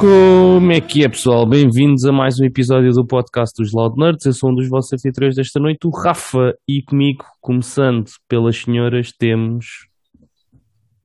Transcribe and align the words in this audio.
Como 0.00 0.72
é 0.72 0.80
que 0.80 1.04
é, 1.04 1.08
pessoal? 1.10 1.46
Bem-vindos 1.46 2.06
a 2.06 2.12
mais 2.12 2.40
um 2.40 2.44
episódio 2.46 2.90
do 2.90 3.06
podcast 3.06 3.52
dos 3.62 3.70
Loud 3.74 3.98
Nerds. 3.98 4.24
Eu 4.24 4.32
sou 4.32 4.50
um 4.50 4.54
dos 4.54 4.66
vossos 4.66 4.94
anfitriões 4.94 5.36
desta 5.36 5.60
noite, 5.60 5.86
o 5.86 5.90
Rafa, 5.90 6.54
e 6.66 6.82
comigo, 6.82 7.22
começando 7.38 8.06
pelas 8.26 8.56
senhoras, 8.56 9.12
temos 9.12 9.66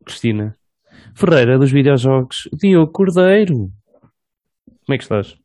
Cristina 0.05 0.55
Ferreira 1.14 1.60
dos 1.60 1.73
videojogos, 1.73 2.47
Diogo 2.57 2.89
Cordeiro. 2.93 3.70
Como 4.86 4.93
é 4.93 4.98
que 4.98 5.04
estás? 5.04 5.36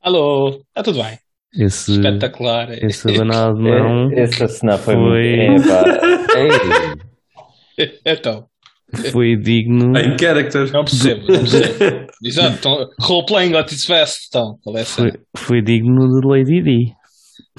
Alô, 0.00 0.50
está 0.68 0.84
tudo 0.84 1.02
bem? 1.02 1.18
Esse, 1.52 1.90
Espetacular. 1.90 2.70
esse 2.84 3.12
danado 3.12 3.58
não 3.58 4.12
É, 4.12 4.20
essa 4.20 4.46
cena 4.46 4.78
foi, 4.78 4.94
Foi- 4.94 5.48
muito. 5.48 5.68
Ei, 7.76 7.98
Então, 8.06 8.46
foi 9.10 9.34
digno. 9.36 9.98
Em 9.98 10.16
character. 10.16 10.70
não 10.72 10.84
percebo, 10.84 11.20
não 11.32 11.40
percebo. 11.40 12.06
Exato, 12.22 12.56
então, 12.58 12.88
role-playing 13.00 13.54
at 13.56 13.72
its 13.72 13.86
best, 13.86 14.26
então, 14.28 14.58
qual 14.62 14.76
é 14.76 14.82
a 14.82 14.84
Foi, 14.84 15.10
foi 15.36 15.62
digno 15.62 16.06
de 16.08 16.26
Lady 16.26 16.62
D. 16.62 16.92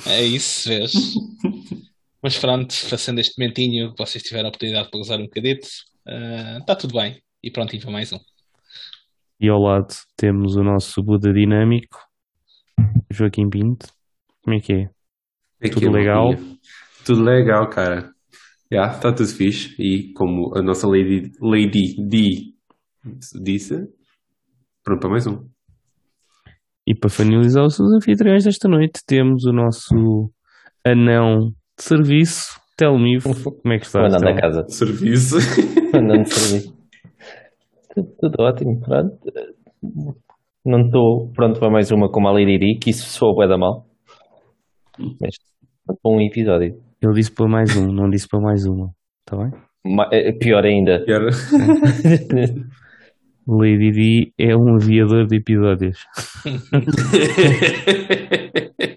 É 0.05 0.23
isso, 0.23 0.69
vês? 0.69 0.91
Mas 2.23 2.37
pronto, 2.37 2.71
fazendo 2.71 3.19
este 3.19 3.33
momentinho 3.39 3.91
que 3.93 3.97
vocês 3.97 4.23
tiveram 4.23 4.45
a 4.45 4.49
oportunidade 4.49 4.89
para 4.91 4.99
gozar 4.99 5.19
um 5.19 5.23
bocadito, 5.23 5.67
está 6.59 6.75
tudo 6.75 6.93
bem. 6.93 7.19
E 7.43 7.49
pronto, 7.49 7.75
para 7.79 7.91
mais 7.91 8.13
um. 8.13 8.19
E 9.39 9.49
ao 9.49 9.59
lado 9.59 9.87
temos 10.15 10.55
o 10.55 10.61
nosso 10.63 11.01
Buda 11.01 11.33
dinâmico, 11.33 11.97
Joaquim 13.11 13.49
Pinto. 13.49 13.87
Como 14.43 14.55
é 14.55 14.59
que 14.59 14.73
é? 14.73 14.89
Aqui, 15.63 15.75
Tudo 15.75 15.91
legal? 15.91 16.27
maltinha. 16.27 16.57
Tudo 17.03 17.23
legal, 17.23 17.67
cara. 17.69 18.11
Já, 18.71 18.85
está 18.87 19.11
tudo 19.11 19.27
fixe. 19.29 19.75
E 19.79 20.13
como 20.13 20.55
a 20.55 20.61
nossa 20.61 20.87
Lady, 20.87 21.31
Lady 21.41 21.95
D 22.07 22.53
disse, 23.41 23.87
pronto 24.83 24.99
para 25.01 25.09
mais 25.09 25.27
um. 25.27 25.45
E 26.87 26.95
para 26.95 27.09
finalizar 27.09 27.63
os 27.65 27.79
anfitriões 27.79 28.43
desta 28.43 28.67
noite, 28.67 29.01
temos 29.05 29.45
o 29.45 29.51
nosso 29.53 30.31
anão 30.85 31.49
de 31.77 31.83
serviço, 31.83 32.59
Telmivo. 32.75 33.29
Como 33.61 33.73
é 33.73 33.77
que 33.77 33.85
está? 33.85 34.05
Andando 34.05 34.27
a 34.27 34.35
casa. 34.35 34.65
Serviço. 34.67 35.37
Andando 35.95 36.23
de 36.23 36.33
serviço. 36.33 36.75
Tudo, 37.93 38.09
tudo 38.19 38.35
ótimo. 38.43 38.79
Pronto. 38.79 39.17
Não 40.65 40.81
estou 40.85 41.31
pronto 41.33 41.59
para 41.59 41.69
mais 41.71 41.91
uma 41.91 42.09
como 42.09 42.27
a 42.27 42.31
Lady 42.31 42.57
Di, 42.57 42.79
que 42.79 42.89
isso 42.89 43.07
soa 43.09 43.33
bué 43.35 43.47
da 43.47 43.57
mal. 43.57 43.85
Mas 44.99 45.35
bom 46.03 46.19
episódio. 46.21 46.81
Ele 47.01 47.13
disse 47.13 47.31
para 47.31 47.47
mais 47.47 47.75
um, 47.75 47.87
não 47.91 48.09
disse 48.09 48.27
para 48.27 48.39
mais 48.39 48.65
uma. 48.65 48.91
Está 49.27 49.37
bem? 49.37 49.51
Ma- 49.85 50.09
é 50.11 50.31
Pior 50.33 50.63
ainda. 50.63 51.03
Era- 51.07 51.29
Lady 53.47 53.91
D 53.91 54.33
é 54.37 54.55
um 54.55 54.75
aviador 54.75 55.25
de 55.27 55.37
episódios. 55.37 56.05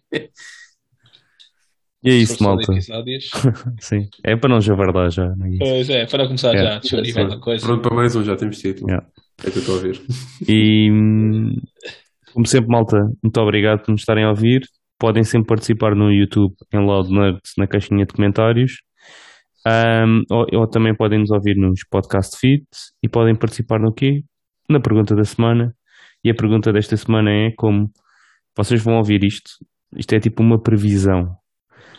E 2.04 2.10
é 2.10 2.14
isso, 2.16 2.42
malta. 2.44 2.70
Sim. 3.80 4.06
É 4.22 4.36
para 4.36 4.50
não 4.50 4.60
javardar 4.60 5.10
já. 5.10 5.24
não 5.36 5.46
é 5.46 5.48
isso? 5.48 5.58
Pois 5.60 5.88
é, 5.88 6.04
para 6.06 6.26
começar 6.26 6.54
É. 6.54 6.62
já, 6.62 6.76
a 6.76 6.80
coisa. 7.40 7.66
Pronto 7.66 7.80
para 7.82 7.94
mais 7.96 8.14
um, 8.14 8.22
já 8.22 8.36
temos 8.36 8.58
título. 8.58 8.90
Yeah. 8.90 9.06
É 9.42 9.50
que 9.50 9.56
eu 9.56 9.60
estou 9.60 9.78
a 9.78 9.80
ver. 9.80 9.98
E 10.46 10.90
como 12.34 12.46
sempre, 12.46 12.68
malta, 12.68 12.98
muito 13.22 13.40
obrigado 13.40 13.80
por 13.82 13.92
nos 13.92 14.02
estarem 14.02 14.24
a 14.24 14.28
ouvir. 14.28 14.60
Podem 14.98 15.24
sempre 15.24 15.46
participar 15.48 15.94
no 15.96 16.12
YouTube 16.12 16.52
em 16.74 16.78
Loud 16.84 17.10
Nerds 17.10 17.52
na 17.56 17.66
caixinha 17.66 18.04
de 18.04 18.12
comentários. 18.12 18.82
Ahm, 19.66 20.20
ou, 20.30 20.44
ou 20.60 20.66
também 20.68 20.94
podem 20.94 21.20
nos 21.20 21.30
ouvir 21.30 21.56
nos 21.56 21.80
podcast 21.90 22.38
feeds 22.38 22.92
e 23.02 23.08
podem 23.08 23.34
participar 23.34 23.80
no 23.80 23.94
quê? 23.94 24.20
Na 24.68 24.80
pergunta 24.80 25.14
da 25.14 25.24
semana. 25.24 25.74
E 26.22 26.30
a 26.30 26.34
pergunta 26.34 26.72
desta 26.72 26.96
semana 26.96 27.30
é 27.30 27.50
como 27.56 27.90
vocês 28.56 28.82
vão 28.82 28.96
ouvir 28.96 29.22
isto. 29.24 29.50
Isto 29.96 30.14
é 30.14 30.20
tipo 30.20 30.42
uma 30.42 30.60
previsão. 30.60 31.36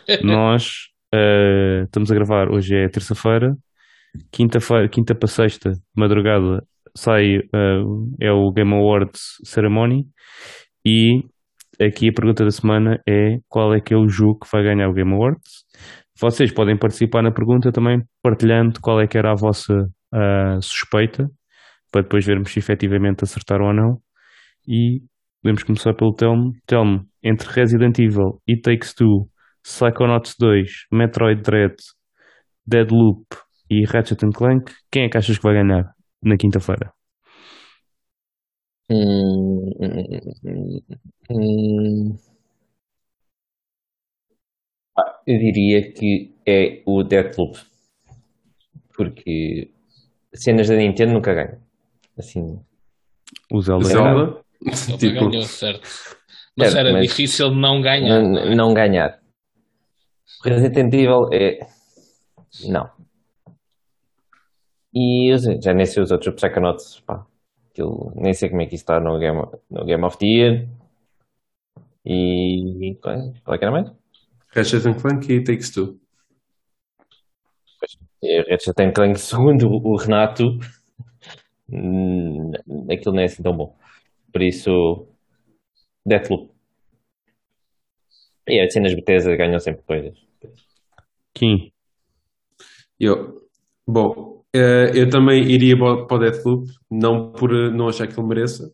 Nós 0.22 0.88
eh, 1.14 1.82
estamos 1.84 2.10
a 2.10 2.14
gravar, 2.14 2.50
hoje 2.50 2.74
é 2.74 2.88
terça-feira, 2.88 3.54
quinta-feira, 4.32 4.88
quinta 4.88 5.14
para 5.14 5.28
sexta, 5.28 5.72
madrugada, 5.96 6.62
sai 6.96 7.36
eh, 7.36 7.82
é 8.20 8.32
o 8.32 8.50
Game 8.52 8.72
Awards 8.74 9.20
Ceremony 9.44 10.04
e 10.84 11.22
aqui 11.80 12.08
a 12.08 12.12
pergunta 12.12 12.44
da 12.44 12.50
semana 12.50 13.00
é 13.08 13.38
qual 13.48 13.74
é 13.74 13.80
que 13.80 13.94
é 13.94 13.96
o 13.96 14.08
jogo 14.08 14.40
que 14.40 14.50
vai 14.50 14.62
ganhar 14.62 14.88
o 14.88 14.94
Game 14.94 15.12
Awards. 15.12 15.64
Vocês 16.18 16.52
podem 16.52 16.78
participar 16.78 17.22
na 17.22 17.30
pergunta 17.30 17.70
também 17.70 18.02
partilhando 18.22 18.80
qual 18.80 19.00
é 19.00 19.06
que 19.06 19.18
era 19.18 19.32
a 19.32 19.36
vossa 19.36 19.74
ah, 20.12 20.58
suspeita 20.62 21.28
para 21.96 22.02
depois 22.02 22.26
vermos 22.26 22.52
se 22.52 22.58
efetivamente 22.58 23.24
acertaram 23.24 23.68
ou 23.68 23.74
não. 23.74 24.02
E 24.68 25.00
podemos 25.42 25.62
começar 25.64 25.94
pelo 25.94 26.12
Telmo. 26.14 26.52
Telmo, 26.66 27.06
entre 27.22 27.48
Resident 27.50 27.98
Evil, 27.98 28.42
It 28.48 28.60
Takes 28.60 28.92
Two, 28.94 29.30
Psychonauts 29.64 30.34
2, 30.38 30.70
Metroid 30.92 31.40
Dread, 31.40 31.74
Deadloop 32.66 33.24
e 33.70 33.84
Ratchet 33.86 34.20
Clank, 34.34 34.72
quem 34.92 35.04
é 35.04 35.08
que 35.08 35.16
achas 35.16 35.38
que 35.38 35.42
vai 35.42 35.54
ganhar 35.54 35.94
na 36.22 36.36
quinta-feira? 36.36 36.92
Hum, 38.90 39.72
hum, 39.80 40.80
hum. 41.30 42.18
Ah, 44.94 45.22
Eu 45.26 45.38
diria 45.38 45.90
que 45.92 46.34
é 46.46 46.82
o 46.84 47.02
Deathloop. 47.02 47.56
Porque 48.94 49.34
cenas 50.44 50.68
da 50.68 50.76
Nintendo 50.76 51.12
nunca 51.14 51.34
ganham. 51.38 51.65
Assim, 52.18 52.58
O 53.52 53.60
Zelda. 53.60 53.84
Zelda. 53.84 54.40
Ele 54.62 54.98
tipo, 54.98 55.28
ganhou, 55.30 55.42
certo. 55.42 55.82
Mas 56.56 56.72
Certo, 56.72 56.78
era 56.86 56.92
mas- 56.92 57.08
difícil 57.08 57.50
não 57.50 57.82
ganhar. 57.82 58.22
não 58.22 58.38
é? 58.38 58.54
não, 58.54 58.72
ganhar. 58.74 59.20
Resident 60.42 60.92
Evil 60.94 61.28
é. 61.32 61.58
Não. 62.66 62.90
E 64.94 65.30
eu 65.32 65.38
sei, 65.38 65.60
já 65.60 65.74
nem 65.74 65.84
sei 65.84 66.02
os 66.02 66.10
outros 66.10 66.34
Psychonauts, 66.34 67.00
pá. 67.00 67.26
Aquilo, 67.70 68.10
nem 68.16 68.32
sei 68.32 68.48
como 68.48 68.62
é 68.62 68.66
que 68.66 68.74
isso 68.76 68.84
está 68.84 68.98
no 68.98 69.18
Game, 69.18 69.42
no 69.70 69.84
Game 69.84 70.02
of 70.04 70.16
the 70.16 70.26
Year. 70.26 70.68
E. 72.06 72.96
Qual 73.02 73.14
é, 73.54 73.58
que 73.58 73.64
era 73.64 73.70
mais? 73.70 73.92
Ratchet 74.48 74.86
and 74.88 74.94
Clank 74.94 75.30
e 75.30 75.44
Takes 75.44 75.70
Two. 75.70 75.98
Ratchet 78.48 78.80
and 78.80 78.92
Clank, 78.92 79.18
segundo 79.20 79.68
o 79.68 79.96
Renato, 79.96 80.58
hum, 81.70 82.52
aquilo 82.90 83.14
não 83.14 83.22
é 83.22 83.24
assim 83.24 83.42
tão 83.42 83.56
bom. 83.56 83.76
Por 84.32 84.42
isso, 84.42 85.06
Deathloop. 86.06 86.50
E 88.48 88.60
as 88.60 88.72
cenas 88.72 88.94
Bethesda 88.94 89.36
ganham 89.36 89.58
sempre 89.58 89.82
coisas. 89.82 90.16
Kim. 91.34 91.72
Eu, 92.98 93.48
bom, 93.86 94.44
eh, 94.54 94.90
eu 94.94 95.10
também 95.10 95.42
iria 95.50 95.76
para 95.76 96.16
o 96.16 96.18
Deathloop, 96.18 96.70
não 96.90 97.32
por 97.32 97.52
eh, 97.52 97.70
não 97.70 97.88
achar 97.88 98.06
que 98.06 98.18
ele 98.18 98.26
mereça, 98.26 98.72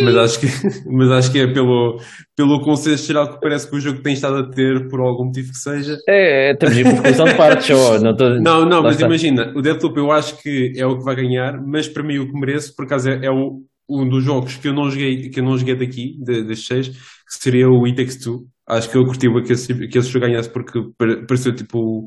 mas 0.00 0.16
acho 0.16 0.40
que, 0.40 0.46
mas 0.90 1.10
acho 1.10 1.32
que 1.32 1.38
é 1.40 1.46
pelo, 1.46 2.00
pelo 2.36 2.60
consenso 2.62 3.06
geral 3.06 3.34
que 3.34 3.40
parece 3.40 3.68
que 3.68 3.76
o 3.76 3.80
jogo 3.80 4.02
tem 4.02 4.14
estado 4.14 4.36
a 4.38 4.50
ter, 4.50 4.88
por 4.88 5.00
algum 5.00 5.26
motivo 5.26 5.50
que 5.52 5.58
seja. 5.58 5.96
É, 6.08 6.50
é 6.50 6.52
estamos 6.52 6.76
em 6.76 6.84
conclusão 6.84 7.24
de 7.26 7.34
partes, 7.34 7.66
só. 7.66 7.98
Não, 7.98 8.16
tô, 8.16 8.28
Não, 8.30 8.64
não, 8.64 8.78
Lá 8.78 8.82
mas 8.82 8.94
está. 8.94 9.06
imagina, 9.06 9.52
o 9.54 9.62
Deathloop 9.62 9.96
eu 9.98 10.10
acho 10.10 10.40
que 10.42 10.72
é 10.76 10.86
o 10.86 10.98
que 10.98 11.04
vai 11.04 11.16
ganhar, 11.16 11.60
mas 11.60 11.88
para 11.88 12.02
mim 12.02 12.18
o 12.18 12.26
que 12.26 12.38
mereço, 12.38 12.74
por 12.74 12.84
acaso 12.84 13.08
é, 13.10 13.26
é 13.26 13.30
o, 13.30 13.62
um 13.88 14.08
dos 14.08 14.24
jogos 14.24 14.56
que 14.56 14.68
eu 14.68 14.72
não 14.72 14.90
joguei, 14.90 15.28
que 15.28 15.40
eu 15.40 15.44
não 15.44 15.56
joguei 15.58 15.74
daqui, 15.74 16.16
de- 16.22 16.42
destes 16.44 16.66
seis, 16.66 16.88
que 16.88 16.98
seria 17.42 17.68
o 17.68 17.84
It 17.84 17.96
Takes 17.96 18.16
Two. 18.18 18.46
Acho 18.66 18.90
que 18.90 18.96
eu 18.96 19.04
curti 19.04 19.28
que 19.44 19.52
esse, 19.52 19.88
que 19.88 19.98
esse 19.98 20.08
jogo 20.08 20.26
ganhasse 20.26 20.48
porque 20.48 20.80
pare- 20.96 21.26
pareceu 21.26 21.54
tipo, 21.54 22.06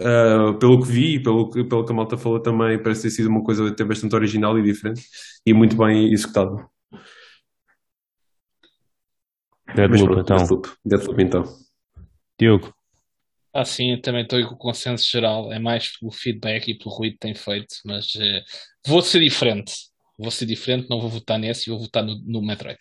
ah, 0.00 0.54
pelo 0.58 0.80
que 0.82 0.88
vi 0.90 1.14
e 1.16 1.22
pelo 1.22 1.50
que, 1.50 1.64
pelo 1.64 1.84
que 1.84 1.92
a 1.92 1.94
malta 1.94 2.16
falou 2.16 2.40
também, 2.40 2.80
parece 2.82 3.02
ter 3.02 3.10
sido 3.10 3.28
uma 3.28 3.42
coisa 3.42 3.68
até 3.68 3.84
bastante 3.84 4.14
original 4.14 4.58
e 4.58 4.62
diferente 4.62 5.02
e 5.46 5.52
muito 5.52 5.76
bem 5.76 6.12
executado. 6.12 6.56
Mas 9.76 9.88
Deadloop, 9.88 10.04
pronto, 10.06 10.20
então. 10.20 10.36
Deathloop, 10.36 10.68
Deathloop 10.84 11.22
então. 11.22 11.44
Diogo. 12.38 12.74
Ah, 13.52 13.64
sim, 13.64 13.92
eu 13.92 14.00
também 14.00 14.22
estou 14.22 14.40
com 14.46 14.54
o 14.54 14.58
consenso 14.58 15.08
geral. 15.10 15.52
É 15.52 15.58
mais 15.58 15.98
pelo 15.98 16.12
feedback 16.12 16.68
e 16.68 16.78
pelo 16.78 16.94
ruído 16.94 17.14
que 17.14 17.18
tem 17.18 17.34
feito, 17.34 17.74
mas 17.84 18.12
eh, 18.16 18.42
vou 18.86 19.02
ser 19.02 19.20
diferente. 19.20 19.72
Vou 20.18 20.30
ser 20.30 20.46
diferente, 20.46 20.88
não 20.88 21.00
vou 21.00 21.08
votar 21.10 21.38
nesse 21.38 21.68
e 21.68 21.70
vou 21.72 21.80
votar 21.80 22.04
no, 22.04 22.14
no 22.24 22.42
Metroid. 22.42 22.78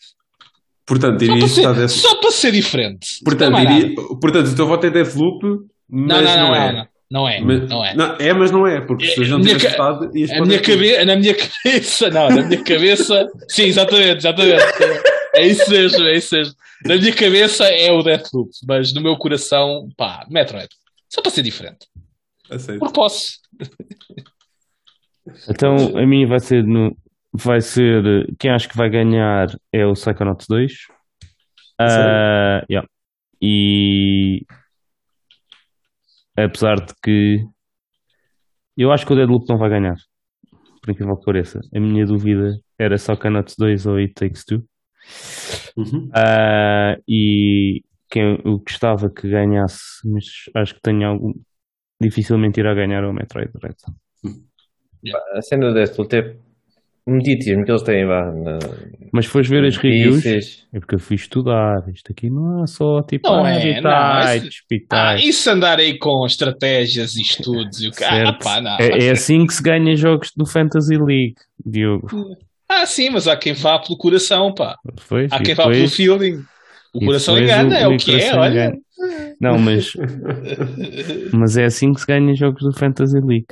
Portanto, 0.86 1.24
Só 1.25 1.31
iria 1.31 1.39
para, 1.39 1.47
estar 1.47 1.74
ser, 1.75 1.81
desse. 1.81 2.00
só 2.00 2.15
para 2.19 2.31
ser 2.31 2.51
diferente. 2.51 3.07
Portanto, 3.24 3.51
Não 3.51 3.59
é 3.59 3.63
iria, 3.63 3.95
portanto, 3.95 4.47
o 4.47 4.56
teu 4.56 4.68
voto 4.68 4.85
é 4.85 4.89
Deathloop, 4.89 5.44
Não, 5.44 5.68
mas 5.89 6.24
não, 6.25 6.38
não, 6.38 6.56
é. 6.56 6.74
não, 6.74 6.88
não. 7.11 7.27
É, 7.27 7.39
Mas- 7.41 7.67
não 7.69 7.83
é. 7.85 7.94
Não, 7.95 8.15
é, 8.19 8.33
mas 8.33 8.51
não 8.51 8.67
é, 8.67 8.81
porque 8.81 9.06
se 9.07 9.21
É, 9.21 9.23
eu 9.25 9.29
não 9.29 9.39
minha 9.39 9.57
tivesse 9.57 9.75
ca- 9.77 9.83
votado, 9.91 10.17
ias 10.17 10.29
A 10.31 10.33
minha 10.35 10.45
Deathloop. 10.59 10.89
cabe... 10.94 11.06
Na 11.06 11.15
minha 11.15 11.35
cabeça, 11.63 12.09
não, 12.09 12.29
na 12.29 12.41
minha 12.44 12.63
cabeça, 12.63 13.27
sim, 13.47 13.63
exatamente, 13.63 14.17
exatamente. 14.17 14.63
É 15.35 15.45
isso 15.45 15.69
mesmo, 15.69 16.03
é 16.06 16.15
isso 16.15 16.35
mesmo. 16.35 16.53
Na 16.85 16.95
minha 16.95 17.13
cabeça 17.13 17.65
é 17.65 17.91
o 17.91 18.01
Deathloop, 18.03 18.50
mas 18.67 18.94
no 18.94 19.01
meu 19.01 19.15
coração, 19.17 19.89
pá, 19.97 20.25
Metroid. 20.29 20.69
Só 21.09 21.21
para 21.21 21.31
ser 21.31 21.41
diferente. 21.44 21.88
Aceito. 22.50 22.79
Porque 22.79 22.94
posso. 22.94 23.33
Então 25.50 25.97
a 25.97 26.06
minha 26.06 26.27
vai 26.27 26.39
ser 26.39 26.63
no 26.63 26.95
vai 27.33 27.61
ser. 27.61 28.27
Quem 28.39 28.50
acho 28.51 28.67
que 28.69 28.77
vai 28.77 28.89
ganhar 28.89 29.47
é 29.71 29.85
o 29.85 29.94
Psychonauts 29.94 30.47
2. 30.47 30.71
Ah, 31.79 32.63
yeah. 32.69 32.88
E 33.41 34.44
apesar 36.44 36.75
de 36.75 36.94
que 37.03 37.45
eu 38.77 38.91
acho 38.91 39.06
que 39.06 39.13
o 39.13 39.15
Deadloop 39.15 39.45
não 39.50 39.57
vai 39.57 39.69
ganhar, 39.69 39.95
por 40.81 40.91
incrível 40.91 41.18
que 41.18 41.25
pareça. 41.25 41.59
A 41.75 41.80
minha 41.80 42.06
dúvida 42.06 42.57
era 42.77 42.95
Psychonauts 42.95 43.56
2 43.57 43.86
ou 43.86 43.95
It 43.97 44.13
Takes 44.13 44.45
Two. 44.45 44.63
Uhum. 45.75 46.09
Ah, 46.13 46.97
e 47.07 47.83
quem 48.09 48.41
eu 48.44 48.59
gostava 48.59 49.09
que 49.09 49.30
ganhasse, 49.30 50.07
mas 50.07 50.25
acho 50.56 50.75
que 50.75 50.81
tenho 50.81 51.07
algum. 51.07 51.33
Dificilmente 52.01 52.59
irá 52.59 52.74
ganhar 52.74 53.03
o 53.03 53.13
Metroid 53.13 53.51
Dread. 53.53 53.75
A 55.35 55.42
cena 55.42 55.68
do 55.68 55.74
Deathloop 55.74 56.15
é 56.15 56.38
o 57.09 57.15
meditismo 57.15 57.65
que 57.65 57.71
eles 57.71 57.81
têm 57.83 58.06
lá. 58.06 58.31
Na... 58.31 58.59
Mas 59.11 59.25
fores 59.25 59.50
ver 59.50 59.65
as 59.65 59.75
reviews, 59.77 60.25
é 60.25 60.79
porque 60.79 60.95
eu 60.95 61.00
fui 61.00 61.15
estudar. 61.15 61.83
Isto 61.94 62.11
aqui 62.11 62.29
não 62.29 62.63
é 62.63 62.67
só 62.67 63.01
tipo, 63.01 63.27
Não 63.27 63.44
ah, 63.44 63.51
é, 63.51 63.81
não, 63.81 64.19
esse- 64.35 64.47
Ah, 64.89 65.15
bitites. 65.17 65.29
isso 65.29 65.50
andar 65.50 65.79
aí 65.79 65.97
com 65.97 66.25
estratégias 66.25 67.15
e 67.15 67.21
estudos 67.21 67.81
e 67.81 67.88
o 67.88 67.91
que. 67.91 68.03
Ah, 68.03 68.33
pá, 68.33 68.61
não. 68.61 68.77
É, 68.79 69.07
é 69.07 69.11
assim 69.11 69.45
que 69.45 69.53
se 69.53 69.63
ganha 69.63 69.95
jogos 69.95 70.31
do 70.35 70.45
Fantasy 70.45 70.95
League, 70.97 71.35
Diogo. 71.65 72.07
Ah, 72.67 72.85
sim, 72.85 73.09
mas 73.09 73.27
há 73.27 73.35
quem 73.35 73.53
vá 73.53 73.79
pelo 73.79 73.97
coração, 73.97 74.53
pá. 74.53 74.75
Depois, 74.85 75.31
Há 75.31 75.39
quem 75.41 75.56
vá 75.56 75.67
pelo 75.67 75.88
feeling. 75.88 76.44
O 76.94 77.06
coração 77.06 77.38
engana, 77.38 77.77
é 77.77 77.88
o 77.88 77.97
que 77.97 78.19
é, 78.19 78.35
olha. 78.35 78.73
Não, 79.41 79.57
mas, 79.57 79.94
mas 81.33 81.57
é 81.57 81.65
assim 81.65 81.94
que 81.94 82.01
se 82.01 82.07
ganha 82.07 82.33
jogos 82.36 82.62
do 82.62 82.77
Fantasy 82.77 83.19
League. 83.19 83.45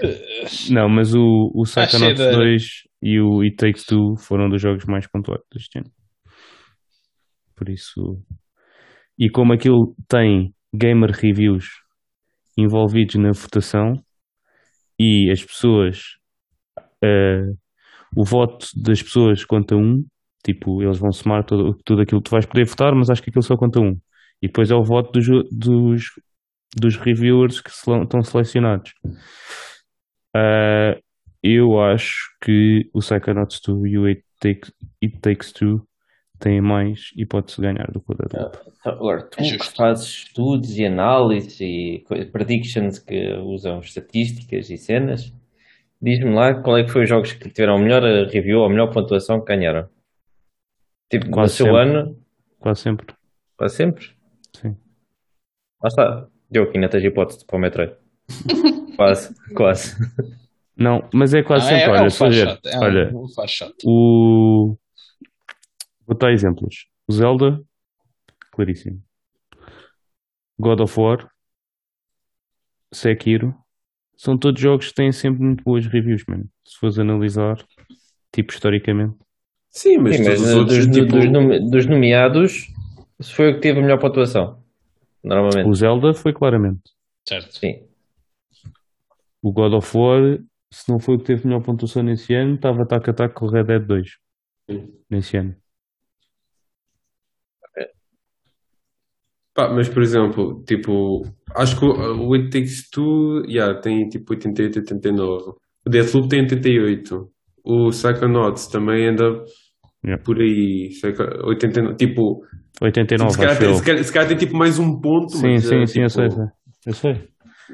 Não, 0.71 0.89
mas 0.89 1.13
o, 1.13 1.51
o 1.53 1.63
Psychonauts 1.63 1.99
cheio 1.99 2.15
de- 2.15 2.35
2 2.35 2.63
e 3.01 3.19
o 3.21 3.41
It 3.41 3.55
Takes 3.55 3.85
Two 3.85 4.15
foram 4.17 4.49
dos 4.49 4.61
jogos 4.61 4.85
mais 4.85 5.07
pontuados 5.07 5.45
deste 5.53 5.79
ano. 5.79 5.89
Por 7.55 7.69
isso. 7.69 8.21
E 9.17 9.29
como 9.29 9.53
aquilo 9.53 9.95
tem 10.07 10.53
gamer 10.73 11.11
reviews 11.11 11.65
envolvidos 12.57 13.15
na 13.15 13.31
votação 13.31 13.93
e 14.99 15.29
as 15.31 15.43
pessoas. 15.43 16.01
eh, 17.03 17.45
o 18.15 18.23
voto 18.25 18.67
das 18.83 19.01
pessoas 19.03 19.43
conta 19.45 19.75
um, 19.75 20.03
tipo, 20.43 20.81
eles 20.81 20.97
vão 20.97 21.11
somar 21.11 21.43
todo, 21.45 21.77
tudo 21.85 22.01
aquilo 22.01 22.21
que 22.21 22.29
tu 22.29 22.31
vais 22.31 22.45
poder 22.45 22.65
votar, 22.65 22.93
mas 22.95 23.09
acho 23.09 23.21
que 23.21 23.29
aquilo 23.29 23.43
só 23.43 23.55
conta 23.57 23.79
um. 23.79 23.97
E 24.41 24.47
depois 24.47 24.69
é 24.71 24.75
o 24.75 24.83
voto 24.83 25.11
dos, 25.11 25.27
dos, 25.51 26.03
dos 26.75 26.95
reviewers 26.95 27.59
que 27.61 27.69
estão 27.69 28.21
selecionados. 28.23 28.93
Ah, 30.35 30.97
eu 31.41 31.79
acho 31.81 32.15
que 32.41 32.89
o 32.93 32.99
Psychonauts 32.99 33.59
2 33.61 33.91
e 33.91 33.97
o 33.97 34.05
It 34.05 34.23
Takes, 34.39 34.71
It 35.03 35.19
Takes 35.19 35.51
Two 35.51 35.87
têm 36.39 36.61
mais 36.61 37.11
hipótese 37.15 37.57
de 37.57 37.63
ganhar 37.63 37.91
do 37.91 37.99
que 37.99 38.11
o 38.11 38.15
Deadloop. 38.15 38.57
Agora, 38.85 39.23
tu 39.23 39.41
É 39.41 39.57
que 39.57 39.65
fazes 39.75 40.05
estudos 40.07 40.77
e 40.77 40.85
análises 40.85 41.59
e 41.59 42.03
predictions 42.31 42.99
que 42.99 43.33
usam 43.37 43.79
estatísticas 43.79 44.69
e 44.69 44.77
cenas, 44.77 45.33
diz-me 46.01 46.33
lá 46.33 46.53
qual 46.61 46.77
é 46.77 46.83
que 46.83 46.91
foi 46.91 47.03
os 47.03 47.09
jogos 47.09 47.31
que 47.33 47.49
tiveram 47.49 47.75
a 47.75 47.79
melhor 47.79 48.03
review 48.29 48.59
ou 48.59 48.65
a 48.65 48.69
melhor 48.69 48.91
pontuação 48.93 49.39
que 49.39 49.47
ganharam. 49.47 49.89
Tipo, 51.09 51.25
no 51.27 51.31
Quase 51.31 51.55
seu 51.55 51.65
sempre. 51.67 51.81
ano, 51.81 52.17
Quase 52.59 52.81
sempre. 52.81 53.15
para 53.57 53.69
sempre. 53.69 54.16
Sim. 54.61 54.75
Lá 55.81 55.87
está. 55.87 56.27
Diogo, 56.49 56.71
ainda 56.73 56.89
tens 56.89 57.03
hipótese 57.03 57.45
para 57.45 57.57
o 57.57 57.59
Metroid. 57.59 57.93
quase, 58.95 59.35
quase. 59.55 59.95
Não, 60.75 61.07
mas 61.13 61.33
é 61.33 61.43
quase 61.43 61.67
Ah, 61.67 61.71
é, 61.73 61.79
sempre. 61.79 61.91
é 61.91 61.93
olha, 61.97 62.05
um 62.05 62.09
se 62.09 62.17
faz 62.17 62.35
shot. 62.35 62.61
É 62.67 62.79
olha, 62.79 63.11
um, 63.13 63.23
um 63.25 63.27
o. 63.85 64.77
Vou 66.05 66.17
dar 66.17 66.31
exemplos. 66.31 66.87
O 67.07 67.11
Zelda, 67.11 67.61
claríssimo. 68.51 69.01
God 70.59 70.79
of 70.79 70.99
War, 70.99 71.29
Sekiro, 72.93 73.53
são 74.15 74.37
todos 74.37 74.59
jogos 74.59 74.87
que 74.87 74.95
têm 74.95 75.11
sempre 75.11 75.43
muito 75.43 75.63
boas 75.63 75.85
reviews, 75.85 76.23
mano. 76.27 76.45
Se 76.65 76.77
fores 76.79 76.97
analisar, 76.97 77.57
tipo, 78.31 78.51
historicamente. 78.51 79.15
Sim, 79.69 79.97
mas 79.99 80.15
Sim, 80.15 80.23
mas 80.23 80.41
os 80.41 80.49
eh, 80.49 80.55
outros, 80.55 80.87
dos, 80.87 80.95
tipo, 80.95 81.11
dos 81.11 81.71
dos 81.71 81.85
nomeados, 81.85 82.67
se 83.19 83.33
foi 83.33 83.51
o 83.51 83.55
que 83.55 83.61
teve 83.61 83.79
a 83.79 83.81
melhor 83.81 83.99
pontuação. 83.99 84.63
Normalmente. 85.23 85.67
O 85.67 85.73
Zelda 85.73 86.13
foi 86.13 86.33
claramente. 86.33 86.91
Certo. 87.27 87.57
Sim. 87.57 87.87
O 89.41 89.51
God 89.51 89.73
of 89.73 89.97
War, 89.97 90.39
se 90.71 90.91
não 90.91 90.99
foi 90.99 91.15
o 91.15 91.19
que 91.19 91.25
teve 91.25 91.47
melhor 91.47 91.61
pontuação 91.61 92.03
nesse 92.03 92.33
ano, 92.33 92.55
estava 92.55 92.85
tac 92.85 93.09
a 93.09 93.13
tac 93.13 93.33
com 93.33 93.45
o 93.45 93.49
Red 93.49 93.65
Dead 93.65 93.85
2. 93.85 94.09
Sim. 94.69 94.93
Nesse 95.09 95.37
ano. 95.37 95.55
Pá, 99.57 99.69
mas 99.69 99.89
por 99.89 100.03
exemplo, 100.03 100.63
tipo, 100.67 101.23
acho 101.55 101.79
que 101.79 101.83
o, 101.83 102.33
It 102.35 102.51
Takes 102.51 102.91
Two, 102.91 103.43
yeah, 103.47 103.79
tem 103.81 104.07
tipo 104.07 104.33
88, 104.33 104.79
89. 104.81 105.55
O 105.83 105.89
Deathloop 105.89 106.29
tem 106.29 106.41
88. 106.41 107.31
O 107.63 107.89
Psychonauts 107.89 108.67
também 108.67 109.07
anda 109.07 109.43
Yeah. 110.07 110.23
por 110.23 110.39
aí. 110.39 110.89
Psycho- 110.91 111.45
89. 111.47 111.95
Tipo, 111.97 112.41
89, 112.81 113.31
se, 113.31 113.37
calhar 113.37 113.57
tem, 113.59 113.67
eu. 113.67 113.73
se, 113.75 113.83
calhar, 113.83 114.03
se 114.03 114.13
calhar 114.13 114.27
tem 114.29 114.37
tipo 114.37 114.55
mais 114.55 114.79
um 114.79 114.99
ponto. 115.01 115.31
Sim, 115.35 115.53
mas, 115.53 115.65
sim, 115.65 115.75
eh, 115.81 115.85
sim, 115.85 116.01
eu 116.01 116.07
tipo, 116.07 116.09
sei, 116.09 116.29
sei. 116.31 116.45
Eu 116.85 116.93
sei. 116.93 117.27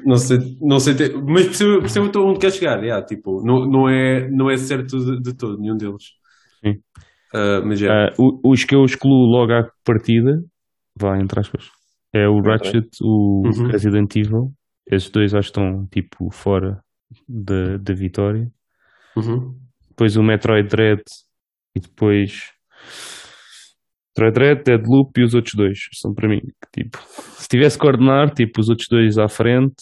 Não 0.04 0.16
sei, 0.16 0.38
não 0.60 0.80
sei 0.80 0.94
ter- 0.96 1.14
mas 1.22 1.44
percebo, 1.46 1.78
percebo 1.80 2.10
onde 2.28 2.40
quer 2.40 2.50
chegar. 2.50 2.82
Yeah, 2.82 3.04
tipo, 3.06 3.40
não, 3.46 3.64
não, 3.70 3.88
é, 3.88 4.28
não 4.28 4.50
é 4.50 4.56
certo 4.56 4.98
de, 4.98 5.20
de 5.22 5.36
todo, 5.36 5.56
nenhum 5.60 5.76
deles. 5.76 6.02
Sim. 6.64 6.80
Ah, 7.32 7.60
mas 7.64 7.80
é. 7.80 7.88
O- 8.18 8.50
os 8.52 8.64
que 8.64 8.74
eu 8.74 8.84
excluo 8.84 9.26
logo 9.26 9.52
à 9.52 9.68
partida, 9.84 10.42
vá, 11.00 11.16
entre 11.20 11.38
aspas, 11.38 11.68
é 12.12 12.26
o. 12.28 12.40
Ratchet, 12.40 12.88
o 13.02 13.42
Uhum. 13.46 13.68
Resident 13.68 14.16
Evil. 14.16 14.52
Esses 14.90 15.08
dois 15.10 15.32
acho 15.32 15.52
que 15.52 15.60
estão 15.60 15.86
tipo 15.92 16.28
fora 16.32 16.80
da 17.28 17.76
da 17.78 17.94
vitória. 17.94 18.50
Uhum. 19.16 19.54
Depois 19.90 20.16
o 20.16 20.22
Metroid 20.24 20.68
Dread 20.68 21.02
e 21.76 21.80
depois 21.80 22.50
Metroid 24.16 24.34
Dread, 24.34 24.62
Deadloop 24.64 25.20
e 25.20 25.24
os 25.24 25.34
outros 25.34 25.54
dois. 25.54 25.78
São 25.92 26.14
para 26.14 26.28
mim, 26.28 26.40
que, 26.40 26.82
tipo, 26.84 26.98
se 27.08 27.48
tivesse 27.48 27.76
que 27.76 27.82
coordenar, 27.82 28.32
tipo, 28.32 28.60
os 28.60 28.68
outros 28.68 28.86
dois 28.88 29.18
à 29.18 29.28
frente, 29.28 29.74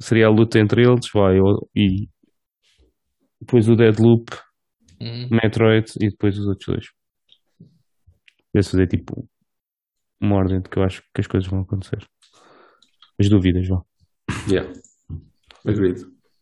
seria 0.00 0.26
a 0.26 0.30
luta 0.30 0.58
entre 0.58 0.82
eles, 0.82 1.08
vai, 1.14 1.38
eu- 1.38 1.68
e 1.74 2.08
depois 3.40 3.68
o 3.68 3.76
Deadloop, 3.76 4.30
Hum. 5.00 5.28
Metroid 5.30 5.92
e 6.00 6.08
depois 6.08 6.38
os 6.38 6.46
outros 6.46 6.66
dois. 6.66 6.86
Deve 8.54 8.66
fazer 8.66 8.86
tipo 8.86 9.28
uma 10.18 10.36
ordem 10.36 10.60
de 10.62 10.70
que 10.70 10.78
eu 10.78 10.82
acho 10.82 11.02
que 11.14 11.20
as 11.20 11.26
coisas 11.26 11.46
vão 11.48 11.60
acontecer. 11.60 11.98
As 13.20 13.28
dúvidas, 13.28 13.68
vão. 13.68 13.84
Yeah. 14.50 14.72
Agreed. 15.66 16.00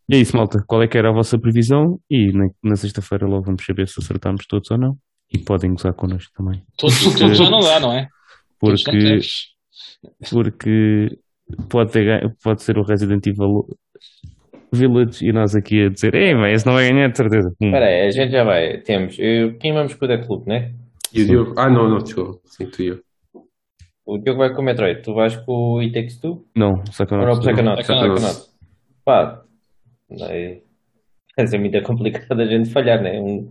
E 0.09 0.15
é 0.15 0.19
isso, 0.21 0.37
malta. 0.37 0.63
Qual 0.69 0.81
é 0.85 0.87
que 0.87 0.97
era 0.97 1.11
a 1.11 1.13
vossa 1.13 1.37
previsão? 1.37 1.99
E 2.09 2.31
na, 2.33 2.47
na 2.63 2.77
sexta-feira 2.77 3.27
logo 3.27 3.45
vamos 3.45 3.65
saber 3.65 3.89
se 3.89 3.99
acertamos 4.01 4.47
todos 4.47 4.71
ou 4.71 4.79
não. 4.79 4.97
E 5.33 5.39
podem 5.39 5.73
gozar 5.73 5.95
connosco 5.95 6.33
também. 6.37 6.63
Todos, 6.79 7.03
todos 7.19 7.37
já 7.37 7.51
não 7.51 7.61
dá, 7.61 7.81
não 7.81 7.93
é? 7.93 8.09
Porque, 8.61 9.19
porque 10.31 11.19
pode, 11.69 11.93
ter, 11.93 12.37
pode 12.43 12.63
ser 12.63 12.79
o 12.79 12.83
Resident 12.85 13.27
Evil 13.27 13.67
Village 14.73 15.27
e 15.27 15.33
nós 15.33 15.55
aqui 15.55 15.87
a 15.87 15.89
dizer, 15.89 16.15
ei, 16.15 16.35
mas 16.35 16.55
esse 16.55 16.67
não 16.67 16.75
vai 16.75 16.89
ganhar 16.89 17.09
de 17.09 17.17
certeza. 17.17 17.49
Hum. 17.61 17.67
Espera 17.67 17.87
aí, 17.87 18.07
a 18.07 18.11
gente 18.11 18.31
já 18.33 18.45
vai. 18.45 18.79
Temos. 18.83 19.17
eu- 19.19 19.57
quem 19.59 19.73
vamos 19.73 19.95
com 19.95 20.05
o 20.05 20.09
Deathloop, 20.09 20.49
né? 20.49 20.73
E 21.13 21.23
o 21.23 21.27
Diogo. 21.27 21.55
Ah, 21.57 21.71
não, 21.71 21.89
não, 21.89 21.99
desculpa. 21.99 22.41
Sim, 22.45 22.67
tu 22.67 22.83
e 22.83 22.87
eu. 22.89 23.01
O 24.07 24.19
Diogo 24.19 24.39
vai 24.41 24.53
com 24.53 24.63
o 24.63 24.65
Metroid. 24.65 25.01
Tu 25.03 25.15
vais 25.15 25.37
com 25.37 25.77
o 25.77 25.79
It 25.79 25.93
Takes 25.93 26.19
Two? 26.19 26.45
Não, 26.57 26.71
Ou 26.71 26.77
não, 26.79 26.87
sacanagem. 26.87 27.41
Psychonauts? 27.41 27.87
Psychonauts. 27.87 28.19
Psychonauts. 28.21 28.55
Pá. 29.05 29.43
não 30.11 30.27
é- 30.27 30.61
ser 31.47 31.59
muito 31.59 31.83
complicado 31.83 32.41
a 32.41 32.45
gente 32.45 32.71
falhar, 32.71 33.01
né? 33.03 33.21
Um, 33.21 33.51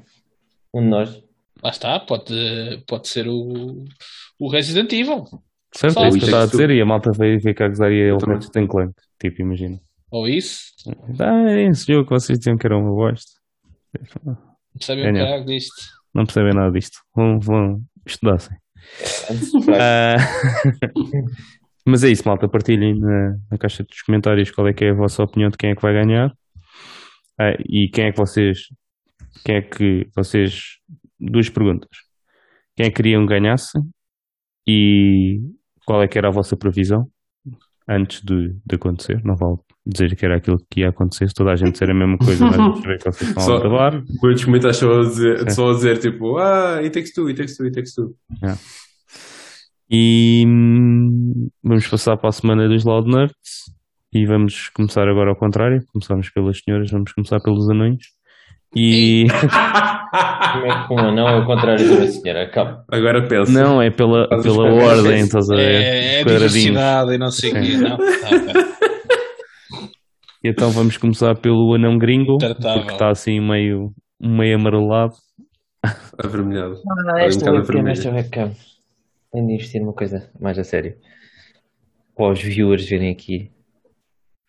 um 0.73 0.81
de 0.81 0.87
nós. 0.87 1.22
Lá 1.63 1.69
está, 1.69 1.99
pode, 1.99 2.83
pode 2.87 3.07
ser 3.07 3.27
o, 3.27 3.85
o 4.39 4.49
Resident 4.49 4.91
Evil. 4.91 5.25
Certo, 5.73 5.99
é 5.99 6.09
isso 6.09 6.17
que 6.17 6.23
eu 6.25 6.27
estava 6.27 6.43
a 6.43 6.47
dizer. 6.47 6.69
E 6.71 6.81
a 6.81 6.85
malta 6.85 7.11
veio 7.11 7.39
ver 7.39 7.53
cá 7.53 7.67
gozar 7.67 7.91
e 7.91 8.11
o 8.11 8.17
também. 8.17 8.35
Ratchet 8.35 8.67
Clank. 8.67 8.93
Tipo, 9.19 9.41
imagina. 9.41 9.79
Ou 10.11 10.27
isso. 10.27 10.73
Ah, 11.19 11.49
é 11.49 11.67
esse 11.69 11.87
jogo 11.87 12.03
que 12.03 12.13
vocês 12.13 12.37
diziam 12.37 12.57
que 12.57 12.67
era 12.67 12.77
uma 12.77 12.91
bosta. 12.91 13.31
Não 14.23 14.37
sabem 14.79 15.05
É, 15.05 15.13
caralho 15.13 15.45
disto. 15.45 15.73
Não 16.13 16.25
percebem 16.25 16.53
nada 16.53 16.71
disto. 16.71 16.99
Vão, 17.15 17.39
vão 17.39 17.81
falar. 18.21 18.39
Ah, 19.79 20.17
Mas 21.85 22.03
é 22.03 22.09
isso, 22.09 22.27
malta. 22.27 22.47
Partilhem 22.47 22.99
na, 22.99 23.35
na 23.51 23.57
caixa 23.57 23.83
dos 23.83 24.01
comentários 24.01 24.51
qual 24.51 24.67
é 24.67 24.73
que 24.73 24.85
é 24.85 24.91
a 24.91 24.93
vossa 24.93 25.23
opinião 25.23 25.49
de 25.49 25.57
quem 25.57 25.71
é 25.71 25.75
que 25.75 25.81
vai 25.81 25.93
ganhar. 25.93 26.33
Ah, 27.39 27.55
e 27.67 27.89
quem 27.89 28.05
é 28.05 28.11
que 28.11 28.17
vocês. 28.17 28.67
Quem 29.45 29.55
é 29.55 29.61
que 29.61 30.07
vocês. 30.15 30.77
Duas 31.31 31.49
perguntas. 31.49 31.89
Quem 32.75 32.87
é 32.87 32.89
que 32.89 32.95
queriam 32.97 33.25
que 33.25 33.33
ganhasse? 33.33 33.79
E 34.67 35.39
qual 35.85 36.01
é 36.03 36.07
que 36.07 36.17
era 36.17 36.27
a 36.27 36.31
vossa 36.31 36.55
previsão? 36.57 37.07
antes 37.87 38.21
de, 38.21 38.55
de 38.65 38.75
acontecer. 38.75 39.21
Não 39.23 39.35
vale 39.35 39.57
dizer 39.85 40.15
que 40.15 40.25
era 40.25 40.37
aquilo 40.37 40.57
que 40.69 40.79
ia 40.81 40.89
acontecer, 40.89 41.27
se 41.27 41.33
toda 41.33 41.51
a 41.51 41.55
gente 41.57 41.73
disser 41.73 41.89
a 41.89 41.93
mesma 41.93 42.17
coisa, 42.17 42.45
mas 42.45 42.55
vamos 42.55 42.81
ver 42.81 42.97
que 42.97 43.03
vocês 43.11 43.29
estão 43.29 43.43
Só- 43.43 43.57
a 43.57 43.59
gravar. 43.59 44.03
Muitos 44.21 44.45
comentários 44.45 44.77
só 44.77 45.01
a 45.01 45.03
dizer, 45.03 45.39
Sim. 45.39 45.49
só 45.49 45.69
a 45.69 45.73
dizer 45.73 45.97
tipo, 45.99 46.37
ah, 46.37 46.77
it 46.77 46.91
takes 46.91 47.13
two, 47.13 47.27
it 47.27 47.37
takes 47.37 47.57
two, 47.57 47.65
it 47.65 47.75
takes 47.75 47.93
two. 47.93 48.15
E 49.89 50.43
hum, 50.47 51.49
vamos 51.61 51.87
passar 51.87 52.17
para 52.17 52.29
a 52.29 52.31
semana 52.31 52.67
dos 52.67 52.83
Loud 52.85 53.09
Nerds 53.09 53.65
e 54.13 54.25
vamos 54.25 54.69
começar 54.69 55.07
agora 55.07 55.29
ao 55.31 55.35
contrário. 55.35 55.83
Começamos 55.91 56.29
pelas 56.29 56.59
senhoras, 56.63 56.89
vamos 56.89 57.11
começar 57.11 57.39
pelos 57.41 57.69
anões. 57.69 57.97
E 58.75 59.25
Como 60.53 60.65
é 60.65 60.87
que 60.87 60.93
um 60.93 60.99
anão 60.99 61.27
é 61.27 61.39
o 61.39 61.45
contrário 61.45 61.83
de 61.85 61.91
uma 61.91 62.07
senhora? 62.07 62.49
Calma. 62.49 62.85
Agora 62.91 63.27
pensa. 63.27 63.51
não, 63.51 63.81
é 63.81 63.89
pela, 63.89 64.27
Faz 64.27 64.43
pela 64.43 64.71
ordem, 64.71 65.19
estás 65.21 65.49
a 65.49 65.55
ver? 65.55 65.81
É, 65.83 66.21
é 66.21 66.23
diversidade 66.23 67.13
e 67.13 67.17
não 67.17 67.31
sei 67.31 67.51
o 67.51 67.53
quê, 67.53 67.77
não? 67.77 67.97
Tá. 67.97 68.69
E 70.43 70.49
Então 70.49 70.69
vamos 70.71 70.97
começar 70.97 71.35
pelo 71.35 71.73
anão 71.73 71.97
gringo, 71.97 72.37
Tratável. 72.37 72.79
porque 72.81 72.93
está 72.93 73.09
assim 73.09 73.39
meio, 73.39 73.91
meio 74.21 74.57
amarelado. 74.57 75.13
Avermelhado. 76.17 76.75
Ah, 76.87 77.15
um 77.15 77.17
esta 77.19 77.51
bocado 77.51 77.57
webcam, 77.73 77.91
esta 77.91 78.09
webcam. 78.11 78.51
Tenho 79.31 79.47
de 79.47 79.53
investir 79.53 79.81
numa 79.81 79.93
coisa 79.93 80.29
mais 80.39 80.59
a 80.59 80.63
sério. 80.63 80.95
Para 82.15 82.31
os 82.31 82.41
viewers 82.41 82.87
verem 82.87 83.11
aqui 83.11 83.49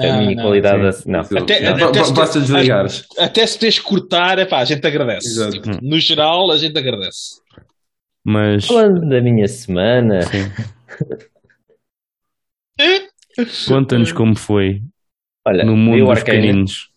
a 0.00 0.06
Não, 0.06 0.18
minha 0.22 0.34
não. 0.36 0.42
qualidade. 0.42 0.96
sim. 0.96 1.10
Não. 1.10 1.20
Até- 1.20 1.66
até 1.66 2.04
se- 2.04 2.12
Basta 2.14 2.40
desligares. 2.40 3.06
Até 3.18 3.46
se 3.46 3.58
tens 3.58 3.78
que 3.78 3.84
cortar, 3.84 4.38
epá, 4.38 4.58
a 4.58 4.64
gente 4.64 4.84
agradece. 4.86 5.28
Exato. 5.28 5.52
Tipo, 5.60 5.84
no 5.84 5.98
geral, 6.00 6.50
a 6.50 6.58
gente 6.58 6.76
agradece. 6.78 7.40
Mas 8.24 8.66
Falando 8.66 9.08
da 9.08 9.20
minha 9.20 9.46
semana, 9.46 10.20
conta-nos 13.68 14.12
como 14.12 14.36
foi 14.36 14.82
olha, 15.46 15.64
no 15.64 15.74
vi 15.74 15.78
mundo 15.80 16.02
o 16.04 16.08
dos 16.08 16.18
Arcane. 16.18 16.40
pequeninos. 16.40 16.88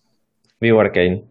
Vi 0.61 0.71
o 0.73 0.79
Arcane. 0.79 1.23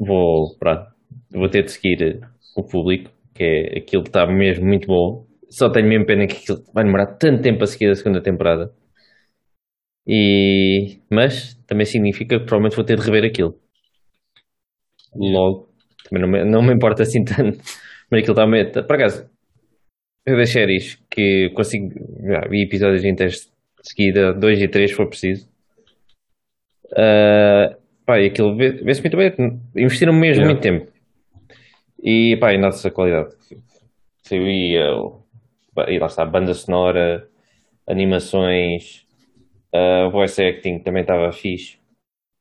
Vou, 0.00 0.56
pronto, 0.58 0.86
vou 1.30 1.48
ter 1.48 1.62
de 1.64 1.72
seguir 1.72 2.20
o 2.56 2.62
público, 2.62 3.10
que 3.34 3.42
é 3.44 3.78
aquilo 3.78 4.02
que 4.02 4.08
está 4.08 4.26
mesmo 4.26 4.66
muito 4.66 4.86
bom. 4.86 5.26
Só 5.50 5.70
tenho 5.70 5.86
mesmo 5.88 6.04
pena 6.06 6.26
que 6.26 6.36
aquilo 6.36 6.62
vai 6.74 6.84
demorar 6.84 7.06
tanto 7.06 7.42
tempo 7.42 7.64
a 7.64 7.66
seguir 7.66 7.90
a 7.90 7.94
segunda 7.94 8.20
temporada. 8.20 8.72
E... 10.08 11.00
Mas 11.10 11.54
também 11.66 11.86
significa 11.86 12.38
que 12.38 12.46
provavelmente 12.46 12.76
vou 12.76 12.84
ter 12.84 12.96
de 12.98 13.04
rever 13.04 13.24
aquilo. 13.24 13.58
Logo, 15.14 15.68
também 16.04 16.22
não 16.22 16.28
me, 16.28 16.44
não 16.44 16.62
me 16.62 16.72
importa 16.74 17.02
assim 17.02 17.24
tanto. 17.24 17.58
Mas 18.10 18.20
aquilo 18.20 18.32
está 18.32 18.46
meio. 18.46 18.72
Por 18.72 18.92
acaso, 18.94 19.28
eu 20.26 20.36
das 20.36 20.50
séries 20.50 20.98
que 21.10 21.50
consigo. 21.50 21.90
Já 22.26 22.40
vi 22.48 22.62
episódios 22.62 23.04
inteiros 23.04 23.36
de 23.82 23.88
seguida, 23.90 24.32
dois 24.32 24.60
e 24.62 24.68
três 24.68 24.90
se 24.90 24.96
for 24.96 25.08
preciso. 25.08 25.48
Ah, 26.96 27.76
pá, 28.06 28.16
aquilo 28.18 28.56
vê- 28.56 28.72
vê-se 28.82 29.00
muito 29.02 29.16
bem. 29.16 29.32
Investiram 29.76 30.12
mesmo 30.12 30.42
Yeah. 30.44 30.46
muito 30.52 30.62
tempo. 30.62 30.92
E 32.02 32.36
pá, 32.40 32.52
e 32.54 32.58
nota-se 32.58 32.86
a 32.88 32.90
qualidade. 32.90 33.34
Saiu 34.22 34.46
e, 34.46 34.76
ah, 34.78 35.90
e 35.90 35.98
lá 35.98 36.06
está, 36.06 36.24
banda 36.24 36.54
sonora, 36.54 37.28
animações, 37.86 39.06
ah, 39.74 40.08
voice 40.10 40.42
acting 40.42 40.80
também 40.80 41.02
estava 41.02 41.32
fixe. 41.32 41.78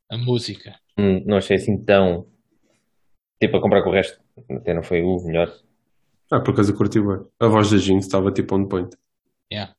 A 0.10 0.18
música. 0.18 0.80
Hum, 0.98 1.24
Não 1.26 1.38
achei 1.38 1.58
assim 1.58 1.78
tão. 1.84 2.28
Tipo, 3.42 3.58
a 3.58 3.62
comprar 3.62 3.84
com 3.84 3.90
o 3.90 3.94
resto, 3.94 4.20
até 4.50 4.74
não 4.74 4.82
foi 4.84 5.04
o 5.04 5.18
melhor. 5.24 5.54
Ah, 6.32 6.40
por 6.40 6.54
acaso 6.54 6.72
eu 6.72 6.78
curti 6.78 7.00
bem. 7.00 7.20
A 7.40 7.48
voz 7.48 7.70
da 7.72 7.78
Jinx 7.78 8.06
estava 8.06 8.32
tipo 8.32 8.56
on 8.56 8.66
point. 8.68 8.96
Yeah. 9.52 9.76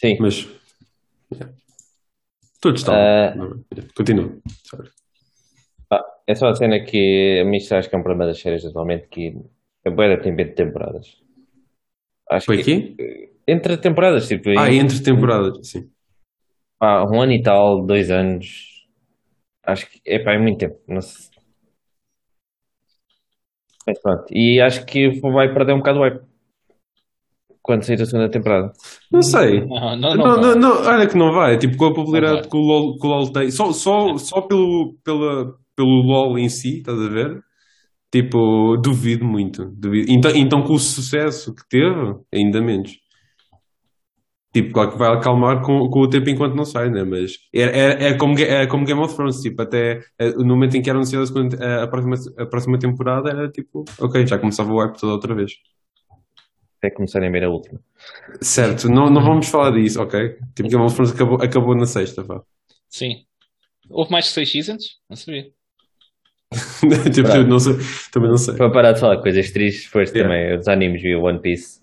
Sim, 0.00 0.16
Mas. 0.20 0.48
yeah. 1.32 1.54
Todos 2.60 2.80
estavam. 2.80 3.00
Ah. 3.00 3.34
Não, 3.34 3.64
yeah. 3.72 3.92
Continua. 3.96 4.38
Sorry. 4.64 4.90
é 6.26 6.34
só 6.34 6.48
a 6.48 6.54
cena 6.54 6.80
que 6.84 7.40
a 7.40 7.44
mim 7.44 7.58
acho 7.58 7.88
que 7.88 7.94
é 7.94 7.98
um 7.98 8.02
problema 8.02 8.26
das 8.26 8.40
séries 8.40 8.64
atualmente 8.64 9.08
que 9.08 9.36
a 9.84 9.90
boeda 9.90 10.20
tem 10.20 10.34
20 10.34 10.54
temporadas. 10.54 11.22
Acho 12.30 12.46
Foi 12.46 12.62
que 12.62 12.72
aqui? 12.72 13.30
entre 13.46 13.76
temporadas, 13.76 14.26
tipo, 14.26 14.48
Ah, 14.58 14.72
entre 14.72 15.00
temporadas, 15.02 15.68
sim. 15.68 15.88
Pá, 16.78 17.04
um 17.04 17.20
ano 17.20 17.32
e 17.32 17.42
tal, 17.42 17.84
dois 17.86 18.10
anos. 18.10 18.86
Acho 19.64 19.88
que 19.90 20.00
é 20.06 20.18
pá, 20.18 20.32
é 20.34 20.38
muito 20.38 20.58
tempo. 20.58 20.78
Não 20.88 21.00
sei. 21.02 21.30
Mas 23.86 23.98
pronto. 24.00 24.26
E 24.32 24.60
acho 24.60 24.84
que 24.86 25.08
vai 25.20 25.52
perder 25.52 25.72
um 25.74 25.78
bocado 25.78 25.98
o 26.00 26.02
hype 26.02 26.20
quando 27.62 27.82
sair 27.84 28.00
a 28.00 28.06
segunda 28.06 28.30
temporada. 28.30 28.72
Não 29.10 29.22
sei. 29.22 29.60
Não, 29.66 29.96
não, 29.96 30.14
Não, 30.14 30.16
não. 30.16 30.40
não, 30.40 30.54
não, 30.54 30.82
olha 30.86 31.06
que 31.08 31.16
não 31.16 31.32
vai. 31.32 31.58
Tipo, 31.58 31.76
com 31.76 31.86
a 31.86 31.94
popularidade 31.94 32.48
que 32.48 32.56
o 32.56 32.60
LOL, 32.60 32.98
que 32.98 33.06
o 33.06 33.10
LOL 33.10 33.32
tem, 33.32 33.50
só, 33.50 33.72
só, 33.72 34.16
só 34.18 34.40
pelo, 34.42 34.94
pela, 35.04 35.54
pelo 35.74 36.02
LOL 36.02 36.38
em 36.38 36.48
si, 36.48 36.78
estás 36.78 36.98
a 37.00 37.08
ver? 37.08 37.40
Tipo, 38.12 38.76
duvido 38.78 39.24
muito. 39.24 39.66
Duvido. 39.66 40.10
Então, 40.12 40.30
então, 40.34 40.62
com 40.62 40.74
o 40.74 40.78
sucesso 40.78 41.54
que 41.54 41.62
teve, 41.68 42.16
ainda 42.34 42.60
menos. 42.62 42.92
Tipo, 44.56 44.72
claro 44.72 44.92
que 44.92 44.96
vai 44.96 45.12
acalmar 45.12 45.60
com, 45.60 45.86
com 45.90 46.00
o 46.00 46.08
tempo 46.08 46.30
enquanto 46.30 46.54
não 46.54 46.64
sai, 46.64 46.88
né? 46.88 47.04
Mas 47.04 47.32
é, 47.54 47.60
é, 47.60 48.04
é, 48.08 48.14
como, 48.14 48.38
é 48.38 48.66
como 48.66 48.86
Game 48.86 48.98
of 49.02 49.14
Thrones, 49.14 49.42
tipo, 49.42 49.60
até 49.60 50.02
eh, 50.18 50.30
no 50.30 50.46
momento 50.46 50.78
em 50.78 50.80
que 50.80 50.88
era 50.88 50.98
anunciada 50.98 51.24
a, 51.24 51.26
segunda- 51.26 51.82
a, 51.82 51.86
próxima, 51.86 52.16
a 52.38 52.46
próxima 52.46 52.78
temporada, 52.78 53.28
era 53.28 53.50
tipo, 53.50 53.84
ok, 54.00 54.26
já 54.26 54.38
começava 54.38 54.72
o 54.72 54.78
hype 54.80 54.98
toda 54.98 55.12
outra 55.12 55.34
vez. 55.34 55.52
Até 56.78 56.88
começarem 56.88 57.28
a 57.28 57.32
ver 57.32 57.44
a 57.44 57.50
última. 57.50 57.78
Certo, 58.40 58.88
não, 58.88 59.10
não 59.10 59.22
vamos 59.22 59.46
falar 59.46 59.72
disso, 59.72 60.00
ok? 60.00 60.38
Tipo, 60.54 60.70
Game 60.70 60.82
of 60.82 60.94
Thrones 60.94 61.12
acabou, 61.12 61.36
acabou 61.42 61.74
na 61.74 61.84
sexta, 61.84 62.22
vá. 62.22 62.40
Sim. 62.88 63.26
Houve 63.90 64.10
mais 64.10 64.24
de 64.24 64.30
seis 64.30 64.50
seasons? 64.50 64.84
Não 65.06 65.18
sabia. 65.18 65.48
tipo, 67.12 67.28
não 67.46 67.58
sei, 67.58 67.74
também 68.10 68.30
não 68.30 68.38
sei. 68.38 68.54
Para 68.54 68.70
parar 68.70 68.92
de 68.92 69.00
falar 69.00 69.16
de 69.16 69.22
coisas 69.22 69.50
tristes, 69.50 69.84
foste 69.84 70.16
Yeah. 70.16 70.34
também 70.34 70.58
os 70.58 70.66
animes 70.66 71.02
vi 71.02 71.14
o 71.14 71.24
One 71.24 71.40
Piece, 71.40 71.80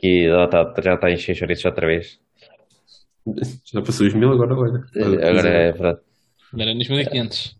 que 0.00 0.26
já 0.28 0.44
está 0.44 0.74
já 0.82 0.96
tá 0.96 1.06
a 1.08 1.12
encher 1.12 1.34
chouriços 1.34 1.64
outra 1.66 1.86
vez. 1.86 2.18
Já 3.64 3.82
passou 3.82 4.06
os 4.06 4.14
mil, 4.14 4.32
agora 4.32 4.54
olha. 4.54 4.84
Agora 4.96 5.48
é 5.48 5.72
verdade. 5.72 5.98
Era 6.58 6.74
nos 6.74 6.88
1500. 6.88 7.56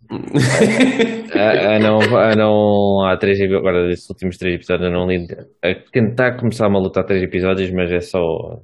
Ah, 1.33 1.75
ah, 1.77 1.79
não, 1.79 2.01
ah, 2.19 2.35
não 2.35 3.05
há 3.05 3.17
três 3.17 3.41
agora 3.41 3.87
desses 3.87 4.09
últimos 4.11 4.37
três 4.37 4.57
episódios 4.57 4.89
eu 4.89 4.93
não 4.93 5.07
li. 5.07 5.29
A 5.63 5.75
tentar 5.93 6.37
começar-me 6.39 6.77
a 6.77 6.81
lutar 6.81 7.05
três 7.05 7.23
episódios, 7.23 7.71
mas 7.71 7.93
é 7.93 8.01
só 8.01 8.61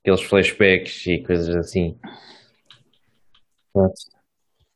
aqueles 0.00 0.22
flashbacks 0.22 1.06
e 1.06 1.18
coisas 1.22 1.54
assim. 1.54 1.96
Pronto. 3.72 3.94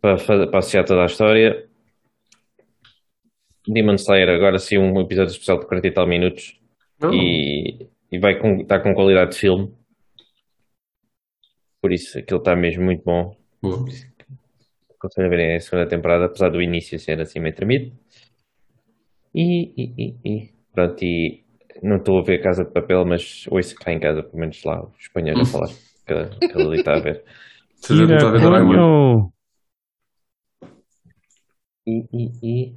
Para, 0.00 0.19
fa- 0.19 0.47
para 0.47 0.59
associar 0.61 0.85
toda 0.85 1.02
a 1.02 1.07
história. 1.07 1.66
Demon 3.66 3.95
Slayer 3.97 4.28
agora 4.28 4.59
sim 4.61 4.78
um 4.78 5.00
episódio 5.00 5.33
especial 5.33 5.59
de 5.59 5.66
40 5.66 5.88
e 5.88 5.90
tal 5.90 6.07
minutos 6.07 6.61
Não. 7.00 7.12
e, 7.12 7.88
e 8.16 8.18
vai 8.18 8.38
com, 8.38 8.62
está 8.62 8.80
com 8.80 8.94
qualidade 8.94 9.32
de 9.32 9.38
filme. 9.38 9.70
Por 11.82 11.92
isso 11.92 12.18
aquilo 12.18 12.38
está 12.38 12.56
mesmo 12.56 12.85
muito 12.85 13.04
bom. 13.04 13.37
Boa. 13.62 13.85
Aconselho 14.96 15.26
a 15.26 15.30
verem 15.30 15.56
a 15.56 15.61
segunda 15.61 15.87
temporada, 15.87 16.25
apesar 16.25 16.49
do 16.49 16.62
início 16.62 16.99
ser 16.99 17.20
assim 17.20 17.40
meio 17.40 17.54
tremido. 17.54 17.94
E, 19.35 19.70
e, 19.76 19.94
e, 19.99 20.16
e 20.25 20.50
pronto, 20.73 21.04
e 21.04 21.44
não 21.82 21.96
estou 21.96 22.18
a 22.18 22.23
ver 22.23 22.42
Casa 22.42 22.64
de 22.64 22.73
Papel, 22.73 23.04
mas 23.04 23.46
ouço 23.50 23.75
cá 23.76 23.92
em 23.92 24.00
casa, 24.00 24.23
pelo 24.23 24.38
menos 24.38 24.64
lá, 24.64 24.82
os 24.82 24.99
espanhóis 24.99 25.38
a 25.38 25.44
falar. 25.52 25.68
Cada, 26.06 26.30
cada 26.38 26.64
ali 26.64 26.78
está 26.78 26.94
a 26.94 27.00
ver. 27.00 27.23
Você 27.75 27.96
já 27.96 28.06
não 28.06 28.16
está 28.16 28.28
a 28.28 28.32
ver 28.32 28.40
também, 28.40 28.64
mano. 28.64 28.76
Coño! 28.78 29.32
E, 31.87 32.04
e, 32.12 32.30
e 32.42 32.75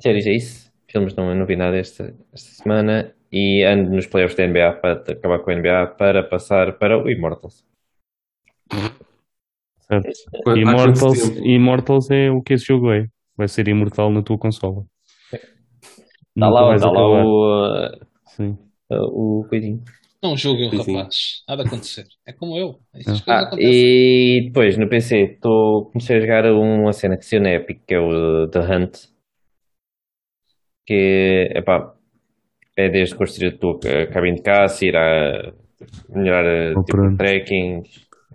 séries 0.00 0.26
é 0.26 0.32
isso. 0.32 0.72
Filmes 0.90 1.14
não, 1.14 1.34
não 1.34 1.46
vi 1.46 1.54
nada 1.54 1.76
esta, 1.76 2.14
esta 2.32 2.62
semana. 2.62 3.14
E 3.32 3.64
ando 3.64 3.90
nos 3.90 4.06
playoffs 4.06 4.36
da 4.36 4.46
NBA 4.46 4.80
para 4.80 4.92
acabar 5.12 5.38
com 5.38 5.50
a 5.50 5.54
NBA 5.54 5.86
para 5.96 6.22
passar 6.22 6.78
para 6.78 6.98
o 6.98 7.08
Immortals. 7.08 7.64
Certo. 9.80 10.08
Há 10.34 10.42
quanto 10.42 10.60
Immortals? 10.60 11.28
Immortals 11.38 12.10
é 12.10 12.30
o 12.30 12.42
que 12.42 12.54
esse 12.54 12.66
jogo 12.66 12.92
é. 12.92 13.06
Vai 13.36 13.48
ser 13.48 13.68
imortal 13.68 14.10
na 14.10 14.22
tua 14.22 14.38
consola. 14.38 14.84
Está 15.32 15.38
Nunca 16.36 16.50
lá, 16.50 16.66
vais 16.66 16.80
está 16.80 16.92
lá 16.92 17.24
o, 17.24 17.86
uh, 17.86 18.06
Sim. 18.26 18.58
uh, 18.90 19.40
o 19.40 19.46
coisinho. 19.48 19.82
Não 20.22 20.36
julguem 20.36 20.68
rapaz. 20.68 21.42
Há 21.48 21.56
de 21.56 21.62
acontecer. 21.62 22.06
É 22.26 22.32
como 22.32 22.56
eu. 22.56 22.78
Ah. 23.26 23.50
Ah, 23.50 23.56
e 23.58 24.42
depois 24.46 24.76
no 24.76 24.88
PC 24.88 25.38
tô, 25.40 25.88
comecei 25.90 26.18
a 26.18 26.20
jogar 26.20 26.44
uma 26.52 26.92
cena 26.92 27.16
que 27.16 27.24
saiu 27.24 27.42
na 27.42 27.52
Epic, 27.52 27.80
que 27.86 27.94
é 27.94 27.98
o 27.98 28.46
The 28.48 28.60
Hunt. 28.60 28.96
Que 30.86 31.50
epá, 31.54 31.94
é 32.76 32.88
desde 32.88 33.14
construir 33.14 33.48
a 33.54 33.58
tua 33.58 33.78
ca- 33.78 34.06
cabine 34.06 34.36
de 34.36 34.42
caça, 34.42 34.84
ir 34.84 34.96
a 34.96 35.52
melhorar 36.14 36.74
Oh, 36.76 36.82
tipo, 36.84 37.16
tracking, 37.16 37.82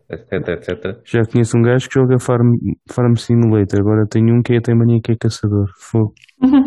etc, 0.10 0.48
etc. 0.50 1.00
Já 1.06 1.24
conheço 1.26 1.58
um 1.58 1.62
gajo 1.62 1.88
que 1.88 1.94
joga 1.96 2.20
Farm, 2.20 2.56
Farm 2.92 3.16
Simulator. 3.16 3.80
Agora 3.80 4.06
tenho 4.10 4.34
um 4.36 4.42
que 4.42 4.54
é 4.56 4.62
tem 4.62 4.76
mania 4.76 5.00
que 5.04 5.12
é 5.12 5.16
caçador. 5.16 5.68
Fogo. 5.80 6.14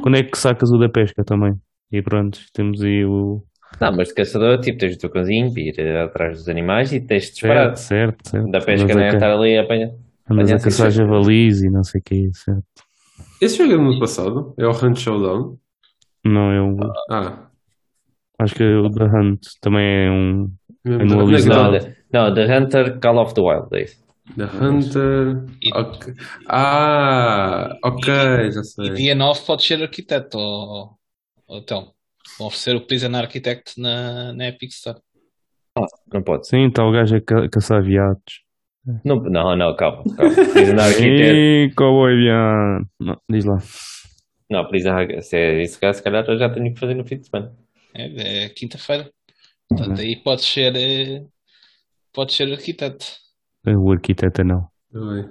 Quando 0.02 0.16
é 0.16 0.22
que 0.22 0.36
sacas 0.38 0.70
o 0.70 0.78
da 0.78 0.88
pesca 0.88 1.22
também? 1.24 1.52
E 1.92 2.02
pronto, 2.02 2.38
temos 2.52 2.82
aí 2.82 3.04
o, 3.04 3.42
Não, 3.80 3.96
mas 3.96 4.08
de 4.08 4.14
caçador, 4.14 4.58
tipo, 4.60 4.78
tens 4.78 4.94
o 4.96 4.98
teu 4.98 5.10
cãozinho 5.10 5.52
para 5.52 5.62
ir 5.62 5.74
eh, 5.78 6.02
atrás 6.02 6.38
dos 6.38 6.48
animais 6.48 6.92
e 6.92 7.00
tens 7.00 7.24
de 7.26 7.32
disparar. 7.32 7.76
Certo, 7.76 8.18
certo, 8.28 8.28
certo. 8.30 8.50
Da 8.50 8.60
pesca 8.60 8.94
não 8.94 9.00
é 9.02 9.08
estar 9.08 9.30
ali 9.32 9.56
a 9.58 9.62
apanhar. 9.62 9.90
Andas 10.30 10.52
a 10.52 10.58
caçar 10.58 10.90
javalis 10.90 11.62
e 11.62 11.70
não 11.70 11.82
sei 11.82 12.00
o 12.00 12.04
que, 12.04 12.30
certo. 12.34 12.62
Esse 13.40 13.56
jogo 13.58 13.72
é 13.72 13.76
do 13.76 13.82
ano 13.82 13.98
passado? 14.00 14.54
É 14.58 14.66
o 14.66 14.70
Hunt 14.70 14.98
Showdown? 14.98 15.56
Não, 16.24 16.52
eu 16.52 16.76
Ah. 17.10 17.47
Acho 18.38 18.54
que 18.54 18.64
o 18.64 18.90
The 18.90 19.04
Hunt 19.04 19.40
também 19.60 19.84
é 20.06 20.10
um. 20.10 20.50
Não, 20.84 21.00
Anualizado. 21.00 21.72
Não, 21.72 21.80
the, 21.80 21.96
não, 22.12 22.34
The 22.34 22.58
Hunter 22.58 22.98
Call 23.00 23.18
of 23.18 23.34
the 23.34 23.40
Wild, 23.40 23.68
é 23.72 23.82
isso. 23.84 24.02
The 24.36 24.44
Hunter. 24.44 25.44
E- 25.62 25.72
Ok. 25.74 26.14
Ah, 26.48 27.76
ok, 27.84 28.12
já 28.52 28.60
E 28.60 28.64
sei. 28.64 28.90
dia 28.90 29.14
9 29.14 29.40
pode 29.46 29.64
ser 29.64 29.82
arquiteto, 29.82 30.38
ou, 30.38 30.90
ou 31.46 31.58
então, 31.58 31.92
vão 32.38 32.46
oferecer 32.48 32.76
o 32.76 32.86
Prison 32.86 33.14
Architect 33.16 33.80
na, 33.80 34.32
na 34.32 34.48
Epic 34.48 34.70
Store. 34.70 34.98
Não 36.12 36.22
pode. 36.22 36.46
Sim, 36.48 36.66
está 36.68 36.84
o 36.84 36.90
gajo 36.92 37.16
a 37.16 37.20
ca- 37.20 37.48
caçar 37.48 37.82
viados. 37.82 38.42
Não, 39.04 39.16
não, 39.16 39.54
não, 39.56 39.76
calma. 39.76 40.02
calma. 40.16 40.34
Prison 40.52 40.76
Architect. 40.80 41.74
Cowboy 41.74 42.16
viado. 42.16 42.86
Não, 43.00 43.16
diz 43.30 43.44
lá. 43.44 43.58
Não, 44.50 44.66
Prison 44.66 44.90
Architect. 44.92 45.26
Se 45.26 45.36
é 45.36 45.62
isso, 45.62 45.74
se 45.94 46.02
calhar 46.02 46.24
eu 46.26 46.38
já 46.38 46.48
tenho 46.50 46.72
que 46.74 46.80
fazer 46.80 46.94
no 46.94 47.04
fim 47.06 47.18
de 47.18 47.26
semana. 47.28 47.52
É, 47.98 48.44
é 48.44 48.48
quinta-feira. 48.50 49.10
Portanto, 49.68 50.00
aí 50.00 50.16
pode 50.22 50.42
ser, 50.42 50.74
eh, 50.76 51.26
pode 52.12 52.32
ser 52.32 52.50
arquiteto. 52.52 53.04
O 53.66 53.92
arquiteto 53.92 54.44
não. 54.44 54.62
Tá 54.92 55.00
bem. 55.00 55.28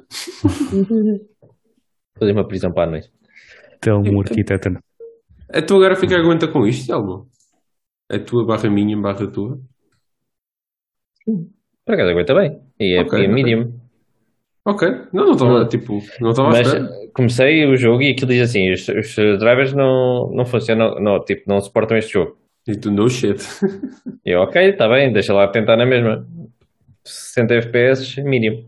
Fazer 2.20 2.32
uma 2.34 2.48
prisão 2.48 2.72
para 2.72 2.84
a 2.84 2.92
noite. 2.92 3.12
Então, 3.78 4.02
o 4.02 4.20
arquiteto 4.20 4.70
não. 4.70 4.82
É 5.50 5.62
tu 5.62 5.76
agora 5.76 5.96
fica 5.96 6.18
aguenta 6.18 6.48
com 6.48 6.68
isto, 6.68 6.92
Elmo? 6.92 7.30
É 8.10 8.20
tua 8.20 8.46
barra 8.46 8.70
minha, 8.70 9.00
barra 9.00 9.32
tua? 9.32 9.60
Por 11.26 11.94
acaso 11.94 12.12
aguenta 12.12 12.36
bem. 12.36 12.62
E 12.80 12.98
é, 12.98 13.02
Ok, 13.02 13.20
e 13.20 13.26
é 13.26 13.30
ok. 13.30 13.34
medium. 13.34 13.80
Ok. 14.66 14.88
Não, 15.14 15.26
não 15.26 15.32
estava, 15.32 15.66
tipo, 15.68 16.00
não 16.20 16.32
estava 16.32 16.50
Mas 16.50 17.12
comecei 17.14 17.66
o 17.66 17.78
jogo 17.78 18.02
e 18.02 18.12
aquilo 18.12 18.32
diz 18.32 18.42
assim: 18.42 18.72
os, 18.72 18.88
os 18.88 19.16
drivers 19.16 19.74
não, 19.74 20.30
não 20.34 20.46
funcionam, 20.46 21.00
não, 21.00 21.24
tipo, 21.24 21.44
não 21.48 21.62
suportam 21.62 21.98
este 21.98 22.14
jogo. 22.14 22.38
E 22.68 22.76
tu, 22.76 22.92
no 22.92 23.10
shit. 23.10 23.42
E 24.26 24.32
eu, 24.32 24.42
ok, 24.42 24.62
está 24.70 24.90
bem, 24.90 25.12
deixa 25.14 25.34
lá 25.34 25.48
tentar 25.48 25.78
na 25.78 25.86
mesma. 25.86 26.28
60 27.04 27.54
FPS, 27.54 28.22
medium. 28.22 28.66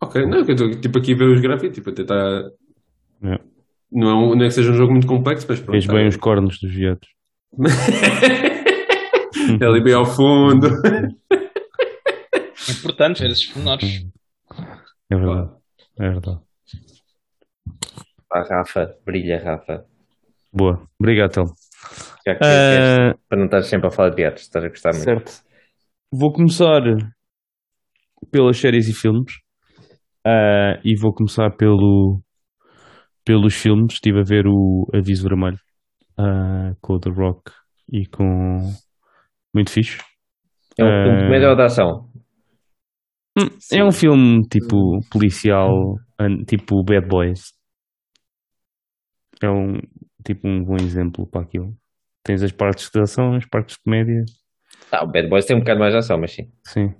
Ok, 0.00 0.26
não, 0.26 0.44
que 0.44 0.50
eu 0.50 0.54
estou 0.54 0.80
tipo 0.80 0.98
aqui 0.98 1.12
a 1.12 1.16
ver 1.16 1.28
os 1.28 1.40
gráficos, 1.40 1.74
tipo, 1.76 1.90
a 1.90 1.92
tentar. 1.92 2.50
É. 3.22 3.38
Não 3.92 4.08
é, 4.08 4.14
um, 4.14 4.34
não 4.34 4.44
é 4.44 4.48
que 4.48 4.54
seja 4.54 4.72
um 4.72 4.74
jogo 4.74 4.92
muito 4.92 5.06
complexo, 5.06 5.46
mas 5.48 5.60
pronto. 5.60 5.72
Fez 5.72 5.86
tá 5.86 5.92
bem 5.92 6.02
bem. 6.02 6.08
os 6.08 6.16
cornos 6.16 6.58
dos 6.58 6.72
viados. 6.72 7.08
É 9.60 9.64
ali 9.64 9.82
bem 9.82 9.92
ao 9.92 10.06
fundo. 10.06 10.68
Importante 12.70 13.22
ver 13.22 13.30
esses 13.30 13.46
pormenores. 13.46 14.06
É 15.10 15.16
verdade. 15.16 15.50
É 15.98 16.08
verdade. 16.08 16.40
Ah, 18.30 18.42
Rafa, 18.42 18.96
brilha, 19.04 19.42
Rafa. 19.42 19.84
Boa. 20.52 20.88
Obrigado, 20.98 21.32
Telmo. 21.32 21.54
Já 22.24 22.34
que 22.34 22.40
Ah, 22.44 23.14
para 23.28 23.38
não 23.38 23.46
estar 23.46 23.62
sempre 23.62 23.88
a 23.88 23.90
falar 23.90 24.10
de 24.10 24.16
viados, 24.16 24.42
estás 24.42 24.64
a 24.64 24.68
gostar 24.68 24.92
muito. 24.92 25.04
certo. 25.04 25.42
Vou 26.12 26.32
começar 26.32 26.82
pelas 28.30 28.56
séries 28.58 28.88
e 28.88 28.92
filmes. 28.92 29.32
Ah, 30.24 30.78
e 30.84 30.94
vou 31.00 31.12
começar 31.12 31.50
pelo, 31.56 32.22
pelos 33.24 33.54
filmes. 33.54 33.94
Estive 33.94 34.20
a 34.20 34.24
ver 34.24 34.46
o 34.46 34.86
Aviso 34.94 35.28
Vermelho 35.28 35.58
ah, 36.18 36.72
com 36.80 36.94
o 36.94 37.00
The 37.00 37.10
Rock 37.10 37.50
e 37.90 38.06
com. 38.06 38.58
Muito 39.54 39.70
fixe. 39.70 39.98
É 40.78 40.84
um 40.84 41.02
filme 41.02 41.18
de 41.18 41.24
comédia 41.24 41.50
ou 41.50 41.56
de 41.56 41.62
ação? 41.62 42.08
Hum, 43.38 43.48
É 43.72 43.84
um 43.84 43.92
filme 43.92 44.42
tipo 44.48 45.00
policial, 45.10 45.96
tipo 46.46 46.82
Bad 46.84 47.06
Boys. 47.06 47.52
É 49.42 49.50
um 49.50 49.78
tipo 50.24 50.48
um 50.48 50.64
bom 50.64 50.76
exemplo 50.76 51.26
para 51.26 51.42
aquilo. 51.42 51.76
Tens 52.24 52.42
as 52.42 52.52
partes 52.52 52.90
de 52.90 53.00
ação, 53.00 53.34
as 53.34 53.46
partes 53.46 53.76
de 53.76 53.82
comédia, 53.82 54.24
Ah, 54.92 55.04
o 55.04 55.08
Bad 55.08 55.28
Boys 55.28 55.44
tem 55.46 55.56
um 55.56 55.60
bocado 55.60 55.80
mais 55.80 55.92
de 55.92 55.98
ação, 55.98 56.18
mas 56.18 56.32
sim. 56.32 56.50
sim. 56.66 56.94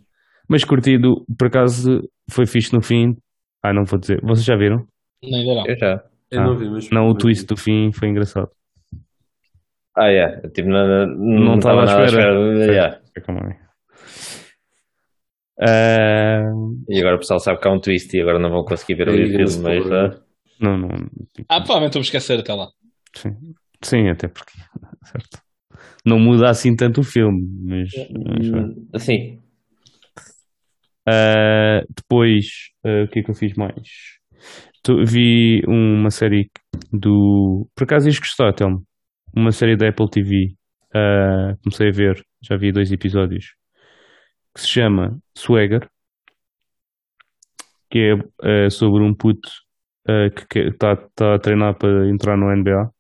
Mas 0.49 0.65
curtido, 0.65 1.25
por 1.39 1.47
acaso 1.47 2.01
foi 2.31 2.47
fixe 2.47 2.73
no 2.75 2.83
fim. 2.83 3.17
Ah, 3.63 3.73
não 3.73 3.85
vou 3.85 3.99
dizer. 3.99 4.21
Vocês 4.23 4.45
já 4.45 4.57
viram? 4.57 4.87
Não, 5.23 5.39
ainda 5.39 5.55
não. 5.55 5.67
Eu 5.67 5.77
já. 5.79 6.05
Eu 6.31 6.41
Ah. 6.41 6.45
não 6.45 6.57
vi, 6.59 6.69
mas. 6.69 6.91
Não, 6.91 7.07
o 7.09 7.15
twist 7.15 7.47
do 7.47 7.57
fim 7.57 7.93
foi 7.93 8.09
engraçado. 8.09 8.51
Ah, 9.97 10.11
é. 10.11 10.41
Tipo, 10.49 10.69
não, 10.69 11.07
não, 11.07 11.39
Não 11.45 11.55
estava 11.59 11.83
à 11.83 11.85
nada 11.85 12.05
espera. 12.07 12.35
Yeah. 12.65 13.01
Ah, 15.61 16.51
E 16.89 16.99
agora 17.01 17.17
o 17.17 17.19
pessoal 17.19 17.39
sabe 17.39 17.61
que 17.61 17.69
há 17.69 17.71
um 17.71 17.81
twist 17.81 18.17
e 18.17 18.21
agora 18.21 18.39
não 18.39 18.51
vão 18.51 18.65
conseguir 18.65 18.95
ver 18.97 19.09
É, 19.09 19.13
o 19.13 19.49
filme, 19.49 19.63
mas 19.63 19.93
ah, 19.93 20.21
não, 20.61 20.77
não. 20.79 20.89
Ah, 21.49 21.61
provavelmente 21.61 21.95
vou 21.95 22.03
esquecer 22.03 22.41
até 22.41 22.53
lá. 22.55 22.69
Sim. 23.15 23.37
Sim, 23.83 24.09
até 24.09 24.29
porque. 24.29 24.53
Certo. 25.05 25.43
Não 26.05 26.19
muda 26.19 26.49
assim 26.49 26.75
tanto 26.75 27.01
o 27.01 27.05
filme, 27.05 27.47
mas. 27.65 27.91
assim, 28.93 29.43
Uh, 31.09 31.85
depois, 31.97 32.47
uh, 32.85 33.05
o 33.05 33.09
que 33.09 33.19
é 33.19 33.23
que 33.23 33.31
eu 33.31 33.35
fiz 33.35 33.55
mais? 33.55 33.89
Tu- 34.83 35.05
vi 35.05 35.63
uma 35.67 36.11
série 36.11 36.51
do. 36.93 37.69
Por 37.75 37.85
acaso 37.85 38.09
ias 38.09 38.19
gostar, 38.19 38.53
Telmo. 38.53 38.87
Uma 39.35 39.53
série 39.53 39.77
da 39.77 39.89
Apple 39.89 40.09
TV. 40.11 40.55
Uh, 40.95 41.57
comecei 41.63 41.89
a 41.89 41.93
ver, 41.93 42.25
já 42.43 42.57
vi 42.57 42.71
dois 42.73 42.93
episódios. 42.93 43.55
Que 44.55 44.61
se 44.61 44.69
chama 44.69 45.19
Swagger. 45.37 45.89
Que 47.91 48.17
é 48.43 48.71
sobre 48.71 49.03
um 49.03 49.15
puto 49.15 49.49
que 50.51 50.59
está 50.61 50.97
tá 51.15 51.35
a 51.35 51.39
treinar 51.39 51.75
para 51.77 52.09
entrar 52.09 52.37
no 52.37 52.51
NBA. 52.51 52.91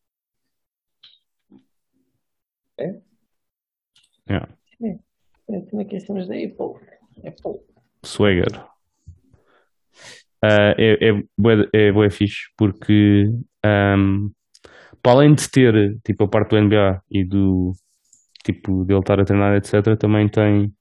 É? 2.78 3.00
Yeah. 4.28 4.48
como 5.70 5.82
é 5.82 5.84
que 5.84 5.96
estamos 5.96 6.28
da 6.28 6.34
Apple? 6.34 6.80
Apple. 7.26 7.60
Swagger. 8.04 8.64
Ah, 10.42 10.74
é, 10.76 11.08
é, 11.08 11.22
bué- 11.38 11.68
é 11.72 11.92
bué 11.92 12.10
fixe 12.10 12.50
porque 12.56 13.30
ahm, 13.64 14.30
para 15.02 15.12
além 15.12 15.34
de 15.34 15.48
ter 15.50 15.98
tipo 16.04 16.24
a 16.24 16.28
parte 16.28 16.50
do 16.50 16.58
NBA 16.58 17.02
e 17.10 17.24
do 17.24 17.72
tipo 18.44 18.84
dele 18.84 19.00
estar 19.00 19.20
a 19.20 19.24
treinar, 19.24 19.56
etc., 19.56 19.96
também 19.96 20.28
tem 20.28 20.72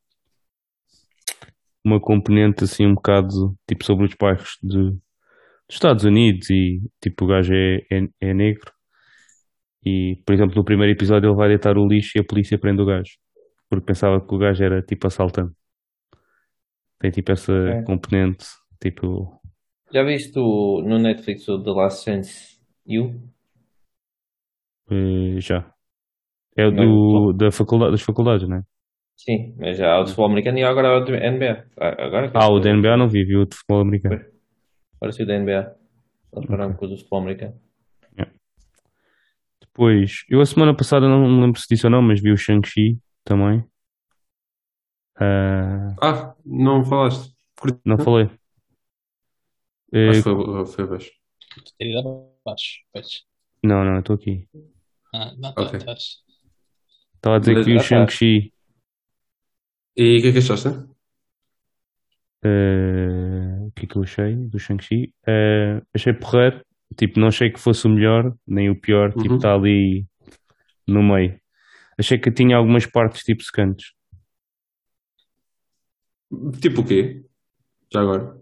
uma 1.83 1.99
componente 1.99 2.63
assim 2.63 2.85
um 2.85 2.95
bocado 2.95 3.55
tipo 3.67 3.83
sobre 3.85 4.05
os 4.05 4.15
bairros 4.15 4.57
de, 4.63 4.91
dos 4.91 4.99
Estados 5.69 6.03
Unidos 6.03 6.49
e 6.49 6.81
tipo 7.01 7.25
o 7.25 7.27
gajo 7.27 7.53
é, 7.53 7.77
é, 7.91 8.07
é 8.21 8.33
negro 8.33 8.71
e 9.85 10.21
por 10.25 10.33
exemplo 10.33 10.55
no 10.55 10.63
primeiro 10.63 10.93
episódio 10.93 11.29
ele 11.29 11.35
vai 11.35 11.49
deitar 11.49 11.77
o 11.77 11.87
lixo 11.87 12.17
e 12.17 12.21
a 12.21 12.23
polícia 12.23 12.57
prende 12.59 12.81
o 12.81 12.85
gajo 12.85 13.11
porque 13.71 13.87
pensava 13.87 14.21
que 14.21 14.35
o 14.35 14.39
gajo 14.39 14.63
era 14.63 14.83
tipo 14.83 15.07
assaltante. 15.07 15.55
Tem 16.99 17.11
tipo 17.11 17.31
essa 17.31 17.51
Ok. 17.51 17.83
componente, 17.85 18.45
tipo. 18.79 19.41
Já 19.93 20.03
viste 20.03 20.39
o- 20.39 20.81
no 20.81 20.97
Netflix 20.99 21.47
o 21.47 21.61
The 21.63 21.69
Last 21.71 22.03
Chance 22.05 22.59
You? 22.85 23.21
eh, 24.89 25.39
já. 25.41 25.73
É 26.57 26.67
o 26.67 26.71
Não, 26.71 26.85
do, 27.31 27.33
da 27.33 27.51
faculdade, 27.51 27.91
das 27.93 28.01
faculdades, 28.01 28.47
né? 28.49 28.63
Sim, 29.15 29.55
mas 29.57 29.77
já 29.77 29.93
há 29.93 29.99
o 30.01 30.03
de 30.03 30.09
futebol 30.09 30.25
americano 30.31 30.57
e 30.59 30.63
agora 30.63 30.89
há 30.89 30.97
o 30.97 31.05
de 31.05 31.13
NBA. 31.13 31.65
Ah, 31.77 32.05
Agora 32.05 32.29
que- 32.31 32.37
Ah, 32.37 32.49
o 32.49 32.59
da 32.59 32.69
NBA 32.71 32.97
não 32.97 33.07
vi, 33.07 33.23
vi 33.23 33.37
o 33.37 33.45
de 33.45 33.55
futebol 33.55 33.81
americano. 33.81 34.25
Agora 34.95 35.11
sim 35.11 35.23
o 35.23 35.27
da 35.27 35.35
NBA. 35.35 35.75
Pararam 36.31 36.73
com 36.75 36.85
o 36.85 36.89
do 36.89 36.97
futebol 36.97 37.19
americano. 37.19 37.59
Depois, 39.59 40.23
eu 40.29 40.41
a 40.41 40.45
semana 40.45 40.75
passada 40.75 41.07
não 41.07 41.27
me 41.27 41.41
lembro 41.41 41.59
se 41.59 41.67
disse 41.69 41.85
ou 41.85 41.91
não, 41.91 42.01
mas 42.01 42.21
vi 42.21 42.31
o 42.31 42.37
Shang-Chi 42.37 42.99
também. 43.23 43.63
Ah, 45.15 45.95
Ah, 46.01 46.35
não 46.45 46.83
falaste. 46.85 47.33
Não 47.85 47.97
falei. 47.97 48.29
Eh, 49.93 50.09
Acho 50.09 50.23
que 50.23 50.23
foi, 50.23 50.65
foi 50.65 50.83
abaixo. 50.85 51.11
Ter 51.77 51.85
ido 51.91 51.99
abaixo. 52.45 52.79
Pois. 52.93 53.23
não, 53.63 53.83
não, 53.83 53.93
eu 53.95 53.99
estou 53.99 54.15
aqui. 54.15 54.47
Ah, 55.13 55.33
não, 55.37 55.53
tá, 55.53 55.61
Ok. 55.63 55.77
estás. 55.77 56.03
Estava 57.15 57.35
a 57.35 57.39
dizer 57.39 57.53
Mas- 57.55 57.65
que 57.65 57.71
o 57.71 57.75
ah, 57.75 57.77
tá. 57.77 57.83
Shang-Chi. 57.83 58.53
E 59.97 60.17
o 60.17 60.21
que 60.21 60.27
é 60.29 60.31
que 60.31 60.37
achaste? 60.39 60.69
eh, 62.43 63.57
o 63.67 63.71
que 63.75 63.85
é 63.85 63.87
que 63.87 63.95
eu 63.97 64.03
achei 64.03 64.35
do 64.35 64.57
Shang-Chi? 64.59 65.13
Eh, 65.27 65.81
achei 65.93 66.13
porreiro. 66.13 66.61
Tipo, 66.97 67.19
não 67.19 67.27
achei 67.27 67.49
que 67.51 67.59
fosse 67.59 67.85
o 67.85 67.89
melhor, 67.89 68.35
nem 68.47 68.69
o 68.69 68.79
pior. 68.79 69.11
Tipo, 69.13 69.29
Uhum. 69.31 69.35
está 69.37 69.53
ali 69.53 70.05
no 70.87 71.03
meio. 71.03 71.39
Achei 71.97 72.17
que 72.17 72.31
tinha 72.31 72.57
algumas 72.57 72.85
partes 72.85 73.23
tipo 73.23 73.43
secantes. 73.43 73.93
Tipo 76.61 76.81
o 76.81 76.85
quê? 76.85 77.23
Já 77.91 78.01
agora. 78.01 78.37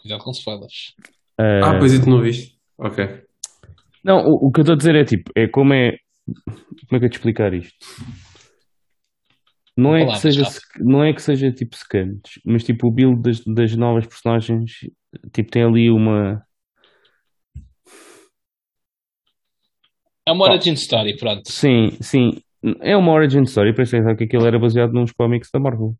Cuidado 0.00 0.22
com 0.22 0.30
spoilers. 0.30 0.94
Eh, 1.38 1.60
Ah, 1.62 1.78
pois 1.78 1.92
e 1.92 2.00
tu 2.00 2.08
não 2.08 2.20
viste? 2.20 2.58
Ok. 2.78 3.24
Não, 4.02 4.18
o, 4.26 4.46
o 4.48 4.52
que 4.52 4.60
eu 4.60 4.62
estou 4.62 4.74
a 4.74 4.78
dizer 4.78 4.94
é 4.94 5.04
tipo, 5.04 5.30
é 5.34 5.48
como 5.48 5.72
é. 5.74 5.96
Como 6.26 6.96
é 6.96 6.98
que 6.98 7.04
eu 7.06 7.10
te 7.10 7.14
explicar 7.16 7.52
isto? 7.52 7.74
Não 9.76 9.96
é, 9.96 10.00
que 10.00 10.06
Palavras, 10.06 10.20
seja, 10.22 10.60
não 10.78 11.02
é 11.02 11.12
que 11.12 11.20
seja 11.20 11.50
tipo 11.50 11.76
scans, 11.76 12.20
mas 12.44 12.62
tipo 12.62 12.86
o 12.86 12.92
build 12.92 13.20
das, 13.22 13.40
das 13.40 13.74
novas 13.74 14.06
personagens, 14.06 14.70
tipo, 15.32 15.50
tem 15.50 15.64
ali 15.64 15.90
uma. 15.90 16.46
É 20.26 20.32
uma 20.32 20.44
origin 20.46 20.72
story, 20.72 21.16
pronto. 21.16 21.42
Sim, 21.50 21.90
sim. 22.00 22.40
É 22.80 22.96
uma 22.96 23.12
origin 23.12 23.42
story, 23.42 23.74
para 23.74 23.84
pensar 23.84 24.16
que 24.16 24.24
aquilo 24.24 24.46
era 24.46 24.58
baseado 24.58 24.92
nos 24.92 25.12
cómics 25.12 25.50
da 25.52 25.60
Marvel. 25.60 25.94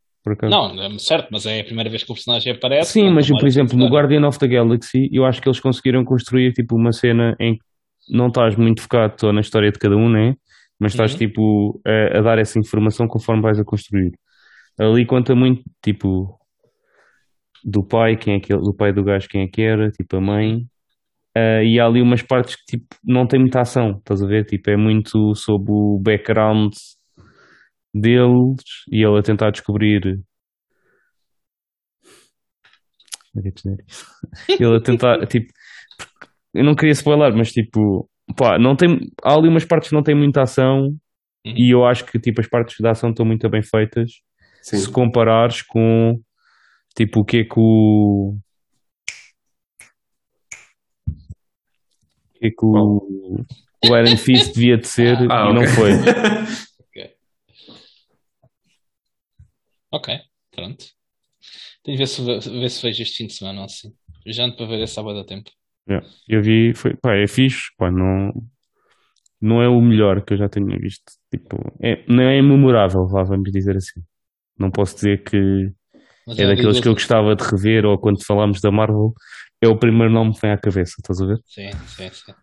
Não, 0.49 0.81
é 0.83 0.99
certo, 0.99 1.29
mas 1.31 1.45
é 1.45 1.61
a 1.61 1.65
primeira 1.65 1.91
vez 1.91 2.03
que 2.03 2.11
o 2.11 2.15
personagem 2.15 2.55
aparece. 2.55 2.93
Sim, 2.93 3.11
mas 3.11 3.31
é 3.31 3.35
por 3.35 3.47
exemplo, 3.47 3.77
no. 3.77 3.87
Guardian 3.89 4.27
of 4.27 4.39
the 4.39 4.49
Galaxy, 4.49 5.11
eu 5.13 5.27
acho 5.27 5.43
que 5.43 5.47
eles 5.49 5.61
conseguiram 5.61 6.03
construir 6.03 6.55
tipo 6.55 6.75
uma 6.77 6.93
cena 6.93 7.37
em 7.39 7.57
que 7.59 7.65
não 8.09 8.29
estás 8.29 8.57
muito 8.57 8.81
focado 8.81 9.21
só 9.21 9.31
na 9.33 9.43
história 9.43 9.71
de 9.71 9.79
cada 9.79 9.95
um, 9.95 10.09
né? 10.09 10.35
Mas 10.81 10.93
estás 10.93 11.13
Uhum. 11.13 11.19
tipo 11.19 11.81
a, 11.87 12.19
a 12.19 12.23
dar 12.23 12.39
essa 12.39 12.59
informação 12.59 13.07
conforme 13.07 13.43
vais 13.43 13.61
a 13.61 13.65
construir. 13.65 14.13
Ali 14.79 15.05
conta 15.05 15.35
muito 15.35 15.63
tipo 15.83 16.39
do 17.63 17.83
pai, 17.83 18.17
quem 18.17 18.37
é 18.37 18.41
que 18.41 18.57
do 18.57 18.73
pai 18.73 18.93
do 18.95 19.05
gajo, 19.05 19.29
quem 19.29 19.43
é 19.43 19.47
que 19.47 19.61
era, 19.61 19.91
tipo 19.91 20.17
a 20.17 20.21
mãe. 20.23 20.67
Ah, 21.37 21.63
e 21.63 21.81
há 21.81 21.87
ali 21.87 22.01
umas 22.01 22.23
partes 22.23 22.57
que 22.57 22.65
tipo 22.77 22.87
não 23.05 23.27
tem 23.27 23.41
muita 23.41 23.61
ação, 23.61 23.99
estás 23.99 24.23
a 24.23 24.27
ver? 24.27 24.45
Tipo, 24.45 24.71
é 24.71 24.77
muito 24.77 25.35
sobre 25.35 25.73
o 25.73 26.01
background 26.01 26.73
deles 27.93 28.63
e 28.91 29.05
ele 29.05 29.19
a 29.19 29.23
tentar 29.23 29.51
descobrir 29.51 30.21
é 33.37 33.49
é? 33.49 33.77
Ele 34.63 34.77
a 34.77 34.81
tentar, 34.81 35.27
tipo, 35.27 35.47
eu 36.55 36.65
não 36.65 36.77
queria 36.77 36.93
spoiler, 36.93 37.35
mas 37.37 37.51
tipo, 37.51 38.09
pá, 38.37 38.59
não 38.61 38.77
tem, 38.77 38.97
há 39.25 39.35
ali 39.35 39.49
umas 39.49 39.65
partes 39.65 39.89
que 39.89 39.95
não 39.95 40.03
têm 40.05 40.15
muita 40.15 40.43
ação 40.43 40.97
Uhum. 41.47 41.55
e 41.57 41.75
eu 41.75 41.85
acho 41.85 42.07
que 42.07 42.19
tipo 42.19 42.41
as 42.41 42.49
partes 42.49 42.77
da 42.81 42.93
ação 42.93 43.11
estão 43.11 43.27
muito 43.27 43.47
bem 43.51 43.63
feitas 43.63 44.11
Sim. 44.63 44.79
se 44.79 44.91
comparares 44.91 45.61
com 45.61 46.19
tipo 46.97 47.21
o 47.21 47.25
que 47.25 47.39
é 47.39 47.45
que 47.45 47.59
o 47.59 48.39
que 52.45 52.49
é 52.49 52.51
que 52.51 52.65
o, 52.65 53.45
o 53.89 53.97
Iron 53.97 54.17
Fist 54.17 54.55
devia 54.55 54.77
de 54.77 54.87
ser 54.87 55.17
Ah, 55.31 55.49
e 55.51 55.55
não 55.55 55.63
ok. 55.63 55.67
foi. 55.69 55.91
Ok, 59.95 60.13
pronto. 60.51 60.87
Tenho 61.85 61.97
de 61.97 62.03
ver 62.03 62.09
se, 62.09 62.21
ver 62.25 62.69
se 62.69 62.83
vejo 62.83 63.01
este 63.01 63.17
fim 63.19 63.27
de 63.29 63.35
semana 63.35 63.61
ou 63.61 63.67
assim. 63.67 63.95
Já 64.27 64.45
ando 64.45 64.57
para 64.57 64.67
ver 64.67 64.81
esse 64.81 64.95
sábado 64.95 65.21
a 65.21 65.25
tempo. 65.25 65.49
Yeah. 65.89 66.05
Eu 66.29 66.43
vi, 66.43 66.75
foi, 66.75 66.97
pá, 66.97 67.15
é 67.15 67.29
fixe, 67.29 67.71
pá, 67.79 67.93
não, 67.93 68.33
não 69.41 69.63
é 69.63 69.69
o 69.69 69.81
melhor 69.81 70.25
que 70.25 70.33
eu 70.33 70.39
já 70.39 70.49
tenho 70.49 70.67
visto. 70.81 71.05
Tipo, 71.31 71.59
é, 71.81 72.05
não 72.09 72.25
é 72.25 72.43
memorável, 72.43 73.07
vá, 73.07 73.23
vamos 73.23 73.53
dizer 73.53 73.77
assim. 73.77 74.03
Não 74.59 74.69
posso 74.69 74.97
dizer 74.97 75.23
que 75.23 75.71
Mas 76.27 76.41
é 76.41 76.45
ali 76.45 76.57
daqueles 76.57 76.81
que 76.81 76.89
eu 76.89 76.95
gostava 76.95 77.37
de 77.37 77.45
rever 77.45 77.85
ou 77.85 77.97
quando 77.97 78.25
falámos 78.25 78.61
da 78.61 78.73
Marvel, 78.73 79.15
é 79.65 79.69
o 79.69 79.79
primeiro 79.79 80.13
nome 80.13 80.35
que 80.35 80.41
vem 80.41 80.53
à 80.53 80.59
cabeça, 80.59 80.95
estás 80.99 81.21
a 81.21 81.27
ver? 81.27 81.39
Sim, 81.45 81.71
sim, 81.87 82.11
sim. 82.11 82.35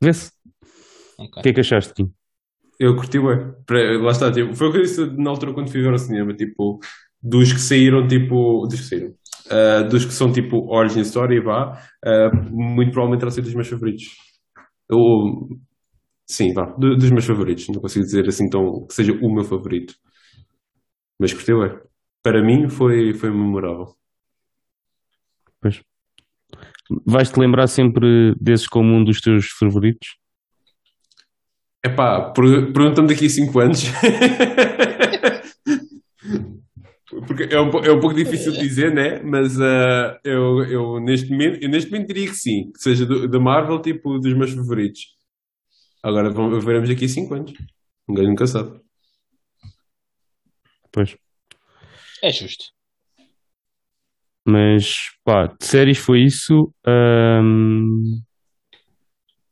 Vê-se. 0.00 0.30
Ok. 1.18 1.38
O 1.38 1.42
que 1.42 1.48
é 1.48 1.52
que 1.52 1.60
achaste, 1.60 1.92
Kim? 1.94 2.12
Eu 2.78 2.96
curti, 2.96 3.18
ué. 3.18 3.54
Lá 4.00 4.10
está, 4.10 4.32
tipo, 4.32 4.54
foi 4.54 4.68
o 4.68 4.72
que 4.72 4.78
eu 4.78 4.82
disse 4.82 5.06
na 5.16 5.30
altura 5.30 5.52
quando 5.54 5.70
fui 5.70 5.80
ver 5.80 5.92
ao 5.92 5.98
cinema, 5.98 6.34
tipo, 6.34 6.80
dos 7.22 7.52
que 7.52 7.60
saíram, 7.60 8.06
tipo, 8.06 8.66
dos 8.66 8.80
que 8.80 8.86
saíram, 8.86 9.14
ah, 9.50 9.82
dos 9.82 10.04
que 10.04 10.12
são, 10.12 10.32
tipo, 10.32 10.66
origin 10.72 11.00
story, 11.02 11.40
vá, 11.40 11.80
ah, 12.04 12.30
muito 12.50 12.90
provavelmente 12.92 13.20
terá 13.20 13.30
sido 13.30 13.44
dos 13.44 13.54
meus 13.54 13.68
favoritos. 13.68 14.06
Ou, 14.90 15.48
sim, 16.26 16.52
vá, 16.52 16.66
do- 16.66 16.96
dos 16.96 17.10
meus 17.10 17.24
favoritos. 17.24 17.68
Não 17.68 17.80
consigo 17.80 18.04
dizer 18.04 18.28
assim 18.28 18.50
tão, 18.50 18.86
que 18.86 18.94
seja 18.94 19.12
o 19.12 19.32
meu 19.34 19.44
favorito. 19.44 19.94
Mas 21.18 21.32
curti, 21.32 21.52
ué. 21.52 21.80
Para 22.22 22.42
mim 22.42 22.68
foi, 22.68 23.14
foi 23.14 23.30
memorável. 23.30 23.94
Pois. 25.60 25.76
Vais-te 27.06 27.38
lembrar 27.38 27.66
sempre 27.66 28.34
desses 28.40 28.66
como 28.68 28.94
um 28.94 29.02
dos 29.04 29.20
teus 29.20 29.46
favoritos? 29.50 30.16
Epá, 31.84 32.30
per- 32.30 32.72
pergunta-me 32.72 33.08
daqui 33.08 33.26
a 33.26 33.30
5 33.30 33.58
anos. 33.60 33.82
Porque 37.26 37.44
é 37.44 37.60
um, 37.60 37.68
é 37.84 37.92
um 37.92 38.00
pouco 38.00 38.14
difícil 38.14 38.52
de 38.52 38.58
dizer, 38.60 38.92
né? 38.92 39.22
Mas 39.22 39.60
ah, 39.60 40.18
eu, 40.24 40.64
eu, 40.64 41.00
neste 41.00 41.30
momento, 41.30 41.62
eu 41.62 41.68
neste 41.68 41.90
momento 41.90 42.08
diria 42.08 42.26
que 42.28 42.34
sim, 42.36 42.72
que 42.72 42.80
seja 42.82 43.06
do- 43.06 43.28
da 43.28 43.38
Marvel, 43.38 43.80
tipo, 43.80 44.18
dos 44.18 44.34
meus 44.34 44.52
favoritos. 44.52 45.14
Agora 46.02 46.30
vamos, 46.30 46.64
veremos 46.64 46.88
daqui 46.88 47.04
a 47.04 47.08
5 47.08 47.34
anos. 47.34 47.52
Um 48.08 48.14
gajo 48.14 48.28
nunca 48.28 48.46
sabe. 48.46 48.80
Pois. 50.90 51.16
É 52.22 52.32
justo. 52.32 52.64
Mas 54.46 54.96
pá, 55.24 55.46
de 55.46 55.64
séries 55.66 55.98
foi 55.98 56.22
isso. 56.22 56.72
ahm, 56.86 58.20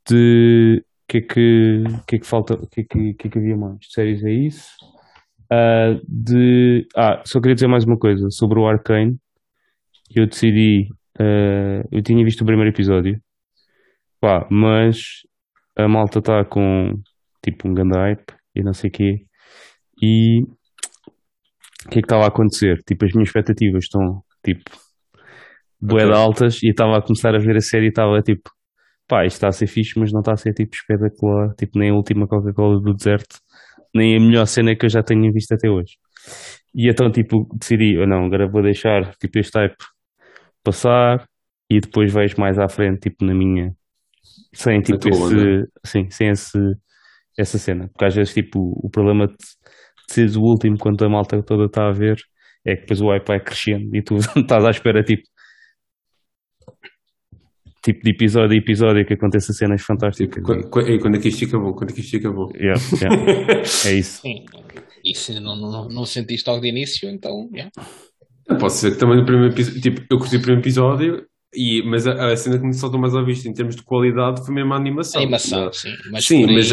de 0.09 0.85
que 1.09 1.19
é 1.19 1.21
que, 1.21 1.85
que 2.07 2.17
é 2.17 2.19
que 2.19 2.27
falta? 2.27 2.55
O 2.55 2.67
que 2.67 2.81
é 2.81 2.85
que, 2.85 3.15
que 3.15 3.29
é 3.29 3.31
que 3.31 3.39
havia 3.39 3.57
mais? 3.57 3.79
De 3.81 3.93
séries 3.93 4.25
é 4.25 4.33
isso. 4.33 4.69
Ah, 5.51 5.99
de, 6.09 6.87
ah, 6.97 7.23
só 7.25 7.41
queria 7.41 7.55
dizer 7.55 7.69
mais 7.69 7.85
uma 7.85 7.99
coisa 7.99 8.31
sobre 8.31 8.59
o 8.59 8.67
Arcane. 8.67 9.19
Eu 10.15 10.27
decidi. 10.27 10.89
ah, 11.21 11.83
eu 11.93 12.03
tinha 12.03 12.25
visto 12.25 12.43
o 12.43 12.47
primeiro 12.47 12.71
episódio. 12.71 13.21
Pá, 14.21 14.47
mas 14.51 14.99
a 15.77 15.89
malta 15.89 16.21
está 16.21 16.45
com 16.45 16.95
tipo 17.45 17.69
um 17.69 17.75
grande 17.75 17.97
hype 17.99 18.35
e 18.55 18.63
não 18.63 18.73
sei 18.73 18.89
o 18.91 18.93
quê. 18.93 19.27
E 20.03 20.43
o 21.87 21.91
que 21.91 21.99
é 21.99 22.03
que 22.03 22.07
estava 22.07 22.25
a 22.25 22.29
acontecer? 22.29 22.83
Tipo, 22.87 23.05
as 23.05 23.13
minhas 23.13 23.29
expectativas 23.29 23.85
estão 23.85 24.23
tipo 24.45 24.71
bué 25.81 26.07
de 26.07 26.13
Ok. 26.13 26.15
altas 26.15 26.63
e 26.63 26.69
estava 26.71 26.99
a 26.99 27.03
começar 27.03 27.35
a 27.35 27.39
ver 27.39 27.57
a 27.57 27.61
série 27.61 27.87
e 27.87 27.89
estava 27.89 28.23
tipo, 28.23 28.51
pá, 29.09 29.27
isto 29.27 29.37
está 29.37 29.49
a 29.49 29.53
ser 29.53 29.67
fixe, 29.67 29.99
mas 29.99 30.13
não 30.13 30.21
está 30.21 30.33
a 30.35 30.37
ser 30.37 30.55
tipo 30.55 30.75
espetacular, 30.77 31.55
tipo 31.57 31.79
nem 31.79 31.91
a 31.91 31.95
última 31.95 32.27
Coca-Cola 32.29 32.81
do 32.81 32.95
deserto, 32.95 33.39
nem 33.95 34.17
a 34.17 34.21
melhor 34.21 34.47
cena 34.47 34.77
que 34.77 34.87
eu 34.87 34.91
já 34.91 35.03
tenho 35.03 35.33
visto 35.33 35.53
até 35.55 35.71
hoje. 35.71 35.97
E 36.75 36.91
então 36.91 37.11
tipo, 37.13 37.49
decidi, 37.59 37.99
ou 37.99 38.07
não, 38.07 38.27
agora 38.27 38.49
vou 38.51 38.63
deixar 38.63 39.15
tipo 39.17 39.39
este 39.39 39.59
hype 39.59 39.77
passar 40.65 41.27
e 41.71 41.81
depois 41.81 42.13
vejo 42.13 42.37
mais 42.41 42.59
à 42.59 42.69
frente, 42.69 43.01
tipo 43.11 43.25
na 43.25 43.35
minha, 43.35 43.75
sem 44.55 44.81
tipo 44.83 44.99
tua 44.99 45.11
esse, 45.11 45.35
onda. 45.35 45.55
sim, 45.85 46.11
sem 46.11 46.29
esse, 46.31 46.59
essa 47.39 47.59
cena, 47.59 47.89
porque 47.89 48.05
às 48.07 48.15
vezes 48.15 48.35
tipo 48.35 48.59
o 48.61 48.91
problema 48.91 49.27
de, 49.29 49.35
de 49.37 50.15
seres 50.15 50.37
o 50.37 50.43
último 50.43 50.79
quando 50.79 51.05
a 51.05 51.09
malta 51.09 51.43
toda 51.43 51.67
está 51.67 51.89
a 51.89 51.93
ver 51.93 52.19
é 52.65 52.75
que 52.77 52.83
depois 52.83 53.01
o 53.01 53.09
hype 53.11 53.27
vai 53.27 53.41
crescendo 53.41 53.95
e 53.97 54.03
tu 54.03 54.17
estás 54.37 54.65
à 54.65 54.71
espera 54.71 55.03
tipo 55.03 55.23
tipo 57.83 58.01
de 58.05 58.11
episódio 58.11 58.53
a 58.55 58.57
episódio 58.59 59.05
que 59.05 59.15
aconteça 59.15 59.53
cenas 59.53 59.83
fantásticas. 59.83 60.43
Tipo, 60.45 60.63
qu- 60.63 60.71
qu- 60.71 60.81
ei, 60.89 60.99
quando 61.01 61.17
é 61.17 61.19
que 61.19 61.29
isto 61.29 61.41
fica 61.41 61.59
bom? 61.59 61.73
Quando 61.73 61.91
é 61.91 61.93
que 61.95 62.01
isto 62.01 62.11
fica 62.13 62.31
bom? 62.31 62.49
Yeah, 62.55 62.81
yeah, 63.01 63.63
é 63.87 63.93
isso. 63.95 64.21
Sim. 64.23 64.45
E 65.05 65.15
se 65.17 65.41
não, 65.41 65.57
não, 65.57 65.89
não 65.89 66.05
sentiste 66.07 66.49
logo 66.49 66.61
de 66.63 66.69
início, 66.69 67.09
então. 67.11 67.51
yeah. 67.53 67.71
Pode 68.61 68.73
ser 68.75 68.93
que 68.93 68.99
também 68.99 69.17
no 69.17 69.25
primeiro 69.25 69.53
episódio, 69.53 69.81
tipo, 69.81 70.01
eu 70.09 70.19
curti 70.19 70.37
o 70.37 70.41
primeiro 70.41 70.61
episódio, 70.63 71.27
e, 71.53 71.83
mas 71.85 72.07
a, 72.07 72.31
a 72.33 72.37
cena 72.37 72.57
que 72.59 72.65
me 72.65 72.73
saltou 72.73 73.01
mais 73.01 73.15
à 73.17 73.23
vista 73.23 73.49
em 73.49 73.53
termos 73.53 73.75
de 73.75 73.83
qualidade 73.83 74.45
foi 74.47 74.55
mesmo 74.55 74.73
a 74.73 74.77
animação. 74.77 75.21
A 75.21 75.25
animação, 75.25 75.65
Não- 75.65 75.73
sim. 75.73 75.93
Mas 76.13 76.25
Sim, 76.25 76.43
por 76.43 76.49
aí- 76.51 76.55
mas 76.55 76.71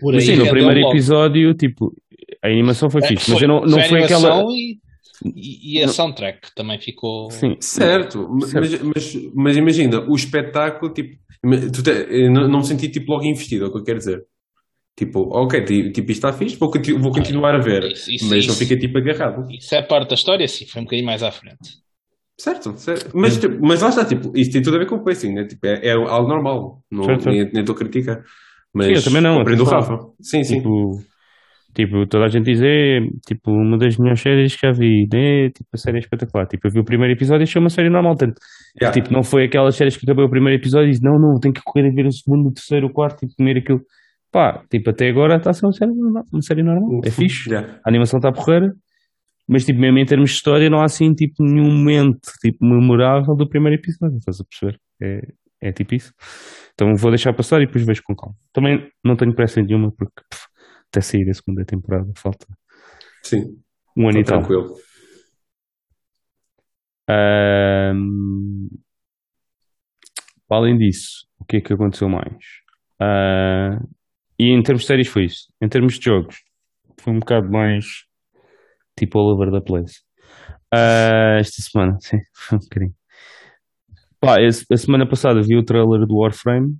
por 0.00 0.14
Mas 0.14 0.24
sim, 0.24 0.36
no 0.36 0.48
primeiro 0.48 0.88
episódio, 0.90 1.54
tipo, 1.54 1.92
a 2.40 2.46
animação 2.46 2.88
foi 2.88 3.02
É, 3.02 3.08
fixe, 3.08 3.24
foi- 3.24 3.34
mas 3.34 3.42
eu 3.42 3.48
não, 3.48 3.60
não 3.62 3.78
a 3.80 3.82
foi 3.84 4.04
aquela. 4.04 4.44
E, 4.52 4.78
e, 5.24 5.78
e 5.78 5.82
a 5.82 5.88
soundtrack 5.88 6.54
também 6.54 6.78
ficou. 6.80 7.30
Sim, 7.30 7.56
Certo, 7.60 8.28
Certo. 8.46 8.60
Mas, 8.60 8.82
mas, 8.82 9.30
mas 9.34 9.56
imagina, 9.56 10.00
o 10.08 10.14
espetáculo, 10.14 10.92
tipo, 10.92 11.16
tu 11.72 11.82
te- 11.82 12.28
não, 12.28 12.48
não 12.48 12.58
me 12.60 12.64
senti 12.66 12.88
tipo, 12.88 13.12
logo 13.12 13.24
investido, 13.24 13.64
é 13.64 13.68
o 13.68 13.72
que 13.72 13.78
eu 13.78 13.84
quero 13.84 13.98
dizer. 13.98 14.24
Tipo, 14.96 15.20
ok, 15.32 15.64
ti- 15.64 15.90
tipo, 15.92 16.10
isto 16.12 16.26
está 16.26 16.32
fixe, 16.32 16.56
vou, 16.56 16.70
vou 16.98 17.12
continuar 17.12 17.54
a 17.54 17.58
ver, 17.58 17.84
Isso- 17.92 18.10
isso- 18.10 18.24
mas 18.28 18.46
não 18.46 18.52
isso. 18.54 18.56
fica 18.56 18.76
tipo 18.78 18.98
agarrado. 18.98 19.50
Isso 19.50 19.74
é 19.74 19.82
parte 19.82 20.08
da 20.10 20.14
história, 20.14 20.46
sim, 20.46 20.66
foi 20.66 20.82
um 20.82 20.84
bocadinho 20.84 21.06
mais 21.06 21.22
à 21.22 21.30
frente. 21.32 21.80
Certo, 22.38 22.76
certo. 22.76 23.10
Mas, 23.14 23.38
tipo, 23.38 23.56
mas 23.64 23.80
lá 23.82 23.88
está, 23.90 24.04
tipo, 24.04 24.32
isto 24.36 24.52
tem 24.52 24.62
tudo 24.62 24.76
a 24.76 24.78
ver 24.80 24.86
com 24.86 24.96
o 24.96 25.04
pacing, 25.04 25.32
né? 25.32 25.44
Tipo, 25.46 25.66
é, 25.66 25.86
é 25.88 25.92
algo 25.92 26.28
normal, 26.28 26.82
não, 26.90 27.04
Certo, 27.04 27.22
certo. 27.24 27.52
nem 27.52 27.60
estou 27.60 27.74
a 27.74 27.78
criticar. 27.78 28.24
Mas 28.74 28.86
Sim, 28.86 28.92
eu 28.94 29.02
também 29.04 29.22
não, 29.22 29.38
compreendo 29.38 29.62
o. 29.62 29.66
Rafa. 29.66 29.98
Sim, 30.20 30.42
sim. 30.44 30.56
Tipo, 30.56 31.02
tipo, 31.74 32.06
toda 32.06 32.24
a 32.26 32.28
gente 32.28 32.44
diz, 32.44 32.60
é, 32.62 33.00
tipo, 33.26 33.50
uma 33.50 33.78
das 33.78 33.96
melhores 33.96 34.20
séries 34.20 34.54
que 34.54 34.66
já 34.66 34.72
vi, 34.72 35.06
né? 35.12 35.50
Tipo, 35.50 35.68
a 35.72 35.76
série 35.76 35.96
é 35.96 36.00
espetacular. 36.00 36.46
Tipo, 36.46 36.68
eu 36.68 36.72
vi 36.72 36.80
o 36.80 36.84
primeiro 36.84 37.12
episódio 37.12 37.42
e 37.42 37.44
achei 37.44 37.60
uma 37.60 37.70
série 37.70 37.90
normal, 37.90 38.16
tanto 38.16 38.34
Yeah. 38.80 38.98
Tipo, 38.98 39.12
não 39.12 39.22
foi 39.22 39.44
aquelas 39.44 39.76
séries 39.76 39.96
que 39.98 40.06
acabei 40.06 40.24
o 40.24 40.30
primeiro 40.30 40.58
episódio 40.58 40.88
e 40.88 40.90
disse, 40.92 41.04
não, 41.04 41.18
não, 41.18 41.38
tenho 41.38 41.52
que 41.52 41.60
correr 41.62 41.88
a 41.88 41.92
ver 41.92 42.06
o 42.06 42.12
segundo, 42.12 42.48
o 42.48 42.52
terceiro, 42.52 42.86
o 42.86 42.90
quarto, 42.90 43.18
tipo, 43.18 43.34
primeiro 43.36 43.60
aquilo. 43.60 43.80
Pá, 44.30 44.64
tipo, 44.70 44.88
até 44.88 45.10
agora 45.10 45.36
está 45.36 45.50
a 45.50 45.52
ser 45.52 45.66
uma 45.66 45.72
série 45.72 45.92
normal, 45.92 46.24
uma 46.32 46.42
série 46.42 46.62
normal. 46.62 47.00
É 47.04 47.10
fixe, 47.10 47.50
Yeah. 47.50 47.80
a 47.84 47.88
animação 47.90 48.18
está 48.18 48.32
porreira, 48.32 48.72
mas, 49.46 49.66
tipo, 49.66 49.78
mesmo 49.78 49.98
em 49.98 50.06
termos 50.06 50.30
de 50.30 50.36
história, 50.36 50.70
não 50.70 50.80
há 50.80 50.84
assim, 50.84 51.12
tipo, 51.12 51.44
nenhum 51.44 51.70
momento, 51.70 52.20
tipo, 52.40 52.64
memorável 52.64 53.34
do 53.36 53.46
primeiro 53.46 53.78
episódio, 53.78 54.16
estás 54.16 54.40
a 54.40 54.44
perceber? 54.44 54.78
É, 55.02 55.20
é 55.62 55.72
tipo 55.72 55.94
isso. 55.94 56.12
Então 56.74 56.94
vou 56.96 57.10
deixar 57.10 57.32
passar 57.34 57.60
e 57.60 57.66
depois 57.66 57.84
vejo 57.84 58.02
com 58.04 58.16
calma. 58.16 58.34
Também 58.52 58.88
não 59.04 59.16
tenho 59.16 59.34
pressa 59.34 59.60
nenhuma, 59.60 59.92
porque 59.92 60.22
pff, 60.30 60.46
até 60.92 61.00
sair 61.00 61.28
a 61.30 61.34
segunda 61.34 61.64
temporada 61.64 62.12
falta, 62.16 62.46
Sim. 63.22 63.58
Um 63.96 64.08
ano 64.08 64.18
e 64.20 64.24
tal. 64.24 64.38
tranquilo. 64.40 64.76
Além 70.50 70.76
disso, 70.76 71.26
o 71.38 71.44
que 71.44 71.56
é 71.56 71.60
que 71.60 71.72
aconteceu 71.72 72.08
mais? 72.08 72.36
Ah, 73.00 73.80
e 74.38 74.50
em 74.50 74.62
termos 74.62 74.82
de 74.82 74.88
séries 74.88 75.08
foi 75.08 75.24
isso. 75.24 75.46
Em 75.60 75.68
termos 75.68 75.98
de 75.98 76.04
jogos, 76.04 76.36
foi 77.00 77.12
um 77.12 77.18
bocado 77.18 77.50
mais 77.50 77.84
tipo 78.98 79.18
all 79.18 79.32
over 79.34 79.50
the 79.50 79.60
place. 79.60 80.00
Ah, 80.72 81.38
esta 81.38 81.62
semana, 81.62 81.96
sim, 82.02 82.18
foi 82.34 82.58
um 82.58 82.60
bocadinho. 82.60 82.94
Pá, 84.20 84.40
esse- 84.40 84.66
a 84.72 84.76
semana 84.76 85.08
passada 85.08 85.42
vi 85.42 85.56
o 85.56 85.64
trailer 85.64 86.06
do 86.06 86.18
Warframe 86.18 86.76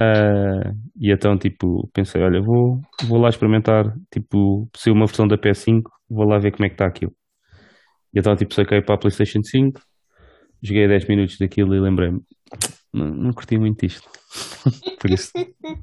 ah, 0.00 0.74
e 0.96 1.12
então 1.12 1.38
tipo 1.38 1.88
pensei, 1.92 2.22
olha, 2.22 2.40
vou, 2.40 2.80
vou 3.06 3.18
lá 3.18 3.28
experimentar, 3.28 3.94
tipo, 4.12 4.68
se 4.76 4.90
uma 4.90 5.06
versão 5.06 5.26
da 5.26 5.38
PS5, 5.38 5.82
vou 6.08 6.26
lá 6.26 6.38
ver 6.38 6.52
como 6.52 6.66
é 6.66 6.68
que 6.68 6.74
está 6.74 6.86
aquilo. 6.86 7.14
E 8.14 8.18
então 8.18 8.36
tipo 8.36 8.54
saquei 8.54 8.80
para 8.82 8.94
a 8.96 8.98
PlayStation 8.98 9.42
5, 9.42 9.80
joguei 10.62 10.88
10 10.88 11.06
minutos 11.08 11.38
daquilo 11.38 11.74
e 11.74 11.80
lembrei-me, 11.80 12.20
não, 12.92 13.06
não 13.06 13.32
curti 13.32 13.58
muito 13.58 13.84
isto. 13.86 14.08
Por 15.00 15.10
isso 15.10 15.32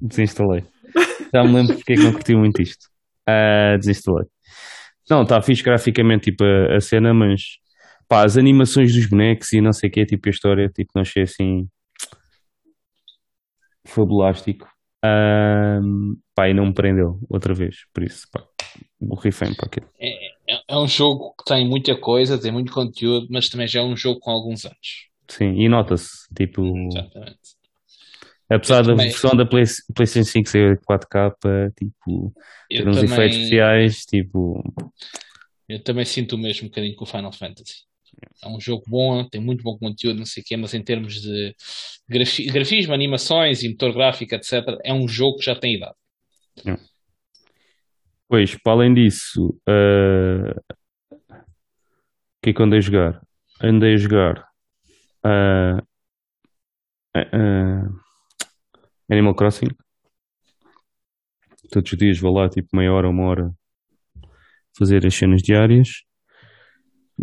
desinstalei. 0.02 0.64
Já 1.34 1.44
me 1.44 1.54
lembro 1.54 1.76
porque 1.76 1.94
é 1.94 1.96
que 1.96 2.04
não 2.04 2.14
curti 2.14 2.36
muito 2.36 2.62
isto. 2.62 2.88
Ah, 3.28 3.78
desinstalei. 3.78 4.26
Não, 5.10 5.24
está 5.24 5.42
fixe 5.42 5.64
graficamente 5.64 6.32
tipo 6.32 6.44
a, 6.44 6.78
a 6.78 6.82
cena, 6.82 7.14
mas 7.14 7.42
pá, 8.08 8.26
as 8.26 8.38
animações 8.38 8.94
dos 8.94 9.08
bonecos 9.08 9.52
e 9.54 9.62
não 9.62 9.74
sei 9.74 9.90
o 9.90 9.92
que, 9.92 10.06
tipo 10.06 10.28
a 10.28 10.32
história, 10.32 10.70
tipo, 10.70 10.92
não 10.96 11.02
achei 11.02 11.24
assim 11.24 11.68
fabulástico. 13.86 14.68
Ahm, 15.04 16.16
pá, 16.36 16.48
e 16.50 16.54
não 16.54 16.68
me 16.68 16.74
prendeu 16.74 17.20
outra 17.30 17.54
vez, 17.56 17.86
por 17.94 18.04
isso, 18.04 18.28
pá, 18.32 18.44
borrifei-me 19.00 19.56
para 19.56 19.66
aquilo. 19.66 19.90
É, 20.00 20.32
é 20.68 20.78
um 20.78 20.88
jogo 20.88 21.34
que 21.38 21.44
tem 21.46 21.68
muita 21.68 21.96
coisa, 21.96 22.40
tem 22.40 22.52
muito 22.52 22.72
conteúdo, 22.72 23.28
mas 23.32 23.50
também 23.50 23.68
já 23.68 23.80
é 23.82 23.84
um 23.84 23.98
jogo 23.98 24.20
com 24.20 24.30
alguns 24.30 24.64
anos. 24.66 25.08
Sim, 25.28 25.54
e 25.60 25.68
nota-se, 25.68 26.28
tipo, 26.36 26.62
Exatamente. 26.88 27.40
apesar 28.48 28.78
Eu 28.80 28.84
da 28.84 28.90
também- 28.92 29.08
versão 29.10 29.36
da 29.36 29.46
Play, 29.46 29.64
PlayStation 29.96 30.30
5 30.30 30.50
ser 30.50 30.80
4K, 30.86 31.32
tipo, 31.76 32.32
ter 32.70 32.82
Eu 32.82 32.90
uns 32.90 32.96
também, 32.98 33.12
efeitos 33.12 33.38
especiais, 33.38 34.06
tipo, 34.06 34.62
eu 35.68 35.84
também 35.84 36.06
sinto 36.06 36.36
o 36.36 36.38
mesmo 36.38 36.68
bocadinho 36.68 36.96
com 36.96 37.06
o 37.06 37.08
Final 37.08 37.32
Fantasy. 37.32 37.86
É 38.44 38.48
um 38.48 38.60
jogo 38.60 38.84
bom, 38.88 39.24
tem 39.28 39.40
muito 39.40 39.64
bom 39.64 39.78
conteúdo, 39.78 40.18
não 40.18 40.26
sei 40.26 40.42
o 40.42 40.46
quê, 40.46 40.58
mas 40.58 40.74
em 40.74 40.84
termos 40.84 41.22
de 41.22 41.56
grafi- 42.10 42.46
grafismo, 42.48 42.94
animações 42.94 43.62
e 43.64 43.70
motor 43.70 43.94
gráfico, 43.94 44.34
etc., 44.34 44.78
é 44.84 44.94
um 44.94 45.08
jogo 45.08 45.38
que 45.38 45.46
já 45.46 45.56
tem 45.56 45.76
idade. 45.76 45.96
Pois, 48.28 48.56
para 48.56 48.74
além 48.74 48.94
disso, 48.94 49.60
ah, 49.68 50.56
o 51.30 52.42
que 52.42 52.50
é 52.50 52.54
que 52.54 52.64
andei 52.64 52.80
a 52.80 52.82
jogar? 52.82 53.22
Andei 53.62 53.94
a 53.94 53.98
jogar 53.98 54.48
ah, 55.24 55.84
ah, 57.14 57.90
Animal 59.10 59.36
Crossing. 59.36 59.68
Todos 61.70 61.92
os 61.92 61.98
dias 61.98 62.20
vou 62.20 62.34
lá, 62.34 62.50
tipo 62.50 62.76
meia 62.76 62.92
hora, 62.92 63.10
uma 63.10 63.24
hora, 63.26 63.52
fazer 64.78 65.06
as 65.06 65.14
cenas 65.14 65.42
diárias. 65.42 66.04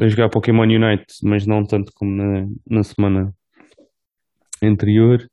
A 0.01 0.09
jogar 0.09 0.29
Pokémon 0.31 0.63
Unite, 0.65 1.07
mas 1.25 1.47
não 1.47 1.65
tanto 1.65 1.91
como 1.95 2.11
na, 2.15 2.47
na 2.71 2.83
semana 2.85 3.33
anterior. 4.63 5.27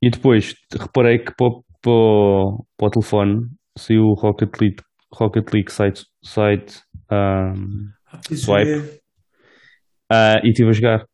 E 0.00 0.10
depois 0.10 0.54
reparei 0.78 1.18
que 1.18 1.32
para, 1.36 1.46
o- 1.46 1.64
para, 1.82 2.64
para 2.76 2.86
o 2.86 2.90
telefone 2.90 3.46
saiu 3.78 4.04
o 4.04 4.14
Rocket 4.14 4.50
League, 4.60 4.82
Rocket 5.14 5.52
League 5.52 5.70
site, 5.70 6.04
site 6.24 6.80
ahm, 7.10 7.88
Swipe. 8.34 9.00
ah, 10.10 10.40
e 10.42 10.48
estive 10.48 10.70
a 10.70 10.72
jogar 10.72 11.06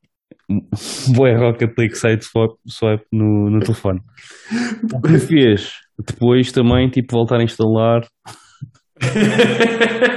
Boa 1.14 1.36
Rocket 1.36 1.76
League 1.78 1.94
site 1.96 2.24
swipe, 2.24 2.54
swipe 2.66 3.04
no, 3.12 3.50
no 3.50 3.60
telefone. 3.60 4.00
O 4.94 5.00
que 5.02 5.10
me 5.10 5.18
fez 5.20 5.72
depois 5.98 6.50
também 6.52 6.88
tipo, 6.88 7.12
voltar 7.12 7.38
a 7.40 7.42
instalar 7.44 8.06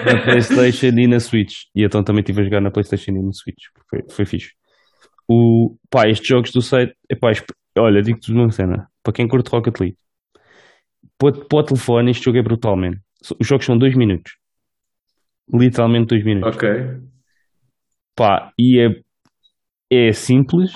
na 0.05 0.23
PlayStation 0.23 0.97
e 0.97 1.07
na 1.07 1.19
Switch. 1.19 1.63
E 1.75 1.83
então 1.83 2.03
também 2.03 2.21
estive 2.21 2.41
a 2.41 2.43
jogar 2.43 2.61
na 2.61 2.71
PlayStation 2.71 3.11
e 3.11 3.23
na 3.23 3.31
Switch. 3.31 3.65
Foi, 3.89 3.99
foi 4.09 4.25
fixe. 4.25 4.51
O, 5.27 5.77
pá, 5.89 6.09
estes 6.09 6.27
jogos 6.27 6.51
do 6.51 6.61
site, 6.61 6.93
epá, 7.09 7.31
olha, 7.77 8.01
digo-te 8.01 8.31
uma 8.31 8.51
cena, 8.51 8.87
para 9.03 9.13
quem 9.13 9.27
curte 9.27 9.49
Rocket 9.49 9.79
League, 9.79 9.97
para, 11.17 11.31
para 11.45 11.59
o 11.59 11.63
telefone, 11.63 12.11
este 12.11 12.25
jogo 12.25 12.37
é 12.37 12.43
brutal, 12.43 12.75
man. 12.75 12.93
Os 13.39 13.47
jogos 13.47 13.65
são 13.65 13.77
2 13.77 13.95
minutos. 13.95 14.33
Literalmente 15.53 16.07
2 16.07 16.25
minutos. 16.25 16.55
Ok. 16.55 16.69
Pá, 18.15 18.51
e 18.59 18.79
é, 18.79 20.07
é 20.07 20.11
simples, 20.11 20.71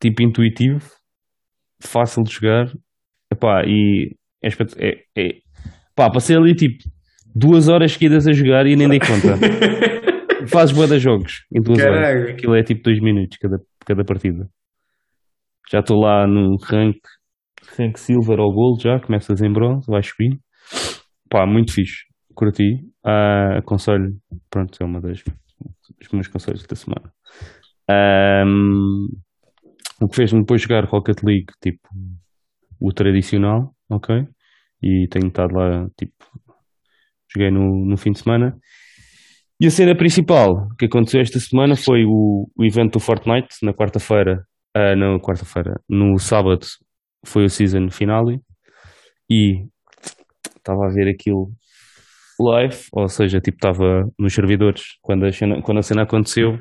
tipo 0.00 0.22
intuitivo, 0.22 0.80
fácil 1.80 2.22
de 2.22 2.32
jogar, 2.32 2.72
epá, 3.32 3.64
e 3.66 4.16
é, 4.42 4.48
é, 4.78 5.04
é 5.16 5.40
pá, 5.94 6.10
passei 6.10 6.36
ali 6.36 6.54
tipo 6.54 6.84
duas 7.34 7.68
horas 7.68 7.92
seguidas 7.92 8.26
a 8.26 8.32
jogar 8.32 8.66
e 8.66 8.76
nem 8.76 8.88
dei 8.88 8.98
conta. 8.98 9.36
Fazes 10.48 10.74
boa 10.74 10.86
de 10.86 10.98
jogos 10.98 11.44
em 11.54 11.60
duas 11.62 11.82
horas. 11.82 12.30
Aquilo 12.30 12.54
é 12.54 12.62
tipo 12.62 12.82
dois 12.82 13.00
minutos 13.00 13.36
cada, 13.38 13.58
cada 13.86 14.04
partida. 14.04 14.48
Já 15.70 15.80
estou 15.80 16.00
lá 16.00 16.26
no 16.26 16.56
rank, 16.64 16.96
rank 17.78 17.96
silver 17.96 18.40
ou 18.40 18.52
gold 18.52 18.82
já, 18.82 18.98
começas 18.98 19.40
em 19.40 19.52
bronze, 19.52 19.86
vais 19.88 20.06
subir. 20.06 20.38
Pá, 21.28 21.46
muito 21.46 21.72
fixe. 21.72 22.04
Curti. 22.34 22.80
Ah, 23.04 23.58
aconselho, 23.58 24.16
pronto, 24.50 24.76
é 24.80 24.84
uma 24.84 25.00
das 25.00 25.22
dos 26.00 26.08
meus 26.12 26.28
conselhos 26.28 26.66
da 26.66 26.74
semana. 26.74 27.12
Ahm, 27.88 29.08
o 30.00 30.08
que 30.08 30.16
fez-me 30.16 30.40
depois 30.40 30.62
jogar 30.62 30.84
Rocket 30.84 31.22
League, 31.22 31.52
tipo, 31.62 31.88
o 32.80 32.92
tradicional, 32.92 33.74
ok? 33.90 34.26
E 34.82 35.06
tenho 35.08 35.28
estado 35.28 35.54
lá, 35.54 35.86
tipo, 35.98 36.14
joguei 37.32 37.50
no, 37.50 37.84
no 37.86 37.96
fim 37.96 38.12
de 38.12 38.20
semana. 38.20 38.56
E 39.60 39.66
a 39.66 39.70
cena 39.70 39.94
principal 39.94 40.68
que 40.78 40.86
aconteceu 40.86 41.20
esta 41.20 41.38
semana 41.38 41.76
foi 41.76 42.04
o, 42.06 42.48
o 42.56 42.64
evento 42.64 42.94
do 42.94 43.00
Fortnite, 43.00 43.56
na 43.62 43.74
quarta-feira, 43.74 44.42
ah, 44.74 44.96
não, 44.96 45.18
quarta-feira, 45.18 45.74
no 45.88 46.18
sábado 46.18 46.66
foi 47.26 47.44
o 47.44 47.48
season 47.48 47.90
finale 47.90 48.40
e 49.30 49.66
estava 50.56 50.86
a 50.86 50.92
ver 50.92 51.10
aquilo 51.10 51.52
live, 52.40 52.76
ou 52.92 53.08
seja, 53.08 53.40
tipo, 53.40 53.56
estava 53.58 54.04
nos 54.18 54.32
servidores 54.32 54.82
quando 55.02 55.26
a 55.26 55.32
cena, 55.32 55.60
quando 55.62 55.78
a 55.78 55.82
cena 55.82 56.02
aconteceu, 56.02 56.58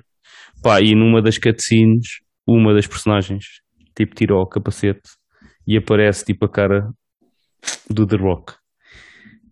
pá, 0.62 0.82
e 0.82 0.94
numa 0.94 1.22
das 1.22 1.38
cutscenes, 1.38 2.20
uma 2.46 2.74
das 2.74 2.86
personagens, 2.86 3.46
tipo, 3.96 4.14
tirou 4.14 4.42
o 4.42 4.48
capacete 4.48 5.10
e 5.66 5.78
aparece, 5.78 6.26
tipo, 6.26 6.46
a 6.46 6.50
cara 6.50 6.90
do 7.90 8.06
The 8.06 8.18
Rock. 8.18 8.54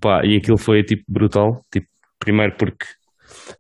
Pá, 0.08 0.22
e 0.24 0.38
aquilo 0.38 0.58
foi, 0.58 0.84
tipo, 0.84 1.04
brutal, 1.10 1.60
tipo, 1.70 1.86
primeiro 2.17 2.56
porque 2.58 2.86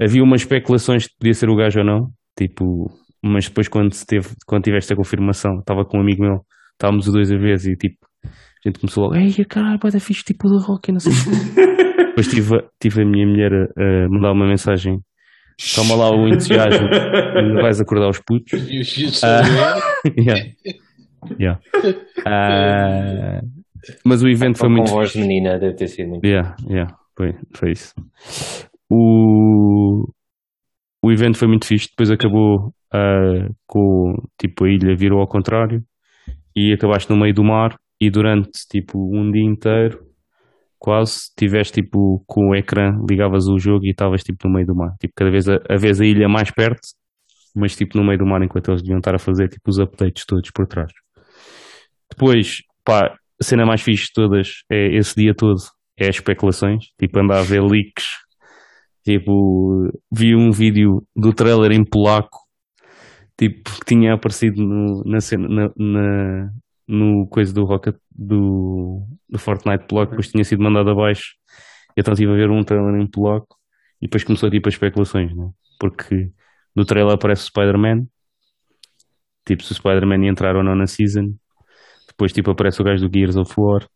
havia 0.01 0.23
umas 0.23 0.39
especulações 0.43 1.03
de 1.03 1.09
podia 1.19 1.33
ser 1.33 1.49
o 1.49 1.57
gajo 1.57 1.79
ou 1.79 1.85
não, 1.85 2.07
tipo, 2.37 2.89
mas 3.21 3.49
depois 3.49 3.67
quando 3.67 3.91
se 3.93 4.05
teve, 4.05 4.29
quando 4.45 4.63
tiveste 4.63 4.93
a 4.93 4.95
confirmação, 4.95 5.59
estava 5.59 5.83
com 5.83 5.97
um 5.97 6.01
amigo 6.01 6.23
meu, 6.23 6.37
estávamos 6.71 7.05
os 7.05 7.13
dois 7.13 7.29
a 7.33 7.37
ver 7.37 7.55
e 7.55 7.75
tipo, 7.75 7.97
a 8.23 8.29
gente 8.65 8.79
começou 8.79 9.03
logo, 9.03 9.17
ei, 9.17 9.43
caralho, 9.43 9.77
pode 9.77 9.99
fixe, 9.99 10.23
tipo 10.23 10.47
o 10.47 10.57
The 10.57 10.65
Rock, 10.65 10.89
não 10.93 11.01
sei 11.01 11.11
o 11.11 11.15
quê." 11.15 11.67
Depois 12.15 12.27
tive, 12.29 12.63
tive 12.81 13.01
a 13.01 13.05
minha 13.05 13.27
mulher 13.27 13.51
a, 13.51 14.05
a 14.05 14.09
mandar 14.09 14.31
uma 14.31 14.47
mensagem, 14.47 14.99
toma 15.75 15.97
lá 15.97 16.09
o 16.11 16.29
entusiasmo, 16.29 16.87
vais 17.61 17.81
acordar 17.81 18.07
os 18.07 18.21
putos. 18.25 18.53
E 18.53 18.79
os 18.79 18.89
são 19.19 19.29
Yeah. 20.17 20.49
Yeah. 21.37 21.59
Ah, 22.25 23.41
mas 24.05 24.21
o 24.23 24.27
evento 24.29 24.57
foi 24.57 24.67
Com 24.69 24.75
muito 24.75 24.91
voz 24.91 25.11
fixe. 25.11 25.21
de 25.21 25.27
menina, 25.27 25.59
deve 25.59 25.75
ter 25.75 25.87
sido 25.87 26.09
muito. 26.09 26.25
Yeah, 26.25 26.55
yeah, 26.69 26.95
foi, 27.15 27.35
foi 27.55 27.71
isso. 27.71 27.93
O, 28.89 30.07
o 31.03 31.11
evento 31.11 31.37
foi 31.37 31.47
muito 31.47 31.65
fixe, 31.65 31.89
depois 31.89 32.09
acabou 32.09 32.73
ah, 32.93 33.49
com 33.65 34.15
tipo 34.39 34.65
a 34.65 34.69
ilha 34.69 34.95
virou 34.95 35.19
ao 35.19 35.27
contrário 35.27 35.83
e 36.55 36.73
acabaste 36.73 37.09
no 37.09 37.17
meio 37.17 37.33
do 37.33 37.43
mar 37.43 37.77
e 37.99 38.09
durante 38.09 38.65
tipo 38.69 38.97
um 39.15 39.31
dia 39.31 39.43
inteiro 39.43 40.05
quase 40.79 41.31
tiveste 41.37 41.81
tipo 41.81 42.23
com 42.27 42.49
o 42.49 42.55
ecrã, 42.55 42.91
ligavas 43.09 43.47
o 43.47 43.57
jogo 43.57 43.85
e 43.85 43.89
estavas 43.91 44.23
tipo 44.23 44.47
no 44.47 44.53
meio 44.53 44.67
do 44.67 44.75
mar, 44.75 44.93
tipo 44.99 45.13
cada 45.15 45.31
vez 45.31 45.47
a, 45.49 45.59
a 45.69 45.75
vez 45.75 45.99
a 45.99 46.05
ilha 46.05 46.29
mais 46.29 46.51
perto, 46.51 46.87
mas 47.55 47.75
tipo 47.75 47.97
no 47.97 48.03
meio 48.05 48.19
do 48.19 48.25
mar 48.25 48.41
enquanto 48.43 48.69
eles 48.69 48.81
deviam 48.81 48.99
estar 48.99 49.15
a 49.15 49.19
fazer 49.19 49.49
tipo 49.49 49.69
os 49.69 49.79
updates 49.79 50.23
todos 50.25 50.51
por 50.51 50.67
trás. 50.67 50.91
Depois, 52.11 52.61
pá, 52.85 53.17
a 53.41 53.43
cena 53.43 53.65
mais 53.65 53.81
fixe 53.81 54.05
de 54.07 54.13
todas 54.13 54.49
é 54.71 54.95
esse 54.95 55.15
dia 55.15 55.33
todo, 55.35 55.59
é 55.97 56.07
as 56.09 56.15
especulações, 56.15 56.85
tipo 56.99 57.19
andar 57.19 57.39
a 57.39 57.43
ver 57.43 57.61
leaks, 57.63 58.05
tipo, 59.03 59.89
vi 60.11 60.35
um 60.35 60.51
vídeo 60.51 61.05
do 61.15 61.33
trailer 61.33 61.71
em 61.71 61.83
polaco, 61.83 62.39
tipo, 63.37 63.71
que 63.79 63.85
tinha 63.85 64.13
aparecido 64.13 64.61
no, 64.63 65.03
na 65.05 65.21
cena, 65.21 65.47
na, 65.47 65.71
na- 65.77 66.51
no 66.87 67.27
coisa 67.27 67.53
do 67.53 67.65
Rocket, 67.65 67.95
do, 68.11 69.03
do 69.29 69.37
Fortnite 69.39 69.85
polaco, 69.87 70.11
depois 70.11 70.29
tinha 70.31 70.43
sido 70.43 70.63
mandado 70.63 70.89
abaixo, 70.89 71.33
então 71.97 72.13
estive 72.13 72.31
a 72.33 72.35
ver 72.35 72.49
um 72.51 72.63
trailer 72.63 72.95
em 73.01 73.07
polaco, 73.07 73.57
E 74.01 74.07
depois 74.07 74.23
começou 74.23 74.49
tipo 74.51 74.67
as 74.69 74.75
especulações, 74.75 75.35
né? 75.35 75.49
Porque 75.79 76.31
no 76.75 76.85
trailer 76.85 77.15
aparece 77.15 77.43
o 77.43 77.47
Spider-Man, 77.47 78.07
tipo 79.45 79.63
se 79.63 79.71
o 79.71 79.75
Spider-Man 79.75 80.23
ia 80.25 80.29
entrar 80.31 80.55
ou 80.55 80.63
não 80.63 80.75
na 80.75 80.87
season. 80.87 81.33
Depois 82.17 82.33
tipo 82.33 82.49
aparece 82.49 82.81
o 82.81 82.85
gajo 82.85 83.07
do 83.07 83.15
Gears 83.15 83.35
of 83.35 83.53
War. 83.55 83.87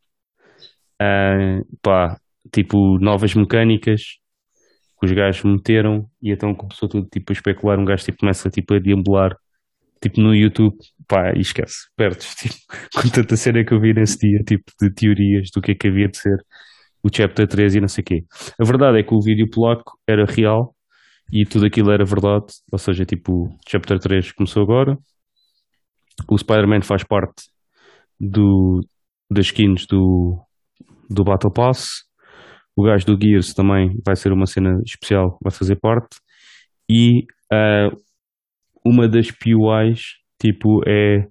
Ah, 0.99 1.61
pá, 1.81 2.17
tipo 2.53 2.99
novas 2.99 3.33
mecânicas 3.33 4.01
que 4.99 5.05
os 5.07 5.11
gajos 5.11 5.43
meteram 5.43 6.07
e 6.21 6.31
então 6.31 6.53
começou 6.53 6.87
tudo 6.87 7.07
tipo 7.09 7.31
a 7.31 7.33
especular. 7.33 7.79
Um 7.79 7.85
gajo 7.85 8.05
tipo 8.05 8.19
começa 8.19 8.49
tipo 8.49 8.75
a 8.75 8.79
deambular 8.79 9.35
tipo 10.01 10.21
no 10.21 10.35
YouTube, 10.35 10.75
pá, 11.07 11.31
e 11.35 11.41
esquece, 11.41 11.87
perdes 11.95 12.33
tipo, 12.35 12.55
com 12.95 13.09
tanta 13.09 13.35
cena 13.37 13.63
que 13.63 13.73
eu 13.73 13.79
vi 13.79 13.93
nesse 13.93 14.17
dia, 14.17 14.39
tipo 14.43 14.71
de 14.81 14.91
teorias 14.93 15.49
do 15.53 15.61
que 15.61 15.71
é 15.73 15.75
que 15.75 15.87
havia 15.87 16.07
de 16.07 16.17
ser 16.17 16.37
o 17.03 17.09
chapter 17.13 17.47
3 17.47 17.75
e 17.75 17.81
não 17.81 17.87
sei 17.87 18.01
o 18.01 18.05
quê. 18.05 18.23
A 18.59 18.63
verdade 18.65 18.99
é 18.99 19.03
que 19.03 19.13
o 19.13 19.21
vídeo 19.21 19.49
polaco 19.49 19.97
era 20.07 20.25
real 20.25 20.75
e 21.31 21.45
tudo 21.45 21.65
aquilo 21.65 21.91
era 21.91 22.03
verdade, 22.05 22.47
ou 22.71 22.79
seja, 22.79 23.05
tipo, 23.05 23.45
o 23.45 23.57
chapter 23.67 23.99
3 23.99 24.31
começou 24.33 24.63
agora. 24.63 24.97
O 26.29 26.37
Spider-Man 26.37 26.81
faz 26.81 27.03
parte 27.03 27.43
do, 28.21 28.81
das 29.29 29.47
skins 29.47 29.85
do, 29.87 30.39
do 31.09 31.23
Battle 31.23 31.51
Pass. 31.51 32.03
O 32.75 32.83
gajo 32.83 33.05
do 33.05 33.17
Gears 33.21 33.53
também 33.53 33.89
vai 34.05 34.15
ser 34.15 34.31
uma 34.31 34.45
cena 34.45 34.79
especial, 34.85 35.37
vai 35.41 35.51
fazer 35.51 35.77
parte. 35.79 36.17
E 36.89 37.23
uh, 37.51 37.95
uma 38.85 39.07
das 39.07 39.29
POIs, 39.31 40.01
tipo, 40.39 40.81
é 40.87 41.27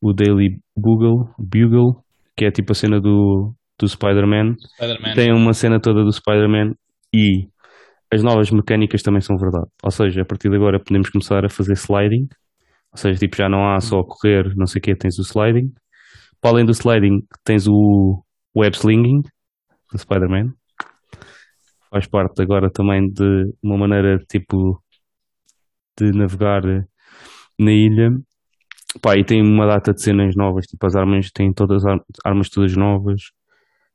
o 0.00 0.12
Daily 0.12 0.58
Bugle, 0.76 1.28
Bugle, 1.38 2.02
que 2.36 2.44
é 2.44 2.50
tipo 2.50 2.72
a 2.72 2.74
cena 2.74 3.00
do, 3.00 3.54
do 3.78 3.88
Spider-Man. 3.88 4.56
Spider-Man. 4.58 5.14
Tem 5.14 5.32
uma 5.32 5.52
cena 5.52 5.80
toda 5.80 6.02
do 6.02 6.12
Spider-Man 6.12 6.74
e 7.14 7.46
as 8.12 8.22
novas 8.22 8.50
mecânicas 8.50 9.02
também 9.02 9.20
são 9.20 9.36
verdade. 9.36 9.70
Ou 9.82 9.90
seja, 9.90 10.22
a 10.22 10.24
partir 10.24 10.50
de 10.50 10.56
agora 10.56 10.82
podemos 10.82 11.08
começar 11.08 11.44
a 11.44 11.48
fazer 11.48 11.74
sliding. 11.74 12.26
Ou 12.92 12.98
seja, 12.98 13.18
tipo, 13.18 13.36
já 13.36 13.48
não 13.48 13.72
há 13.72 13.80
só 13.80 14.02
correr, 14.02 14.52
não 14.56 14.66
sei 14.66 14.80
o 14.80 14.82
que, 14.82 14.94
tens 14.94 15.18
o 15.18 15.22
sliding. 15.22 15.72
Para 16.42 16.50
além 16.50 16.66
do 16.66 16.72
sliding, 16.72 17.24
tens 17.44 17.68
o 17.68 18.20
web 18.56 18.76
slinging 18.76 19.22
do 19.92 19.96
Spider-Man. 19.96 20.52
Faz 21.88 22.08
parte 22.08 22.42
agora 22.42 22.68
também 22.68 23.08
de 23.08 23.54
uma 23.62 23.78
maneira 23.78 24.18
tipo 24.28 24.82
de 25.96 26.10
navegar 26.10 26.62
na 27.56 27.70
ilha. 27.70 28.10
Pá, 29.00 29.16
e 29.16 29.24
tem 29.24 29.40
uma 29.40 29.66
data 29.68 29.92
de 29.92 30.02
cenas 30.02 30.34
novas, 30.34 30.66
tipo 30.66 30.84
as 30.84 30.96
armas 30.96 31.30
têm 31.30 31.52
todas 31.52 31.86
as 31.86 32.00
armas 32.24 32.50
todas 32.50 32.76
novas, 32.76 33.22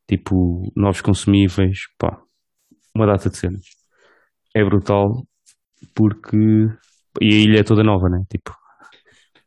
tipo 0.08 0.72
novos 0.74 1.02
consumíveis, 1.02 1.80
pá, 2.00 2.18
uma 2.96 3.06
data 3.06 3.30
de 3.30 3.38
cenas. 3.38 3.66
É 4.56 4.64
brutal 4.64 5.28
porque 5.94 6.38
e 7.20 7.30
a 7.30 7.38
ilha 7.40 7.60
é 7.60 7.64
toda 7.64 7.84
nova, 7.84 8.08
né? 8.08 8.24
Tipo, 8.30 8.56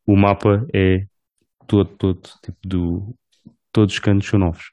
o 0.07 0.17
mapa 0.17 0.67
é 0.75 1.07
todo, 1.71 1.97
todo, 1.97 2.21
tipo, 2.45 2.59
do, 2.65 3.17
todos 3.73 3.95
os 3.95 4.01
cantos 4.01 4.29
são 4.29 4.41
novos. 4.41 4.73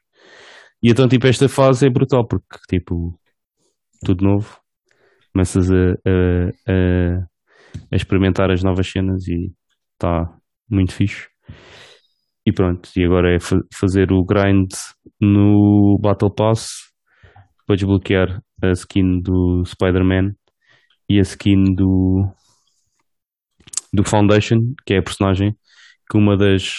E 0.82 0.90
então, 0.90 1.08
tipo, 1.08 1.28
esta 1.28 1.48
fase 1.48 1.86
é 1.86 1.90
brutal 1.90 2.28
porque, 2.28 2.58
tipo, 2.68 3.20
tudo 4.04 4.26
novo, 4.26 4.60
começas 5.32 5.70
a, 5.72 5.76
a, 5.76 6.50
a, 6.68 7.28
a 7.92 7.96
experimentar 7.96 8.52
as 8.52 8.64
novas 8.64 8.90
cenas 8.90 9.28
e 9.28 9.54
está 9.94 10.26
muito 10.70 10.94
fixe. 10.94 11.28
E 12.46 12.52
pronto, 12.52 12.90
e 12.96 13.04
agora 13.04 13.36
é 13.36 13.40
fa 13.40 13.58
fazer 13.74 14.12
o 14.12 14.24
grind 14.24 14.72
no 15.20 16.00
Battle 16.02 16.34
Pass 16.34 16.70
para 17.66 17.76
desbloquear 17.76 18.42
a 18.64 18.72
skin 18.72 19.22
do 19.22 19.64
Spider-Man 19.66 20.32
e 21.10 21.20
a 21.20 21.22
skin 21.22 21.76
do 21.76 22.28
do 23.94 24.04
Foundation, 24.04 24.74
que 24.86 24.94
é 24.94 25.00
a 25.00 25.04
personagem 25.04 25.56
que 26.10 26.17
uma 26.17 26.38
das 26.38 26.72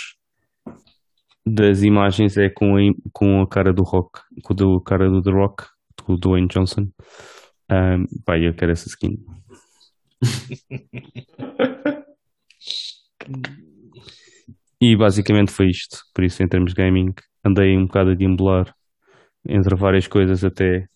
das 1.46 1.82
imagens 1.82 2.36
é 2.36 2.48
com 2.50 2.76
a, 2.76 2.80
com 3.12 3.40
a 3.40 3.48
cara 3.48 3.72
do 3.72 3.82
Rock, 3.82 4.20
com 4.42 4.52
a 4.52 4.82
cara 4.84 5.08
do 5.08 5.22
The 5.22 5.30
Rock, 5.30 5.64
do 6.06 6.16
Dwayne 6.16 6.48
Johnson. 6.48 6.88
Um, 7.70 8.04
pá, 8.24 8.38
eu 8.38 8.54
quero 8.54 8.72
essa 8.72 8.88
skin. 8.88 9.16
e 14.80 14.96
basicamente 14.96 15.52
foi 15.52 15.66
isto. 15.68 15.98
Por 16.14 16.24
isso, 16.24 16.42
em 16.42 16.48
termos 16.48 16.72
de 16.72 16.82
gaming, 16.82 17.12
andei 17.44 17.76
um 17.76 17.86
bocado 17.86 18.10
a 18.10 18.14
deambular 18.14 18.74
entre 19.46 19.76
várias 19.76 20.06
coisas 20.06 20.44
até 20.44 20.86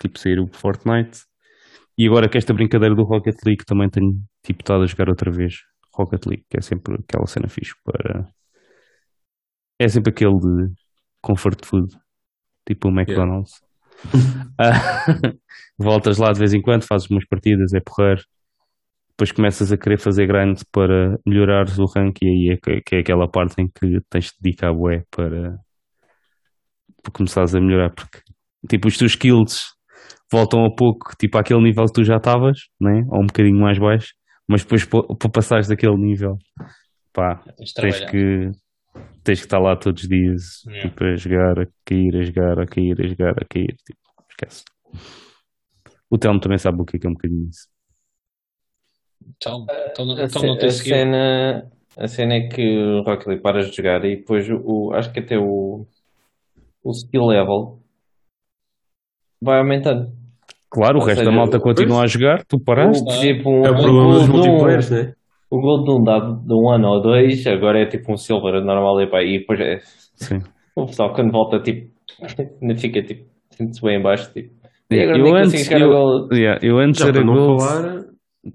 tipo 0.00 0.18
sair 0.18 0.40
o 0.40 0.48
Fortnite. 0.52 1.20
E 1.96 2.06
agora 2.06 2.28
que 2.28 2.38
esta 2.38 2.52
brincadeira 2.52 2.94
do 2.94 3.04
Rocket 3.04 3.36
League 3.44 3.64
também 3.66 3.88
tenho 3.88 4.14
tipo 4.44 4.62
estado 4.62 4.82
a 4.82 4.86
jogar 4.86 5.08
outra 5.08 5.30
vez. 5.30 5.54
Rocket 5.94 6.26
League, 6.26 6.44
que 6.50 6.58
é 6.58 6.60
sempre 6.60 6.94
aquela 6.94 7.26
cena 7.26 7.48
fixe 7.48 7.74
para. 7.84 8.28
É 9.80 9.88
sempre 9.88 10.10
aquele 10.10 10.38
de 10.38 10.74
comfort 11.22 11.64
food, 11.64 11.88
tipo 12.66 12.88
o 12.88 12.92
McDonald's. 12.92 13.62
Yeah. 14.60 15.38
Voltas 15.78 16.18
lá 16.18 16.32
de 16.32 16.38
vez 16.38 16.54
em 16.54 16.60
quando, 16.60 16.86
fazes 16.86 17.08
umas 17.10 17.26
partidas, 17.26 17.72
é 17.72 17.80
porrer. 17.80 18.22
Depois 19.10 19.30
começas 19.30 19.72
a 19.72 19.78
querer 19.78 19.98
fazer 19.98 20.26
grande 20.26 20.62
para 20.72 21.16
melhorar 21.24 21.66
o 21.78 21.84
rank 21.86 22.18
e 22.22 22.26
aí 22.26 22.56
é 22.56 22.80
que, 22.84 22.96
é 22.96 22.98
aquela 22.98 23.28
parte 23.28 23.60
em 23.60 23.68
que 23.68 24.00
tens 24.10 24.26
de 24.26 24.32
dedicar 24.40 24.72
bué 24.72 25.04
para, 25.10 25.56
para 27.02 27.12
começares 27.12 27.54
a 27.54 27.60
melhorar, 27.60 27.90
porque 27.94 28.18
tipo 28.68 28.88
os 28.88 28.98
teus 28.98 29.12
skills 29.12 29.74
voltam 30.32 30.64
a 30.64 30.74
pouco, 30.74 31.14
tipo 31.16 31.38
àquele 31.38 31.62
nível 31.62 31.84
que 31.84 31.92
tu 31.92 32.04
já 32.04 32.16
estavas, 32.16 32.58
né? 32.80 33.04
ou 33.08 33.22
um 33.22 33.26
bocadinho 33.26 33.60
mais 33.60 33.78
baixo, 33.78 34.08
mas 34.48 34.62
depois 34.62 34.84
para 34.84 35.30
passares 35.30 35.68
daquele 35.68 35.96
nível, 35.96 36.38
pá, 37.12 37.42
Tens 37.74 38.00
que 38.10 38.50
tens 39.22 39.40
que 39.40 39.46
estar 39.46 39.58
lá 39.58 39.74
todos 39.76 40.02
os 40.02 40.08
dias, 40.08 40.62
Yeah. 40.66 40.88
tipo, 40.88 41.04
a 41.04 41.16
jogar, 41.16 41.58
a 41.60 41.66
cair, 41.84 42.16
a 42.16 42.22
jogar, 42.22 42.60
a 42.60 42.66
cair, 42.66 43.00
a 43.00 43.06
jogar, 43.06 43.30
a 43.42 43.44
cair, 43.48 43.74
tipo, 43.84 43.98
esquece. 44.30 44.64
O 46.10 46.18
Telmo 46.18 46.38
também 46.40 46.58
sabe 46.58 46.80
o 46.80 46.84
que 46.84 46.96
é 46.96 47.00
que 47.00 47.06
é 47.06 47.10
um 47.10 47.14
bocadinho 47.14 47.48
isso. 47.48 47.68
Então, 49.36 49.66
então, 49.90 50.10
A, 50.10 50.24
então 50.24 50.42
não 50.42 50.54
a 50.54 50.66
skill. 50.66 50.94
cena, 50.94 51.70
a 51.96 52.08
cena 52.08 52.34
é 52.34 52.48
que 52.48 52.78
o 52.78 53.02
Rocket 53.02 53.26
League 53.26 53.42
paras 53.42 53.70
de 53.70 53.76
jogar 53.76 54.04
e 54.04 54.16
depois 54.16 54.46
o, 54.50 54.92
acho 54.92 55.10
que 55.12 55.20
até 55.20 55.38
o, 55.38 55.86
o 56.82 56.90
skill 56.90 57.26
level 57.26 57.82
vai 59.40 59.58
aumentando. 59.58 60.12
Claro, 60.74 60.98
o 60.98 61.00
Ou 61.02 61.06
resto 61.06 61.20
da 61.20 61.24
seja, 61.30 61.36
malta 61.36 61.60
continua 61.60 62.02
a 62.02 62.06
jogar, 62.08 62.44
tu 62.44 62.58
paraste. 62.58 63.02
O, 63.02 63.20
tipo, 63.20 63.48
um, 63.48 63.64
É 63.64 63.70
o 63.70 63.74
problema 63.76 64.12
dos 64.14 64.28
multiplayers, 64.28 64.90
né? 64.90 65.12
o 65.50 65.60
gol 65.60 65.84
de 65.84 65.90
um 65.92 66.02
dado 66.02 66.40
de 66.44 66.52
um 66.52 66.68
ano 66.68 66.88
ou 66.88 67.00
dois, 67.00 67.46
agora 67.46 67.78
é 67.80 67.86
tipo 67.86 68.12
um 68.12 68.16
silver 68.16 68.54
normal 68.64 69.00
e, 69.02 69.06
pá, 69.08 69.22
e 69.22 69.38
depois 69.38 69.60
é, 69.60 69.78
Sim. 70.16 70.40
o 70.74 70.84
pessoal 70.86 71.14
quando 71.14 71.30
volta 71.30 71.60
tipo 71.60 71.94
ainda 72.60 72.74
fica 72.76 73.00
tipo 73.04 73.24
sente-se 73.56 73.80
bem 73.80 73.98
em 74.00 74.02
baixo 74.02 74.32
tipo 74.32 74.52
e 74.90 75.00
agora 75.00 75.18
Eu 75.18 75.36
antes, 75.36 75.70
eu, 75.70 76.28
yeah, 76.32 76.58
eu 76.60 76.78
antes 76.78 77.00
Já 77.00 77.06
era 77.08 77.22
para 77.22 77.24
não 77.24 77.58
falar. 77.58 78.04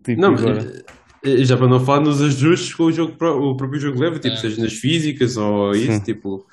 tipo, 0.06 0.22
Não, 0.22 0.34
agora. 0.34 0.84
eh, 1.26 1.44
já 1.46 1.56
para 1.58 1.68
não 1.70 1.80
falar 1.80 2.02
nos 2.02 2.22
ajustes 2.22 2.76
que 2.76 2.82
o, 2.84 2.92
jogo, 2.92 3.14
o 3.14 3.56
próprio 3.56 3.80
jogo 3.80 4.00
leva, 4.00 4.20
tipo, 4.20 4.34
É. 4.34 4.38
seja 4.38 4.62
nas 4.62 4.74
físicas 4.74 5.38
ou 5.38 5.72
isso, 5.72 5.94
Sim. 5.94 6.04
tipo. 6.04 6.46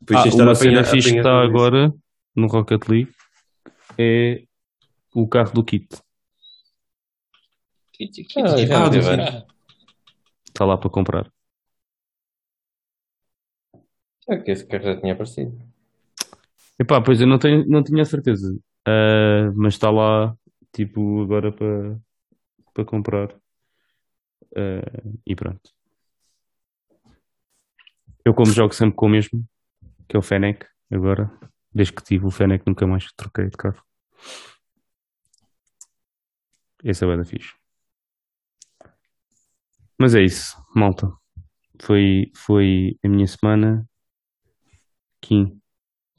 Depois 0.00 0.18
Ah, 0.18 0.22
tens 0.24 0.24
de 0.24 0.28
estar 0.28 0.42
uma 0.44 0.52
a 0.52 0.54
cena 0.56 0.84
fixe 0.84 1.16
está 1.16 1.40
agora 1.42 1.92
no 2.36 2.46
Rocket 2.48 2.88
League 2.88 3.10
é 4.02 4.44
o 5.14 5.28
carro 5.28 5.52
do 5.52 5.62
Kit. 5.64 5.88
Kit, 7.92 8.24
kit, 8.24 8.38
Ah, 8.40 8.54
kit. 8.56 8.66
já 8.66 8.78
Ah, 8.78 8.86
antes. 8.86 9.34
Ah, 9.34 9.46
Está 10.48 10.64
lá 10.64 10.78
para 10.78 10.90
comprar. 10.90 11.30
Será 14.24 14.42
que 14.42 14.50
esse 14.50 14.66
carro 14.66 14.84
já 14.84 15.00
tinha 15.00 15.12
aparecido 15.12 15.58
Epá, 16.78 17.00
pois 17.02 17.20
eu 17.20 17.26
não, 17.26 17.38
tenho, 17.38 17.66
não 17.68 17.82
tinha 17.84 18.04
certeza. 18.06 18.58
Ah, 18.86 19.52
mas 19.54 19.74
está 19.74 19.90
lá, 19.90 20.34
tipo, 20.72 21.22
agora 21.22 21.52
para 21.52 21.98
para 22.72 22.84
comprar. 22.84 23.34
Ah, 24.56 25.02
e 25.26 25.34
pronto. 25.36 25.70
Eu 28.24 28.32
como 28.34 28.50
jogo 28.52 28.72
sempre 28.74 28.94
com 28.96 29.06
o 29.06 29.08
mesmo, 29.10 29.44
que 30.08 30.16
é 30.16 30.18
o 30.18 30.22
Fennec, 30.22 30.66
agora. 30.90 31.30
Desde 31.72 31.92
que 31.94 32.02
tive 32.02 32.26
o 32.26 32.30
Fennec 32.30 32.64
nunca 32.66 32.86
mais 32.86 33.12
troquei 33.12 33.46
de 33.46 33.56
carro. 33.56 33.82
Esse 36.82 37.04
é 37.04 37.06
o 37.06 37.16
da 37.16 37.24
fixe. 37.24 37.52
Mas 39.98 40.14
é 40.14 40.22
isso, 40.22 40.56
malta. 40.74 41.12
Foi, 41.82 42.30
foi 42.34 42.96
a 43.04 43.08
minha 43.08 43.26
semana. 43.26 43.86
Kim, 45.20 45.60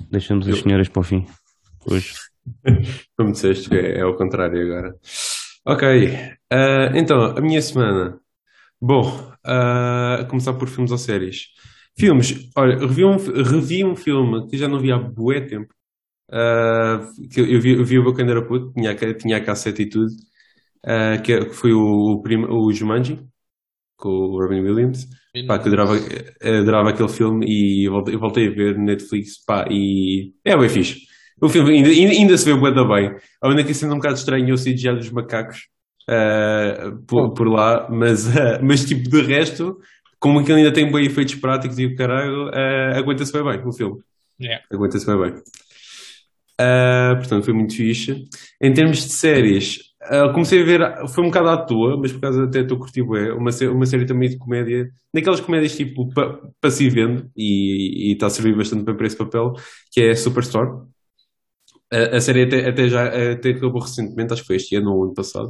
deixamos 0.10 0.47
as 0.47 0.60
senhoras 0.60 0.88
para 0.88 0.99
o 0.99 1.04
fim. 1.04 1.26
Hoje. 1.86 2.14
Como 3.18 3.32
disseste, 3.32 3.76
é, 3.76 3.97
é 3.97 4.02
ao 4.02 4.16
contrário 4.16 4.62
agora. 4.62 4.95
Ok, 5.66 5.88
ah, 6.52 6.91
então, 6.95 7.38
a 7.38 7.41
minha 7.41 7.62
semana. 7.62 8.20
Bom, 8.80 9.32
a 9.43 10.26
começar 10.30 10.54
por 10.54 10.68
filmes 10.68 10.91
ou 10.91 10.97
séries. 10.97 11.47
Filmes, 11.97 12.49
olha, 12.56 12.78
revi 12.78 13.06
um, 13.06 13.18
revi 13.18 13.84
um 13.86 13.95
filme 13.95 14.47
que 14.47 14.58
já 14.58 14.68
não 14.68 14.80
vi 14.80 14.91
há 14.91 14.97
bué 14.97 15.41
tempo. 15.41 15.74
Uh, 16.32 17.29
que 17.29 17.41
eu 17.41 17.61
vi, 17.61 17.71
eu 17.73 17.86
vi 17.86 17.99
o 17.99 18.13
quando 18.13 18.29
era 18.32 18.45
puto, 18.45 18.71
tinha, 18.73 18.95
tinha 19.13 19.38
a 19.38 19.43
cassete 19.43 19.84
e 19.84 19.89
tudo, 19.89 20.11
uh, 20.86 21.21
que, 21.21 21.45
que 21.45 21.53
foi 21.53 21.73
o, 21.73 22.13
o, 22.13 22.21
prim, 22.21 22.45
o 22.45 22.71
Jumanji, 22.71 23.19
com 23.97 24.09
o 24.09 24.41
Robin 24.41 24.61
Williams. 24.61 25.07
Pá, 25.47 25.57
que 25.57 25.69
eu 25.69 25.73
adorava, 25.73 25.93
adorava 26.59 26.89
aquele 26.89 27.07
filme 27.07 27.45
e 27.47 27.86
eu 27.86 27.93
voltei, 27.93 28.17
voltei 28.17 28.47
a 28.47 28.51
ver 28.51 28.77
no 28.77 28.84
Netflix, 28.84 29.41
pá, 29.45 29.65
e 29.69 30.34
é 30.43 30.57
bem 30.57 30.67
fixe. 30.67 30.99
O 31.41 31.49
filme 31.49 31.71
ainda, 31.71 31.89
ainda, 31.89 32.11
ainda 32.11 32.38
se 32.38 32.45
vê 32.45 32.71
da 32.71 32.84
bem. 32.84 33.15
A 33.41 33.47
única 33.47 33.73
cena 33.73 33.93
um 33.93 33.97
bocado 33.97 34.15
estranha 34.15 34.51
é 34.51 34.53
o 34.53 34.57
CGI 34.57 34.93
dos 34.95 35.09
macacos 35.09 35.67
uh, 36.09 36.97
por, 37.07 37.34
por 37.34 37.47
lá, 37.47 37.88
mas, 37.89 38.27
uh, 38.27 38.59
mas 38.61 38.86
tipo, 38.86 39.09
de 39.09 39.21
resto, 39.21 39.79
como 40.19 40.39
aquilo 40.39 40.57
ainda 40.57 40.71
tem 40.71 40.91
bem 40.91 41.05
efeitos 41.05 41.36
práticos 41.36 41.79
e 41.79 41.86
o 41.86 41.95
caralho, 41.95 42.49
uh, 42.49 42.97
aguenta-se 42.97 43.34
bem 43.34 43.43
bem 43.43 43.61
o 43.65 43.71
filme. 43.71 44.01
Yeah. 44.39 44.63
Aguenta-se 44.71 45.05
bem 45.05 45.17
bem. 45.17 45.41
Uh, 46.60 47.16
portanto, 47.18 47.43
foi 47.45 47.54
muito 47.54 47.76
fixe. 47.76 48.26
Em 48.62 48.74
termos 48.74 48.97
de 48.97 49.14
séries, 49.14 49.78
uh, 50.12 50.32
comecei 50.34 50.62
a 50.62 50.66
ver, 50.66 51.08
foi 51.10 51.24
um 51.24 51.28
bocado 51.28 51.49
à 51.49 51.58
toa, 51.58 51.97
mas 51.97 52.12
por 52.12 52.22
causa 52.22 52.43
até 52.43 52.62
estou 52.62 52.78
curtindo 52.78 53.16
é 53.16 53.34
uma, 53.34 53.49
uma 53.72 53.86
série 53.86 54.06
também 54.06 54.30
de 54.30 54.38
comédia, 54.38 54.89
daquelas 55.14 55.39
comédias 55.41 55.76
tipo 55.76 56.10
pa, 56.14 56.39
para 56.60 56.70
se 56.72 56.86
ir 56.86 56.89
vendo 56.91 57.30
e 57.36 58.12
está 58.14 58.28
a 58.28 58.30
servir 58.30 58.56
bastante 58.56 58.84
bem 58.84 58.95
para 58.95 59.08
esse 59.08 59.18
papel, 59.18 59.54
que 59.91 60.02
é 60.02 60.16
Superstore. 60.16 60.70
A, 61.91 62.18
a 62.18 62.22
série 62.22 62.43
até, 62.43 62.68
até 62.70 62.88
já 62.89 63.06
até 63.34 63.49
acabou 63.52 63.82
recentemente, 63.82 64.34
acho 64.34 64.41
que 64.43 64.47
foi 64.47 64.56
este 64.58 64.76
ano 64.76 64.93
ou 64.93 65.04
ano 65.06 65.14
passado. 65.14 65.49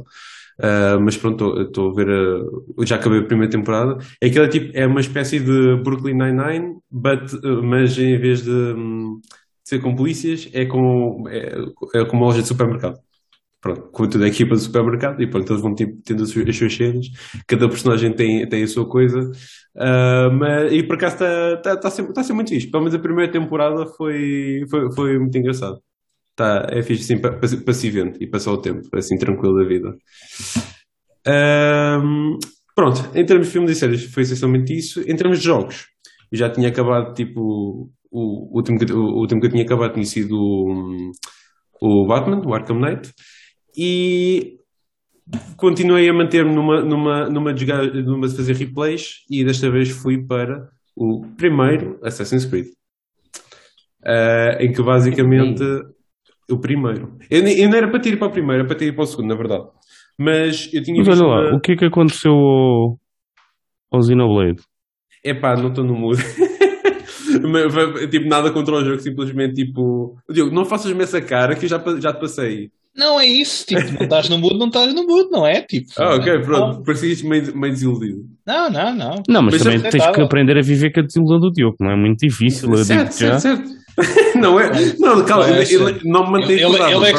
Uh, 0.60 1.00
mas 1.00 1.16
pronto, 1.16 1.60
estou- 1.62 1.90
a 1.92 1.94
ver, 1.94 2.08
uh, 2.10 2.86
já 2.86 2.96
acabei 2.96 3.20
a 3.20 3.24
primeira 3.24 3.50
temporada. 3.50 3.98
É 4.20 4.26
aquela 4.28 4.48
tipo, 4.48 4.70
é 4.76 4.86
uma 4.86 5.00
espécie 5.00 5.40
de 5.40 5.76
Brooklyn 5.82 6.14
Nine-Nine, 6.14 6.76
uh, 6.92 7.62
mas 7.64 7.98
em 7.98 8.18
vez 8.18 8.42
de, 8.44 8.50
de 8.50 9.20
ser 9.76 9.80
com 9.80 9.94
polícias, 9.94 10.48
é 10.52 10.64
com, 10.66 11.24
é, 11.28 12.00
é 12.00 12.04
com 12.04 12.16
uma 12.16 12.26
loja 12.26 12.42
de 12.42 12.48
supermercado. 12.48 12.98
Pronto, 13.60 13.82
com 13.92 14.08
toda 14.08 14.24
a 14.24 14.28
equipa 14.28 14.56
de 14.56 14.62
supermercado 14.62 15.22
e 15.22 15.26
pronto, 15.30 15.52
eles 15.52 15.62
vão 15.62 15.74
tendo 15.74 16.22
as 16.24 16.30
suas, 16.30 16.48
as 16.48 16.56
suas 16.56 16.74
cenas, 16.74 17.06
cada 17.46 17.68
personagem 17.68 18.12
tem, 18.12 18.48
tem 18.48 18.64
a 18.64 18.66
sua 18.66 18.88
coisa, 18.88 19.30
Uh, 19.74 20.30
mas, 20.34 20.70
e 20.72 20.82
por 20.82 20.96
acaso 20.96 21.14
está 21.14 21.56
tá, 21.56 21.76
tá 21.76 21.90
ser, 21.90 22.12
tá 22.12 22.22
ser 22.22 22.32
muito 22.34 22.50
fixe. 22.50 22.70
Pelo 22.70 22.82
menos 22.82 22.94
a 22.94 22.98
primeira 22.98 23.30
temporada 23.32 23.86
foi, 23.86 24.64
foi, 24.70 24.92
foi 24.94 25.18
muito 25.18 25.36
engraçado. 25.36 25.82
Tá, 26.36 26.66
é 26.70 26.82
fixe 26.82 27.04
assim 27.04 27.20
para 27.20 27.38
pa, 27.38 27.46
se 27.74 27.88
e 28.20 28.26
passar 28.26 28.52
o 28.52 28.58
tempo, 28.60 28.88
assim 28.94 29.16
tranquilo 29.18 29.54
da 29.56 29.64
vida. 29.68 29.94
Um, 31.26 32.38
pronto, 32.74 33.00
em 33.14 33.24
termos 33.24 33.46
de 33.46 33.52
filmes 33.52 33.70
e 33.72 33.74
séries 33.74 34.04
foi 34.12 34.22
essencialmente 34.24 34.76
isso. 34.76 35.00
Em 35.00 35.16
termos 35.16 35.38
de 35.38 35.44
jogos, 35.44 35.86
eu 36.32 36.38
já 36.38 36.50
tinha 36.50 36.68
acabado, 36.68 37.14
tipo, 37.14 37.90
o, 38.10 38.56
último, 38.56 38.78
que, 38.78 38.92
o 38.92 39.18
último 39.20 39.40
que 39.40 39.46
eu 39.46 39.50
tinha 39.50 39.62
acabado 39.64 39.92
tinha 39.94 40.04
sido 40.04 40.36
o, 40.36 41.12
o 41.80 42.06
Batman, 42.06 42.40
o 42.44 42.54
Arkham 42.54 42.78
Knight, 42.80 43.12
e 43.76 44.56
continuei 45.56 46.08
a 46.08 46.12
manter-me 46.12 46.54
numa, 46.54 46.82
numa, 46.82 47.28
numa, 47.28 47.52
de 47.54 47.60
jogar- 47.60 47.84
numa 47.94 48.26
de 48.28 48.36
fazer 48.36 48.54
replays 48.56 49.24
e 49.30 49.44
desta 49.44 49.70
vez 49.70 49.90
fui 49.90 50.18
para 50.26 50.68
o 50.96 51.22
primeiro 51.36 51.98
Assassin's 52.02 52.44
Creed. 52.44 52.66
Ah, 54.04 54.56
em 54.60 54.72
que 54.72 54.82
basicamente 54.82 55.62
o 56.50 56.58
primeiro. 56.58 57.16
Eu, 57.30 57.46
eu 57.46 57.68
não 57.70 57.76
era 57.78 57.88
para 57.90 58.06
ido 58.08 58.18
para 58.18 58.28
o 58.28 58.32
primeiro, 58.32 58.64
era 58.64 58.68
para 58.74 58.84
ido 58.84 58.94
para 58.94 59.04
o 59.04 59.06
segundo, 59.06 59.28
na 59.28 59.36
verdade. 59.36 59.64
Mas 60.18 60.68
eu 60.72 60.82
tinha 60.82 60.98
Mas 60.98 61.08
olha 61.20 61.26
lá, 61.28 61.40
uma- 61.50 61.56
o 61.56 61.60
que 61.60 61.72
é 61.72 61.76
que 61.76 61.84
aconteceu 61.84 62.32
ao, 62.32 62.98
ao 63.90 64.02
Xenoblade? 64.02 64.62
Epá, 65.24 65.56
não 65.56 65.68
estou 65.68 65.84
no 65.84 65.94
mood. 65.94 66.22
Tipo, 68.10 68.28
nada 68.28 68.50
contra 68.50 68.74
o 68.74 68.84
jogo, 68.84 69.00
simplesmente 69.00 69.54
tipo. 69.54 70.16
Diogo, 70.30 70.54
não 70.54 70.64
faças-me 70.64 71.02
essa 71.02 71.20
cara 71.20 71.54
que 71.54 71.64
eu 71.64 71.68
já, 71.68 71.82
já 71.98 72.12
te 72.12 72.20
passei. 72.20 72.70
Não 72.94 73.18
é 73.18 73.24
isso, 73.26 73.64
tipo, 73.66 73.80
não 73.94 74.02
estás 74.02 74.28
no 74.28 74.36
mood, 74.36 74.58
não 74.58 74.66
estás 74.66 74.92
no 74.92 75.06
mood, 75.06 75.30
não 75.30 75.46
é? 75.46 75.62
Tipo, 75.62 75.88
Ah, 75.96 76.16
ok, 76.16 76.34
não, 76.34 76.42
pronto. 76.42 76.82
Parecias 76.82 77.22
meio, 77.22 77.56
meio 77.56 77.72
desiludido. 77.72 78.26
Não, 78.46 78.68
não, 78.70 78.94
não. 78.94 79.22
Não, 79.26 79.42
mas, 79.42 79.54
Mas 79.54 79.62
também 79.62 79.78
é 79.78 79.90
tens 79.90 80.06
que 80.08 80.20
aprender 80.20 80.58
a 80.58 80.62
viver 80.62 80.92
com 80.92 81.00
a 81.00 81.02
desilusão 81.02 81.40
do 81.40 81.50
Diogo, 81.50 81.76
não 81.80 81.90
é 81.90 81.96
muito 81.96 82.18
difícil, 82.18 82.76
certo, 82.84 83.18
já. 83.18 83.38
certo, 83.38 83.40
certo. 83.40 83.81
não 84.40 84.58
é? 84.58 84.70
Não, 84.98 85.24
calma, 85.24 85.48
Não 85.48 85.54
é 85.56 85.62
ele, 85.62 85.62
assim. 85.62 86.08
não 86.08 86.24
me 86.26 86.32
mantém 86.40 86.56
Ele, 86.56 86.64
acordado, 86.64 86.90
ele 86.90 86.94
não 87.00 87.04
é 87.04 87.12
que 87.12 87.18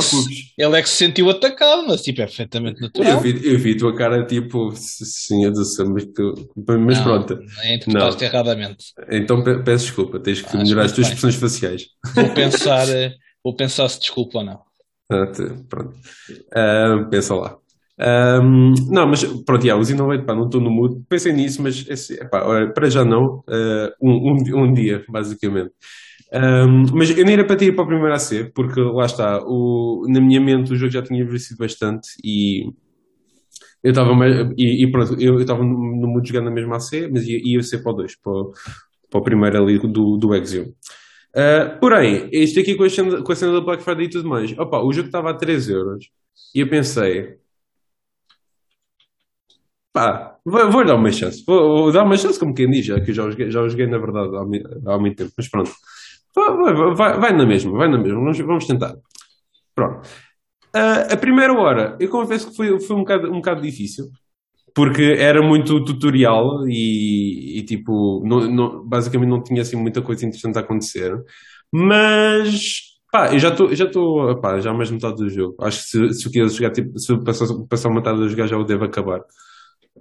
ele 0.58 0.78
é 0.78 0.82
que 0.82 0.90
se 0.90 0.96
sentiu 0.98 1.30
atacado, 1.30 1.86
mas 1.88 2.02
tipo, 2.02 2.22
é 2.22 2.26
perfeitamente 2.26 2.82
Eu 2.82 2.82
natural. 2.82 3.22
vi, 3.22 3.40
eu 3.54 3.60
vi 3.60 3.78
tua 3.78 3.96
cara 3.96 4.26
tipo, 4.26 4.72
sim, 4.76 5.50
do 5.52 5.64
céu, 5.66 5.88
mas, 5.90 6.06
Não, 6.06 7.04
pronto. 7.04 7.40
Interpretaste 7.66 8.24
erradamente. 8.26 8.86
Então 9.10 9.44
pe- 9.44 9.64
peço 9.64 9.86
desculpa, 9.86 10.20
tens 10.20 10.42
que 10.42 10.56
Ah, 10.56 10.64
melhorar 10.64 10.84
as 10.86 10.92
tuas 10.92 11.08
bem. 11.08 11.16
expressões 11.16 11.36
faciais. 11.36 11.86
Vou 12.16 12.34
pensar, 12.34 12.90
eh, 12.90 13.14
vou 13.44 13.56
pensar 13.56 13.90
se 13.90 14.00
desculpa 14.00 14.40
ou 14.40 14.46
não. 14.46 14.62
Pronto. 15.70 15.94
Ah, 16.54 17.08
pensa 17.10 17.36
lá. 17.36 17.58
Ahm, 18.00 18.74
não, 18.90 19.08
mas 19.08 19.24
pronto, 19.46 19.64
yeah, 19.66 19.80
os 19.80 19.90
Innovate, 19.90 20.26
pá, 20.26 20.36
não 20.36 20.46
estou 20.46 20.62
no 20.62 20.72
mood. 20.72 21.04
Pensei 21.10 21.34
nisso, 21.34 21.62
mas 21.62 21.88
epá, 22.12 22.68
para 22.74 22.90
já 22.90 23.06
não. 23.06 23.44
Ah, 23.48 23.92
um, 24.02 24.34
um, 24.34 24.64
um 24.64 24.74
dia, 24.74 25.06
basicamente. 25.10 25.72
Ahm, 26.34 26.86
mas 26.94 27.12
eu 27.12 27.24
nem 27.24 27.36
era 27.36 27.46
para 27.46 27.64
ido 27.64 27.76
para 27.76 27.84
o 27.84 27.88
primeiro 27.88 28.14
AC, 28.14 28.52
porque 28.56 28.80
lá 28.82 29.06
está, 29.06 29.44
o, 29.46 30.04
na 30.10 30.20
minha 30.20 30.42
mente 30.42 30.74
o 30.74 30.76
jogo 30.76 30.92
já 30.92 31.04
tinha 31.04 31.22
envelhecido 31.22 31.60
bastante 31.60 32.10
e 32.24 32.74
eu 33.84 33.92
estava 33.92 34.12
e, 34.58 34.84
e 34.84 34.92
pronto, 34.92 35.16
eu 35.22 35.40
estava 35.40 35.64
no 35.64 36.22
de 36.22 36.30
jogar 36.30 36.42
na 36.42 36.50
mesma 36.50 36.78
AC, 36.78 37.08
mas 37.12 37.28
ia, 37.28 37.40
ia 37.44 37.62
ser 37.62 37.84
para 37.84 37.92
o 37.92 37.96
2, 37.96 38.16
para, 38.16 38.34
para 39.12 39.20
o 39.20 39.24
primeiro 39.24 39.62
ali 39.62 39.78
do, 39.78 40.18
do 40.18 40.34
Exio. 40.34 40.74
Uh, 41.36 41.80
porém, 41.80 42.30
isto 42.32 42.60
aqui 42.60 42.76
com 42.76 42.84
a, 42.84 42.90
cena, 42.90 43.22
com 43.22 43.32
a 43.32 43.36
cena 43.36 43.54
da 43.54 43.62
Black 43.62 43.84
Friday 43.84 44.06
e 44.06 44.10
tudo 44.10 44.28
mais, 44.30 44.58
opa, 44.58 44.80
o 44.80 44.92
jogo 44.94 45.08
estava 45.08 45.32
a 45.32 45.34
3 45.36 45.70
euros 45.70 46.10
e 46.56 46.62
eu 46.62 46.70
pensei, 46.70 47.38
pá, 49.92 50.36
vou, 50.44 50.72
vou 50.72 50.86
dar 50.86 50.96
uma 50.96 51.12
chance, 51.12 51.44
vou, 51.46 51.84
vou 51.84 51.92
dar 51.92 52.04
uma 52.04 52.18
chance 52.18 52.40
como 52.40 52.54
quem 52.54 52.70
diz, 52.70 52.86
já 52.86 53.00
que 53.00 53.12
eu 53.12 53.16
já 53.16 53.26
o 53.26 53.32
joguei, 53.32 53.52
já 53.52 53.68
joguei 53.68 53.88
na 53.88 53.98
verdade 53.98 54.36
há, 54.36 54.94
há 54.94 54.98
muito 55.00 55.18
tempo, 55.18 55.32
mas 55.38 55.48
pronto, 55.48 55.72
vai, 56.36 56.94
vai, 56.96 57.20
vai, 57.20 57.34
na 57.34 57.46
mesma, 57.46 57.72
vai 57.78 57.88
na 57.88 57.98
mesma, 57.98 58.20
vamos, 58.20 58.38
vamos 58.40 58.66
tentar. 58.68 58.96
Pronto. 59.76 60.08
Uh, 60.76 61.14
a 61.14 61.18
primeira 61.18 61.54
hora, 61.54 61.98
eu 62.00 62.10
confesso 62.10 62.50
que 62.52 62.56
foi, 62.58 62.80
foi 62.82 62.96
um, 62.96 63.00
bocado, 63.00 63.30
um 63.32 63.36
bocado 63.38 63.62
difícil, 63.62 64.10
porque 64.76 65.04
era 65.20 65.42
muito 65.42 65.84
tutorial 65.86 66.68
e, 66.70 67.60
e, 67.60 67.64
tipo, 67.66 68.24
não, 68.26 68.42
não- 68.52 68.86
basicamente 68.88 69.30
não 69.30 69.44
tinha 69.44 69.62
assim 69.64 69.78
muita 69.78 70.02
coisa 70.02 70.26
interessante 70.26 70.58
a 70.58 70.62
acontecer. 70.62 71.16
Mas, 71.72 72.82
pá, 73.12 73.34
eu 73.34 73.40
já 73.40 73.50
estou, 73.50 73.76
já 73.76 73.86
estou, 73.86 74.40
pá, 74.42 74.60
já 74.62 74.74
mais 74.74 74.92
metade 74.92 75.18
do 75.18 75.30
jogo. 75.30 75.56
Acho 75.62 75.80
que 75.84 75.86
se, 75.90 76.14
se 76.16 76.28
eu 76.28 76.32
quiser 76.32 76.50
jogar, 76.50 76.72
tipo, 76.72 77.00
se 77.00 77.12
eu 77.14 77.24
passar, 77.24 77.48
passar 77.70 77.90
metade 77.92 78.18
do 78.20 78.30
jogo 78.30 78.48
já 78.48 78.58
o 78.58 78.64
devo 78.64 78.86
acabar. 78.86 79.22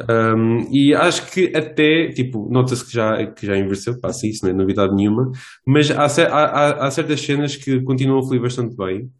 Um, 0.01 0.67
e 0.71 0.95
acho 0.95 1.31
que 1.31 1.55
até, 1.55 2.09
tipo, 2.13 2.49
nota-se 2.51 2.85
que 2.85 2.93
já, 2.93 3.27
que 3.27 3.47
já 3.47 3.57
envelheceu, 3.57 3.95
sim, 4.13 4.29
isso 4.29 4.45
não 4.45 4.51
é 4.51 4.55
novidade 4.55 4.95
nenhuma, 4.95 5.31
mas 5.67 5.91
há, 5.91 6.07
há, 6.07 6.87
há, 6.87 6.91
certas 6.91 7.21
cenas 7.21 7.57
que 7.57 7.83
continuam 7.83 8.21
a 8.21 8.23
fluir 8.23 8.41
bastante 8.41 8.75
bem, 8.75 9.11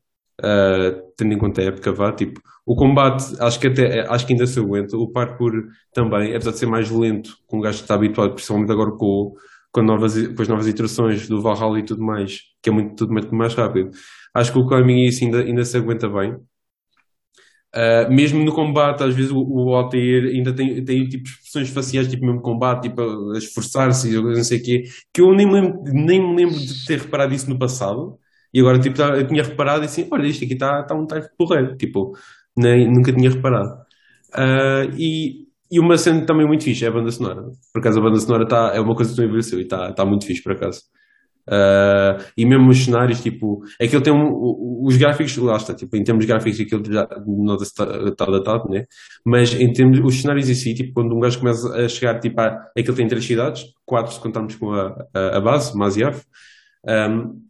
uh, 0.41 1.13
tendo 1.17 1.35
em 1.35 1.39
conta 1.39 1.61
a 1.61 1.65
época 1.65 1.93
vá, 1.93 2.11
tipo, 2.13 2.41
o 2.65 2.75
combate 2.75 3.37
acho 3.41 3.61
que 3.61 3.67
até, 3.67 4.01
acho 4.09 4.27
que 4.27 4.33
ainda 4.33 4.47
se 4.47 4.59
aguenta, 4.59 4.97
o 4.97 5.11
parkour 5.11 5.53
também, 5.93 6.35
apesar 6.35 6.53
de 6.53 6.59
ser 6.59 6.67
mais 6.67 6.91
lento, 6.91 7.37
com 7.47 7.59
o 7.59 7.61
gajo 7.61 7.79
que 7.79 7.85
está 7.85 7.95
habituado, 7.95 8.35
principalmente 8.35 8.73
agora 8.73 8.93
com, 8.93 9.35
com, 9.71 9.83
novas, 9.83 10.27
com 10.29 10.43
as 10.43 10.49
novas 10.49 10.67
iterações 10.67 11.29
do 11.29 11.43
Valhalla 11.43 11.79
e 11.81 11.85
tudo 11.85 12.03
mais, 12.03 12.41
que 12.63 12.71
é 12.71 12.73
muito, 12.73 12.95
tudo 12.97 13.13
muito 13.13 13.35
mais 13.35 13.55
rápido, 13.55 13.91
acho 14.35 14.51
que 14.53 14.59
o 14.59 14.67
climbing 14.67 15.05
isso 15.05 15.23
ainda, 15.25 15.41
ainda 15.41 15.65
se 15.65 15.77
aguenta 15.77 16.09
bem. 16.09 16.37
Uh, 17.75 18.13
mesmo 18.13 18.45
no 18.45 18.53
combate, 18.55 19.03
às 19.03 19.15
vezes 19.15 19.31
o, 19.33 19.39
o 19.43 19.75
Altair 19.75 20.25
ainda 20.27 20.55
tem, 20.55 20.85
tem 20.85 21.09
tipo 21.09 21.25
expressões 21.27 21.71
faciais, 21.71 22.07
tipo 22.09 22.27
mesmo 22.27 22.43
combate, 22.43 22.83
tipo 22.91 23.01
a 23.33 23.39
esforçar-se 23.39 24.11
não 24.21 24.45
sei 24.45 24.59
o 24.59 24.63
quê, 24.63 24.83
que 25.13 25.23
eu 25.23 25.35
nem 25.35 25.47
me 25.47 25.55
lembro, 25.55 25.83
nem 25.87 26.21
me 26.21 26.37
lembro 26.37 26.59
de 26.61 26.85
ter 26.87 26.99
reparado 27.01 27.33
isso 27.35 27.49
no 27.49 27.59
passado. 27.59 28.19
E 28.53 28.61
agora, 28.61 28.79
tipo, 28.79 28.97
tá- 28.97 29.17
eu 29.17 29.27
tinha 29.27 29.43
reparado 29.43 29.83
e 29.85 29.87
assim, 29.87 30.07
olha, 30.11 30.27
isto 30.27 30.45
aqui 30.45 30.53
está 30.53 30.83
tá 30.83 30.95
um 30.95 31.07
type 31.07 31.29
porreiro. 31.39 31.75
Tipo, 31.77 32.13
nem, 32.57 32.87
nunca 32.93 33.11
tinha 33.13 33.31
reparado. 33.31 33.75
Ah, 34.33 34.85
e, 34.99 35.47
e 35.71 35.81
uma 35.81 35.97
cena 35.99 36.25
também 36.27 36.47
muito 36.47 36.65
fixe 36.65 36.85
é 36.85 36.89
a 36.89 36.91
banda 36.93 37.11
sonora. 37.11 37.43
Por 37.73 37.81
acaso 37.81 37.99
a 37.99 38.03
banda 38.03 38.19
sonora 38.21 38.47
tá, 38.49 38.73
é 38.75 38.81
uma 38.81 38.95
coisa 38.95 39.13
que 39.15 39.19
não 39.21 39.27
envelheceu 39.29 39.59
e 39.61 39.63
está 39.63 39.93
tá 39.93 40.05
muito 40.05 40.27
fixe, 40.27 40.43
por 40.43 40.53
acaso. 40.53 40.83
Ah, 41.49 42.19
e 42.37 42.47
mesmo 42.47 42.71
os 42.71 42.85
cenários, 42.85 43.21
tipo, 43.21 43.63
aquilo 43.81 44.03
tem 44.03 44.13
um, 44.13 44.85
os 44.85 44.97
gráficos, 44.97 45.37
lá 45.37 45.57
está, 45.57 45.75
tipo, 45.75 45.97
em 45.97 46.05
termos 46.05 46.25
de 46.25 46.29
gráficos 46.29 46.61
aquilo 46.61 46.83
já 46.85 47.09
está 47.61 47.87
tá 48.17 48.27
datado, 48.27 48.69
né? 48.69 48.85
Mas 49.25 49.55
em 49.55 49.73
termos, 49.73 49.99
os 50.01 50.21
cenários 50.21 50.49
em 50.49 50.55
si, 50.55 50.75
tipo, 50.75 50.93
quando 50.93 51.15
um 51.15 51.21
gajo 51.21 51.39
começa 51.39 51.69
a 51.75 51.89
chegar, 51.89 52.21
tipo, 52.21 52.41
a, 52.41 52.71
aquilo 52.77 52.97
tem 52.97 53.09
três 53.09 53.25
cidades, 53.25 53.65
quatro 53.85 54.13
se 54.13 54.21
contarmos 54.21 54.55
com 54.57 54.73
a, 54.73 55.07
a, 55.15 55.39
a 55.39 55.41
base, 55.41 55.77
Masyaf, 55.77 56.25
um, 56.87 57.43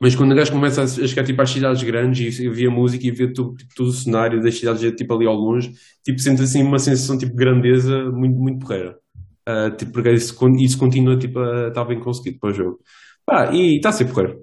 mas 0.00 0.16
quando 0.16 0.32
o 0.32 0.34
gajo 0.34 0.50
começa 0.50 0.82
a 0.82 0.86
chegar 0.88 1.24
tipo, 1.24 1.40
às 1.40 1.50
cidades 1.50 1.82
grandes 1.84 2.40
e 2.40 2.48
via 2.50 2.68
música 2.68 3.06
e 3.06 3.32
tudo, 3.32 3.54
tipo, 3.54 3.72
todo 3.74 3.88
o 3.88 3.92
cenário 3.92 4.42
das 4.42 4.58
cidades 4.58 4.82
tipo, 4.96 5.14
ali 5.14 5.26
ao 5.26 5.34
longe, 5.34 5.72
tipo, 6.04 6.18
sente 6.18 6.42
assim 6.42 6.62
uma 6.62 6.78
sensação 6.80 7.16
tipo, 7.16 7.30
de 7.30 7.38
grandeza 7.38 8.10
muito, 8.10 8.36
muito 8.36 8.58
porreira. 8.58 8.98
Ah, 9.46 9.70
tipo, 9.70 9.92
porque 9.92 10.10
isso, 10.12 10.36
isso 10.58 10.78
continua 10.78 11.16
tipo, 11.16 11.38
a 11.38 11.68
estar 11.68 11.84
bem 11.84 12.00
conseguido 12.00 12.38
para 12.40 12.50
o 12.50 12.52
jogo. 12.52 12.80
Pá, 13.26 13.52
e 13.54 13.76
está 13.76 13.90
a 13.90 13.92
ser 13.92 14.06
porreiro. 14.06 14.40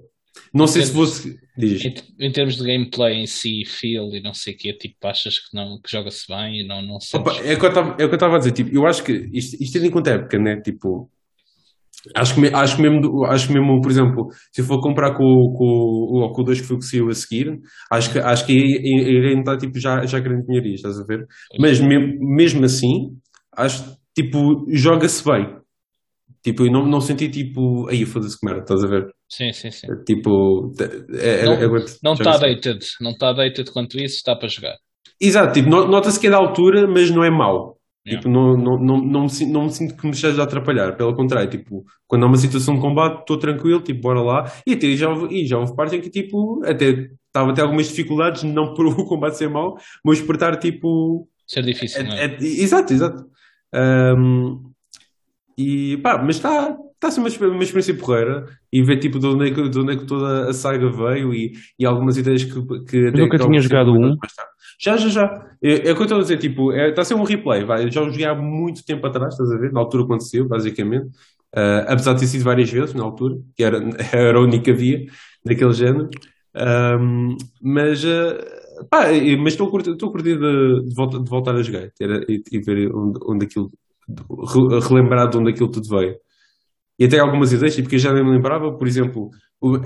Não 0.54 0.66
sei 0.66 0.82
se 0.82 0.92
fosse. 0.92 1.38
Diz. 1.56 1.84
Em, 1.84 1.94
em 2.26 2.32
termos 2.32 2.56
de 2.56 2.64
gameplay 2.64 3.14
em 3.16 3.26
si, 3.26 3.64
feel 3.66 4.14
e 4.14 4.22
não 4.22 4.32
sei 4.32 4.54
o 4.54 4.56
quê, 4.56 4.72
tipo, 4.72 4.96
achas 5.06 5.38
que, 5.38 5.54
não, 5.54 5.80
que 5.80 5.90
joga-se 5.90 6.26
bem 6.28 6.60
e 6.60 6.66
não, 6.66 6.80
não 6.82 6.96
Opa, 7.14 7.34
sentes... 7.34 7.50
é 7.50 7.54
o 7.54 7.58
que 7.58 7.66
eu 7.66 7.68
estava 8.14 8.34
é 8.34 8.36
a 8.36 8.38
dizer, 8.38 8.52
tipo, 8.52 8.70
eu 8.74 8.86
acho 8.86 9.02
que 9.04 9.12
isto, 9.32 9.56
isto 9.62 9.72
tendo 9.74 9.86
em 9.86 9.90
conta 9.90 10.10
a 10.10 10.14
época, 10.14 10.38
né? 10.38 10.60
Tipo, 10.60 11.10
acho 12.14 12.34
que, 12.34 12.46
acho 12.48 12.76
que 12.76 12.82
mesmo, 12.82 13.24
acho 13.26 13.46
que 13.48 13.52
mesmo, 13.52 13.80
por 13.80 13.90
exemplo, 13.90 14.28
se 14.52 14.60
eu 14.60 14.64
for 14.64 14.80
comprar 14.80 15.14
com, 15.14 15.24
o- 15.24 15.52
com, 15.54 16.32
com 16.32 16.40
o 16.42 16.44
2 16.44 16.60
que 16.60 16.66
foi 16.66 16.76
o 16.76 16.78
que 16.78 16.86
saiu 16.86 17.08
a 17.08 17.14
seguir, 17.14 17.58
acho 17.90 18.12
que, 18.12 18.18
acho 18.18 18.46
que 18.46 18.52
irei 18.52 19.34
entrar 19.34 19.58
tipo, 19.58 19.78
já, 19.78 20.04
já 20.06 20.20
querendo 20.20 20.46
dinheiro, 20.46 20.68
estás 20.68 20.98
a 20.98 21.04
ver? 21.04 21.26
Mas 21.58 21.80
me- 21.80 22.18
mesmo 22.18 22.64
assim, 22.64 23.16
acho 23.56 23.84
que 24.14 24.22
tipo, 24.22 24.66
joga-se 24.70 25.24
bem. 25.24 25.59
Tipo, 26.42 26.64
eu 26.66 26.72
não, 26.72 26.86
não 26.86 27.00
senti 27.00 27.28
tipo, 27.28 27.86
aí 27.88 28.04
foda-se 28.06 28.38
que 28.38 28.46
merda, 28.46 28.62
estás 28.62 28.82
a 28.82 28.86
ver? 28.86 29.06
Sim, 29.28 29.52
sim, 29.52 29.70
sim. 29.70 29.86
Tipo, 30.06 30.72
é, 31.12 31.42
é, 31.42 31.44
Não- 31.44 31.52
é- 31.76 31.84
Não 32.02 32.12
está 32.14 32.38
dated, 32.38 32.84
não 33.00 33.10
está 33.10 33.32
dated 33.32 33.70
quanto 33.72 33.98
isso, 33.98 34.16
está 34.16 34.34
para 34.34 34.48
jogar. 34.48 34.76
Exato, 35.20 35.52
tipo, 35.52 35.68
no- 35.68 35.86
nota-se 35.86 36.18
que 36.18 36.26
é 36.26 36.30
da 36.30 36.38
altura, 36.38 36.86
mas 36.88 37.10
não 37.10 37.22
é 37.22 37.30
mau. 37.30 37.78
Yeah. 38.06 38.22
Tipo, 38.22 38.30
não, 38.32 38.54
não, 38.56 38.78
não, 38.78 38.96
não, 39.04 39.26
me, 39.26 39.46
não 39.52 39.62
me 39.64 39.70
sinto 39.70 39.94
que 39.94 40.06
me 40.06 40.12
esteja 40.12 40.40
a 40.40 40.44
atrapalhar. 40.44 40.96
Pelo 40.96 41.14
contrário, 41.14 41.50
tipo, 41.50 41.84
quando 42.08 42.24
há 42.24 42.26
uma 42.28 42.36
situação 42.38 42.74
de 42.74 42.80
combate, 42.80 43.20
estou 43.20 43.36
tranquilo, 43.38 43.82
tipo, 43.82 44.00
bora 44.00 44.22
lá. 44.22 44.50
E 44.66 44.72
até 44.72 44.90
já, 44.96 45.10
houve- 45.10 45.34
e 45.34 45.46
já 45.46 45.58
houve 45.58 45.76
parte 45.76 45.96
em 45.96 46.00
que, 46.00 46.08
tipo, 46.08 46.62
até 46.64 47.10
estava 47.26 47.50
a 47.50 47.54
ter 47.54 47.60
algumas 47.60 47.88
dificuldades, 47.88 48.42
não 48.42 48.72
por 48.72 48.86
o 49.04 49.04
combate 49.04 49.36
ser 49.36 49.50
mau, 49.50 49.76
mas 50.02 50.20
por 50.22 50.34
estar, 50.36 50.56
tipo. 50.56 51.28
Ser 51.46 51.62
difícil, 51.62 52.02
não 52.04 52.12
é? 52.14 52.24
é- 52.24 52.38
é- 52.40 52.42
exato, 52.42 52.92
exato. 52.94 53.22
Ahm, 53.74 54.69
e 55.58 55.96
pá, 55.98 56.18
mas 56.22 56.36
está 56.36 56.76
está 56.94 57.08
a 57.08 57.10
ser 57.10 57.20
uma, 57.20 57.54
uma 57.54 57.62
experiência 57.62 57.94
porreira 57.96 58.46
e 58.72 58.82
ver 58.82 58.98
tipo 58.98 59.18
de 59.18 59.26
onde 59.26 59.48
é 59.50 59.54
que, 59.54 59.68
de 59.70 59.78
onde 59.78 59.92
é 59.94 59.96
que 59.96 60.04
toda 60.04 60.50
a 60.50 60.52
saga 60.52 60.90
veio 60.90 61.32
e, 61.34 61.52
e 61.78 61.86
algumas 61.86 62.16
ideias 62.18 62.44
que, 62.44 62.52
que 62.84 63.10
nunca 63.10 63.36
acabam 63.36 63.50
tinha 63.50 63.60
por 63.60 63.62
ser 63.62 63.68
jogado 63.68 63.92
um? 63.92 64.16
tarde. 64.36 64.50
Já, 64.78 64.96
já, 64.96 65.08
já. 65.08 65.46
É, 65.62 65.88
é 65.88 65.92
o 65.92 65.94
que 65.96 66.02
eu 66.02 66.04
estou 66.04 66.18
a 66.18 66.22
dizer, 66.22 66.38
tipo, 66.38 66.72
é, 66.72 66.90
está 66.90 67.02
a 67.02 67.04
ser 67.04 67.14
um 67.14 67.22
replay, 67.22 67.64
vai. 67.64 67.90
Já 67.90 68.02
o 68.02 68.10
joguei 68.10 68.26
há 68.26 68.34
muito 68.34 68.84
tempo 68.84 69.06
atrás, 69.06 69.34
estás 69.34 69.50
a 69.50 69.58
ver? 69.58 69.72
Na 69.72 69.80
altura 69.80 70.04
aconteceu, 70.04 70.46
basicamente. 70.48 71.08
Ah, 71.54 71.86
apesar 71.88 72.14
de 72.14 72.20
ter 72.20 72.26
sido 72.28 72.44
várias 72.44 72.70
vezes 72.70 72.94
na 72.94 73.02
altura, 73.02 73.36
que 73.56 73.62
era, 73.64 73.78
era 74.12 74.38
a 74.38 74.40
única 74.42 74.72
via 74.72 75.06
daquele 75.44 75.72
género. 75.72 76.08
Ahm, 76.54 77.36
mas, 77.60 78.04
ah, 78.04 78.84
pá, 78.90 79.04
mas 79.38 79.52
estou 79.52 79.68
a 79.68 79.70
curtir, 79.70 79.90
estou 79.92 80.08
a 80.08 80.12
curtir 80.12 80.38
de, 80.38 80.84
de, 80.88 80.94
volta- 80.94 81.18
de 81.20 81.28
voltar 81.30 81.54
a 81.56 81.62
jogar 81.62 81.90
e, 82.28 82.42
e 82.52 82.58
ver 82.60 82.94
onde, 82.94 83.18
onde 83.26 83.44
aquilo, 83.46 83.70
relembrar 84.88 85.28
de 85.28 85.38
onde 85.38 85.50
aquilo 85.50 85.70
tudo 85.70 85.88
veio. 85.88 86.16
E 86.98 87.04
até 87.04 87.18
algumas 87.18 87.52
ideias, 87.52 87.74
tipo, 87.74 87.88
que 87.88 87.94
eu 87.94 87.98
já 87.98 88.12
nem 88.12 88.22
me 88.22 88.30
lembrava, 88.30 88.76
por 88.76 88.86
exemplo, 88.86 89.30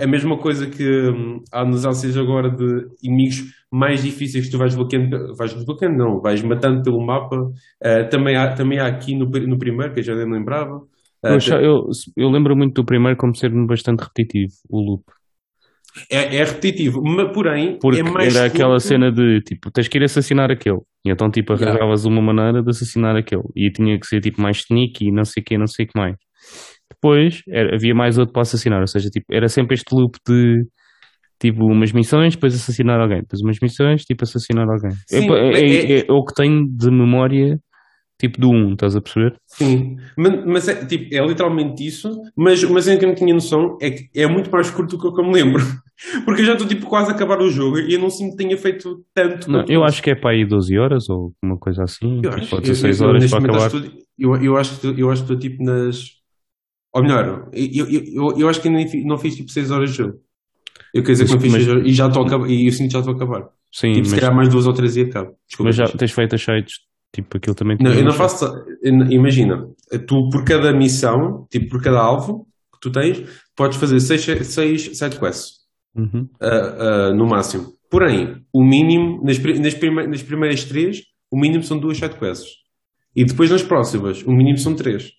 a 0.01 0.07
mesma 0.07 0.37
coisa 0.37 0.69
que 0.69 0.85
hum, 0.85 1.41
há 1.53 1.65
nos 1.65 1.87
ACs 1.87 2.17
agora 2.17 2.51
de 2.51 2.65
inimigos 3.03 3.45
mais 3.73 4.03
difíceis 4.03 4.47
que 4.47 4.51
tu 4.51 4.59
vais 4.59 4.75
desbloqueando, 4.75 5.35
vais 5.39 5.55
desbloqueando, 5.55 5.97
não, 5.97 6.21
vais 6.21 6.43
matando 6.43 6.83
pelo 6.83 7.05
mapa, 7.05 7.37
ah, 7.83 8.05
também, 8.09 8.37
há, 8.37 8.53
também 8.55 8.81
há 8.81 8.87
aqui 8.87 9.17
no, 9.17 9.27
no 9.27 9.59
primeiro, 9.59 9.93
que 9.93 10.01
eu 10.01 10.05
já 10.05 10.15
nem 10.15 10.27
me 10.27 10.39
lembrava. 10.39 10.81
Ah, 11.25 11.31
Eu, 11.31 11.61
eu, 11.61 11.81
eu 12.17 12.29
lembro 12.31 12.57
muito 12.57 12.75
do 12.75 12.85
primeiro 12.85 13.17
como 13.17 13.35
ser 13.35 13.51
bastante 13.67 14.01
repetitivo, 14.03 14.53
o 14.69 14.81
loop. 14.81 15.05
É, 16.11 16.37
é 16.37 16.45
repetitivo, 16.45 17.01
mas 17.03 17.33
porém 17.33 17.79
Porque 17.81 18.01
é 18.01 18.03
mais 18.03 18.35
era 18.35 18.47
aquela 18.47 18.79
cena 18.81 19.11
de 19.13 19.41
tipo, 19.43 19.71
tens 19.71 19.89
que 19.89 19.99
ir 19.99 20.05
assassinar 20.05 20.51
aquele. 20.51 20.79
E 21.07 21.11
então 21.11 21.31
tipo 21.31 21.53
Yeah. 21.53 21.71
arranjavas 21.73 22.05
uma 22.05 22.21
maneira 22.23 22.63
de 22.63 22.71
assassinar 22.71 23.17
aquele. 23.17 23.43
E 23.57 23.71
tinha 23.71 23.99
que 23.99 24.07
ser 24.07 24.21
tipo 24.21 24.41
mais 24.43 24.59
sneaky 24.59 25.09
e 25.09 25.13
não 25.13 25.25
sei 25.25 25.41
o 25.43 25.45
que, 25.45 25.59
não 25.59 25.67
sei 25.67 25.85
o 25.85 25.89
que 25.89 25.99
mais. 25.99 26.17
Depois 26.93 27.41
era- 27.49 27.75
havia 27.77 27.95
mais 27.95 28.19
outro 28.19 28.33
para 28.33 28.43
assassinar, 28.43 28.81
ou 28.81 28.87
seja, 28.87 29.09
tipo, 29.09 29.27
era 29.33 29.49
sempre 29.49 29.75
este 29.75 29.95
loop 29.95 30.17
de 30.29 30.65
tipo 31.41 31.65
umas 31.67 31.93
missões, 31.93 32.35
depois 32.35 32.55
assassinar 32.55 32.99
alguém, 33.01 33.21
depois 33.21 33.41
umas 33.43 33.59
missões, 33.63 34.03
tipo 34.05 34.25
assassinar 34.25 34.67
alguém. 34.69 34.93
Sim, 35.07 35.31
é, 35.31 35.61
é- 35.61 35.93
é- 35.93 36.07
é 36.09 36.13
o 36.13 36.25
que 36.25 36.35
tenho 36.35 36.65
de 36.67 36.91
memória 36.91 37.59
tipo 38.29 38.41
do 38.41 38.51
1, 38.51 38.73
estás 38.75 38.97
a 38.97 39.01
perceber? 39.01 39.35
Sim, 39.47 39.97
mas, 40.17 40.45
mas 40.47 40.69
é, 40.69 40.85
tipo, 40.85 41.15
é 41.15 41.27
literalmente 41.27 41.87
isso, 41.87 42.11
mas, 42.37 42.63
mas 42.65 42.89
em 42.89 42.99
que 42.99 43.05
eu 43.05 43.09
não 43.09 43.15
tinha 43.15 43.33
noção 43.35 43.79
é 43.81 43.91
que 43.91 44.09
é 44.15 44.27
muito 44.27 44.51
mais 44.51 44.71
curto 44.71 44.97
do 44.97 45.15
que 45.15 45.21
eu 45.21 45.25
me 45.27 45.33
lembro. 45.33 45.63
Porque 46.25 46.43
eu 46.43 46.47
já 46.47 46.53
estou 46.55 46.67
tipo 46.67 46.87
quase 46.87 47.11
a 47.11 47.15
acabar 47.15 47.41
o 47.41 47.49
jogo 47.51 47.79
e 47.79 47.95
eu 47.95 48.01
não 48.01 48.11
sinto 48.11 48.33
que 48.37 48.39
tenha 48.45 48.57
feito 48.59 49.05
tanto. 49.15 49.51
Não, 49.51 49.65
eu 49.69 49.85
ache 49.85 50.03
que 50.03 50.11
é 50.11 50.15
para 50.15 50.31
aí 50.31 50.45
12 50.45 50.77
horas 50.77 51.09
ou 51.09 51.33
uma 51.43 51.57
coisa 51.57 51.85
assim, 51.85 52.17
Eu 52.17 52.31
tipo, 52.31 52.35
acho, 52.35 52.51
pode 52.51 52.69
eu, 52.69 52.75
ser 52.75 52.81
6 52.81 53.01
eu- 53.01 53.09
horas 53.09 53.31
para 53.31 53.39
acabar. 53.39 53.67
acho 53.67 53.71
que 53.81 53.87
estou- 53.87 54.03
eu, 54.19 54.37
eu 54.43 54.57
acho 54.57 54.81
que 54.81 55.01
eu 55.01 55.11
acho 55.11 55.25
que 55.25 55.33
estou 55.33 55.39
tipo 55.51 55.63
nas. 55.63 56.05
Ou 56.93 57.03
melhor, 57.03 57.49
eu, 57.53 57.87
eu, 57.89 58.39
eu, 58.39 58.49
acho 58.49 58.61
que 58.61 58.69
ainda 58.69 58.85
não 59.05 59.19
fiz 59.19 59.37
tipo 59.37 59.51
6 59.51 59.71
horas 59.71 59.91
de 59.91 59.97
jogo. 59.99 60.15
Eu 60.93 61.03
quero 61.03 61.13
dizer 61.13 61.27
que 61.27 61.33
não 61.33 61.41
fiz 61.41 61.53
Mas- 61.53 61.63
6 61.65 61.75
horas 61.77 61.89
e 61.89 61.93
já 61.93 62.07
estou 62.09 62.23
a 62.23 62.27
acabar, 62.27 62.49
e 62.51 62.67
eu 62.67 62.73
sinto 62.73 62.87
que 62.89 62.93
já 62.93 62.99
estou 63.01 63.13
a 63.15 63.17
acabar. 63.17 63.49
Sim, 63.73 63.93
Tipo, 63.93 64.05
se 64.07 64.11
mas, 64.13 64.21
calhar 64.21 64.37
mais 64.37 64.49
duas 64.49 64.67
ou 64.67 64.73
três 64.73 64.97
e 64.97 65.01
acabo. 65.03 65.33
Desculpa. 65.49 65.69
mas 65.69 65.77
já 65.77 65.89
tens 65.89 66.13
feito 66.13 66.35
as 66.37 66.43
sites, 66.43 66.75
tipo 67.15 67.37
aquilo 67.37 67.55
também 67.55 67.77
Não, 67.81 67.93
eu 67.93 68.05
não 68.05 68.13
faço. 68.13 68.45
Imagina, 69.11 69.67
tu 70.07 70.29
por 70.31 70.45
cada 70.45 70.73
missão, 70.73 71.47
tipo 71.51 71.69
por 71.71 71.83
cada 71.83 72.01
alvo 72.01 72.47
que 72.73 72.81
tu 72.81 72.91
tens, 72.91 73.23
podes 73.57 73.79
fazer 73.79 74.01
6 74.01 74.47
seis 74.47 74.99
side 74.99 75.19
quests. 75.19 75.65
Uhum. 75.97 76.29
ah, 76.41 76.49
ah, 77.09 77.15
no 77.15 77.27
máximo. 77.27 77.73
Porém, 77.89 78.45
o 78.53 78.65
mínimo, 78.65 79.23
nas, 79.25 79.39
nas, 79.39 79.75
prime- 79.75 80.07
nas 80.09 80.23
primeiras 80.23 80.65
três, 80.65 81.03
o 81.31 81.39
mínimo 81.39 81.63
são 81.63 81.79
duas 81.79 81.97
side 81.99 82.17
quests. 82.19 82.49
E 83.15 83.25
depois 83.25 83.49
nas 83.51 83.63
próximas, 83.63 84.23
o 84.25 84.33
mínimo 84.33 84.59
são 84.59 84.75
três. 84.75 85.13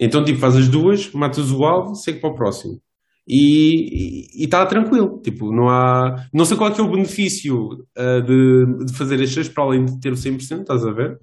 Então, 0.00 0.24
tipo, 0.24 0.38
faz 0.38 0.56
as 0.56 0.66
duas, 0.68 1.12
matas 1.12 1.50
o 1.52 1.62
alvo, 1.64 1.94
segue 1.94 2.20
para 2.20 2.30
o 2.30 2.34
próximo. 2.34 2.80
E 3.26 4.26
está 4.44 4.66
tranquilo. 4.66 5.20
Tipo, 5.22 5.52
não 5.52 5.68
há. 5.68 6.26
Não 6.32 6.44
sei 6.44 6.56
qual 6.56 6.72
é, 6.72 6.78
é 6.78 6.82
o 6.82 6.90
benefício 6.90 7.86
ah, 7.96 8.20
de, 8.20 8.84
de 8.84 8.92
fazer 8.94 9.20
as 9.22 9.30
seis 9.30 9.48
para 9.48 9.64
além 9.64 9.84
de 9.84 10.00
ter 10.00 10.12
o 10.12 10.16
100%, 10.16 10.60
estás 10.60 10.84
a 10.84 10.90
ver? 10.90 11.18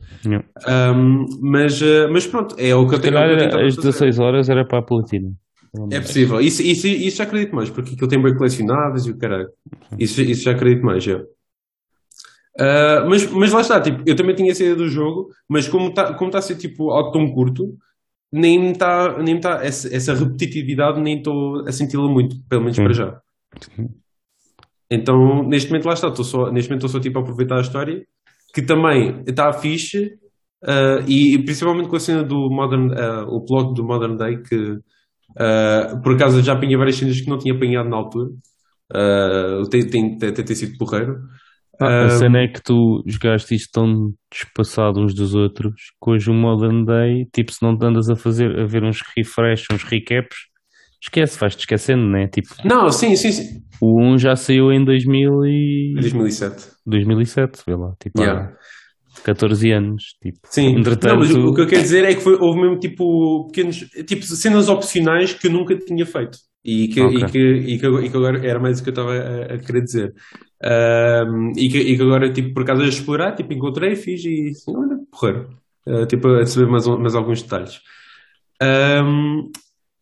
Ahm, 0.65 1.25
mas, 1.41 1.81
ah, 1.81 2.07
mas 2.11 2.25
pronto, 2.25 2.55
é 2.57 2.73
o 2.73 2.87
que 2.87 2.95
eu 2.95 2.99
tenho 2.99 3.17
é 3.17 3.45
as 3.45 3.75
fazer. 3.75 3.91
16 3.91 4.19
horas 4.19 4.49
era 4.49 4.65
para 4.65 4.79
a 4.79 4.83
platina. 4.83 5.31
É 5.91 5.99
possível. 5.99 6.39
Isso, 6.41 6.63
isso, 6.63 6.87
isso 6.87 7.17
já 7.17 7.25
acredito 7.25 7.55
mais, 7.55 7.69
porque 7.69 7.93
aquilo 7.93 8.07
tem 8.07 8.21
bem 8.21 8.35
colecionadas 8.35 9.05
e 9.05 9.11
o 9.11 9.17
caralho. 9.17 9.49
Isso, 9.99 10.21
isso 10.21 10.43
já 10.43 10.51
acredito 10.51 10.83
mais, 10.83 11.03
já. 11.03 11.21
Ah, 12.59 13.05
mas, 13.07 13.29
mas 13.31 13.51
lá 13.51 13.61
está, 13.61 13.79
tipo, 13.79 14.01
eu 14.05 14.15
também 14.15 14.35
tinha 14.35 14.51
essa 14.51 14.63
ideia 14.63 14.75
do 14.75 14.89
jogo, 14.89 15.29
mas 15.47 15.67
como 15.67 15.89
está 15.89 16.13
como 16.13 16.29
tá 16.29 16.39
a 16.39 16.41
ser 16.41 16.55
tipo 16.55 16.89
algo 16.91 17.11
tão 17.11 17.31
curto, 17.31 17.77
nem 18.31 18.71
está 18.71 19.17
nem 19.21 19.35
me 19.35 19.41
tá 19.41 19.63
essa, 19.63 19.93
essa 19.93 20.13
repetitividade, 20.13 21.01
nem 21.01 21.17
estou 21.17 21.67
a 21.67 21.71
senti-la 21.71 22.07
muito, 22.07 22.35
pelo 22.47 22.61
menos 22.61 22.77
para 22.77 22.93
já. 22.93 23.21
Então, 24.89 25.43
neste 25.47 25.69
momento 25.69 25.85
lá 25.85 25.93
está, 25.93 26.07
estou 26.07 26.25
só, 26.25 26.51
neste 26.51 26.69
momento 26.69 26.85
estou 26.85 26.99
só 26.99 26.99
tipo 26.99 27.19
a 27.19 27.21
aproveitar 27.21 27.57
a 27.57 27.61
história, 27.61 28.03
que 28.53 28.61
também 28.61 29.23
está 29.27 29.53
fixe, 29.53 30.17
ah, 30.63 31.03
e, 31.07 31.35
e 31.35 31.43
principalmente 31.43 31.89
com 31.89 31.95
a 31.95 31.99
cena 31.99 32.23
do 32.23 32.49
Modern, 32.49 32.91
ah, 32.93 33.25
o 33.27 33.41
plot 33.45 33.73
do 33.73 33.83
Modern 33.83 34.17
Day, 34.17 34.41
que 34.41 34.79
ah, 35.37 35.99
por 36.03 36.13
acaso 36.15 36.41
já 36.41 36.53
apanhei 36.53 36.77
várias 36.77 36.95
cenas 36.97 37.21
que 37.21 37.29
não 37.29 37.37
tinha 37.37 37.53
apanhado 37.53 37.89
na 37.89 37.97
altura, 37.97 38.29
tem, 39.69 39.87
tem, 39.87 40.17
tem, 40.17 40.33
tem 40.33 40.55
sido 40.55 40.77
porreiro. 40.77 41.19
Ah, 41.81 42.03
a 42.03 42.05
Ah, 42.05 42.09
cena 42.09 42.39
é 42.39 42.47
que 42.47 42.61
tu 42.61 43.01
jogaste 43.07 43.55
isto 43.55 43.69
tão 43.71 44.11
despassado 44.31 44.99
uns 45.01 45.13
dos 45.13 45.33
outros, 45.35 45.73
que 46.03 46.09
hoje 46.11 46.29
o 46.29 46.33
Modern 46.33 46.83
Day, 46.85 47.25
tipo, 47.33 47.51
se 47.53 47.63
não 47.63 47.77
te 47.77 47.85
andas 47.85 48.09
a 48.09 48.15
fazer, 48.15 48.59
a 48.59 48.65
ver 48.65 48.83
uns 48.83 49.01
refresh, 49.15 49.65
uns 49.71 49.83
recaps, 49.83 50.37
esquece, 51.01 51.39
vais-te 51.39 51.59
esquecendo, 51.61 52.05
né? 52.09 52.27
Tipo, 52.27 52.49
Não, 52.65 52.89
sim, 52.91 53.15
sim, 53.15 53.31
sim. 53.31 53.61
o 53.81 54.01
1 54.13 54.17
já 54.17 54.35
saiu 54.35 54.71
em 54.71 54.83
2000 54.83 55.45
e... 55.45 55.93
2007. 55.95 56.67
2007, 56.85 57.63
vê 57.65 57.75
lá, 57.75 57.93
tipo, 58.01 58.21
Yeah. 58.21 58.51
há 59.17 59.21
14 59.23 59.71
anos, 59.71 60.03
tipo, 60.21 60.39
Sim, 60.45 60.77
entretanto... 60.77 61.07
não, 61.13 61.19
mas 61.19 61.31
o, 61.33 61.47
o 61.47 61.53
que 61.53 61.61
eu 61.61 61.67
quero 61.67 61.81
dizer 61.81 62.03
é 62.05 62.13
que 62.13 62.21
foi, 62.21 62.35
houve 62.39 62.61
mesmo 62.61 62.77
tipo 62.79 63.47
pequenos, 63.47 63.77
tipo 64.07 64.23
cenas 64.23 64.69
opcionais 64.69 65.33
que 65.33 65.47
eu 65.47 65.51
nunca 65.51 65.75
tinha 65.77 66.05
feito 66.05 66.37
e 66.63 66.87
que, 66.89 67.01
Ok. 67.01 67.17
e 67.19 67.25
que, 67.31 67.39
e 67.73 67.79
que, 67.79 67.85
agora- 67.85 68.05
e 68.05 68.09
que 68.09 68.17
agora 68.17 68.45
era 68.47 68.59
mais 68.59 68.79
o 68.79 68.83
que 68.83 68.89
eu 68.89 68.91
estava 68.91 69.13
a, 69.13 69.53
a 69.55 69.57
querer 69.59 69.81
dizer. 69.83 70.13
Ahm, 70.63 71.53
e, 71.57 71.69
que, 71.69 71.77
e 71.79 71.95
que 71.97 72.03
agora, 72.03 72.31
tipo, 72.33 72.53
por 72.53 72.63
acaso 72.63 72.81
a 72.83 72.87
explorar, 72.87 73.35
tipo, 73.35 73.53
encontrei, 73.53 73.95
fiz 73.95 74.23
e 74.25 74.49
assim, 74.49 74.75
olha, 74.75 74.99
porreiro. 75.11 75.49
Ah, 75.87 76.05
tipo, 76.05 76.27
a 76.27 76.45
saber 76.45 76.67
mais, 76.69 76.85
um- 76.87 76.97
mais 76.99 77.15
alguns 77.15 77.41
detalhes. 77.41 77.79
Ahm, 78.61 79.51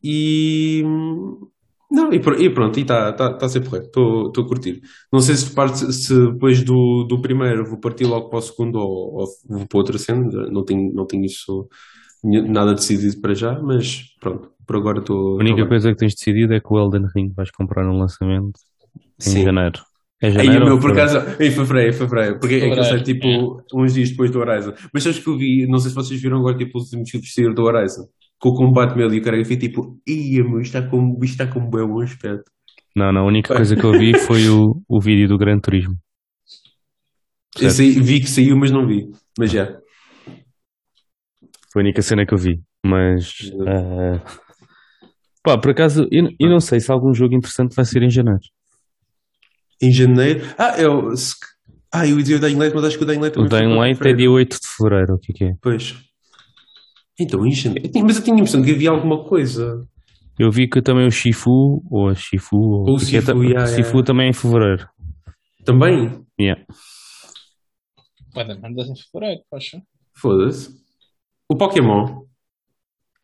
e. 0.03 0.83
Não, 1.89 2.11
e, 2.11 2.17
e 2.17 2.49
pronto, 2.49 2.77
e 2.77 2.81
está 2.81 3.13
tá, 3.13 3.33
tá 3.33 3.45
a 3.45 3.49
ser 3.49 3.61
porreiro, 3.61 3.85
estou 3.87 4.29
a 4.29 4.47
curtir. 4.47 4.81
Não 5.11 5.21
sei 5.21 5.35
se, 5.35 5.53
parte, 5.55 5.91
se 5.93 6.13
depois 6.33 6.61
do, 6.63 7.05
do 7.05 7.21
primeiro 7.21 7.65
vou 7.65 7.79
partir 7.79 8.05
logo 8.05 8.29
para 8.29 8.39
o 8.39 8.41
segundo 8.41 8.75
ou, 8.77 9.21
ou 9.21 9.27
vou 9.47 9.65
para 9.67 9.77
outra 9.77 9.97
cena, 9.97 10.25
não 10.51 10.65
tenho, 10.65 10.93
não 10.93 11.05
tenho 11.05 11.23
isso 11.25 11.69
nada 12.23 12.73
decidido 12.73 13.21
para 13.21 13.33
já, 13.33 13.57
mas 13.61 14.01
pronto, 14.19 14.51
por 14.67 14.75
agora 14.75 14.99
estou. 14.99 15.39
A 15.39 15.43
única 15.43 15.65
coisa 15.65 15.89
que 15.89 15.97
tens 15.97 16.13
decidido 16.13 16.53
é 16.53 16.59
que 16.59 16.67
o 16.69 16.77
Elden 16.77 17.07
Ring 17.15 17.31
vais 17.35 17.49
comprar 17.49 17.83
no 17.85 17.97
lançamento 17.97 18.59
em 19.19 19.29
Sim. 19.29 19.43
janeiro. 19.45 19.81
É 20.21 20.27
Aí 20.27 20.33
janeiro? 20.33 20.65
o 20.65 20.67
meu, 20.67 20.79
por 20.79 20.91
acaso, 20.91 21.19
em 21.39 21.51
fevereiro, 21.51 21.93
fevereiro, 21.93 22.39
porque 22.39 22.55
é 22.55 22.59
que 22.71 22.79
eu 22.79 22.83
sei, 22.83 23.03
tipo, 23.03 23.63
uns 23.73 23.93
dias 23.93 24.09
depois 24.09 24.31
do 24.31 24.39
Horizon. 24.39 24.73
Mas 24.91 25.03
sabes 25.03 25.19
que 25.19 25.29
eu 25.29 25.37
vi, 25.37 25.67
não 25.67 25.77
sei 25.77 25.89
se 25.89 25.95
vocês 25.95 26.21
viram 26.21 26.39
agora, 26.39 26.57
tipo, 26.57 26.77
os 26.77 26.85
últimos 26.85 27.09
filmes 27.09 27.29
de 27.29 27.33
sair 27.33 27.53
do 27.53 27.63
Horizon, 27.63 28.07
com 28.39 28.49
o 28.49 28.55
combate 28.55 28.95
meu 28.97 29.13
e 29.13 29.19
o 29.19 29.23
cara, 29.23 29.37
eu 29.37 29.45
fiquei 29.45 29.69
tipo, 29.69 29.99
ia, 30.07 30.43
meu, 30.43 30.59
isto 30.59 30.75
está 30.75 30.89
com, 30.89 31.19
isto 31.23 31.41
está 31.41 31.47
com 31.47 31.59
um 31.59 31.69
bom 31.69 32.01
aspecto. 32.01 32.51
Não, 32.95 33.11
não, 33.13 33.21
a 33.21 33.27
única 33.27 33.55
coisa 33.55 33.75
que 33.75 33.83
eu 33.83 33.91
vi 33.91 34.17
foi 34.25 34.49
o, 34.49 34.81
o 34.89 34.99
vídeo 34.99 35.27
do 35.27 35.37
Gran 35.37 35.59
Turismo. 35.59 35.95
Esse 37.59 37.83
aí, 37.83 37.91
vi 37.91 38.19
que 38.19 38.27
saiu, 38.27 38.57
mas 38.57 38.71
não 38.71 38.87
vi. 38.87 39.07
Mas 39.37 39.51
já. 39.51 39.65
Foi 41.71 41.81
a 41.81 41.85
única 41.85 42.01
cena 42.01 42.25
que 42.25 42.33
eu 42.33 42.37
vi. 42.37 42.59
Mas. 42.85 43.51
ah, 43.67 44.21
pá, 45.47 45.57
por 45.57 45.71
acaso, 45.71 46.07
eu, 46.11 46.29
eu 46.39 46.49
não 46.49 46.59
sei 46.59 46.79
se 46.79 46.91
algum 46.91 47.13
jogo 47.13 47.33
interessante 47.35 47.73
vai 47.75 47.85
ser 47.85 48.03
em 48.03 48.09
janeiro. 48.09 48.41
Em 49.81 49.91
janeiro. 49.91 50.41
Ah, 50.57 50.75
eu. 50.79 51.15
se- 51.15 51.35
Ah, 51.93 52.05
eu 52.05 52.17
ia 52.17 52.23
dizer 52.23 52.35
o 52.35 52.39
Dying 52.39 52.57
Light, 52.57 52.75
mas 52.75 52.83
acho 52.83 52.97
que 52.97 53.03
o 53.03 53.07
Dying 53.07 53.19
Light 53.19 53.37
O 53.39 53.47
Dying 53.47 53.75
Light 53.75 54.01
é 54.05 54.13
dia 54.13 54.29
8 54.29 54.59
de 54.59 54.67
fevereiro, 54.67 55.13
o 55.15 55.19
que 55.19 55.31
é 55.31 55.35
que 55.35 55.43
é? 55.45 55.53
Pois. 55.61 55.95
Então, 57.19 57.45
em 57.45 57.51
janeiro. 57.51 57.87
Eu 57.87 57.91
tinha- 57.91 58.03
Mas 58.03 58.17
eu 58.17 58.23
tinha 58.23 58.35
a 58.35 58.39
impressão 58.39 58.61
que 58.61 58.71
havia 58.71 58.89
alguma 58.89 59.23
coisa. 59.23 59.87
Eu 60.37 60.51
vi 60.51 60.67
que 60.67 60.81
também 60.81 61.07
o 61.07 61.11
Shifu, 61.11 61.81
ou 61.89 62.09
a 62.09 62.13
Shifu, 62.15 62.55
ou 62.57 62.79
Ou 62.81 62.89
o 62.89 62.93
o 62.93 62.97
é, 62.97 62.99
Sifu, 62.99 63.25
ta- 63.25 63.33
yeah, 63.33 63.65
Sifu 63.67 63.89
yeah. 63.89 64.03
também 64.05 64.27
é 64.27 64.29
em 64.29 64.33
fevereiro. 64.33 64.87
Também? 65.65 66.23
Yeah. 66.39 66.63
Vai 68.33 68.45
dar 68.47 68.55
merdas 68.59 68.89
em 68.89 68.95
fevereiro, 68.95 69.41
poxa. 69.49 69.81
Foda-se. 70.15 70.69
O 71.49 71.55
Pokémon. 71.55 72.23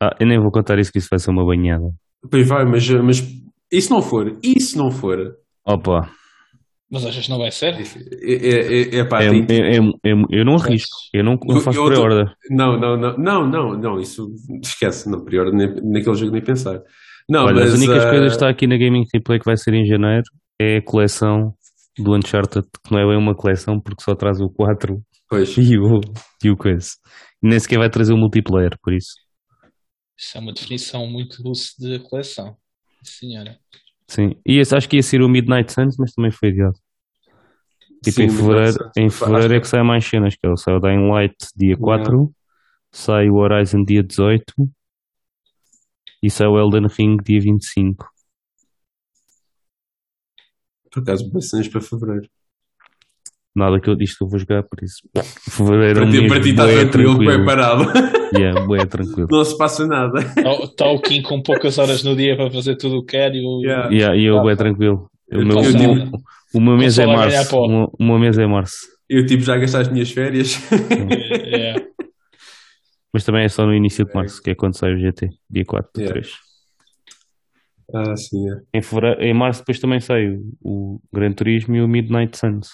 Ah, 0.02 0.16
eu 0.20 0.26
nem 0.26 0.40
vou 0.40 0.52
contar 0.52 0.80
isso, 0.80 0.92
que 0.92 0.98
isso 0.98 1.10
vai 1.12 1.20
ser 1.20 1.30
uma 1.30 1.46
banhada. 1.46 1.86
Pois 2.30 2.48
vai, 2.48 2.66
mas, 2.66 2.90
mas. 2.90 3.22
E 3.72 3.82
se 3.82 3.90
não 3.90 4.02
for? 4.02 4.38
E 4.44 4.60
se 4.62 4.78
não 4.78 4.92
for? 4.92 5.18
Opa, 5.66 6.10
Mas 6.92 7.06
achas 7.06 7.26
que 7.26 7.32
não 7.32 7.40
vai 7.40 7.50
ser? 7.52 7.74
É, 7.74 8.34
é, 8.34 8.98
é, 8.98 9.00
é 9.00 9.06
pá, 9.06 9.24
é, 9.24 9.30
tem- 9.46 9.62
é- 9.62 9.78
é- 9.78 10.12
é- 10.12 10.26
eu 10.30 10.46
não 10.46 10.56
arrisco, 10.56 10.96
eu 11.14 11.24
não, 11.24 11.38
faço 11.62 11.84
pré-order. 11.86 12.26
Não, 12.52 12.80
não, 12.80 12.98
não, 12.98 13.18
não, 13.18 13.48
não, 13.48 13.78
não, 13.78 14.00
isso 14.00 14.28
esquece, 14.62 15.10
não, 15.10 15.24
pior, 15.24 15.52
nem, 15.52 15.68
naquele 15.84 16.16
jogo 16.16 16.32
nem 16.32 16.44
pensar. 16.44 16.80
Não, 17.30 17.46
Olha, 17.46 17.62
mas 17.62 17.74
as 17.74 17.80
únicas 17.80 18.04
ah, 18.04 18.10
coisas 18.10 18.28
que 18.28 18.36
está 18.36 18.50
aqui 18.50 18.68
na 18.68 18.78
Gaming 18.78 19.06
Replay 19.14 19.40
que 19.40 19.46
vai 19.46 19.56
ser 19.58 19.74
em 19.74 19.86
janeiro 19.86 20.24
é 20.62 20.78
a 20.78 20.84
coleção 20.84 21.54
do 21.98 22.16
Uncharted, 22.16 22.68
que 22.86 22.92
não 22.92 23.00
é 23.00 23.08
bem 23.08 23.18
uma 23.18 23.34
coleção 23.34 23.80
porque 23.80 24.04
só 24.04 24.14
traz 24.14 24.40
o 24.42 24.50
4 24.50 25.00
Pois, 25.30 25.56
e 25.58 25.78
o, 25.78 26.00
e 26.44 26.50
o 26.52 26.58
coisa. 26.58 26.90
Nem 27.42 27.60
sequer 27.60 27.80
vai 27.80 27.90
trazer 27.90 28.14
o 28.14 28.18
multiplayer, 28.18 28.72
por 28.84 28.94
isso. 28.94 29.14
Isso 30.24 30.38
é 30.38 30.40
uma 30.42 30.54
definição 30.54 31.06
muito 31.06 31.44
doce 31.44 31.74
de 31.78 32.00
coleção. 32.00 32.56
Senhora. 33.04 33.60
Sim. 34.08 34.36
E 34.48 34.58
esse, 34.58 34.74
acho 34.74 34.88
que 34.88 34.96
ia 34.96 35.04
ser 35.04 35.22
o 35.22 35.28
Midnight 35.28 35.72
Suns, 35.72 35.98
mas 35.98 36.14
também 36.14 36.32
foi 36.32 36.50
adiado. 36.50 36.80
Tipo, 38.02 38.18
Sim, 38.18 38.24
em 38.24 38.30
fevereiro, 38.30 38.92
em 38.98 39.10
fevereiro 39.10 39.54
é 39.56 39.60
que 39.60 39.68
sai 39.68 39.84
mais 39.84 40.06
cenas, 40.06 40.36
que 40.36 40.46
é 40.46 40.50
o 40.50 40.58
sai 40.58 40.76
o 40.76 40.80
Dying 40.80 41.10
Light 41.10 41.36
dia 41.56 41.78
4, 41.78 42.34
sai 42.92 43.30
o 43.30 43.36
Horizon 43.36 43.84
dia 43.84 44.04
18 44.04 44.54
e 46.22 46.30
sai 46.30 46.48
o 46.48 46.58
Elden 46.58 46.88
Ring 46.88 47.18
dia 47.18 47.42
25. 47.42 48.10
por 50.92 51.02
acaso, 51.02 51.42
cenas 51.42 51.68
para 51.68 51.82
fevereiro. 51.82 52.30
Nada 53.56 53.80
que 53.80 53.88
eu 53.90 53.96
disse 53.96 54.18
que 54.18 54.24
eu 54.24 54.28
vou 54.28 54.40
jogar, 54.40 54.64
por 54.64 54.84
isso. 54.84 54.96
Fevereiro 55.52 56.02
Para 56.02 56.12
ti, 56.12 56.28
para 56.28 56.42
ti 56.42 56.50
está 56.50 56.66
tranquilo, 56.66 57.18
bem 57.20 57.28
tranquilo. 57.28 57.46
parado. 57.46 57.84
Yeah, 58.34 58.62
bué 58.66 58.84
tranquilo. 58.88 59.28
Não 59.30 59.46
se 59.46 59.56
passa 59.56 59.86
nada. 59.86 60.20
Está 60.64 60.88
o 60.90 61.00
Kim 61.00 61.22
com 61.22 61.40
poucas 61.44 61.78
horas 61.78 62.04
no 62.04 62.16
dia 62.16 62.36
para 62.36 62.50
fazer 62.50 62.76
tudo 62.78 62.98
o 62.98 63.06
que 63.06 63.12
quer 63.12 63.36
e 63.36 63.46
o. 63.46 63.62
Yeah. 63.62 63.90
Yeah, 63.94 64.18
e 64.18 64.26
eu 64.26 64.42
bué 64.42 64.56
tranquilo. 64.56 65.08
O 65.32 65.36
Eu- 65.36 65.46
meu, 65.46 65.58
eu 65.58 65.70
o 65.70 65.78
meu- 65.78 65.96
digo- 66.06 66.18
o 66.56 66.60
meu 66.60 66.76
mês 66.76 66.98
é 66.98 67.06
março. 67.06 67.56
O 67.56 67.68
meu- 67.68 67.92
o 68.00 68.04
meu 68.04 68.18
mês 68.18 68.36
é 68.40 68.48
março. 68.48 68.88
Eu 69.08 69.24
tipo 69.28 69.44
já 69.44 69.56
gastei 69.56 69.82
as 69.82 69.88
minhas 69.88 70.10
férias. 70.10 70.60
É, 70.72 71.76
Mas 73.14 73.24
também 73.24 73.44
é 73.44 73.50
só 73.50 73.68
no 73.68 73.76
início 73.76 74.04
de 74.04 74.12
março, 74.16 74.42
que 74.42 74.50
é 74.50 74.56
quando 74.56 74.76
sai 74.76 74.96
o 74.96 74.98
GT, 75.00 75.30
dia 75.48 75.64
4 75.64 75.92
de 75.96 76.02
Yeah. 76.02 76.20
3. 76.22 76.34
ah, 77.94 78.16
sim, 78.18 78.50
é. 78.50 78.78
Em, 78.80 78.82
fevereiro, 78.82 79.22
em 79.22 79.34
março 79.36 79.60
depois 79.60 79.80
também 79.80 80.00
sai 80.00 80.28
o, 80.28 80.42
o 80.64 81.00
Gran 81.14 81.32
Turismo 81.34 81.76
e 81.76 81.82
o 81.84 81.88
Midnight 81.88 82.36
Suns. 82.36 82.70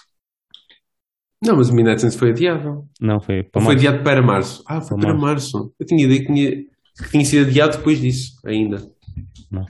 Não, 1.42 1.56
mas 1.56 1.70
o 1.70 1.74
Midnight 1.74 2.02
Suns 2.02 2.16
foi 2.16 2.32
adiado. 2.32 2.86
Não, 3.00 3.20
foi 3.22 3.44
para 3.44 3.60
Ou 3.62 3.66
foi 3.66 3.76
março. 3.76 3.88
adiado 3.88 4.04
para 4.04 4.22
março? 4.22 4.64
Ah, 4.68 4.82
foi 4.82 4.98
Para 4.98 5.10
para 5.12 5.18
março. 5.20 5.74
Eu 5.80 5.86
tinha 5.86 6.04
ideia 6.06 6.20
que 6.20 6.26
tinha, 6.28 6.52
que 6.52 7.12
tinha 7.12 7.26
sido 7.26 7.48
adiado 7.48 7.78
depois 7.78 8.00
disso, 8.02 8.34
ainda. 8.46 8.78
Não. 9.50 9.66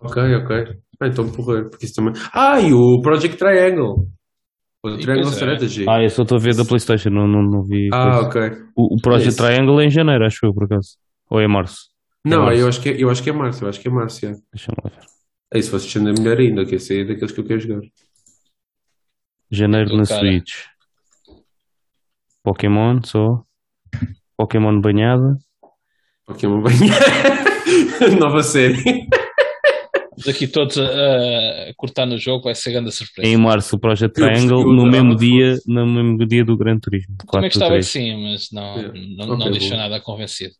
Ok, 0.00 0.22
ok. 0.36 0.76
Ah, 1.00 1.08
então 1.08 1.30
porra, 1.32 1.64
porque 1.68 1.86
isso 1.86 1.94
também. 1.96 2.12
Ah, 2.32 2.60
e 2.60 2.72
o 2.72 3.00
Project 3.00 3.36
Triangle. 3.36 4.06
O 4.84 4.90
E 4.90 4.98
Triangle 5.00 5.28
é. 5.28 5.32
Strategy. 5.32 5.84
Ah, 5.88 6.02
eu 6.02 6.10
só 6.10 6.22
estou 6.22 6.36
a 6.38 6.40
ver 6.40 6.54
da 6.54 6.64
Playstation, 6.64 7.10
não, 7.10 7.26
não, 7.26 7.42
não 7.42 7.62
vi. 7.64 7.88
Ah, 7.92 8.28
coisa. 8.30 8.48
ok. 8.48 8.62
O, 8.76 8.94
o 8.96 9.00
Project 9.00 9.28
Esse. 9.30 9.36
Triangle 9.38 9.80
é 9.80 9.86
em 9.86 9.90
janeiro, 9.90 10.24
acho 10.24 10.44
eu, 10.46 10.54
por 10.54 10.64
acaso. 10.64 10.96
Ou 11.30 11.40
é 11.40 11.48
março? 11.48 11.88
Não, 12.24 12.44
março. 12.44 12.60
eu 12.60 12.68
acho, 12.68 12.80
que 12.80 12.88
é, 12.90 13.02
eu 13.02 13.10
acho 13.10 13.22
que 13.22 13.30
é 13.30 13.32
março, 13.32 13.64
eu 13.64 13.68
acho 13.68 13.80
que 13.80 13.88
é 13.88 13.90
março, 13.90 14.24
é. 14.26 14.32
Deixa-me 14.52 14.76
lá 14.84 14.90
ver. 14.90 15.06
Aí 15.52 15.62
se 15.62 15.70
fosse 15.70 15.98
é 15.98 16.00
melhor 16.00 16.38
ainda, 16.38 16.64
que 16.66 16.74
esse 16.76 16.92
aí 16.92 17.00
é 17.00 17.04
daqueles 17.04 17.32
que 17.32 17.40
eu 17.40 17.44
quero 17.44 17.60
jogar. 17.60 17.80
Janeiro 19.50 19.86
Então, 19.86 19.98
na 19.98 20.06
cara. 20.06 20.20
Switch. 20.20 20.52
Pokémon 22.44 23.00
só. 23.02 23.40
Pokémon 24.36 24.78
banhada. 24.80 25.36
Pokémon 26.26 26.60
banhar. 26.60 27.00
Nova 28.20 28.42
série. 28.42 29.08
Estamos 30.16 30.28
aqui 30.28 30.46
todos 30.46 30.78
a, 30.78 30.84
a 30.84 31.72
cortar 31.76 32.06
no 32.06 32.18
jogo, 32.18 32.44
vai 32.44 32.54
ser 32.54 32.72
grande 32.72 32.92
surpresa. 32.92 33.28
Em 33.28 33.36
março 33.36 33.76
o 33.76 33.80
Project 33.80 34.14
Triangle, 34.14 34.60
eu 34.60 34.72
no 34.72 34.86
mesmo 34.86 35.16
dia, 35.16 35.56
no 35.66 35.86
mesmo 35.86 36.18
dia 36.26 36.44
do 36.44 36.56
Gran 36.56 36.78
Turismo. 36.78 37.16
Também 37.16 37.26
4 37.26 37.48
gostava 37.48 37.70
3. 37.72 37.86
que 37.86 37.92
sim, 37.92 38.22
mas 38.22 38.48
não, 38.52 38.74
Yeah. 38.76 38.92
não, 39.16 39.34
Ok, 39.34 39.38
não 39.44 39.50
deixou 39.50 39.76
nada 39.76 40.00
convencido. 40.00 40.52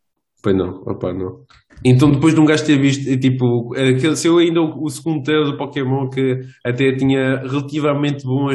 Pois 0.42 0.56
não, 0.56 0.82
opá, 0.86 1.12
não. 1.12 1.44
Então 1.84 2.10
depois 2.10 2.34
de 2.34 2.40
um 2.40 2.44
gajo 2.44 2.64
ter 2.64 2.78
visto, 2.78 3.16
tipo, 3.18 3.74
aquele, 3.74 4.16
se 4.16 4.26
eu 4.26 4.38
ainda 4.38 4.60
o, 4.60 4.84
o 4.84 4.90
segundo 4.90 5.22
trailer 5.22 5.46
do 5.50 5.56
Pokémon 5.56 6.08
que 6.08 6.40
até 6.64 6.92
tinha 6.96 7.36
relativamente 7.38 8.24
bom 8.24 8.48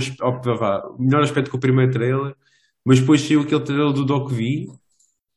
melhor 1.00 1.24
aspecto 1.24 1.50
que 1.50 1.58
o 1.58 1.60
primeiro 1.60 1.92
trailer, 1.92 2.34
mas 2.90 3.00
depois 3.00 3.22
saiu 3.22 3.42
aquele 3.42 3.62
trailer 3.62 3.94
do 3.94 4.04
Doc 4.04 4.32
V, 4.32 4.66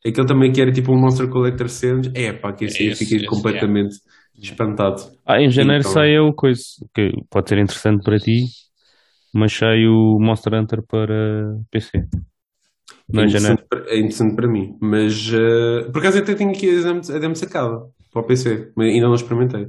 aquele 0.07 0.27
também 0.27 0.51
que 0.51 0.59
era 0.63 0.73
tipo 0.73 0.91
um 0.91 0.99
Monster 0.99 1.29
Collector 1.29 1.69
Sands, 1.69 2.11
é 2.15 2.33
pá, 2.33 2.51
que 2.55 2.65
esse 2.65 2.83
eu 2.83 2.93
Esse, 2.93 3.05
fiquei 3.05 3.19
esse, 3.19 3.27
completamente 3.27 3.95
espantado. 4.39 5.03
Ah, 5.27 5.39
em 5.39 5.51
janeiro 5.51 5.81
Então- 5.81 5.93
sai 5.93 6.19
o 6.19 6.33
coisa, 6.33 6.63
que 6.95 7.13
pode 7.29 7.51
ser 7.51 7.59
interessante 7.59 8.03
para 8.03 8.19
ti, 8.19 8.47
mas 9.35 9.53
sai 9.53 9.87
o 9.87 10.19
Monster 10.19 10.55
Hunter 10.55 10.83
para 10.83 11.55
PC. 11.71 12.07
Não 13.13 13.23
é, 13.23 13.27
em 13.27 13.29
janeiro. 13.29 13.53
interessante, 13.53 13.69
para- 13.69 13.91
é 13.91 13.99
interessante 13.99 14.35
para 14.35 14.49
mim, 14.49 14.75
mas 14.81 15.31
eh, 15.35 15.91
por 15.93 15.99
acaso 15.99 16.21
até 16.21 16.35
tenho 16.35 16.53
aqui 16.53 16.71
a 16.71 17.19
demo, 17.19 17.37
sacada 17.37 17.83
para 18.11 18.23
o 18.23 18.27
PC, 18.27 18.73
mas 18.75 18.89
ainda 18.89 19.09
não 19.09 19.15
experimentei. 19.15 19.67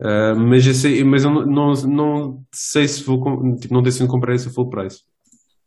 Eh, 0.00 0.34
mas, 0.34 0.64
eu 0.64 0.74
sei, 0.74 1.02
mas 1.02 1.24
eu 1.24 1.30
não, 1.32 1.44
não, 1.44 1.72
não 1.72 2.44
sei 2.54 2.86
se 2.86 3.02
vou, 3.02 3.18
tipo, 3.58 3.74
não 3.74 3.82
tenho 3.82 3.96
de 3.96 4.06
comprar 4.06 4.36
esse 4.36 4.46
a 4.46 4.52
full 4.52 4.70
price. 4.70 5.00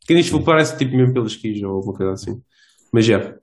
Quem 0.08 0.22
full 0.24 0.43
price, 0.43 0.78
tipo 0.78 0.95
mesmo 0.95 1.14
pelas 1.14 1.36
keys 1.36 1.62
ou 1.64 1.72
alguma 1.76 1.93
coisa 1.93 2.14
assim. 2.14 2.41
Mas 2.91 3.06
já, 3.06 3.36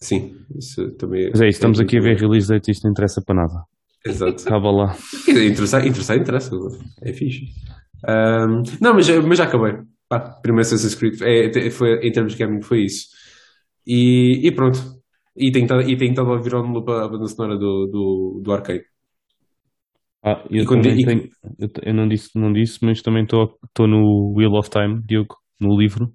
sim, 0.00 0.36
isso 0.56 0.90
também 0.92 1.30
Mas 1.30 1.40
é 1.40 1.48
isso, 1.48 1.56
estamos 1.56 1.80
aqui 1.80 1.98
a 1.98 2.00
ver 2.00 2.16
release 2.18 2.48
date 2.48 2.68
e 2.68 2.72
isto 2.72 2.84
não 2.84 2.92
interessa 2.92 3.22
para 3.22 3.34
nada. 3.34 3.64
Exato. 4.04 4.42
Acaba 4.42 4.70
lá. 4.70 4.96
Quer 5.24 5.32
dizer, 5.32 5.46
interessar, 5.50 5.86
interessar 5.86 6.16
interessa, 6.16 6.50
é 7.02 7.12
fixe. 7.12 7.46
Ahm, 8.06 8.62
não, 8.80 8.94
mas, 8.94 9.06
já- 9.06 9.20
mas 9.22 9.38
já 9.38 9.44
acabei. 9.44 9.74
Pá, 10.08 10.18
primeiro 10.20 10.66
Assassin's 10.66 10.94
Creed, 10.94 11.20
é, 11.22 11.70
foi, 11.70 11.94
em 12.06 12.12
termos 12.12 12.32
de 12.34 12.38
gaming, 12.38 12.60
foi 12.62 12.84
isso. 12.84 13.06
E, 13.86 14.46
e 14.46 14.52
pronto. 14.52 14.78
E 15.36 15.50
tenho 15.50 15.64
estado 15.64 16.30
a 16.30 16.32
ouvir 16.34 16.54
on 16.54 16.72
loop 16.72 16.90
a 16.90 17.08
banda 17.08 17.26
sonora 17.26 17.56
do, 17.56 17.86
do, 17.86 18.40
do 18.44 18.52
arcade. 18.52 18.84
Ah, 20.24 20.44
eu 20.50 20.62
E 20.62 20.66
quando- 20.66 20.86
e- 20.88 21.04
tenho, 21.04 21.28
eu, 21.58 21.68
eu 21.82 21.94
não 21.94 22.08
disse, 22.08 22.30
não 22.38 22.52
disse, 22.52 22.78
mas 22.82 23.02
também 23.02 23.24
estou 23.24 23.58
estou 23.64 23.88
no 23.88 24.32
Wheel 24.36 24.52
of 24.54 24.70
Time, 24.70 25.02
Diogo, 25.04 25.36
no 25.60 25.78
livro. 25.78 26.12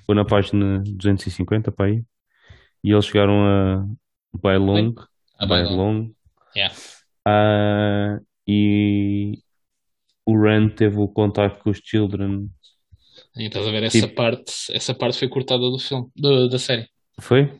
Estou 0.00 0.14
na 0.14 0.24
página 0.24 0.82
250 0.84 1.72
para 1.72 1.86
aí. 1.86 2.02
E 2.82 2.92
eles 2.92 3.06
chegaram 3.06 3.42
a 3.44 3.84
By 4.36 4.58
Long. 4.58 4.94
Ah, 5.38 5.46
By 5.46 5.54
bem, 5.54 5.64
não. 5.64 5.76
Long. 5.76 6.10
Yeah. 6.56 6.74
Ah, 7.26 8.18
e 8.46 9.38
o 10.26 10.36
Rand 10.38 10.70
teve 10.76 10.98
o 10.98 11.08
contacto 11.08 11.62
com 11.62 11.70
os 11.70 11.78
Children. 11.82 12.48
E 13.36 13.44
estás 13.46 13.66
a 13.66 13.70
ver, 13.70 13.84
essa 13.84 14.00
Tipo- 14.00 14.14
parte, 14.14 14.52
essa 14.72 14.94
parte 14.94 15.18
foi 15.18 15.28
cortada 15.28 15.62
do 15.62 15.78
filme, 15.78 16.06
do- 16.14 16.48
da 16.48 16.58
série. 16.58 16.88
Foi? 17.20 17.50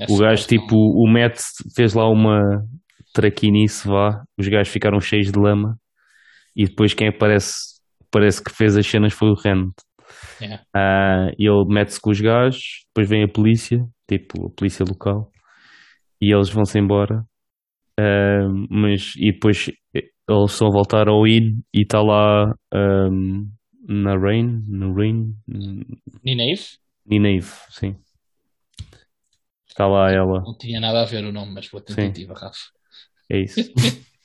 Essa 0.00 0.12
O 0.14 0.18
gajo, 0.18 0.42
parte 0.42 0.54
não- 0.56 0.62
tipo, 0.62 0.76
o 0.76 1.08
Matt 1.08 1.40
fez 1.74 1.92
lá 1.92 2.08
uma 2.08 2.40
traquinice, 3.12 3.88
vá. 3.88 4.22
Os 4.38 4.46
gajos 4.46 4.72
ficaram 4.72 5.00
cheios 5.00 5.32
de 5.32 5.36
lama. 5.36 5.76
E 6.54 6.66
depois 6.66 6.94
quem 6.94 7.08
aparece, 7.08 7.80
parece 8.08 8.40
que 8.42 8.52
fez 8.54 8.76
as 8.76 8.86
cenas 8.86 9.12
foi 9.12 9.28
o 9.28 9.34
Rand. 9.34 9.72
Yeah. 10.40 10.62
Ah, 10.74 11.30
e 11.38 11.46
ele 11.46 11.64
mete-se 11.66 12.00
com 12.00 12.10
os 12.10 12.20
gajos, 12.20 12.84
depois 12.88 13.08
vem 13.08 13.24
a 13.24 13.28
polícia, 13.28 13.84
tipo, 14.08 14.46
a 14.46 14.50
polícia 14.50 14.84
local, 14.84 15.30
e 16.20 16.32
eles 16.34 16.48
vão-se 16.48 16.78
embora. 16.78 17.24
Ah, 17.98 18.46
mas, 18.70 19.14
e 19.16 19.32
depois 19.32 19.70
eles 19.94 20.52
estão 20.52 20.68
a 20.68 20.72
voltar 20.72 21.08
ao 21.08 21.26
Inn 21.26 21.60
e 21.74 21.82
está 21.82 22.00
lá 22.02 22.54
ahm, 22.72 23.46
na 23.88 24.16
Rain, 24.16 24.62
no 24.68 24.94
Rain, 24.94 25.34
Nineve? 26.24 26.62
Nineve, 27.06 27.50
sim. 27.70 27.96
Está 29.66 29.86
lá 29.86 30.10
ela, 30.10 30.40
Não 30.42 30.56
tinha 30.58 30.80
nada 30.80 31.02
a 31.02 31.04
ver 31.04 31.24
o 31.24 31.32
nome, 31.32 31.52
mas 31.54 31.68
boa 31.68 31.82
tentativa, 31.82 32.34
Rafa. 32.34 32.58
é 33.30 33.40
isso. 33.42 33.60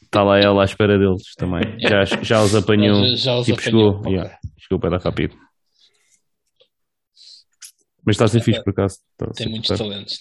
Está 0.01 0.23
lá 0.23 0.37
ela 0.39 0.61
à 0.61 0.65
espera 0.65 0.97
deles 0.97 1.33
também. 1.37 1.61
Já, 1.81 2.03
já 2.05 2.41
os 2.43 2.53
apanhou. 2.55 3.03
Já, 3.07 3.15
já 3.15 3.35
os 3.39 3.45
tipo, 3.45 3.59
apanhou. 3.59 3.93
chegou. 3.93 4.11
Yeah, 4.11 4.37
chegou 4.59 4.79
para 4.79 4.97
dar 4.97 5.03
rápido. 5.03 5.35
Mas 8.05 8.15
está 8.15 8.25
a 8.25 8.27
ser 8.27 8.41
fixe 8.41 8.63
por 8.63 8.71
acaso. 8.71 8.97
Ser 9.33 9.43
Tem 9.43 9.49
muitos 9.49 9.69
porreiro. 9.69 9.93
talentos. 9.93 10.19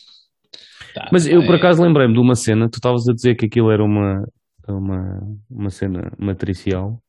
Tá, 0.95 1.09
Mas 1.13 1.27
eu 1.27 1.43
por 1.45 1.55
é- 1.55 1.59
acaso 1.59 1.83
lembrei-me 1.83 2.15
de 2.15 2.21
uma 2.21 2.35
cena, 2.35 2.69
tu 2.69 2.77
estavas 2.77 3.09
a 3.09 3.15
dizer 3.15 3.35
que 3.35 3.47
aquilo 3.47 3.71
era 3.71 3.83
uma, 3.83 4.23
uma, 4.69 5.21
uma 5.51 5.71
cena 5.71 6.13
matricial, 6.19 7.03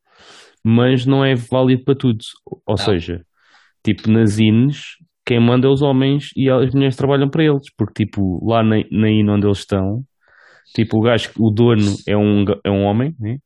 mas 0.64 1.06
não 1.06 1.24
é 1.24 1.36
válido 1.36 1.84
para 1.84 1.96
tudo. 1.96 2.20
Ou 2.46 2.62
Não. 2.70 2.78
seja, 2.78 3.26
tipo 3.84 4.10
nas 4.10 4.40
INES, 4.40 4.82
quem 5.26 5.40
manda 5.40 5.68
é 5.68 5.70
os 5.72 5.82
homens 5.82 6.30
e 6.36 6.50
as 6.50 6.74
mulheres 6.74 6.96
trabalham 6.96 7.30
para 7.30 7.44
eles, 7.44 7.68
porque 7.78 8.06
tipo 8.06 8.46
lá 8.48 8.64
na, 8.64 8.78
na 8.92 9.10
INE 9.10 9.30
onde 9.30 9.48
eles 9.48 9.60
estão, 9.60 10.04
tipo 10.76 10.98
o 10.98 11.02
gajo, 11.02 11.32
o 11.40 11.52
dono 11.52 11.96
é 12.08 12.18
um, 12.18 12.46
é 12.64 12.70
um 12.72 12.84
homem, 12.84 13.16
né? 13.20 13.38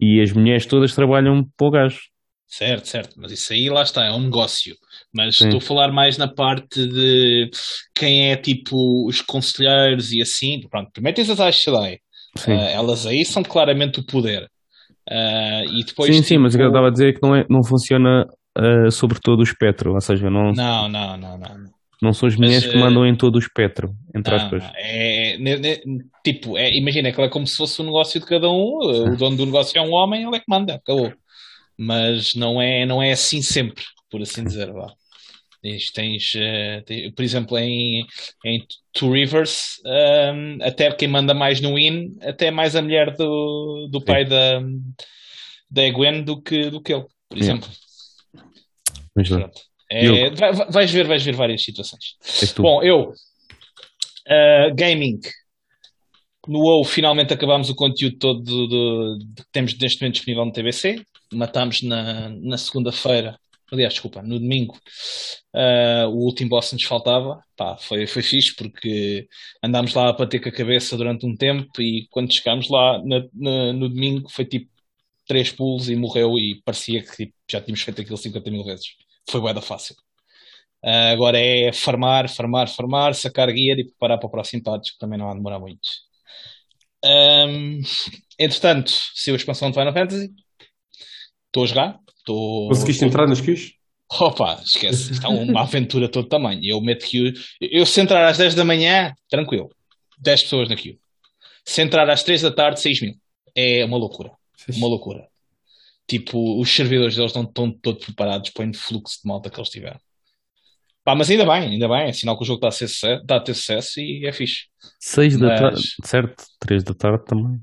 E 0.00 0.20
as 0.20 0.32
mulheres 0.32 0.66
todas 0.66 0.94
trabalham 0.94 1.44
para 1.56 1.66
o 1.66 1.70
gajo. 1.70 2.00
Certo, 2.46 2.86
certo, 2.88 3.14
mas 3.18 3.32
isso 3.32 3.52
aí 3.52 3.68
lá 3.68 3.82
está, 3.82 4.04
é 4.04 4.12
um 4.12 4.20
negócio. 4.20 4.76
Mas 5.16 5.36
Sim. 5.38 5.44
estou 5.44 5.58
a 5.58 5.62
falar 5.62 5.92
mais 5.92 6.18
na 6.18 6.28
parte 6.28 6.86
de 6.86 7.50
quem 7.94 8.30
é 8.30 8.36
tipo 8.36 9.06
os 9.08 9.20
conselheiros 9.22 10.12
e 10.12 10.20
assim. 10.20 10.60
Pronto, 10.68 10.90
primeiro 10.92 11.16
tens 11.16 11.30
as 11.30 11.40
Ashley, 11.40 11.98
Sim. 12.36 12.52
Ah, 12.52 12.70
elas 12.70 13.06
aí 13.06 13.24
são 13.24 13.42
claramente 13.42 13.98
o 14.00 14.04
poder. 14.04 14.46
Ah, 15.10 15.62
e 15.66 15.84
depois, 15.84 16.14
sim, 16.14 16.22
sim, 16.22 16.38
mas 16.38 16.54
o 16.54 16.58
que 16.58 16.62
eu 16.62 16.66
tipo, 16.66 16.76
estava 16.76 16.88
a 16.88 16.90
dizer 16.90 17.08
é 17.08 17.12
que 17.12 17.22
não, 17.22 17.34
é, 17.34 17.46
não 17.48 17.64
funciona 17.64 18.26
ah, 18.56 18.90
sobre 18.90 19.18
todo 19.20 19.40
o 19.40 19.42
espectro, 19.42 19.94
ou 19.94 20.00
seja, 20.00 20.28
não, 20.28 20.52
Não, 20.52 20.88
não, 20.88 21.16
não, 21.16 21.38
não. 21.38 21.72
não. 22.02 22.12
são 22.12 22.28
as 22.28 22.36
mulheres 22.36 22.66
que 22.66 22.76
mandam 22.76 23.06
em 23.06 23.16
todo 23.16 23.36
o 23.36 23.38
espectro, 23.38 23.94
entre 24.14 24.34
Não, 24.34 24.42
aspas. 24.44 24.64
não. 24.64 24.72
É, 24.76 25.36
ne- 25.38 25.56
ne- 25.58 25.80
tipo, 26.24 26.58
é, 26.58 26.76
imagina 26.76 27.12
que 27.12 27.20
é 27.20 27.28
como 27.28 27.46
se 27.46 27.56
fosse 27.56 27.80
o 27.80 27.84
negócio 27.84 28.20
de 28.20 28.26
cada 28.26 28.48
um. 28.50 28.78
O 29.12 29.16
dono 29.16 29.36
do 29.36 29.46
negócio 29.46 29.78
é 29.78 29.82
um 29.82 29.92
homem, 29.92 30.24
ele 30.24 30.36
é 30.36 30.40
que 30.40 30.46
manda, 30.48 30.74
acabou. 30.74 31.12
Mas 31.78 32.34
não 32.34 32.60
é, 32.60 32.84
não 32.86 33.02
é 33.02 33.12
assim 33.12 33.42
sempre, 33.42 33.84
por 34.10 34.20
assim 34.22 34.42
dizer. 34.44 34.72
Vá. 34.72 34.92
Tens, 35.62 35.90
tens, 35.90 36.32
eh, 36.36 36.82
tens- 36.86 37.12
por 37.14 37.22
exemplo, 37.22 37.58
em, 37.58 38.06
em 38.44 38.66
Two 38.92 39.12
Rivers, 39.12 39.80
ehm, 39.84 40.58
até 40.62 40.90
quem 40.92 41.08
manda 41.08 41.34
mais 41.34 41.60
no 41.60 41.74
Win, 41.74 42.16
até 42.22 42.50
mais 42.50 42.76
a 42.76 42.82
mulher 42.82 43.14
do, 43.16 43.88
do 43.90 44.00
pai 44.00 44.24
da, 44.24 44.60
da 45.70 45.90
Gwen 45.90 46.22
do 46.22 46.40
que, 46.40 46.70
do 46.70 46.80
que 46.80 46.92
ele, 46.94 47.04
por 47.28 47.38
exemplo. 47.38 47.68
É, 49.90 50.30
vai- 50.30 50.52
vai- 50.52 50.70
vais 50.70 50.90
ver, 50.90 51.06
vais 51.06 51.22
ver 51.24 51.34
várias 51.34 51.62
situações. 51.62 52.16
Bom, 52.62 52.82
eu, 52.82 53.12
uh, 54.28 54.74
gaming. 54.74 55.18
No 56.48 56.60
WoW, 56.60 56.84
finalmente 56.84 57.32
acabámos 57.32 57.68
o 57.70 57.74
conteúdo 57.74 58.18
todo 58.18 58.40
do- 58.42 58.66
do- 58.68 59.18
de 59.18 59.42
que 59.42 59.50
temos 59.52 59.76
neste 59.78 60.00
momento 60.00 60.14
disponível 60.14 60.44
no 60.44 60.52
TBC. 60.52 61.02
Matámos 61.32 61.82
na, 61.82 62.28
na 62.28 62.56
segunda-feira, 62.56 63.36
aliás, 63.72 63.94
desculpa, 63.94 64.22
no 64.22 64.38
domingo, 64.38 64.74
uh, 65.54 66.08
o 66.08 66.24
último 66.24 66.50
boss 66.50 66.72
nos 66.72 66.84
faltava. 66.84 67.42
Pá, 67.56 67.76
foi, 67.78 68.06
foi 68.06 68.22
fixe 68.22 68.54
porque 68.54 69.28
andámos 69.62 69.94
lá 69.94 70.08
a 70.10 70.12
bater 70.12 70.40
com 70.40 70.48
a 70.48 70.52
cabeça 70.52 70.96
durante 70.96 71.26
um 71.26 71.36
tempo 71.36 71.80
e 71.82 72.06
quando 72.10 72.32
chegámos 72.32 72.68
lá 72.70 72.98
na- 73.04 73.20
na- 73.34 73.72
no 73.72 73.88
domingo 73.88 74.28
foi 74.30 74.44
tipo 74.44 74.70
três 75.26 75.50
pulos 75.52 75.88
e 75.90 75.96
morreu 75.96 76.38
e 76.38 76.62
parecia 76.64 77.02
que 77.04 77.16
tipo, 77.16 77.34
já 77.50 77.60
tínhamos 77.60 77.82
feito 77.82 78.00
aquilo 78.02 78.16
50 78.16 78.50
mil 78.50 78.64
vezes. 78.64 78.86
Foi 79.30 79.40
bué 79.40 79.54
fácil. 79.62 79.96
Ah, 80.84 81.10
agora 81.12 81.38
é 81.38 81.72
farmar, 81.72 82.28
farmar, 82.30 82.68
farmar, 82.68 83.14
sacar 83.14 83.52
guia 83.52 83.74
e 83.74 83.84
preparar 83.86 84.18
para 84.18 84.26
o 84.28 84.30
próximo 84.30 84.62
patch, 84.62 84.92
que 84.92 84.98
também 84.98 85.18
não 85.18 85.28
há 85.28 85.32
de 85.32 85.38
demorar 85.38 85.58
muito. 85.60 85.80
Ahm, 87.04 87.82
entretanto, 88.38 88.90
saiu 89.14 89.34
a 89.34 89.38
expansão 89.38 89.70
de 89.70 89.74
Final 89.78 89.92
Fantasy. 89.92 90.34
Estou 91.46 91.64
a 91.64 91.66
jogar. 91.66 92.00
Estou. 92.26 92.68
Conseguiste 92.68 93.04
entrar 93.04 93.28
nas 93.28 93.40
queues? 93.40 93.74
Opa, 94.10 94.60
esquece. 94.64 95.12
Isto 95.12 95.26
é 95.26 95.28
uma 95.28 95.62
aventura 95.62 96.06
de 96.06 96.12
todo 96.12 96.28
tamanho. 96.28 96.60
Eu 96.64 96.80
meto 96.80 97.06
queue. 97.06 97.32
Eu 97.60 97.86
se 97.86 98.00
entrar 98.00 98.28
às 98.28 98.36
10 98.36 98.56
da 98.56 98.64
manhã, 98.64 99.14
tranquilo. 99.30 99.70
10 100.18 100.42
pessoas 100.42 100.68
na 100.68 100.74
queue. 100.74 100.98
Se 101.64 101.82
entrar 101.82 102.08
às 102.10 102.24
3 102.24 102.42
da 102.42 102.50
tarde, 102.50 102.80
6 102.80 103.00
mil. 103.00 103.14
É 103.54 103.84
uma 103.84 103.96
loucura. 103.96 104.32
Uma 104.76 104.88
loucura. 104.88 105.28
Tipo, 106.08 106.60
os 106.60 106.74
servidores 106.74 107.16
deles 107.16 107.34
não 107.34 107.42
estão 107.42 107.70
todos 107.70 108.04
preparados 108.04 108.50
para 108.50 108.68
o 108.68 108.74
fluxo 108.74 109.20
de 109.22 109.28
malta 109.28 109.50
que 109.50 109.58
eles 109.58 109.70
tiveram. 109.70 110.00
Pá, 111.04 111.14
mas 111.14 111.30
ainda 111.30 111.44
bem, 111.44 111.70
ainda 111.70 111.88
bem. 111.88 112.08
É 112.08 112.12
sinal 112.12 112.36
que 112.36 112.42
o 112.42 112.46
jogo 112.46 112.58
está 112.66 112.68
a, 112.68 112.88
ser 112.88 113.20
está 113.20 113.36
a 113.36 113.40
ter 113.40 113.54
sucesso 113.54 114.00
e 114.00 114.26
é 114.26 114.32
fixe. 114.32 114.66
Seis 114.98 115.38
da 115.38 115.48
Mas- 115.48 115.60
tarde, 115.60 115.82
certo? 116.04 116.44
Três 116.58 116.82
da 116.82 116.94
tarde 116.94 117.24
também. 117.24 117.60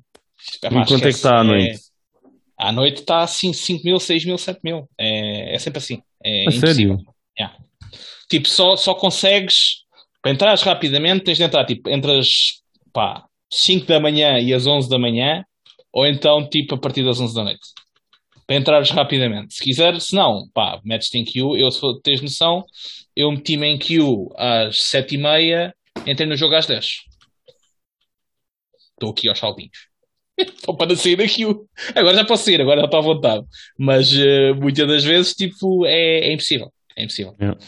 Pá, 0.62 0.70
e 0.70 0.86
quanto 0.86 0.96
é 0.96 1.00
que 1.00 1.08
está 1.10 1.40
à 1.40 1.44
noite? 1.44 1.80
À 2.64 2.72
noite 2.72 3.02
está 3.02 3.22
assim 3.24 3.52
5 3.52 3.84
mil, 3.84 4.00
6 4.00 4.24
mil, 4.24 4.38
7 4.38 4.62
mil. 4.64 4.90
É, 4.98 5.54
é 5.54 5.60
sempre 5.60 5.80
assim. 5.80 6.02
É 6.24 6.42
A 6.42 6.42
impossível. 6.44 6.74
sério? 6.74 6.98
Yeah. 7.38 7.58
Tipo, 8.30 8.48
só, 8.48 8.78
só 8.78 8.94
consegues. 8.96 9.84
Para 10.22 10.32
entrares 10.32 10.62
rapidamente, 10.62 11.26
tens 11.26 11.38
de 11.38 11.44
entrar 11.44 11.66
tipo, 11.66 11.90
entre 11.90 12.18
as 12.18 12.28
pá, 12.94 13.26
5 13.52 13.86
da 13.86 14.00
manhã 14.00 14.40
e 14.40 14.54
as 14.54 14.66
11 14.66 14.88
da 14.90 14.98
manhã, 14.98 15.44
ou 15.92 16.08
então 16.08 16.48
tipo 16.48 16.76
a 16.76 16.78
partir 16.78 17.04
das 17.04 17.20
11 17.20 17.36
da 17.36 17.44
noite. 17.44 17.68
Para 18.48 18.56
entrares 18.56 18.90
rapidamente. 18.92 19.56
Se 19.56 19.62
quiser, 19.62 20.00
se 20.00 20.16
não, 20.16 20.48
pá, 20.54 20.80
metes-te 20.86 21.18
em 21.18 21.26
queue. 21.26 21.60
Eu, 21.60 21.70
se 21.70 21.82
for 21.82 22.00
teres 22.02 22.22
noção, 22.22 22.64
eu 23.14 23.30
meti-me 23.30 23.68
em 23.68 23.78
queue 23.78 24.30
às 24.38 24.84
7 24.84 25.16
e 25.16 25.18
meia, 25.18 25.76
entrei 26.08 26.28
no 26.30 26.38
jogo 26.38 26.56
às 26.56 26.66
10. 26.66 26.86
Estou 28.94 29.12
aqui 29.12 29.28
aos 29.28 29.40
saltinhos. 29.40 29.93
Só 30.66 30.74
para 30.74 30.96
sair 30.96 31.16
da 31.16 31.28
queue. 31.28 31.56
Agora 31.96 32.16
já 32.16 32.26
posso 32.26 32.46
sair, 32.46 32.62
agora 32.62 32.82
já 32.82 32.86
estou 32.86 33.00
à 33.00 33.04
vontade. 33.04 33.46
Mas 33.78 34.14
eh, 34.14 34.54
muitas 34.54 34.88
das 34.88 35.04
vezes, 35.04 35.34
tipo, 35.34 35.86
é, 35.86 36.30
é 36.30 36.34
impossível. 36.34 36.72
É 36.96 37.04
impossível. 37.04 37.36
Yeah. 37.40 37.60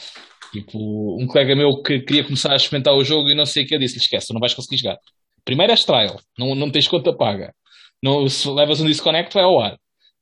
Tipo, 0.51 1.18
um 1.22 1.28
colega 1.28 1.55
meu 1.55 1.82
que 1.82 1.99
queria 1.99 2.24
começar 2.24 2.53
a 2.53 2.55
experimentar 2.55 2.93
o 2.93 3.03
jogo 3.03 3.30
e 3.30 3.36
não 3.36 3.45
sei 3.45 3.63
o 3.63 3.68
que, 3.68 3.76
eu 3.76 3.80
disse-lhe: 3.80 4.01
esquece, 4.01 4.34
não 4.34 4.39
vais 4.39 4.53
conseguir 4.53 4.78
jogar. 4.78 4.97
Primeiro 5.43 5.72
és 5.72 5.84
trial, 5.84 6.20
não, 6.38 6.55
não 6.55 6.72
tens 6.72 6.88
conta 6.88 7.16
paga. 7.16 7.53
Não, 8.01 8.28
se 8.30 8.49
levas 8.49 8.82
um 8.82 8.86
disconnect, 8.86 9.34
vai 9.34 9.43
ao 9.43 9.59
ar. 9.59 9.78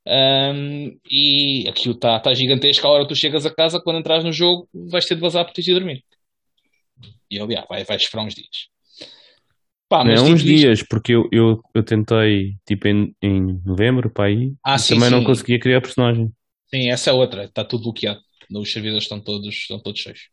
Ahm, 0.06 0.98
e 1.10 1.66
aquilo 1.68 1.94
está 1.94 2.20
tá 2.20 2.34
gigantesco. 2.34 2.86
A 2.86 2.90
hora 2.90 3.04
que 3.04 3.08
tu 3.08 3.16
chegas 3.16 3.46
a 3.46 3.54
casa, 3.54 3.80
quando 3.80 3.98
entras 4.00 4.24
no 4.24 4.32
jogo, 4.32 4.68
vais 4.90 5.06
ter 5.06 5.14
de 5.14 5.20
vazar 5.20 5.50
de 5.50 5.70
ir 5.70 5.74
dormir. 5.74 6.04
E 7.30 7.38
ah, 7.38 7.66
vai, 7.68 7.84
vai 7.84 7.96
esperar 7.96 8.24
uns 8.24 8.34
dias. 8.34 8.68
Pá, 9.94 10.02
Não, 10.02 10.12
é 10.12 10.20
mas 10.20 10.22
uns 10.22 10.42
isto- 10.42 10.44
dias, 10.44 10.82
porque 10.82 11.12
eu, 11.14 11.28
eu, 11.32 11.60
eu 11.74 11.82
tentei 11.84 12.56
tipo 12.66 12.86
em, 12.88 13.14
em 13.22 13.60
novembro 13.64 14.10
para 14.10 14.26
aí 14.26 14.54
Ah, 14.62 14.76
e 14.76 14.78
sim, 14.78 14.84
também 14.84 15.10
não 15.10 15.22
sim. 15.22 15.24
conseguia 15.24 15.58
criar 15.58 15.80
personagem. 15.80 16.32
Sim, 16.66 16.90
essa 16.90 17.10
é 17.10 17.12
outra. 17.12 17.44
Está 17.44 17.64
tudo 17.64 17.84
bloqueado. 17.84 18.20
Os 18.54 18.72
servidores 18.72 19.04
estão 19.04 19.20
todos, 19.20 19.54
estão 19.54 19.80
todos 19.80 20.00
cheios. 20.00 20.28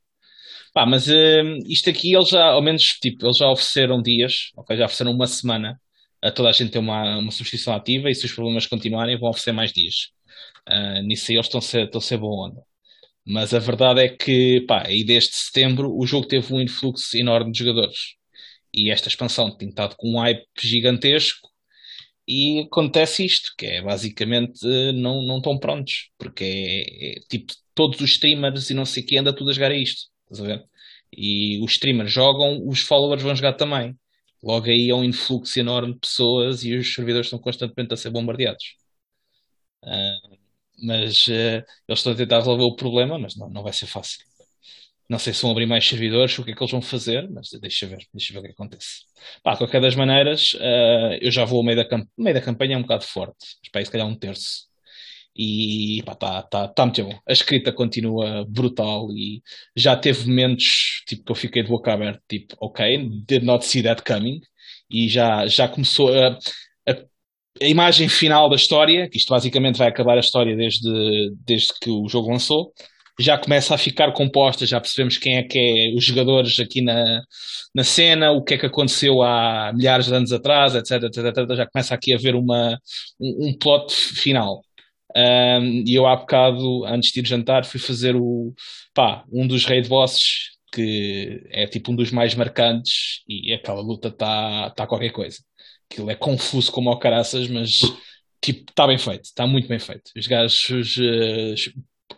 Pá, 0.73 0.85
mas 0.85 1.07
hum, 1.09 1.59
isto 1.67 1.89
aqui 1.89 2.13
eles 2.15 2.29
já, 2.29 2.45
ao 2.45 2.61
menos, 2.61 2.83
tipo, 3.01 3.25
eles 3.25 3.37
já 3.37 3.49
ofereceram 3.51 4.01
dias, 4.01 4.51
ok? 4.57 4.77
Já 4.77 4.85
ofereceram 4.85 5.11
uma 5.13 5.27
semana 5.27 5.81
a 6.21 6.31
toda 6.31 6.49
a 6.49 6.53
gente 6.53 6.71
ter 6.71 6.79
uma, 6.79 7.17
uma 7.19 7.31
subscrição 7.31 7.75
ativa 7.75 8.09
e 8.09 8.15
se 8.15 8.25
os 8.25 8.33
problemas 8.33 8.67
continuarem 8.67 9.19
vão 9.19 9.29
oferecer 9.29 9.53
mais 9.53 9.73
dias. 9.73 9.95
Ah, 10.67 11.01
nisso 11.03 11.31
aí 11.31 11.37
eles 11.37 11.47
estão 11.47 11.59
a 11.59 11.61
ser, 11.61 11.85
estão 11.85 11.99
a 11.99 12.03
ser 12.03 12.17
boa 12.17 12.49
onda. 12.49 12.61
Mas 13.25 13.53
a 13.53 13.59
verdade 13.59 14.01
é 14.01 14.09
que, 14.09 14.61
pá, 14.67 14.83
aí 14.87 15.03
desde 15.05 15.31
setembro 15.35 15.91
o 15.97 16.05
jogo 16.07 16.27
teve 16.27 16.53
um 16.53 16.61
influxo 16.61 17.17
enorme 17.17 17.51
de 17.51 17.59
jogadores. 17.59 18.15
E 18.73 18.91
esta 18.91 19.07
expansão 19.09 19.55
tem 19.55 19.69
estado 19.69 19.95
com 19.97 20.09
um 20.09 20.19
hype 20.19 20.45
gigantesco 20.61 21.49
e 22.27 22.61
acontece 22.61 23.25
isto, 23.25 23.51
que 23.57 23.65
é 23.65 23.81
basicamente 23.81 24.65
eh, 24.65 24.91
não, 24.93 25.21
não 25.23 25.37
estão 25.37 25.59
prontos, 25.59 26.09
porque 26.17 26.43
é, 26.43 27.17
é, 27.17 27.19
tipo 27.29 27.53
todos 27.75 27.99
os 28.01 28.11
streamers 28.11 28.69
e 28.69 28.73
não 28.73 28.85
sei 28.85 29.03
o 29.03 29.05
que 29.05 29.17
anda 29.17 29.33
tudo 29.35 29.49
a 29.49 29.53
jogar 29.53 29.71
a 29.71 29.75
isto, 29.77 30.09
estás 30.31 30.41
a 30.41 30.55
ver? 30.55 30.65
E 31.11 31.59
os 31.63 31.73
streamers 31.73 32.11
jogam, 32.11 32.65
os 32.67 32.81
followers 32.81 33.23
vão 33.23 33.35
jogar 33.35 33.53
também. 33.53 33.95
Logo 34.43 34.67
aí 34.67 34.89
é 34.89 34.95
um 34.95 35.03
influxo 35.03 35.59
enorme 35.59 35.93
de 35.93 35.99
pessoas 35.99 36.63
e 36.63 36.75
os 36.75 36.93
servidores 36.93 37.27
estão 37.27 37.39
constantemente 37.39 37.93
a 37.93 37.97
ser 37.97 38.09
bombardeados. 38.11 38.75
Ah, 39.83 40.19
mas 40.83 41.27
eh, 41.29 41.63
eles 41.87 41.99
estão 41.99 42.13
a 42.13 42.15
tentar 42.15 42.37
resolver 42.39 42.63
o 42.63 42.75
problema, 42.75 43.19
mas 43.19 43.35
não, 43.37 43.49
não 43.49 43.63
vai 43.63 43.73
ser 43.73 43.87
fácil. 43.87 44.25
Não 45.11 45.19
sei 45.19 45.33
se 45.33 45.41
vão 45.41 45.51
abrir 45.51 45.65
mais 45.65 45.85
servidores, 45.85 46.39
o 46.39 46.43
que 46.45 46.51
é 46.51 46.55
que 46.55 46.63
eles 46.63 46.71
vão 46.71 46.81
fazer, 46.81 47.29
mas 47.29 47.49
deixa 47.59 47.85
ver, 47.85 47.99
deixa 48.13 48.31
ver 48.31 48.39
o 48.39 48.43
que 48.43 48.51
acontece. 48.51 49.01
Pá, 49.43 49.51
de 49.51 49.57
qualquer 49.57 49.81
das 49.81 49.93
maneiras, 49.93 50.55
eh, 50.57 51.19
eu 51.21 51.29
já 51.29 51.43
vou 51.43 51.57
ao 51.59 51.65
meio 51.65 51.75
da, 51.75 51.83
camp 51.85 52.07
meio 52.17 52.33
da 52.33 52.41
campanha 52.41 52.75
é 52.75 52.77
um 52.77 52.81
bocado 52.83 53.03
forte, 53.03 53.35
mas 53.61 53.69
pá, 53.73 53.79
aí 53.79 53.85
se 53.85 53.91
calhar 53.91 54.07
um 54.07 54.15
terço. 54.15 54.67
E 55.35 56.01
pá, 56.05 56.15
tá, 56.15 56.41
tá, 56.43 56.67
tá 56.69 56.85
muito 56.85 57.03
bom. 57.03 57.19
A 57.27 57.33
escrita 57.33 57.73
continua 57.73 58.45
brutal 58.47 59.11
e 59.11 59.41
já 59.75 59.97
teve 59.97 60.27
momentos 60.29 61.03
tipo, 61.05 61.25
que 61.25 61.31
eu 61.33 61.35
fiquei 61.35 61.61
de 61.63 61.69
boca 61.69 61.91
aberta, 61.91 62.21
tipo, 62.29 62.55
ok, 62.61 63.09
did 63.27 63.43
not 63.43 63.65
see 63.65 63.83
that 63.83 64.03
coming. 64.03 64.39
E 64.89 65.09
já, 65.09 65.45
já 65.45 65.67
começou 65.67 66.07
a, 66.13 66.37
a, 66.87 66.93
a 67.61 67.67
imagem 67.67 68.07
final 68.07 68.49
da 68.49 68.55
história, 68.55 69.09
que 69.09 69.17
isto 69.17 69.29
basicamente 69.29 69.77
vai 69.77 69.89
acabar 69.89 70.15
a 70.15 70.21
história 70.21 70.55
desde, 70.55 71.33
desde 71.45 71.77
que 71.81 71.89
o 71.89 72.07
jogo 72.07 72.31
lançou. 72.31 72.73
Já 73.19 73.37
começa 73.37 73.75
a 73.75 73.77
ficar 73.77 74.11
composta, 74.13 74.65
já 74.65 74.79
percebemos 74.79 75.17
quem 75.17 75.37
é 75.37 75.43
que 75.43 75.57
é 75.57 75.97
os 75.97 76.03
jogadores 76.03 76.59
aqui 76.59 76.81
na, 76.81 77.21
na 77.73 77.83
cena, 77.83 78.31
o 78.31 78.43
que 78.43 78.55
é 78.55 78.57
que 78.57 78.65
aconteceu 78.65 79.21
há 79.21 79.71
milhares 79.73 80.07
de 80.07 80.15
anos 80.15 80.31
atrás, 80.31 80.75
etc, 80.75 81.03
etc, 81.03 81.25
etc. 81.25 81.55
já 81.55 81.67
começa 81.67 81.93
aqui 81.93 82.13
a 82.13 82.17
haver 82.17 82.35
uma, 82.35 82.79
um, 83.19 83.49
um 83.49 83.57
plot 83.57 83.93
final. 83.93 84.61
Um, 85.15 85.83
e 85.85 85.93
eu 85.95 86.07
há 86.07 86.15
bocado, 86.15 86.85
antes 86.85 87.11
de 87.11 87.19
ir 87.19 87.27
jantar, 87.27 87.65
fui 87.65 87.79
fazer 87.79 88.15
o, 88.15 88.53
pá, 88.93 89.25
um 89.31 89.45
dos 89.47 89.65
raid 89.65 89.87
bosses, 89.89 90.51
que 90.71 91.41
é 91.49 91.67
tipo 91.67 91.91
um 91.91 91.95
dos 91.95 92.11
mais 92.11 92.33
marcantes, 92.33 93.21
e 93.27 93.53
aquela 93.53 93.81
luta 93.81 94.07
está 94.07 94.69
tá 94.71 94.87
qualquer 94.87 95.11
coisa. 95.11 95.37
Aquilo 95.91 96.09
é 96.09 96.15
confuso 96.15 96.71
como 96.71 96.89
ao 96.89 96.99
caraças, 96.99 97.47
mas 97.49 97.71
tipo, 98.41 98.69
está 98.69 98.87
bem 98.87 98.97
feito, 98.97 99.25
está 99.25 99.45
muito 99.45 99.67
bem 99.67 99.79
feito. 99.79 100.11
Os 100.15 100.27
gajos 100.27 100.97
uh, 100.97 101.55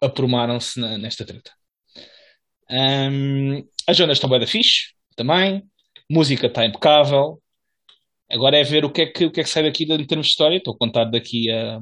aprumaram-se 0.02 0.80
nesta 0.80 1.26
treta. 1.26 1.52
Um, 2.70 3.68
as 3.88 3.98
zonas 3.98 4.18
estão 4.18 4.30
bem 4.30 4.40
da 4.40 4.48
fixe, 4.48 4.94
também. 5.16 5.64
Música 6.10 6.48
está 6.48 6.66
impecável. 6.66 7.42
Agora 8.32 8.58
é 8.58 8.64
ver 8.64 8.86
o 8.86 8.92
que 8.92 9.02
é 9.02 9.06
que, 9.06 9.26
o 9.26 9.32
que, 9.32 9.42
é 9.42 9.44
que 9.44 9.50
sai 9.50 9.64
daqui 9.64 9.84
em 9.84 10.06
termos 10.06 10.28
de 10.28 10.32
história. 10.32 10.58
Estou 10.58 10.74
a 10.74 10.78
contar 10.78 11.06
daqui 11.06 11.52
a 11.52 11.80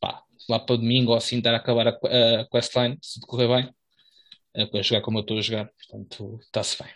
pá, 0.00 0.22
lá 0.48 0.58
para 0.58 0.74
o 0.74 0.78
domingo 0.78 1.12
ou 1.12 1.16
assim, 1.16 1.38
estar 1.38 1.54
a 1.54 1.56
acabar 1.56 1.88
a, 1.88 1.90
a 1.90 2.48
questline, 2.50 2.98
se 3.00 3.20
decorrer 3.20 3.48
bem. 3.48 3.74
É 4.54 4.66
para 4.66 4.82
jogar 4.82 5.02
como 5.02 5.18
eu 5.18 5.22
estou 5.22 5.38
a 5.38 5.42
jogar, 5.42 5.70
portanto, 5.70 6.38
está-se 6.42 6.82
bem. 6.82 6.90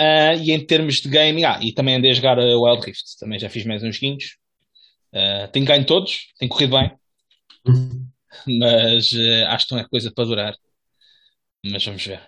Uh, 0.00 0.38
e 0.42 0.52
em 0.52 0.64
termos 0.64 0.96
de 0.96 1.08
gaming, 1.08 1.44
ah, 1.44 1.58
e 1.62 1.72
também 1.72 1.96
andei 1.96 2.10
a 2.10 2.14
jogar 2.14 2.38
a 2.38 2.42
Wild 2.42 2.86
Rift, 2.86 3.18
também 3.18 3.38
já 3.38 3.48
fiz 3.48 3.64
mais 3.64 3.82
uns 3.82 3.98
guinhos. 3.98 4.36
Uh, 5.12 5.50
tenho 5.50 5.66
ganho 5.66 5.84
todos, 5.84 6.32
tem 6.38 6.48
corrido 6.48 6.76
bem. 6.76 6.92
Mas 8.46 9.12
uh, 9.12 9.46
acho 9.48 9.66
que 9.66 9.74
não 9.74 9.80
é 9.80 9.88
coisa 9.88 10.12
para 10.14 10.24
durar. 10.24 10.54
Mas 11.64 11.84
vamos 11.84 12.04
ver. 12.04 12.20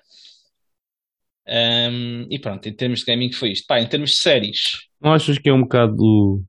Um, 1.49 2.27
e 2.31 2.39
pronto, 2.39 2.69
em 2.69 2.73
termos 2.73 3.01
de 3.01 3.07
gaming 3.07 3.33
foi 3.33 3.53
isto. 3.53 3.67
Pá, 3.67 3.81
em 3.81 3.87
termos 3.87 4.11
de 4.11 4.17
séries. 4.19 4.61
Não 5.01 5.13
achas 5.13 5.39
que 5.39 5.49
é 5.49 5.53
um 5.53 5.63
bocado. 5.63 6.43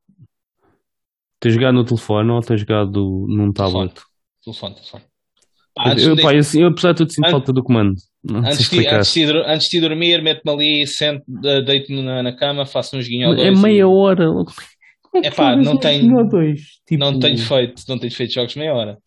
Ter 1.39 1.51
jogado 1.51 1.73
no 1.73 1.83
telefone 1.83 2.29
ou 2.29 2.41
ter 2.41 2.57
jogado 2.57 3.25
num 3.27 3.51
tablet? 3.51 3.93
Telefone, 4.43 4.75
telefone. 4.75 5.03
Pá, 5.73 5.95
eu, 5.97 6.15
de... 6.15 6.21
pá, 6.21 6.33
eu, 6.35 6.41
eu, 6.53 6.67
apesar 6.67 6.91
de 6.91 6.97
tudo 6.97 7.13
sinto 7.13 7.31
falta 7.31 7.53
do 7.53 7.63
comando. 7.63 7.95
Antes 8.29 8.69
de, 8.69 8.87
antes, 8.87 9.13
de, 9.13 9.23
antes 9.23 9.69
de 9.69 9.79
dormir, 9.79 10.21
meto-me 10.21 10.53
ali, 10.53 10.87
sento, 10.87 11.23
deito-me 11.65 12.03
na, 12.03 12.21
na, 12.21 12.35
cama, 12.35 12.65
faço 12.65 12.95
uns 12.95 13.07
guinhos 13.07 13.39
É 13.39 13.49
meia 13.49 13.87
hora. 13.87 14.27
É 15.23 15.31
pá, 15.31 15.55
não 15.55 15.77
tenho, 15.77 16.29
tipo... 16.85 16.99
não 16.99 17.19
tenho 17.19 17.37
feito, 17.39 17.83
não 17.87 17.97
tenho 17.97 18.13
feito 18.13 18.33
jogos 18.33 18.55
meia 18.55 18.73
hora. 18.73 18.97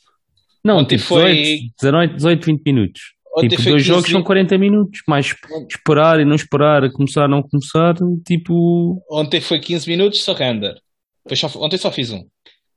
Não, 0.64 0.78
Ontem 0.78 0.96
tipo, 0.96 1.08
foi 1.08 1.70
18, 1.80 2.16
18, 2.16 2.46
20 2.46 2.62
minutos. 2.64 3.02
Ontem 3.36 3.48
tipo, 3.48 3.62
dois 3.62 3.84
jogos 3.84 4.10
são 4.10 4.22
40 4.22 4.56
minutos, 4.56 5.00
mais 5.08 5.34
esperar 5.68 6.20
e 6.20 6.24
não 6.24 6.36
esperar, 6.36 6.88
começar 6.92 7.28
não 7.28 7.42
começar, 7.42 7.94
tipo. 8.24 9.02
Ontem 9.10 9.40
foi 9.40 9.58
15 9.58 9.90
minutos, 9.90 10.22
só 10.22 10.32
render. 10.32 10.74
Só, 11.34 11.50
ontem 11.56 11.76
só 11.76 11.90
fiz 11.90 12.10
um. 12.12 12.24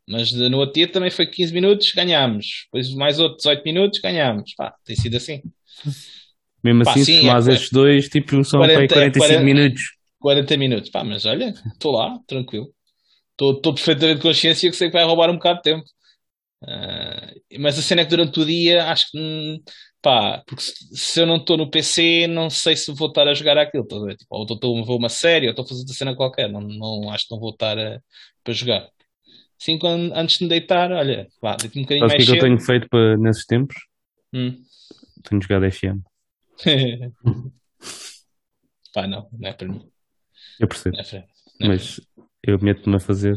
Mas 0.10 0.32
no 0.32 0.58
outro 0.58 0.74
dia 0.74 0.88
também 0.88 1.12
foi 1.12 1.28
15 1.28 1.54
minutos, 1.54 1.92
ganhámos. 1.92 2.66
Depois 2.66 2.94
mais 2.96 3.20
outros 3.20 3.44
18 3.44 3.64
minutos, 3.64 4.00
ganhámos. 4.00 4.54
Pá, 4.56 4.74
tem 4.84 4.96
sido 4.96 5.18
assim. 5.18 5.42
Mesmo 6.64 6.84
Pá, 6.84 6.92
assim, 6.92 7.04
sim, 7.04 7.22
se 7.22 7.30
é, 7.30 7.54
estes 7.54 7.72
dois, 7.72 8.10
tipo, 8.10 8.44
são 8.44 8.60
40, 8.60 8.94
45 8.94 9.20
40, 9.20 9.44
minutos. 9.44 9.82
40 10.20 10.58
minutos. 10.58 10.90
Pá, 10.90 11.04
mas 11.04 11.26
olha, 11.26 11.54
estou 11.72 11.92
lá, 11.92 12.18
tranquilo. 12.26 12.68
Estou 13.40 13.74
perfeitamente 13.74 14.22
consciência 14.22 14.70
que 14.70 14.76
sei 14.76 14.88
que 14.88 14.94
vai 14.94 15.06
roubar 15.06 15.30
um 15.30 15.36
bocado 15.36 15.58
de 15.58 15.64
tempo. 15.64 15.86
Uh, 16.62 17.60
mas 17.60 17.78
a 17.78 17.84
cena 17.84 18.02
é 18.02 18.04
que 18.04 18.10
durante 18.10 18.40
o 18.40 18.46
dia 18.46 18.86
acho 18.86 19.12
que 19.12 19.20
hum, 19.20 19.62
pá, 20.02 20.44
porque 20.48 20.64
se, 20.64 21.22
eu 21.22 21.28
não 21.28 21.38
estou 21.38 21.56
no 21.56 21.70
PC, 21.70 22.26
não 22.28 22.50
sei 22.50 22.76
se 22.76 22.92
vou 22.94 23.10
estar 23.10 23.28
a 23.28 23.34
jogar 23.34 23.58
aquilo. 23.58 23.86
Tô, 23.86 24.08
tipo, 24.08 24.26
ou 24.30 24.44
estou 24.44 24.82
a 24.82 24.86
ver 24.86 24.94
uma 24.94 25.10
série, 25.10 25.48
ou 25.48 25.52
estou 25.52 25.66
a 25.66 25.68
fazer 25.68 25.82
outra 25.82 25.96
cena 25.96 26.16
qualquer. 26.16 26.52
Não, 26.52 26.62
não, 26.62 27.12
acho 27.12 27.28
que 27.28 27.34
não 27.34 27.40
vou 27.40 27.52
estar 27.52 27.78
a, 27.78 28.00
para 28.44 28.54
jogar. 28.54 28.90
Assim, 29.60 29.78
quando, 29.78 30.14
antes 30.16 30.38
de 30.38 30.46
me 30.46 30.50
deitar, 30.50 30.92
olha, 30.92 31.28
vá, 31.42 31.56
deito 31.56 31.78
um 31.78 31.82
bocadinho 31.82 32.08
Sabes 32.08 32.14
mais 32.14 32.30
o 32.30 32.32
que, 32.32 32.40
que 32.40 32.46
eu 32.46 32.50
tenho 32.50 32.60
feito 32.60 32.88
para, 32.90 33.18
nesses 33.18 33.46
tempos? 33.46 33.76
Hum. 34.34 34.56
Tenho 35.24 35.42
jogado 35.42 35.72
FM. 35.72 36.02
pá, 38.94 39.08
não, 39.08 39.28
não 39.32 39.50
é 39.50 39.54
para 39.54 39.68
mim. 39.68 39.82
Eu 40.60 40.68
percebo. 40.68 40.98
É 40.98 41.04
para, 41.04 41.18
é 41.18 41.68
mas 41.68 42.00
eu 42.44 42.60
meto-me 42.60 42.96
a 42.96 43.00
fazer. 43.00 43.36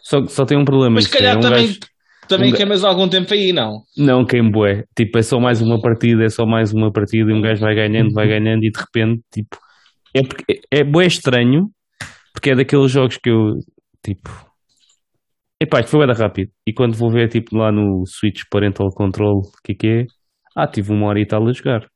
Só, 0.00 0.26
só 0.26 0.44
tem 0.44 0.58
um 0.58 0.64
problema. 0.64 0.96
Mas 0.96 1.04
se 1.04 1.10
calhar 1.10 1.34
é 1.34 1.38
um 1.38 1.40
também. 1.40 1.68
Gajo 1.68 1.91
também 2.36 2.52
um 2.52 2.56
queimas 2.56 2.84
algum 2.84 3.08
tempo 3.08 3.32
aí, 3.32 3.52
não? 3.52 3.82
Não, 3.96 4.24
queimo 4.24 4.50
bué. 4.50 4.84
Tipo, 4.96 5.18
é 5.18 5.22
só 5.22 5.38
mais 5.38 5.60
uma 5.60 5.80
partida, 5.80 6.24
é 6.24 6.28
só 6.28 6.46
mais 6.46 6.72
uma 6.72 6.92
partida 6.92 7.30
e 7.30 7.34
um 7.34 7.40
gajo 7.40 7.60
vai 7.60 7.74
ganhando, 7.74 8.12
vai 8.12 8.26
ganhando 8.26 8.64
e 8.64 8.70
de 8.70 8.78
repente, 8.78 9.22
tipo... 9.32 9.58
É, 10.14 10.22
porque, 10.22 10.60
é, 10.70 10.80
é 10.80 11.06
estranho, 11.06 11.70
porque 12.32 12.50
é 12.50 12.54
daqueles 12.54 12.90
jogos 12.90 13.16
que 13.16 13.30
eu, 13.30 13.58
tipo... 14.04 14.30
Epá, 15.60 15.80
isto 15.80 15.90
foi 15.90 16.06
bem 16.06 16.16
rápido. 16.16 16.50
E 16.66 16.72
quando 16.72 16.96
vou 16.96 17.10
ver, 17.10 17.28
tipo, 17.28 17.56
lá 17.56 17.70
no 17.70 18.04
Switch 18.04 18.42
Parental 18.50 18.88
Control, 18.90 19.38
o 19.38 19.62
que 19.62 19.72
é 19.72 19.74
que 19.74 19.86
é? 19.86 20.06
Ah, 20.56 20.66
tive 20.66 20.92
uma 20.92 21.06
hora 21.06 21.20
e 21.20 21.26
tal 21.26 21.46
a 21.46 21.52
jogar. 21.52 21.86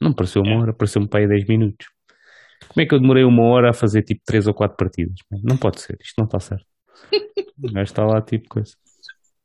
Não 0.00 0.12
pareceu 0.12 0.42
uma 0.42 0.52
é. 0.52 0.58
hora, 0.58 0.74
pareceu-me 0.74 1.08
para 1.08 1.20
aí 1.20 1.28
10 1.28 1.46
minutos. 1.46 1.86
Como 2.68 2.82
é 2.82 2.86
que 2.86 2.94
eu 2.94 3.00
demorei 3.00 3.24
uma 3.24 3.44
hora 3.44 3.70
a 3.70 3.72
fazer, 3.72 4.02
tipo, 4.02 4.20
3 4.26 4.46
ou 4.46 4.54
4 4.54 4.76
partidas? 4.76 5.16
Não 5.42 5.56
pode 5.56 5.80
ser, 5.80 5.96
isto 6.00 6.14
não 6.18 6.26
está 6.26 6.38
certo. 6.38 6.66
O 7.60 7.72
gajo 7.72 7.82
está 7.82 8.04
lá, 8.04 8.22
tipo, 8.22 8.48
coisa. 8.48 8.72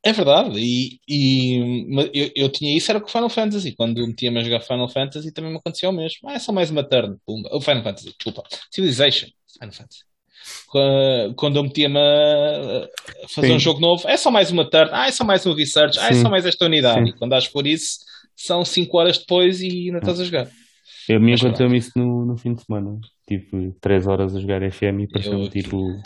É 0.06 0.12
verdade, 0.12 0.58
e, 0.58 1.00
e 1.08 1.88
eu, 2.12 2.30
eu, 2.36 2.48
tinha 2.50 2.76
isso 2.76 2.90
era 2.90 3.00
com 3.00 3.08
Final 3.08 3.30
Fantasy. 3.30 3.72
Quando 3.72 4.06
metia-me 4.06 4.38
a 4.38 4.42
jogar 4.42 4.60
Final 4.60 4.88
Fantasy 4.88 5.32
também 5.32 5.50
me 5.50 5.56
acontecia 5.56 5.88
o 5.88 5.92
mesmo. 5.92 6.28
Ah, 6.28 6.34
é 6.34 6.38
só 6.38 6.52
mais 6.52 6.70
uma 6.70 6.84
turn. 6.84 7.16
Pumba. 7.24 7.48
O 7.50 7.60
Final 7.60 7.82
Fantasy, 7.82 8.08
desculpa. 8.08 8.42
Civilization. 8.70 9.28
Final 9.58 9.72
Fantasy. 9.72 10.00
Quando 11.36 11.56
eu 11.56 11.62
metia-me 11.62 11.98
a 11.98 12.88
fazer 13.28 13.48
Sim. 13.48 13.54
um 13.54 13.58
jogo 13.58 13.80
novo, 13.80 14.06
é 14.06 14.18
só 14.18 14.30
mais 14.30 14.50
uma 14.50 14.68
turn. 14.68 14.90
Ah, 14.92 15.08
é 15.08 15.10
só 15.10 15.24
mais 15.24 15.46
um 15.46 15.54
research. 15.54 15.98
Ah, 15.98 16.08
é 16.08 16.12
só 16.12 16.28
mais 16.28 16.44
esta 16.44 16.66
unidade. 16.66 17.02
Sim. 17.02 17.08
E 17.08 17.12
quando 17.14 17.32
acho 17.32 17.50
por 17.50 17.66
isso, 17.66 18.00
são 18.36 18.62
5 18.62 18.98
horas 18.98 19.16
depois 19.16 19.62
e 19.62 19.86
ainda 19.86 19.98
estás 20.00 20.20
a 20.20 20.24
jogar. 20.24 20.50
Eu 21.08 21.18
me 21.18 21.32
aconteceu-me 21.32 21.78
isso 21.78 21.92
no, 21.96 22.26
no 22.26 22.36
fim 22.36 22.52
de 22.52 22.62
semana. 22.62 22.98
Tive 23.26 23.72
3 23.80 24.06
horas 24.06 24.36
a 24.36 24.40
jogar 24.40 24.60
FM 24.70 25.00
e 25.00 25.08
pareceu-me 25.08 25.48
tipo 25.48 25.98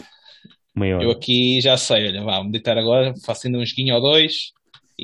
maior. 0.78 1.02
Eu 1.02 1.10
aqui 1.10 1.60
já 1.60 1.76
sei, 1.76 2.08
olha, 2.08 2.22
vá, 2.22 2.42
meditar 2.42 2.78
agora, 2.78 3.14
faço 3.24 3.46
ainda 3.46 3.58
um 3.58 3.66
joguinho 3.66 3.94
ou 3.94 4.00
dois. 4.00 4.52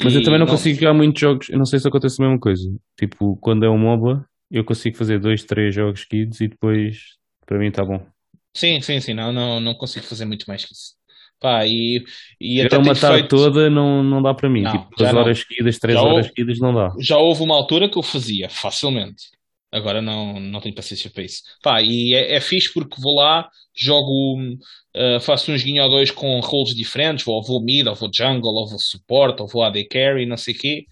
Mas 0.02 0.14
eu 0.14 0.22
também 0.24 0.40
não, 0.40 0.46
não, 0.46 0.52
consigo 0.52 0.78
jogar 0.78 0.94
muitos 0.94 1.20
jogos, 1.20 1.48
eu 1.48 1.58
não 1.58 1.64
sei 1.64 1.78
se 1.78 1.86
acontece 1.86 2.20
a 2.20 2.24
mesma 2.24 2.40
coisa. 2.40 2.68
Tipo, 2.98 3.36
quando 3.40 3.64
é 3.64 3.70
um 3.70 3.78
MOBA, 3.78 4.24
eu 4.50 4.64
consigo 4.64 4.96
fazer 4.96 5.20
dois, 5.20 5.44
três 5.44 5.74
jogos 5.74 6.00
seguidos 6.02 6.40
e 6.40 6.48
depois, 6.48 6.98
para 7.46 7.58
mim, 7.58 7.68
está 7.68 7.84
bom. 7.84 8.04
Sim, 8.56 8.80
sim, 8.80 9.00
sim, 9.00 9.14
não, 9.14 9.32
não, 9.32 9.60
não 9.60 9.74
consigo 9.74 10.06
fazer 10.06 10.24
muito 10.24 10.46
mais 10.46 10.64
que 10.64 10.72
isso. 10.72 10.94
Pá, 11.40 11.66
e, 11.66 12.02
e 12.40 12.62
até 12.62 12.78
uma 12.78 12.94
tarde 12.94 13.18
feito... 13.18 13.36
toda 13.36 13.68
não, 13.68 14.02
não 14.02 14.22
dá 14.22 14.32
para 14.32 14.48
mim. 14.48 14.62
Não, 14.62 14.72
tipo, 14.72 14.88
duas 14.96 15.12
horas 15.12 15.38
seguidas, 15.40 15.78
três 15.78 15.98
já 15.98 16.02
horas 16.02 16.16
houve, 16.16 16.28
seguidas 16.28 16.58
não 16.58 16.72
dá. 16.72 16.92
Já 17.00 17.18
houve 17.18 17.42
uma 17.42 17.54
altura 17.54 17.88
que 17.88 17.98
eu 17.98 18.02
fazia 18.02 18.48
facilmente. 18.48 19.24
Agora 19.74 20.00
não, 20.00 20.38
não 20.38 20.60
tenho 20.60 20.74
paciência 20.74 21.10
para 21.10 21.24
isso. 21.24 21.42
Pá, 21.60 21.82
e 21.82 22.14
é, 22.14 22.36
é 22.36 22.40
fixe 22.40 22.72
porque 22.72 23.00
vou 23.00 23.16
lá, 23.16 23.48
jogo, 23.76 24.38
uh, 24.96 25.20
faço 25.20 25.50
um 25.50 25.58
joguinho 25.58 25.82
ou 25.82 25.90
dois 25.90 26.12
com 26.12 26.38
roles 26.38 26.74
diferentes, 26.76 27.26
ou 27.26 27.42
vou 27.42 27.60
mid, 27.60 27.84
ou 27.88 27.94
vou 27.96 28.08
jungle, 28.14 28.54
ou 28.54 28.68
vou 28.68 28.78
support, 28.78 29.40
ou 29.40 29.48
vou 29.48 29.64
AD 29.64 29.84
carry, 29.88 30.26
não 30.26 30.36
sei 30.36 30.54
o 30.54 30.58
quê, 30.58 30.86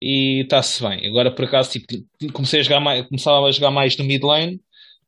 e 0.00 0.42
está-se 0.42 0.80
bem. 0.82 1.04
Agora, 1.08 1.34
por 1.34 1.46
acaso, 1.46 1.72
tipo, 1.72 1.86
comecei 2.32 2.60
a 2.60 2.62
jogar 2.62 2.78
mais, 2.80 3.06
começava 3.08 3.44
a 3.44 3.50
jogar 3.50 3.72
mais 3.72 3.96
no 3.96 4.04
mid 4.04 4.22
lane, 4.22 4.60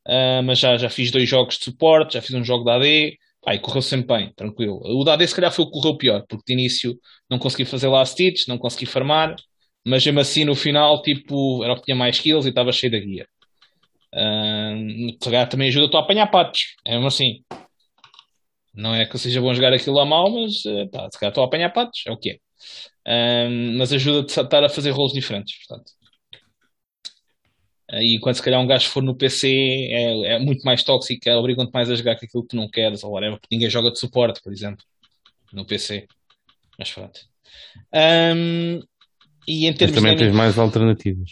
uh, 0.09 0.43
mas 0.45 0.59
já, 0.59 0.77
já 0.77 0.91
fiz 0.91 1.13
dois 1.13 1.29
jogos 1.29 1.57
de 1.57 1.65
suporte, 1.65 2.15
já 2.15 2.23
fiz 2.23 2.35
um 2.35 2.45
jogo 2.45 2.65
da 2.65 2.77
AD, 2.77 3.17
pá, 3.43 3.55
e 3.55 3.61
correu 3.61 3.83
sempre 3.83 4.09
bem, 4.17 4.33
tranquilo. 4.35 4.81
O 4.85 5.05
da 5.05 5.15
AD 5.15 5.29
se 5.29 5.35
calhar 5.37 5.53
foi 5.53 5.65
o 5.65 5.69
que 5.69 5.75
correu 5.75 5.97
pior, 5.97 6.25
porque 6.29 6.45
de 6.49 6.53
início 6.53 6.99
não 7.31 7.39
consegui 7.39 7.65
fazer 7.65 7.87
last 7.89 8.21
hits, 8.21 8.47
não 8.49 8.59
consegui 8.59 8.87
farmar, 8.87 9.37
mas 9.87 10.05
mesmo 10.05 10.21
assim 10.21 10.45
no 10.45 10.55
final, 10.55 11.03
tipo, 11.03 11.65
era 11.65 11.73
o 11.73 11.77
que 11.77 11.83
tinha 11.83 11.97
mais 11.97 12.19
kills 12.19 12.47
e 12.47 12.51
estava 12.51 12.73
cheio 12.73 12.93
da 12.93 12.99
guia. 12.99 13.27
Uh, 14.15 15.47
também 15.49 15.69
ajuda-te 15.69 15.97
a 15.97 16.01
apanhar 16.01 16.27
patos, 16.29 16.77
é 16.85 16.93
mesmo 16.93 17.09
assim. 17.09 17.45
Não 18.75 18.95
é 18.95 19.05
que 19.07 19.15
eu 19.17 19.21
seja 19.21 19.41
bom 19.41 19.53
jogar 19.55 19.73
aquilo 19.73 19.99
a 19.99 20.07
mal, 20.07 20.31
mas 20.31 20.65
eh, 20.65 20.87
pá, 20.87 21.09
se 21.11 21.19
calhar 21.19 21.31
estou 21.31 21.43
a 21.43 21.47
apanhar 21.47 21.71
patos, 21.71 22.03
é 22.07 22.13
o 22.13 22.17
que 22.17 22.31
é. 22.31 23.49
Mas 23.77 23.93
ajuda-te 23.93 24.39
a 24.39 24.43
estar 24.45 24.65
a 24.65 24.69
fazer 24.69 24.91
rolos 24.91 25.13
diferentes, 25.13 25.57
portanto. 25.67 25.93
E 27.93 28.21
quando 28.21 28.37
se 28.37 28.43
calhar 28.43 28.61
um 28.61 28.67
gajo 28.67 28.89
for 28.89 29.03
no 29.03 29.17
PC 29.17 29.49
é, 29.49 30.35
é 30.35 30.39
muito 30.39 30.63
mais 30.63 30.85
tóxico, 30.85 31.29
é 31.29 31.37
obrigam-te 31.37 31.73
mais 31.73 31.91
a 31.91 31.95
jogar 31.97 32.17
com 32.17 32.25
aquilo 32.25 32.47
que 32.47 32.57
não 32.57 32.69
queres, 32.69 33.03
ou 33.03 33.11
whatever, 33.13 33.41
porque 33.41 33.55
ninguém 33.55 33.69
joga 33.69 33.91
de 33.91 33.99
suporte, 33.99 34.41
por 34.43 34.53
exemplo, 34.53 34.85
no 35.53 35.67
PC. 35.67 36.07
Mas 36.79 36.93
pronto. 36.93 37.21
Um, 37.93 38.81
e 39.51 39.67
em 39.67 39.73
termos 39.75 39.97
Mas 39.97 40.03
também 40.05 40.17
tens 40.17 40.35
mais 40.35 40.59
alternativas. 40.59 41.31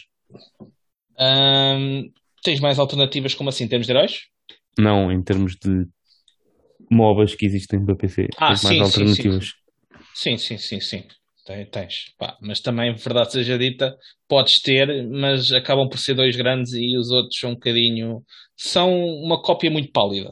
Tens 2.43 2.59
mais 2.59 2.79
alternativas 2.79 3.33
como 3.33 3.49
assim, 3.49 3.65
em 3.65 3.67
termos 3.67 3.85
de 3.87 3.93
heróis? 3.93 4.21
Não, 4.77 5.11
em 5.11 5.21
termos 5.21 5.55
de 5.55 5.85
MOBAs 6.89 7.35
que 7.35 7.45
existem 7.45 7.85
para 7.85 7.95
PC. 7.95 8.27
Ah, 8.37 8.49
tens 8.49 8.61
sim, 8.61 8.67
mais 8.67 8.81
alternativas. 8.81 9.53
Sim, 10.13 10.37
sim, 10.37 10.57
sim, 10.57 10.79
sim. 10.79 11.03
tens. 11.71 12.13
Pá, 12.17 12.37
mas 12.41 12.61
também, 12.61 12.93
verdade 12.95 13.31
seja 13.33 13.57
dita, 13.57 13.95
podes 14.27 14.61
ter, 14.61 15.07
mas 15.09 15.51
acabam 15.51 15.89
por 15.89 15.97
ser 15.97 16.13
dois 16.13 16.35
grandes 16.35 16.73
e 16.73 16.97
os 16.97 17.09
outros 17.11 17.37
são 17.39 17.51
um 17.51 17.55
bocadinho. 17.55 18.21
São 18.55 18.93
uma 18.93 19.41
cópia 19.41 19.69
muito 19.71 19.91
pálida. 19.91 20.29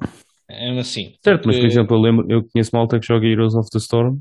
É 0.49 0.69
assim. 0.79 1.13
Certo, 1.21 1.45
mas 1.45 1.55
por 1.57 1.61
porque- 1.61 1.65
exemplo, 1.67 1.97
eu, 1.97 2.01
lembro, 2.01 2.25
eu 2.29 2.47
conheço 2.49 2.71
malta 2.73 2.99
que 2.99 3.05
joga 3.05 3.27
Heroes 3.27 3.53
of 3.53 3.67
the 3.69 3.79
Storm, 3.79 4.19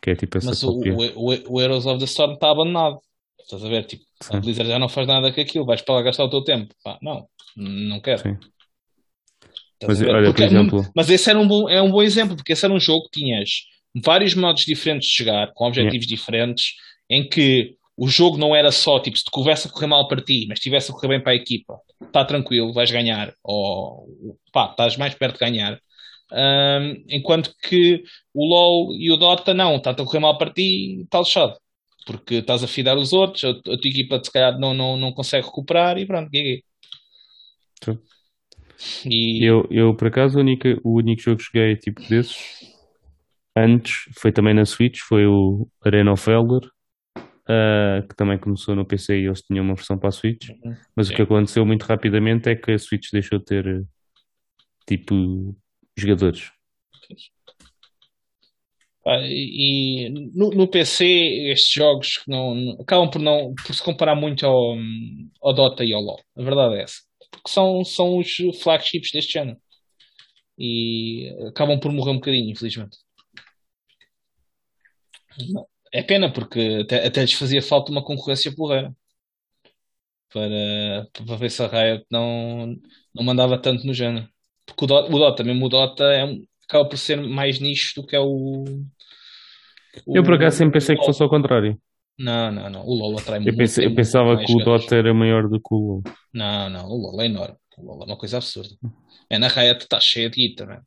que 0.00 0.10
é 0.10 0.14
tipo 0.16 0.38
essa 0.38 0.48
Mas 0.48 0.62
o, 0.62 0.70
o, 0.70 1.54
o- 1.54 1.60
Heroes 1.60 1.86
of 1.86 1.98
the 1.98 2.04
Storm 2.04 2.34
está 2.34 2.50
abandonado. 2.50 2.98
Estás 3.40 3.64
a 3.64 3.68
ver? 3.68 3.84
Tipo, 3.84 4.04
a 4.20 4.24
Sim. 4.24 4.40
Blizzard 4.40 4.68
já 4.70 4.78
não 4.78 4.88
faz 4.88 5.06
nada 5.06 5.32
com 5.32 5.40
aquilo, 5.40 5.64
vais 5.66 5.82
para 5.82 5.96
lá 5.96 6.02
gastar 6.02 6.24
o 6.24 6.30
teu 6.30 6.42
tempo. 6.44 6.74
Pá, 6.82 6.98
não, 7.02 7.26
não 7.56 8.00
quero. 8.00 8.22
Sim. 8.22 8.36
Mas 9.86 10.00
a 10.00 10.06
olha, 10.06 10.16
por 10.26 10.26
Porque- 10.26 10.42
exemplo, 10.44 10.86
Mas 10.94 11.10
esse 11.10 11.28
era 11.28 11.38
um 11.38 11.46
bom, 11.48 11.68
é 11.68 11.82
um 11.82 11.90
bom 11.90 12.02
exemplo, 12.02 12.36
porque 12.36 12.52
esse 12.52 12.64
era 12.64 12.72
um 12.72 12.78
jogo 12.80 13.08
que 13.08 13.20
tinhas 13.20 13.48
vários 14.04 14.34
modos 14.34 14.64
diferentes 14.64 15.08
de 15.10 15.16
jogar, 15.18 15.52
com 15.54 15.66
objetivos 15.66 16.06
diferentes, 16.06 16.74
em 17.10 17.28
que 17.28 17.74
o 17.96 18.06
jogo 18.08 18.38
não 18.38 18.54
era 18.54 18.70
só 18.70 19.00
tipo, 19.00 19.18
se 19.18 19.24
começa 19.30 19.68
a 19.68 19.72
correr 19.72 19.88
mal 19.88 20.06
para 20.08 20.22
ti, 20.22 20.46
mas 20.48 20.58
estivesse 20.58 20.90
a 20.90 20.94
correr 20.94 21.08
bem 21.08 21.20
para 21.22 21.32
a 21.32 21.36
equipa, 21.36 21.78
está 22.00 22.24
tranquilo, 22.24 22.72
vais 22.72 22.90
ganhar, 22.90 23.34
ou 23.42 24.06
pá, 24.52 24.70
estás 24.70 24.96
mais 24.96 25.14
perto 25.14 25.34
de 25.34 25.40
ganhar. 25.40 25.78
Ahm, 26.32 27.04
enquanto 27.08 27.54
que 27.62 28.02
o 28.34 28.46
LoL 28.46 28.94
e 28.96 29.10
o 29.10 29.16
Dota 29.16 29.52
não, 29.52 29.76
está 29.76 29.90
a 29.90 29.94
correr 29.94 30.20
mal 30.20 30.38
para 30.38 30.52
ti, 30.52 31.02
está 31.02 31.18
lixado. 31.20 31.54
Porque 32.06 32.36
estás 32.36 32.64
a 32.64 32.68
fidar 32.68 32.96
os 32.96 33.12
outros, 33.12 33.44
a, 33.44 33.50
a 33.50 33.52
tua 33.62 33.88
equipa 33.88 34.20
se 34.22 34.32
calhar 34.32 34.58
não, 34.58 34.74
não, 34.74 34.96
não 34.96 35.12
consegue 35.12 35.46
recuperar 35.46 35.98
e 35.98 36.06
pronto, 36.06 36.30
GG. 36.30 36.64
True. 37.80 37.98
E 39.06 39.44
eu, 39.44 39.66
eu 39.70 39.94
por 39.94 40.08
acaso, 40.08 40.38
o 40.38 40.40
único, 40.40 40.68
o 40.82 40.96
único 40.96 41.22
jogo 41.22 41.38
que 41.38 41.44
joguei 41.44 41.76
tipo 41.76 42.00
desses, 42.08 42.36
antes, 43.56 44.04
foi 44.18 44.32
também 44.32 44.54
na 44.54 44.64
Switch, 44.64 45.00
foi 45.00 45.26
o 45.26 45.68
Arena 45.84 46.12
of 46.12 46.26
Valor, 46.26 46.68
ah, 47.46 48.02
que 48.08 48.16
também 48.16 48.38
começou 48.38 48.74
no 48.74 48.86
PC 48.86 49.20
e 49.20 49.26
eles 49.26 49.42
tinham 49.42 49.64
uma 49.64 49.74
versão 49.74 49.98
para 49.98 50.08
a 50.08 50.12
Switch. 50.12 50.48
Mas 50.96 51.06
o 51.06 51.10
Sim. 51.10 51.16
que 51.16 51.22
aconteceu 51.22 51.66
muito 51.66 51.82
rapidamente 51.82 52.48
é 52.48 52.56
que 52.56 52.72
a 52.72 52.78
Switch 52.78 53.10
deixou 53.12 53.38
de 53.38 53.44
ter 53.44 53.84
tipo 54.86 55.56
jogadores. 55.96 56.50
Pá, 59.04 59.18
E 59.24 60.08
no, 60.34 60.50
no 60.50 60.68
PC 60.68 61.04
estes 61.52 61.72
jogos 61.72 62.18
que 62.18 62.30
não, 62.30 62.76
acabam 62.80 63.10
por 63.10 63.20
não 63.20 63.54
por 63.54 63.74
se 63.74 63.82
comparar 63.82 64.14
muito 64.14 64.46
ao, 64.46 64.76
ao 65.42 65.52
Dota 65.54 65.84
e 65.84 65.92
ao 65.92 66.00
LoL. 66.00 66.20
A 66.36 66.42
verdade 66.42 66.76
é 66.76 66.82
essa. 66.82 67.00
Porque 67.30 67.50
são, 67.50 67.84
são 67.84 68.18
os 68.18 68.28
flagships 68.62 69.10
deste 69.12 69.32
género. 69.32 69.58
E 70.58 71.34
acabam 71.48 71.78
por 71.80 71.92
morrer 71.92 72.12
um 72.12 72.16
bocadinho, 72.16 72.50
infelizmente. 72.50 72.98
É 75.92 76.02
pena 76.02 76.32
porque 76.32 76.80
até, 76.82 77.06
até 77.06 77.20
lhes 77.22 77.32
fazia 77.34 77.62
falta 77.62 77.90
uma 77.92 78.04
concorrência 78.04 78.54
porreira. 78.54 78.94
Para, 80.32 81.08
para 81.12 81.36
ver 81.36 81.50
se 81.50 81.62
a 81.62 81.66
Riot 81.68 82.06
não, 82.10 82.74
não 83.14 83.22
mandava 83.24 83.60
tanto 83.60 83.86
no 83.86 83.92
género. 83.92 84.31
Porque 84.66 84.84
o 84.84 84.86
Dota, 84.86 85.14
o 85.14 85.18
Dota 85.18 85.44
mesmo 85.44 85.66
o 85.66 85.68
Dota 85.68 86.04
é 86.04 86.24
um- 86.24 86.42
acaba 86.68 86.88
por 86.88 86.96
ser 86.98 87.20
mais 87.20 87.58
nicho 87.60 88.00
do 88.00 88.06
que 88.06 88.16
é 88.16 88.20
o. 88.20 88.64
Eu 90.06 90.22
por 90.22 90.32
o- 90.32 90.36
acaso 90.36 90.56
sempre 90.58 90.74
pensei 90.74 90.96
que 90.96 91.02
o 91.02 91.04
fosse 91.06 91.22
ao 91.22 91.28
contrário. 91.28 91.78
Não, 92.18 92.52
não, 92.52 92.70
não. 92.70 92.86
O 92.86 92.94
LoL 92.94 93.18
atrai 93.18 93.38
Eu, 93.38 93.42
muito. 93.42 93.56
pensei- 93.56 93.86
eu 93.86 93.94
pensava 93.94 94.36
que 94.36 94.52
o. 94.52 94.64
Dota 94.64 94.96
era 94.96 95.12
maior 95.14 95.48
do 95.48 95.58
que 95.60 95.74
o 95.74 95.76
LoL. 95.76 96.02
Não, 96.32 96.70
não. 96.70 96.86
O 96.88 96.96
LoL 96.96 97.20
é 97.22 97.26
enorme. 97.26 97.56
O 97.78 97.82
LoL 97.84 98.02
é 98.02 98.06
uma 98.06 98.16
coisa 98.16 98.36
absurda. 98.36 98.74
É, 99.28 99.38
na 99.38 99.48
Riot 99.48 99.80
está 99.82 99.98
cheia 100.00 100.28
de 100.30 100.36
guita, 100.36 100.66
man. 100.66 100.80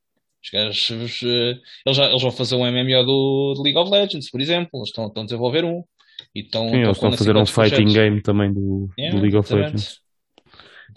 Os 0.43 0.49
gajos, 0.51 0.89
os, 0.91 1.23
eh, 1.23 1.59
eles, 1.86 1.97
já, 1.97 2.05
eles 2.09 2.21
vão 2.21 2.32
fazer 2.32 2.55
um 2.55 2.65
MMO 2.65 3.03
do, 3.03 3.53
do 3.55 3.63
League 3.63 3.78
of 3.80 3.89
Legends, 3.91 4.30
por 4.30 4.39
exemplo. 4.39 4.69
Eles 4.76 4.89
estão, 4.89 5.07
estão 5.07 5.23
a 5.23 5.26
desenvolver 5.26 5.65
um. 5.65 5.84
E 6.34 6.41
estão, 6.41 6.69
Sim, 6.69 6.78
eles 6.78 6.89
estão 6.97 7.09
a 7.09 7.17
fazer 7.17 7.36
um 7.36 7.45
50 7.45 7.69
fighting 7.69 7.84
projetos. 7.86 7.93
game 7.93 8.21
também 8.21 8.53
do, 8.53 8.88
Yeah, 8.97 9.15
do 9.17 9.21
League 9.21 9.36
of 9.38 9.47
exatamente. 9.47 9.73
Legends. 9.73 9.99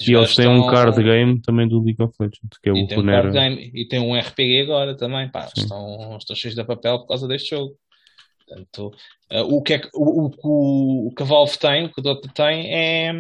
E 0.07 0.13
eles 0.13 0.37
têm 0.37 0.49
um 0.49 0.67
card 0.67 1.03
game 1.03 1.41
também 1.43 1.69
do 1.69 1.83
League 1.83 2.03
of 2.03 2.15
Legends, 2.21 2.59
que 2.63 2.71
é 2.71 2.73
E 2.73 2.85
o 2.85 2.87
tem 2.87 2.99
um 2.99 3.07
card 3.07 3.33
game 3.33 3.71
e 3.75 3.89
tem 3.89 3.99
um 3.99 4.17
RPG 4.17 4.61
agora 4.63 4.97
também. 4.97 5.29
Pá, 5.29 5.49
Sim. 5.49 5.63
estão, 5.63 6.17
estão 6.19 6.37
cheios 6.37 6.55
de 6.55 6.65
papel 6.65 7.01
por 7.01 7.09
causa 7.09 7.27
deste 7.27 7.51
jogo. 7.51 7.77
Portanto, 8.47 8.93
eh, 9.31 9.43
o, 9.43 9.63
que 9.63 9.75
é 9.75 9.79
que, 9.79 9.89
o, 9.93 10.27
o, 10.27 10.35
o, 10.43 11.09
o 11.09 11.15
que 11.15 11.23
a 11.23 11.27
Valve 11.27 11.59
tem, 11.59 11.85
o 11.85 11.93
que 11.93 12.01
a 12.01 12.03
Dota 12.03 12.29
tem, 12.33 12.73
é, 12.73 13.13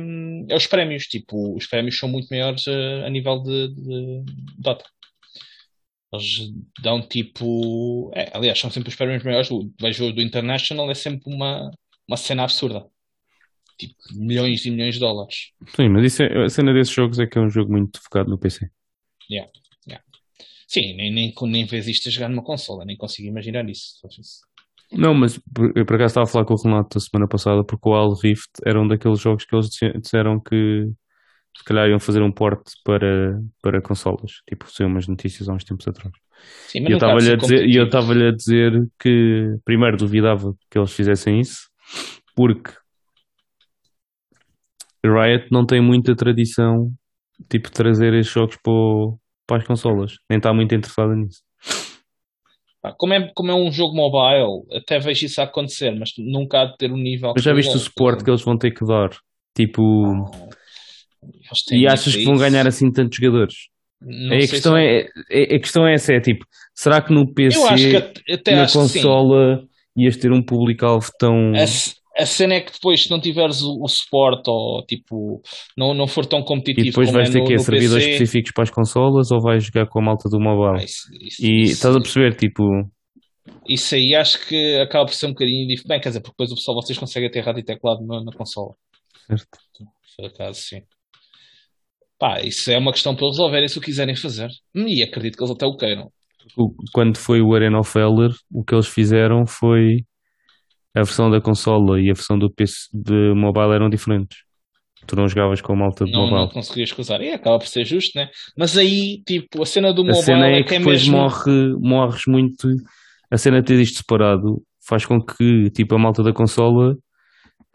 é 0.49 0.57
os 0.57 0.67
prémios. 0.67 1.05
Tipo, 1.07 1.57
os 1.57 1.67
prémios 1.67 1.99
são 1.99 2.09
muito 2.09 2.29
maiores 2.29 2.67
eh, 2.67 3.07
a 3.07 3.11
nível 3.11 3.43
de, 3.43 3.69
de 3.75 4.25
Dota. 4.59 4.85
Eles 6.13 6.51
dão 6.83 7.07
tipo. 7.07 8.11
é, 8.15 8.31
aliás, 8.35 8.59
são 8.59 8.71
sempre 8.71 8.89
os 8.89 8.97
prémios 8.97 9.23
maiores. 9.23 9.51
O, 9.51 9.71
vejo 9.81 10.07
o 10.07 10.13
do 10.13 10.23
International, 10.23 10.91
é 10.91 10.95
sempre 10.95 11.33
uma, 11.33 11.71
uma 12.09 12.17
cena 12.17 12.45
absurda. 12.45 12.87
Tipo, 13.79 13.95
milhões 14.15 14.65
e 14.67 14.71
milhões 14.71 14.95
de 14.95 15.01
dólares. 15.01 15.53
Sim, 15.75 15.89
mas 15.89 16.05
isso 16.05 16.23
é, 16.23 16.45
a 16.45 16.49
cena 16.51 16.73
desses 16.73 16.93
jogos 16.93 17.19
é 17.19 17.27
que 17.27 17.39
é 17.39 17.41
um 17.41 17.51
jogo 17.51 17.71
muito 17.73 18.01
focado 18.03 18.29
no 18.31 18.39
PC. 18.39 18.69
Sim, 20.67 20.95
nem, 20.97 21.11
nem, 21.13 21.35
nem 21.43 21.65
vês 21.65 21.89
isto 21.89 22.09
a 22.09 22.13
jogar 22.13 22.29
numa 22.29 22.43
consola, 22.45 22.85
nem 22.85 22.97
consigo 22.97 23.29
imaginar 23.29 23.69
isso. 23.69 23.95
Não, 24.93 25.15
mas 25.15 25.41
eu 25.75 25.85
por 25.87 25.95
acaso 25.97 26.07
estava 26.13 26.25
a 26.25 26.27
falar 26.27 26.45
com 26.45 26.55
o 26.55 26.63
Renato 26.63 26.99
a 26.99 27.01
semana 27.01 27.29
passada 27.29 27.65
porque 27.65 27.89
o 27.89 27.93
Wild 27.93 28.21
Rift 28.23 28.49
era 28.65 28.81
um 28.81 28.87
daqueles 28.89 29.21
jogos 29.21 29.45
que 29.45 29.55
eles 29.55 29.69
disseram- 29.71 30.41
que 30.41 30.89
se 31.57 31.65
calhar 31.65 31.89
iam 31.89 32.01
fazer 32.01 32.23
um 32.23 32.33
porte 32.33 32.73
para, 32.85 33.41
para 33.63 33.83
consolas. 33.83 34.33
Tipo, 34.49 34.71
saiu 34.71 34.89
umas 34.89 35.07
notícias 35.09 35.49
há 35.49 35.53
uns 35.55 35.65
tempos 35.65 35.89
atrás. 35.89 36.13
Sim, 36.67 36.81
E 36.81 36.83
mas 36.85 36.93
eu 36.93 36.97
estava-lhe 36.97 37.33
a 37.33 37.37
dizer, 37.37 37.69
e 37.69 37.77
eu 37.77 37.87
estava-lhe 37.87 38.29
a 38.29 38.33
dizer 38.33 38.73
que 38.99 39.57
primeiro 39.65 39.97
duvidava 39.97 40.55
que 40.71 40.79
eles 40.79 40.93
fizessem 40.93 41.41
isso, 41.41 41.69
porque 42.37 42.73
Riot 45.05 45.47
não 45.51 45.65
tem 45.67 45.81
muita 45.81 46.15
tradição 46.17 46.91
tipo 47.49 47.69
de 47.69 47.75
trazer 47.75 48.13
estes 48.15 48.35
jogos 48.35 48.57
para, 48.63 48.73
o- 48.73 49.19
para 49.47 49.59
as 49.59 49.67
consolas, 49.67 50.15
nem 50.29 50.39
está 50.39 50.53
muito 50.53 50.75
interessada 50.75 51.15
nisso. 51.15 51.41
Como 52.97 53.13
é, 53.13 53.31
como 53.35 53.51
é 53.51 53.55
um 53.55 53.71
jogo 53.71 53.95
mobile, 53.95 54.65
até 54.77 54.99
vejo 54.99 55.27
isso 55.27 55.41
a 55.41 55.45
acontecer, 55.45 55.91
mas 55.91 56.13
nunca 56.17 56.63
há 56.63 56.65
de 56.67 56.77
ter 56.77 56.91
um 56.93 56.97
nível. 56.97 57.33
Mas 57.35 57.45
já 57.45 57.53
viste 57.53 57.77
o 57.77 57.79
suporte 57.79 58.25
que 58.25 58.31
eles 58.31 58.43
vão 58.43 58.57
ter 58.57 58.71
que 58.71 58.85
dar? 58.87 59.11
Tipo, 59.55 60.31
têm 61.67 61.81
e 61.81 61.87
achas 61.87 62.15
que 62.15 62.25
vão 62.25 62.37
ganhar 62.37 62.67
assim 62.67 62.91
tantos 62.93 63.17
jogadores? 63.17 63.55
Não 64.01 64.33
É, 64.33 64.37
a 64.37 64.41
questão 64.49 64.75
se- 64.75 64.81
é, 64.81 65.09
é- 65.31 65.57
a 65.57 65.61
questão 65.61 65.87
é 65.87 65.95
essa, 65.95 66.13
é 66.13 66.21
tipo, 66.21 66.47
será 66.75 67.03
que 67.03 67.13
no 67.13 67.27
PC, 67.35 67.57
que 68.45 68.51
na 68.55 68.67
consola, 68.73 69.65
ias 69.97 70.17
ter 70.17 70.31
um 70.33 70.43
público-alvo 70.43 71.11
tão... 71.19 71.55
a 72.19 72.27
cena 72.27 72.55
é 72.55 72.61
que 72.61 72.73
depois, 72.73 73.03
se 73.05 73.11
não 73.11 73.21
tiveres 73.21 73.63
o, 73.63 73.83
o 73.83 73.89
suporte 73.89 74.49
ou 74.51 74.85
tipo, 74.87 75.41
não, 75.77 75.95
não 75.95 76.07
for 76.09 76.27
tão 76.27 76.41
E 76.41 76.45
competitivo 76.45 76.87
depois 76.89 77.09
como 77.09 77.19
vais 77.19 77.29
é 77.31 77.33
ter 77.33 77.39
no, 77.41 77.47
que 77.47 77.55
no 77.55 77.61
servidores 77.61 78.05
PC, 78.05 78.13
específicos 78.15 78.53
para 78.53 78.65
as 78.65 78.71
consolas 78.71 79.31
ou 79.31 79.41
vais 79.41 79.65
jogar 79.65 79.87
com 79.87 80.01
a 80.01 80.03
malta 80.03 80.29
do 80.29 80.41
mobile? 80.41 80.85
isso, 80.85 81.03
isso- 81.21 81.45
E 81.47 81.63
isso- 81.63 81.73
estás 81.75 81.95
a 81.97 82.01
perceber, 82.01 82.35
tipo, 82.37 82.63
isso 83.69 83.95
aí 83.95 84.15
acho 84.15 84.47
que 84.47 84.77
acaba 84.81 85.07
por 85.07 85.15
ser 85.15 85.27
um 85.27 85.31
bocadinho 85.31 85.67
diferente. 85.67 85.89
Bem, 85.89 86.01
quer 86.01 86.09
dizer, 86.11 86.21
porque 86.21 86.33
depois 86.35 86.53
o 86.53 86.55
pessoal 86.57 86.75
vocês 86.83 86.99
conseguem 86.99 87.31
ter 87.31 87.41
rádio 87.41 87.61
e 87.61 87.65
teclado 87.65 88.05
na, 88.07 88.23
na 88.25 88.33
consola. 88.33 88.75
certo? 89.27 89.47
Por 90.17 90.27
acaso, 90.27 90.61
sim. 90.61 90.83
Pá, 92.19 92.41
isso 92.41 92.71
é 92.71 92.77
uma 92.79 92.93
questão 92.93 93.15
para 93.15 93.25
eles 93.27 93.37
resolverem 93.37 93.69
se 93.69 93.79
o 93.79 93.81
quiserem 93.81 94.17
fazer. 94.17 94.49
E 94.75 95.03
acredito 95.03 95.37
que 95.37 95.43
eles 95.43 95.55
até 95.55 95.65
o 95.67 95.77
queiram. 95.77 96.11
Quando 96.93 97.17
foi 97.17 97.41
o 97.41 97.55
Arena 97.55 97.79
of 97.79 97.97
o 98.51 98.65
que 98.65 98.75
eles 98.75 98.89
fizeram 98.89 99.47
foi 99.47 99.99
a 100.95 101.03
versão 101.03 101.31
da 101.31 101.41
consola 101.41 102.01
e 102.01 102.11
a 102.11 102.15
versão 102.15 102.39
do 102.39 102.51
PC 102.53 102.89
de 102.93 103.35
mobile 103.35 103.73
eram 103.75 103.89
diferentes. 103.89 104.39
Tu 105.07 105.17
não 105.17 105.29
jogavas 105.29 105.61
com 105.61 105.73
a 105.73 105.77
malta 105.77 106.05
de 106.05 106.13
Não, 106.13 106.27
não 106.31 106.31
mobile. 106.31 106.53
conseguias 106.53 106.93
cruzar. 106.93 107.21
E 107.23 107.31
acaba 107.33 107.59
por 107.59 107.67
ser 107.69 107.85
justo, 107.85 108.19
né? 108.19 108.29
Mas 108.57 108.77
aí, 108.77 109.23
tipo, 109.27 109.63
a 109.63 109.67
cena 109.67 109.93
do 109.93 110.03
A 110.03 110.07
mobile 110.07 110.23
cena 110.23 110.49
é 110.49 110.59
é 110.59 110.63
que 110.63 110.69
que 110.71 110.75
é 110.75 110.79
depois 110.79 111.09
mesmo. 111.09 111.17
morre, 111.17 111.73
morres 111.81 112.23
muito. 112.27 112.69
A 113.31 113.37
cena 113.39 113.61
de 113.61 113.67
ter 113.67 113.81
isto 113.81 113.99
separado 113.99 114.63
faz 114.87 115.07
com 115.07 115.21
que, 115.21 115.71
tipo, 115.71 115.95
a 115.95 115.99
malta 115.99 116.23
da 116.23 116.33
consola, 116.33 116.95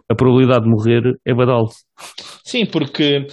a 0.10 0.16
probabilidade 0.16 0.66
de 0.66 0.70
morrer 0.72 1.02
é 1.26 1.34
badal. 1.34 1.70
Sim, 2.46 2.66
porque 2.66 3.26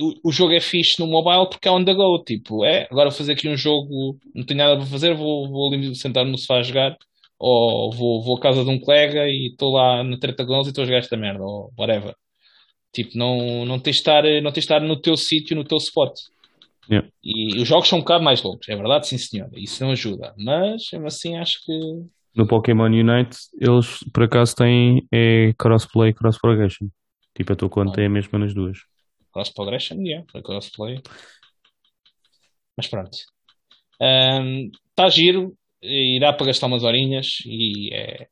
o, 0.00 0.28
o 0.28 0.32
jogo 0.32 0.52
é 0.52 0.60
fixe 0.60 1.00
no 1.00 1.06
mobile 1.08 1.48
porque 1.50 1.68
é 1.68 1.70
on 1.70 1.84
the 1.84 1.94
go. 1.94 2.22
Tipo, 2.24 2.64
é, 2.64 2.86
agora 2.90 3.10
vou 3.10 3.18
fazer 3.18 3.32
aqui 3.32 3.48
um 3.48 3.56
jogo, 3.56 4.16
não 4.34 4.44
tenho 4.46 4.58
nada 4.58 4.76
para 4.76 4.86
fazer, 4.86 5.14
vou, 5.14 5.48
vou 5.50 5.72
ali 5.74 5.94
sentar 5.96 6.24
no 6.24 6.38
sofá 6.38 6.58
a 6.58 6.62
jogar. 6.62 6.96
Ou 7.42 7.90
vou, 7.90 8.22
vou 8.22 8.36
à 8.36 8.40
casa 8.40 8.62
de 8.62 8.68
um 8.68 8.78
colega 8.78 9.26
e 9.26 9.48
estou 9.48 9.72
lá 9.72 10.04
na 10.04 10.18
treta 10.18 10.44
com 10.44 10.54
eles 10.54 10.66
e 10.66 10.70
estou 10.70 10.82
a 10.82 10.86
jogar 10.86 10.98
esta 10.98 11.16
merda, 11.16 11.42
ou 11.42 11.72
whatever. 11.78 12.14
Tipo, 12.92 13.16
não, 13.16 13.64
não 13.64 13.80
tens 13.80 13.96
de 13.96 14.00
estar, 14.00 14.22
não 14.22 14.52
tens 14.52 14.52
de 14.52 14.58
estar 14.60 14.80
no 14.80 15.00
teu 15.00 15.16
sítio, 15.16 15.56
no 15.56 15.64
teu 15.64 15.78
spot. 15.78 16.12
Yeah. 16.90 17.08
E 17.24 17.58
os 17.58 17.66
jogos 17.66 17.88
são 17.88 17.98
um 17.98 18.02
bocado 18.02 18.22
mais 18.22 18.42
longos, 18.42 18.68
é 18.68 18.76
verdade, 18.76 19.06
sim 19.06 19.16
senhor. 19.16 19.48
Isso 19.54 19.82
não 19.82 19.92
ajuda. 19.92 20.34
Mas, 20.36 20.82
assim, 21.06 21.38
acho 21.38 21.64
que. 21.64 21.72
No 22.36 22.46
Pokémon 22.46 22.84
Unite, 22.84 23.38
eles 23.58 24.00
por 24.12 24.24
acaso 24.24 24.54
têm 24.54 25.06
é 25.10 25.52
crossplay, 25.58 26.12
cross 26.12 26.38
progression. 26.38 26.88
Tipo, 27.34 27.54
a 27.54 27.56
tua 27.56 27.70
conta 27.70 28.02
é 28.02 28.06
a 28.06 28.10
mesma 28.10 28.38
nas 28.38 28.52
duas. 28.52 28.78
Cross 29.32 29.50
Progression, 29.50 30.00
yeah, 30.00 30.26
crossplay. 30.42 31.00
Mas 32.76 32.88
pronto. 32.88 33.16
Está 34.90 35.08
giro, 35.08 35.54
irá 35.82 36.32
para 36.32 36.46
gastar 36.46 36.66
umas 36.66 36.84
horinhas 36.84 37.38
e 37.44 37.92
é, 37.92 38.28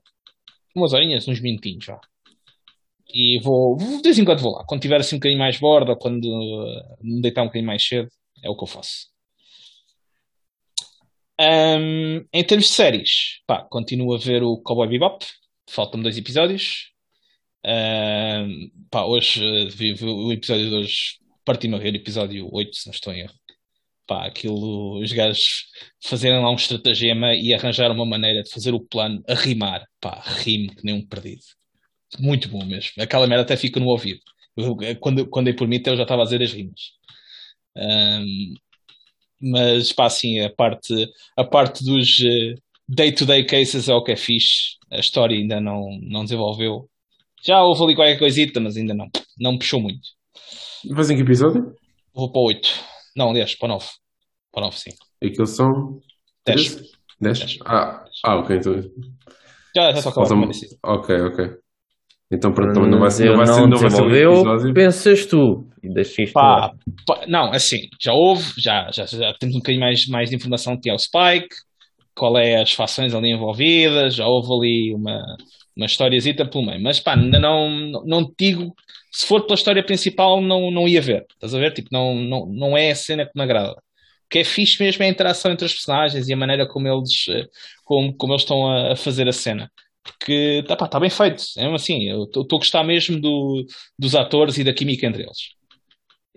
umas 0.74 0.92
horinhas, 0.92 1.26
uns 1.28 1.40
minutinhos 1.40 1.84
já. 1.84 2.00
E 3.12 3.40
vou, 3.40 3.76
de 3.76 4.02
vez 4.02 4.18
em 4.18 4.24
quando 4.24 4.40
vou 4.40 4.52
lá. 4.52 4.64
Quando 4.66 4.82
tiver 4.82 5.00
assim 5.00 5.16
um 5.16 5.18
bocadinho 5.18 5.38
mais 5.38 5.58
borda, 5.58 5.96
quando 5.96 6.26
uh, 6.26 6.98
me 7.00 7.22
deitar 7.22 7.42
um 7.42 7.46
bocadinho 7.46 7.66
mais 7.66 7.82
cedo, 7.86 8.08
é 8.42 8.50
o 8.50 8.56
que 8.56 8.64
eu 8.64 8.68
faço. 8.68 9.08
Um, 11.40 12.26
em 12.32 12.44
termos 12.44 12.66
de 12.66 12.72
séries, 12.72 13.40
pá, 13.46 13.62
continuo 13.70 14.14
a 14.14 14.18
ver 14.18 14.42
o 14.42 14.58
Cowboy 14.58 14.88
Bebop. 14.88 15.24
Faltam-me 15.70 16.02
dois 16.02 16.18
episódios. 16.18 16.92
Um, 17.64 18.70
pá, 18.90 19.04
hoje 19.04 19.42
uh, 19.42 19.70
vi, 19.70 19.94
vi 19.94 20.04
o 20.04 20.32
episódio 20.32 20.68
de 20.68 20.74
hoje. 20.74 21.18
Parti-me 21.44 21.76
a 21.76 21.78
ver 21.78 21.94
o 21.94 21.96
episódio 21.96 22.48
8, 22.52 22.76
se 22.76 22.86
não 22.88 22.92
estou 22.92 23.12
em 23.12 23.20
erro. 23.20 23.34
Pá, 24.08 24.26
aquilo, 24.26 25.00
os 25.02 25.12
gajos 25.12 25.66
fazerem 26.02 26.40
lá 26.40 26.50
um 26.50 26.54
estratagema 26.54 27.34
e 27.34 27.52
arranjar 27.52 27.92
uma 27.92 28.06
maneira 28.06 28.42
de 28.42 28.50
fazer 28.50 28.72
o 28.72 28.80
plano 28.80 29.22
a 29.28 29.34
rimar. 29.34 29.84
Pá, 30.00 30.22
rime 30.24 30.74
que 30.74 30.82
nem 30.82 30.94
um 30.94 31.06
perdido. 31.06 31.42
Muito 32.18 32.48
bom 32.48 32.64
mesmo. 32.64 32.90
Aquela 32.98 33.26
merda 33.26 33.42
até 33.42 33.56
fica 33.56 33.78
no 33.78 33.86
ouvido. 33.86 34.20
Eu, 34.56 34.74
quando, 34.98 35.28
quando 35.28 35.48
é 35.48 35.52
por 35.52 35.68
mim, 35.68 35.82
eu 35.84 35.96
já 35.96 36.04
estava 36.04 36.22
a 36.22 36.24
dizer 36.24 36.42
as 36.42 36.52
rimas. 36.52 36.80
Um, 37.76 38.54
mas 39.40 39.92
pá, 39.92 40.06
assim, 40.06 40.40
a 40.40 40.50
parte, 40.50 40.94
a 41.36 41.44
parte 41.44 41.84
dos 41.84 42.20
eh, 42.24 42.54
day-to-day 42.88 43.44
-day 43.44 43.46
cases 43.46 43.88
é 43.88 43.94
o 43.94 44.02
que 44.02 44.12
é 44.12 44.16
fixe. 44.16 44.78
A 44.90 44.98
história 45.00 45.36
ainda 45.36 45.60
não, 45.60 45.86
não 46.02 46.24
desenvolveu. 46.24 46.88
Já 47.44 47.62
houve 47.62 47.84
ali 47.84 47.94
qualquer 47.94 48.18
coisita, 48.18 48.58
mas 48.58 48.76
ainda 48.76 48.94
não. 48.94 49.08
Não 49.38 49.52
me 49.52 49.58
puxou 49.58 49.80
muito. 49.80 50.08
Mas 50.86 51.10
em 51.10 51.16
que 51.16 51.22
episódio? 51.22 51.76
Vou 52.14 52.32
para 52.32 52.40
o 52.40 52.44
8. 52.46 52.97
Não, 53.18 53.30
aliás, 53.30 53.54
para 53.56 53.66
o 53.66 53.68
9. 53.70 53.86
Para 54.52 54.60
o 54.60 54.64
9, 54.66 54.78
sim. 54.78 54.90
Aqueles 55.22 55.50
são 55.50 55.98
10. 56.46 56.82
10? 57.20 57.58
Ah, 57.66 58.04
ah, 58.24 58.36
ok. 58.36 58.56
Então... 58.56 58.80
Já, 59.74 59.92
já 59.92 60.02
só 60.02 60.08
acabou 60.10 60.28
Faltam- 60.28 60.50
Ok, 60.84 61.20
ok. 61.20 61.50
Então 62.30 62.52
pronto, 62.52 62.74
também 62.74 62.90
não 62.90 63.00
vai 63.00 63.10
ser, 63.10 63.30
não 63.30 63.38
vai 63.38 63.46
ser, 63.46 63.66
não 63.66 63.78
vai 63.78 63.90
ser 63.90 64.02
um 64.02 64.14
episódio. 64.14 64.74
pensas 64.74 65.26
tu. 65.26 65.66
E 65.82 65.92
deixas 65.92 66.18
isto 66.18 66.34
Pá, 66.34 66.72
pá, 67.06 67.24
não, 67.26 67.50
assim, 67.52 67.88
já 68.00 68.12
houve, 68.12 68.52
já, 68.58 68.90
já, 68.92 69.06
já 69.06 69.34
temos 69.34 69.56
um 69.56 69.58
bocadinho 69.58 69.80
mais, 69.80 70.06
mais 70.06 70.30
de 70.30 70.36
informação 70.36 70.78
que 70.78 70.90
é 70.90 70.94
o 70.94 70.98
Spike, 70.98 71.48
qual 72.14 72.36
é 72.36 72.60
as 72.60 72.72
fações 72.72 73.14
ali 73.14 73.30
envolvidas, 73.30 74.14
já 74.14 74.26
houve 74.26 74.52
ali 74.52 74.94
uma, 74.94 75.24
uma 75.74 75.86
historiazita 75.86 76.44
pelo 76.44 76.66
meio, 76.66 76.82
mas 76.82 77.00
pá, 77.00 77.14
ainda 77.14 77.38
não, 77.40 77.70
não, 77.70 78.04
não 78.04 78.24
te 78.26 78.34
digo, 78.50 78.74
se 79.12 79.26
for 79.26 79.42
pela 79.42 79.54
história 79.54 79.84
principal 79.84 80.40
não, 80.40 80.70
não 80.70 80.88
ia 80.88 81.00
ver, 81.00 81.26
estás 81.34 81.54
a 81.54 81.58
ver? 81.58 81.72
Tipo, 81.72 81.88
não, 81.92 82.14
não, 82.14 82.46
não 82.46 82.76
é 82.76 82.90
a 82.90 82.94
cena 82.94 83.26
que 83.26 83.32
me 83.34 83.42
agrada. 83.42 83.72
O 83.72 84.28
que 84.30 84.40
é 84.40 84.44
fixe 84.44 84.82
mesmo 84.82 85.02
é 85.02 85.06
a 85.06 85.10
interação 85.10 85.50
entre 85.52 85.66
os 85.66 85.72
personagens 85.72 86.28
e 86.28 86.32
a 86.32 86.36
maneira 86.36 86.66
como 86.68 86.86
eles, 86.88 87.26
eh, 87.30 87.46
como, 87.84 88.14
como 88.16 88.32
eles 88.34 88.42
estão 88.42 88.66
a, 88.70 88.92
a 88.92 88.96
fazer 88.96 89.28
a 89.28 89.32
cena. 89.32 89.70
Porque 90.02 90.64
tá, 90.66 90.76
pá, 90.76 90.88
tá 90.88 91.00
bem 91.00 91.10
feito, 91.10 91.42
é 91.58 91.66
assim, 91.74 92.08
eu 92.08 92.24
estou 92.24 92.44
a 92.44 92.58
gostar 92.58 92.84
mesmo 92.84 93.20
do, 93.20 93.64
dos 93.98 94.14
atores 94.14 94.58
e 94.58 94.64
da 94.64 94.72
química 94.72 95.06
entre 95.06 95.22
eles. 95.24 95.38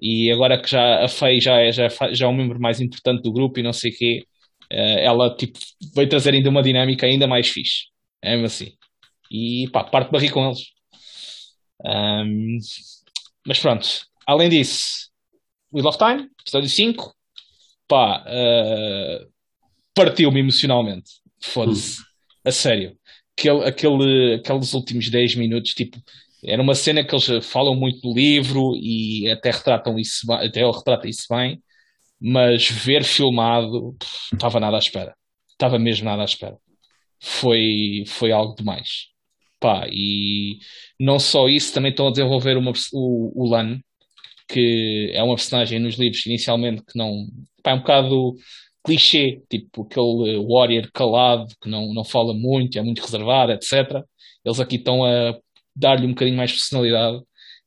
E 0.01 0.31
agora 0.31 0.59
que 0.61 0.69
já 0.69 1.03
a 1.05 1.07
Faye 1.07 1.39
já 1.39 1.57
é, 1.59 1.71
já, 1.71 1.85
é 1.85 1.89
já 2.13 2.25
é 2.25 2.29
um 2.29 2.33
membro 2.33 2.59
mais 2.59 2.79
importante 2.81 3.21
do 3.23 3.31
grupo 3.31 3.59
e 3.59 3.63
não 3.63 3.73
sei 3.73 3.91
o 3.91 3.95
quê, 3.97 4.23
eh, 4.71 5.05
ela 5.05 5.35
tipo, 5.35 5.59
veio 5.95 6.09
trazer 6.09 6.33
ainda 6.33 6.49
uma 6.49 6.63
dinâmica 6.63 7.05
ainda 7.05 7.27
mais 7.27 7.47
fixe. 7.49 7.85
É 8.21 8.31
mesmo 8.31 8.47
assim. 8.47 8.73
E 9.31 9.69
pá, 9.71 9.83
parte 9.83 10.15
rir 10.17 10.31
com 10.31 10.45
eles. 10.45 10.59
Ahm, 11.85 12.57
mas 13.45 13.59
pronto, 13.59 13.87
além 14.27 14.49
disso, 14.49 15.09
Wheel 15.73 15.87
of 15.87 15.97
Time, 15.97 16.29
episódio 16.41 16.69
5, 16.69 17.13
pá, 17.87 18.23
eh, 18.27 19.25
partiu-me 19.93 20.39
emocionalmente. 20.39 21.11
Foda-se. 21.41 22.01
A 22.45 22.51
sério. 22.51 22.97
Aquele, 23.37 23.63
aquele, 23.65 24.33
aqueles 24.35 24.73
últimos 24.73 25.09
10 25.09 25.35
minutos, 25.35 25.73
tipo, 25.73 25.97
era 26.43 26.61
uma 26.61 26.75
cena 26.75 27.03
que 27.03 27.13
eles 27.15 27.45
falam 27.45 27.75
muito 27.75 28.07
no 28.07 28.13
livro 28.15 28.75
e 28.75 29.29
até 29.31 29.51
retratam 29.51 29.97
isso, 29.99 30.25
bem- 30.27 30.37
até 30.47 30.61
ele 30.61 30.71
retrata 30.71 31.07
isso 31.07 31.25
bem, 31.29 31.61
mas 32.19 32.69
ver 32.69 33.03
filmado, 33.03 33.95
estava 34.33 34.59
nada 34.59 34.75
à 34.77 34.79
espera. 34.79 35.15
Estava 35.51 35.79
mesmo 35.79 36.05
nada 36.05 36.21
à 36.23 36.25
espera. 36.25 36.57
Foi, 37.19 38.03
foi 38.07 38.31
algo 38.31 38.55
demais. 38.55 39.07
Pá, 39.61 39.87
e 39.91 40.57
não 40.99 41.19
só 41.19 41.47
isso, 41.47 41.71
também 41.71 41.91
estão 41.91 42.07
a 42.07 42.11
desenvolver 42.11 42.57
uma, 42.57 42.73
o, 42.91 43.43
o 43.45 43.47
Lan, 43.47 43.79
que 44.49 45.11
é 45.13 45.21
uma 45.21 45.35
personagem 45.35 45.79
nos 45.79 45.99
livros 45.99 46.25
inicialmente 46.25 46.81
que 46.83 46.97
não. 46.97 47.27
Pá, 47.63 47.71
é 47.71 47.73
um 47.75 47.79
bocado 47.79 48.35
clichê, 48.83 49.39
tipo 49.47 49.83
aquele 49.83 50.43
warrior 50.47 50.89
calado 50.91 51.53
que 51.61 51.69
não, 51.69 51.93
não 51.93 52.03
fala 52.03 52.33
muito, 52.33 52.79
é 52.79 52.81
muito 52.81 53.03
reservado, 53.03 53.51
etc. 53.51 54.03
Eles 54.43 54.59
aqui 54.59 54.77
estão 54.77 55.05
a 55.05 55.37
dar-lhe 55.75 56.07
um 56.07 56.09
bocadinho 56.09 56.37
mais 56.37 56.51
personalidade 56.51 57.21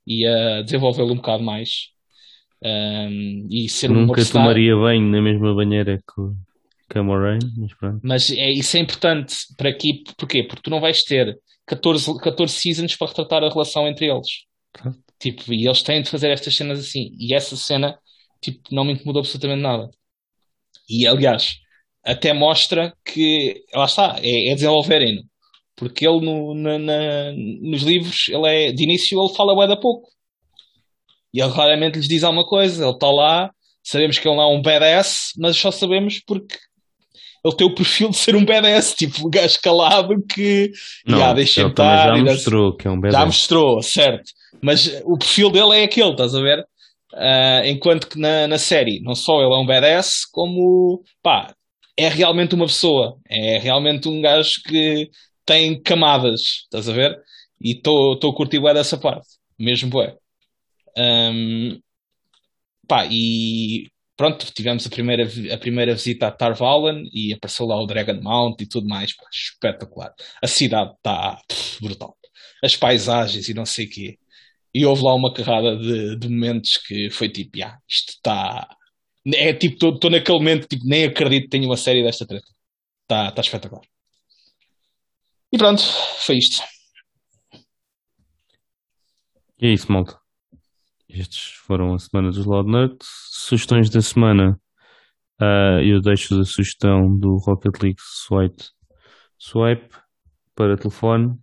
e 0.04 0.26
a 0.26 0.62
desenvolvê-lo 0.62 1.12
um 1.12 1.16
bocado 1.16 1.44
mais. 1.44 1.90
Um, 2.60 3.46
e 3.50 3.68
ser 3.68 3.88
Nunca 3.88 4.24
tomaria 4.24 4.74
banho 4.74 5.06
na 5.10 5.22
mesma 5.22 5.54
banheira 5.54 5.98
que, 5.98 6.22
mas 7.56 7.74
pronto. 7.74 8.00
Mas 8.02 8.30
é, 8.30 8.50
isso 8.52 8.76
é 8.76 8.80
importante 8.80 9.34
para 9.56 9.70
aqui, 9.70 10.02
porquê? 10.18 10.42
Porque 10.42 10.62
tu 10.62 10.70
não 10.70 10.80
vais 10.80 11.02
ter 11.02 11.36
14, 11.66 12.18
14 12.20 12.52
seasons 12.52 12.96
para 12.96 13.08
retratar 13.08 13.42
a 13.42 13.48
relação 13.48 13.88
entre 13.88 14.06
eles. 14.10 14.28
Claro. 14.72 14.96
Tipo, 15.18 15.52
e 15.52 15.66
eles 15.66 15.82
têm 15.82 16.02
de 16.02 16.10
fazer 16.10 16.30
estas 16.30 16.54
cenas 16.56 16.78
assim. 16.78 17.10
E 17.18 17.34
essa 17.34 17.56
cena, 17.56 17.98
tipo, 18.42 18.60
não 18.72 18.84
me 18.84 18.92
incomodou 18.92 19.20
absolutamente 19.20 19.62
nada. 19.62 19.88
E 20.88 21.06
aliás, 21.06 21.54
até 22.04 22.32
mostra 22.34 22.94
que, 23.04 23.62
lá 23.74 23.86
está, 23.86 24.16
é, 24.20 24.50
é 24.50 24.54
desenvolverem-no. 24.54 25.22
Porque 25.76 26.06
ele 26.06 26.20
no, 26.20 26.54
na- 26.54 26.78
na- 26.78 27.32
nos 27.32 27.82
livros, 27.82 28.28
ele 28.28 28.46
é, 28.46 28.72
de 28.72 28.84
início, 28.84 29.18
ele 29.20 29.34
fala 29.34 29.54
bué 29.54 29.66
da 29.66 29.76
pouco. 29.76 30.08
E 31.32 31.40
ele 31.40 31.50
raramente 31.50 31.96
lhes 31.98 32.08
diz 32.08 32.22
alguma 32.22 32.46
coisa. 32.46 32.84
Ele 32.84 32.92
está 32.92 33.10
lá, 33.10 33.50
sabemos 33.82 34.18
que 34.18 34.28
ele 34.28 34.36
não 34.36 34.42
é 34.42 34.54
um 34.56 34.62
badass, 34.62 35.30
mas 35.38 35.56
só 35.56 35.70
sabemos 35.70 36.20
porque 36.26 36.56
ele 37.44 37.56
tem 37.56 37.66
o 37.66 37.74
perfil 37.74 38.08
de 38.10 38.16
ser 38.16 38.34
um 38.36 38.44
badass, 38.44 38.94
tipo, 38.94 39.26
um 39.26 39.30
gajo 39.30 39.58
calado 39.62 40.22
que 40.26 40.72
Não, 41.06 41.18
"Ya, 41.18 41.32
deixa-me 41.32 41.66
ele 41.66 41.74
também 41.74 41.92
estar", 41.92 42.06
já 42.06 42.16
mostrou 42.18 42.76
que 42.76 42.88
é 42.88 42.90
um 42.90 42.94
já 42.94 43.00
bebê. 43.00 43.24
mostrou, 43.26 43.82
certo. 43.82 44.32
Mas 44.62 44.86
o 45.04 45.18
perfil 45.18 45.50
dele 45.50 45.80
é 45.80 45.84
aquele, 45.84 46.10
estás 46.12 46.34
a 46.34 46.40
ver? 46.40 46.64
Ah, 47.14 47.62
enquanto 47.66 48.08
que 48.08 48.18
na, 48.18 48.46
na 48.48 48.58
série, 48.58 49.00
não 49.00 49.14
só 49.14 49.40
ele 49.42 49.52
é 49.54 49.58
um 49.58 49.66
badass, 49.66 50.24
como 50.32 51.02
pá, 51.22 51.54
é 51.96 52.08
realmente 52.08 52.54
uma 52.54 52.66
pessoa. 52.66 53.16
É 53.28 53.58
realmente 53.58 54.08
um 54.08 54.20
gajo 54.20 54.60
que 54.66 55.10
tem 55.46 55.80
camadas, 55.82 56.40
estás 56.64 56.88
a 56.88 56.92
ver? 56.92 57.16
E 57.60 57.72
estou 57.72 58.14
a 58.14 58.34
curtir 58.34 58.58
bué 58.58 58.74
dessa 58.74 58.96
parte, 58.98 59.26
mesmo 59.58 59.90
bué. 59.90 60.16
Ahm, 60.96 61.78
pá, 62.88 63.06
e 63.10 63.88
pronto, 64.16 64.46
tivemos 64.52 64.86
a 64.86 64.90
primeira, 64.90 65.28
a 65.52 65.58
primeira 65.58 65.94
visita 65.94 66.26
a 66.26 66.32
Tarvallen 66.32 67.08
e 67.12 67.32
apareceu 67.32 67.66
lá 67.66 67.80
o 67.80 67.86
Dragon 67.86 68.20
Mount 68.20 68.60
e 68.60 68.66
tudo 68.66 68.86
mais, 68.88 69.14
pá, 69.16 69.24
espetacular. 69.32 70.12
A 70.42 70.46
cidade 70.46 70.92
está 70.94 71.40
brutal. 71.80 72.16
As 72.62 72.76
paisagens 72.76 73.48
e 73.48 73.54
não 73.54 73.66
sei 73.66 73.86
o 73.86 73.90
quê. 73.90 74.18
E 74.74 74.84
houve 74.84 75.02
lá 75.04 75.14
uma 75.14 75.32
carrada 75.32 75.76
de, 75.76 76.18
de 76.18 76.28
momentos 76.28 76.78
que 76.78 77.10
foi 77.10 77.28
tipo, 77.28 77.62
ah, 77.62 77.78
isto 77.88 78.10
está. 78.10 78.68
É 79.34 79.52
tipo, 79.54 79.88
estou 79.94 80.10
naquele 80.10 80.38
momento, 80.38 80.66
tipo, 80.68 80.84
nem 80.86 81.04
acredito 81.04 81.44
que 81.44 81.50
tenho 81.50 81.66
uma 81.66 81.76
série 81.76 82.02
desta 82.02 82.26
treta. 82.26 82.46
Está 83.02 83.32
tá 83.32 83.40
espetacular. 83.40 83.82
E 85.52 85.58
pronto, 85.58 85.82
foi 86.26 86.38
isto. 86.38 86.62
E 89.60 89.66
é 89.66 89.72
isso, 89.72 89.90
malta. 89.90 90.23
Estes 91.14 91.52
foram 91.66 91.94
a 91.94 91.98
semana 91.98 92.30
dos 92.30 92.44
Loud 92.44 92.70
Nerds. 92.70 93.06
Sugestões 93.30 93.88
da 93.88 94.02
semana. 94.02 94.60
ah, 95.40 95.80
eu 95.82 96.00
deixo 96.00 96.40
a 96.40 96.44
sugestão 96.44 97.16
do 97.18 97.36
Rocket 97.36 97.80
League 97.82 98.00
Swipe, 98.00 98.62
Swipe 99.38 99.94
para 100.54 100.76
telefone. 100.76 101.38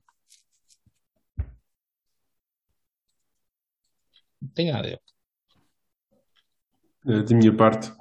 Não 4.42 4.50
tem 4.50 4.72
nada. 4.72 4.90
eu. 4.90 5.00
Eh, 7.08 7.24
Da 7.24 7.36
minha 7.36 7.56
parte, 7.56 7.92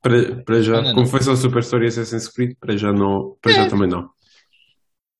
para, 0.00 0.42
para 0.44 0.62
já, 0.62 0.76
Não, 0.76 0.82
não, 0.88 0.94
como 0.94 1.06
foi 1.06 1.22
só 1.22 1.36
Super 1.36 1.60
Story 1.60 1.84
e 1.84 1.88
Assassin's 1.88 2.28
Creed, 2.28 2.56
para 2.58 2.76
já 2.76 2.92
não, 2.92 3.36
para 3.40 3.52
já 3.52 3.68
também 3.68 3.88
não. 3.88 4.10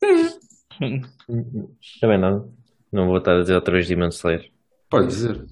Também 2.00 2.18
não. 2.18 2.52
Não 2.90 3.06
vou 3.06 3.18
estar 3.18 3.36
a 3.36 3.40
dizer 3.42 3.54
outra 3.54 3.74
vez 3.74 3.86
Demon 3.86 4.08
Slayer. 4.08 4.51
Pode 4.93 5.06
dizer. 5.09 5.44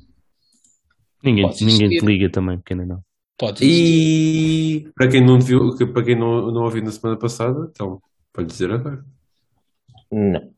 Ninguém, 1.24 1.44
Podes 1.46 1.60
ninguém 1.62 1.88
te 1.88 1.94
existir. 1.96 2.06
liga 2.06 2.30
também, 2.30 2.58
pequena 2.58 2.86
não. 2.86 3.00
Pode 3.38 3.64
existir. 3.64 4.86
E 4.86 4.92
para 4.94 5.08
quem 5.08 5.24
não 5.26 5.40
viu, 5.40 5.60
para 5.92 6.04
quem 6.04 6.14
não, 6.18 6.52
não 6.52 6.62
ouviu 6.64 6.82
na 6.84 6.90
semana 6.90 7.18
passada, 7.18 7.68
então 7.70 8.00
pode 8.32 8.46
dizer 8.48 8.70
agora. 8.70 9.04
Não. 10.12 10.50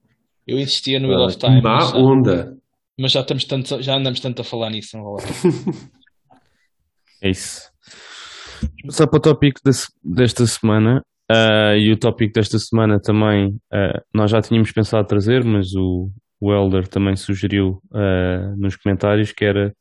Eu 0.47 0.59
insistia 0.59 0.99
no 1.01 1.09
Wheel 1.09 1.27
of 1.27 1.37
Time, 1.39 1.63
Má 1.63 1.77
mas, 1.77 1.91
já- 1.91 1.97
onda. 1.97 2.59
mas 2.99 3.13
já, 3.13 3.21
estamos 3.21 3.45
tanto, 3.45 3.81
já 3.83 3.97
andamos 3.97 4.19
tanto 4.21 4.43
a 4.43 4.45
falar 4.45 4.71
nisso. 4.71 4.97
Não 4.97 5.05
vou 5.05 5.15
lá. 5.17 5.23
É 7.25 7.31
isso. 7.31 7.71
Vamos 8.61 8.97
passar 8.97 9.07
para 9.07 9.17
o 9.17 9.21
tópico 9.21 9.61
desta 10.03 10.45
semana. 10.45 11.01
Ah, 11.31 11.77
e 11.77 11.93
o 11.93 11.97
tópico 11.97 12.33
desta 12.35 12.59
semana 12.59 13.01
também, 13.01 13.57
ah, 13.73 14.03
nós 14.13 14.29
já 14.31 14.43
tínhamos 14.43 14.73
pensado 14.73 15.07
trazer, 15.07 15.45
mas 15.45 15.73
o, 15.77 16.11
o 16.43 16.53
Elder 16.53 16.89
também 16.89 17.15
sugeriu 17.15 17.81
ah, 17.95 18.53
nos 18.59 18.75
comentários 18.75 19.31
que 19.31 19.45
era 19.45 19.73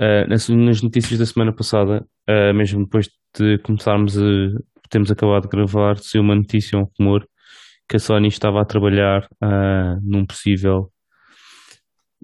ah, 0.00 0.26
nas, 0.26 0.48
nas 0.48 0.80
notícias 0.80 1.18
da 1.18 1.26
semana 1.26 1.54
passada, 1.54 2.02
ah, 2.26 2.50
mesmo 2.54 2.84
depois 2.84 3.10
de 3.38 3.58
começarmos 3.58 4.16
a 4.16 4.22
termos 4.88 5.10
acabado 5.10 5.42
de 5.42 5.50
gravar, 5.50 5.98
saiu 5.98 6.22
uma 6.22 6.34
notícia, 6.34 6.78
um 6.78 6.86
rumor, 6.98 7.28
que 7.86 7.96
a 7.96 7.98
Sony 7.98 8.28
estava 8.28 8.62
a 8.62 8.64
trabalhar 8.64 9.28
num 10.02 10.24
possível 10.24 10.90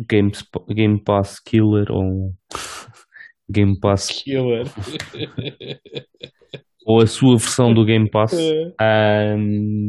Game, 0.09 0.33
Game 0.71 1.05
Pass 1.05 1.39
Killer 1.41 1.91
ou 1.91 2.03
um 2.03 2.35
Game 3.51 3.79
Pass 3.79 4.09
Killer. 4.09 4.65
ou 6.87 7.03
a 7.03 7.07
sua 7.07 7.37
versão 7.37 7.75
do 7.75 7.85
Game 7.85 8.09
Pass. 8.11 8.33
Ahm, 8.81 9.89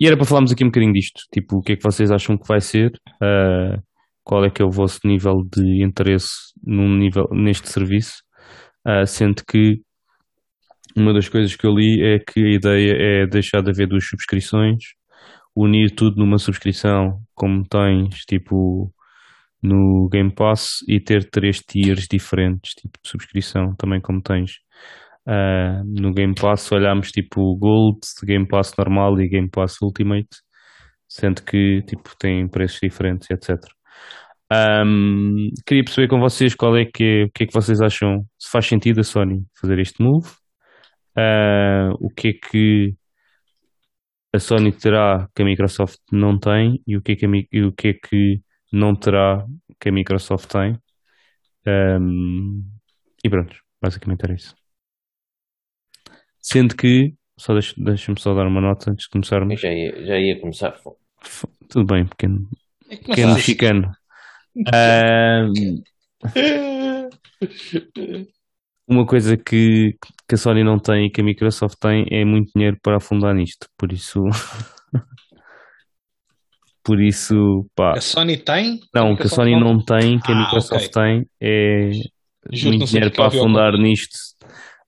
e 0.00 0.06
era 0.06 0.16
para 0.16 0.26
falarmos 0.26 0.52
aqui 0.52 0.64
um 0.64 0.68
bocadinho 0.68 0.92
disto, 0.92 1.22
tipo, 1.32 1.58
o 1.58 1.62
que 1.62 1.72
é 1.72 1.76
que 1.76 1.82
vocês 1.82 2.10
acham 2.10 2.36
que 2.38 2.46
vai 2.48 2.60
ser, 2.60 2.92
ah, 3.22 3.76
qual 4.24 4.44
é 4.44 4.50
que 4.50 4.62
é 4.62 4.64
o 4.64 4.70
vosso 4.70 5.00
nível 5.04 5.36
de 5.52 5.84
interesse 5.84 6.52
num 6.64 6.96
nível, 6.96 7.26
neste 7.32 7.68
serviço, 7.68 8.22
Ah, 8.84 9.04
sendo 9.06 9.42
que 9.44 9.80
uma 10.96 11.12
das 11.12 11.28
coisas 11.28 11.54
que 11.56 11.66
eu 11.66 11.74
li 11.74 12.02
é 12.02 12.18
que 12.18 12.40
a 12.40 12.50
ideia 12.54 12.92
é 13.24 13.26
deixar 13.26 13.62
de 13.62 13.70
haver 13.70 13.86
duas 13.88 14.06
subscrições, 14.08 14.78
unir 15.54 15.90
tudo 15.94 16.16
numa 16.16 16.38
subscrição, 16.38 17.20
como 17.34 17.64
tens, 17.68 18.20
tipo, 18.26 18.92
no 19.62 20.08
Game 20.10 20.32
Pass, 20.34 20.78
e 20.88 21.00
ter 21.00 21.28
três 21.30 21.58
tiers 21.60 22.06
diferentes, 22.10 22.72
tipo, 22.74 22.98
de 23.02 23.08
subscrição, 23.08 23.74
também 23.76 24.00
como 24.00 24.22
tens 24.22 24.58
Uh, 25.28 25.84
no 25.84 26.14
Game 26.14 26.34
Pass 26.34 26.72
olhámos 26.72 27.10
tipo 27.10 27.54
Gold, 27.58 28.00
Game 28.24 28.48
Pass 28.48 28.72
normal 28.78 29.20
e 29.20 29.28
Game 29.28 29.50
Pass 29.50 29.76
Ultimate, 29.82 30.28
sendo 31.06 31.42
que 31.42 31.82
tipo 31.82 32.16
têm 32.18 32.48
preços 32.48 32.80
diferentes, 32.82 33.30
etc. 33.30 33.56
Um, 34.50 35.50
queria 35.66 35.84
perceber 35.84 36.08
com 36.08 36.18
vocês 36.18 36.54
qual 36.54 36.74
é 36.76 36.86
que 36.86 37.04
é, 37.04 37.24
o 37.24 37.30
que 37.30 37.44
é 37.44 37.46
que 37.46 37.52
vocês 37.52 37.80
acham, 37.82 38.24
se 38.38 38.50
faz 38.50 38.66
sentido 38.66 39.00
a 39.00 39.04
Sony 39.04 39.44
fazer 39.60 39.78
este 39.78 40.02
move, 40.02 40.30
Uh, 41.18 41.90
o 41.98 42.10
que 42.10 42.28
é 42.28 42.32
que 42.32 42.96
a 44.32 44.38
Sony 44.38 44.70
terá 44.72 45.28
que 45.34 45.42
a 45.42 45.44
Microsoft 45.44 45.98
não 46.12 46.38
tem 46.38 46.80
e 46.86 46.96
o 46.96 47.02
que 47.02 47.12
é 47.12 47.16
que, 47.16 47.26
a 47.26 47.28
o 47.66 47.72
que, 47.72 47.88
é 47.88 47.92
que 47.94 48.40
não 48.72 48.94
terá 48.94 49.44
que 49.80 49.88
a 49.88 49.92
Microsoft 49.92 50.48
tem. 50.48 50.78
Um, 51.66 52.62
e 53.24 53.28
pronto, 53.28 53.56
basicamente 53.82 54.22
era 54.24 54.34
isso. 54.34 54.54
Sendo 56.40 56.76
que, 56.76 57.14
só 57.38 57.52
deixa- 57.52 57.74
deixa-me 57.76 58.20
só 58.20 58.34
dar 58.34 58.46
uma 58.46 58.60
nota 58.60 58.90
antes 58.90 59.04
de 59.04 59.08
Eu 59.08 59.12
começarmos. 59.12 59.60
já 59.60 59.72
ia, 59.72 60.04
já 60.04 60.18
ia 60.18 60.40
começar. 60.40 60.74
F- 61.22 61.46
Tudo 61.68 61.84
bem, 61.86 62.06
pequeno, 62.06 62.48
É 62.90 62.96
que 62.96 63.04
pequeno 63.04 63.34
mexicano. 63.34 63.92
Um, 64.58 65.82
uma 68.88 69.06
coisa 69.06 69.36
que, 69.36 69.96
que 70.26 70.34
a 70.34 70.38
Sony 70.38 70.64
não 70.64 70.78
tem 70.78 71.06
e 71.06 71.10
que 71.10 71.20
a 71.20 71.24
Microsoft 71.24 71.78
tem 71.78 72.06
é 72.10 72.24
muito 72.24 72.50
dinheiro 72.54 72.76
para 72.82 72.96
afundar 72.96 73.34
nisto. 73.34 73.68
Por 73.76 73.92
isso. 73.92 74.24
Por 76.82 77.00
isso, 77.02 77.68
pá. 77.74 77.92
A 77.98 78.00
Sony 78.00 78.36
tem? 78.38 78.80
Não, 78.94 79.14
que 79.14 79.24
a 79.24 79.28
Sony 79.28 79.54
não 79.60 79.78
tem, 79.84 80.18
que 80.18 80.32
a 80.32 80.34
Ah, 80.34 80.38
Microsoft 80.38 80.86
ok. 80.86 80.92
tem, 81.02 81.26
é 81.40 81.90
não 81.90 82.62
muito 82.70 82.86
dinheiro 82.86 83.10
para 83.10 83.24
ao 83.24 83.28
afundar 83.28 83.72
nisto. 83.76 84.18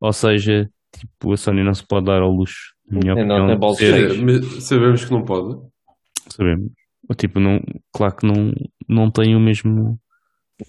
Ou 0.01 0.13
seja, 0.13 0.69
tipo, 0.99 1.33
a 1.33 1.37
Sony 1.37 1.63
não 1.65 1.75
se 1.75 1.87
pode 1.87 2.07
dar 2.07 2.21
ao 2.23 2.31
luxo, 2.31 2.75
na 2.91 2.99
minha 2.99 3.25
Não 3.57 3.75
ser- 3.75 3.93
cheios. 3.93 4.19
É, 4.19 4.23
mas 4.23 4.63
sabemos 4.65 5.05
que 5.05 5.11
não 5.13 5.25
pode. 5.25 5.57
sabemos. 6.29 6.71
Ou, 7.09 7.17
Tipo, 7.17 7.41
não, 7.41 7.61
claro 7.93 8.17
que 8.17 8.27
não, 8.27 8.53
não 8.89 9.11
tem 9.11 9.35
o 9.35 9.41
mesmo. 9.41 9.99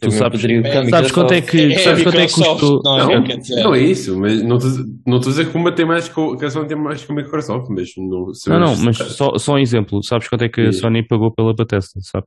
Tu 0.01 0.09
sabes, 0.09 0.41
sabes 0.89 1.11
quanto 1.11 1.33
é 1.33 1.41
que, 1.41 1.73
É 1.73 1.77
sabes 1.79 2.03
quanto 2.03 2.17
é 2.17 2.25
que 2.25 2.33
custou? 2.33 2.79
não 2.83 2.97
é? 2.97 3.19
Não, 3.19 3.63
não 3.63 3.75
é 3.75 3.79
isso, 3.81 4.17
mas 4.17 4.41
não 4.41 4.55
estou 4.55 4.85
não 5.05 5.17
a 5.17 5.19
dizer 5.19 5.51
que 5.51 5.57
uma 5.57 5.75
tem 5.75 5.85
mais 5.85 6.07
que, 6.07 6.37
que 6.37 6.45
a 6.45 6.49
Sony 6.49 6.67
tem 6.69 6.77
mais 6.81 7.03
que 7.03 7.11
a 7.11 7.15
Microsoft, 7.15 7.67
mas 7.69 7.89
não 7.97 8.25
Não, 8.47 8.59
não, 8.59 8.77
mas 8.85 8.97
só, 8.97 9.37
só 9.37 9.53
um 9.55 9.59
exemplo. 9.59 10.01
Sabes 10.01 10.29
quanto 10.29 10.45
é 10.45 10.49
que 10.49 10.61
a. 10.61 10.71
Sony 10.71 11.05
pagou 11.05 11.31
pela 11.33 11.53
Bethesda, 11.53 11.99
sabe? 11.99 12.25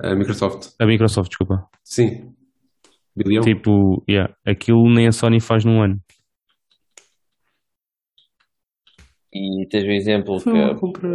A 0.00 0.14
Microsoft. 0.14 0.68
A 0.80 0.86
Microsoft, 0.86 1.30
desculpa. 1.30 1.64
Sim. 1.82 2.32
Bilhão. 3.16 3.42
Tipo, 3.42 4.04
yeah, 4.08 4.32
aquilo 4.46 4.88
nem 4.94 5.08
a 5.08 5.12
Sony 5.12 5.40
faz 5.40 5.64
num 5.64 5.82
ano. 5.82 5.96
E 9.32 9.66
tens 9.66 9.84
o 9.84 9.90
exemplo 9.90 10.40
Foi 10.40 10.52
que, 10.52 10.58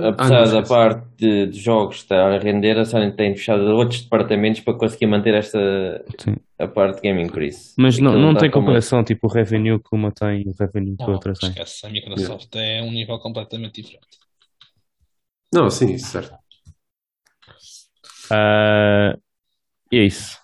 apesar 0.05 0.43
Ah, 0.43 0.61
da 0.61 0.61
parte 0.61 1.07
de, 1.17 1.47
de 1.47 1.59
jogos 1.59 1.95
estar 1.97 2.31
a 2.31 2.37
render, 2.37 2.77
a 2.77 2.85
Sony 2.85 3.11
tem 3.11 3.35
fechado 3.35 3.63
outros 3.63 4.01
departamentos 4.03 4.61
para 4.61 4.77
conseguir 4.77 5.07
manter 5.07 5.33
esta 5.33 6.05
Sim. 6.19 6.35
a 6.59 6.67
parte 6.67 6.97
de 6.97 7.01
game 7.01 7.23
increase. 7.23 7.73
Mas 7.77 7.97
não, 7.97 8.11
Aquilo 8.11 8.31
não 8.33 8.39
tem 8.39 8.51
comparação, 8.51 9.03
tipo, 9.03 9.25
o 9.27 9.29
revenue 9.29 9.79
que 9.79 9.89
uma 9.95 10.11
tem 10.11 10.43
e 10.43 10.49
o 10.49 10.53
revenue 10.59 10.95
que 10.95 11.03
Não, 11.03 11.13
outra 11.13 11.33
tem. 11.33 11.49
esquece. 11.49 11.87
A 11.87 11.89
Microsoft 11.89 12.55
é 12.55 12.83
um 12.83 12.91
nível 12.91 13.17
completamente 13.17 13.81
diferente. 13.81 14.19
Não, 15.51 15.69
sim, 15.71 15.93
isso, 15.93 16.07
certo. 16.11 16.35
Ah, 18.31 19.17
e 19.91 19.97
é 19.97 20.03
isso. 20.05 20.37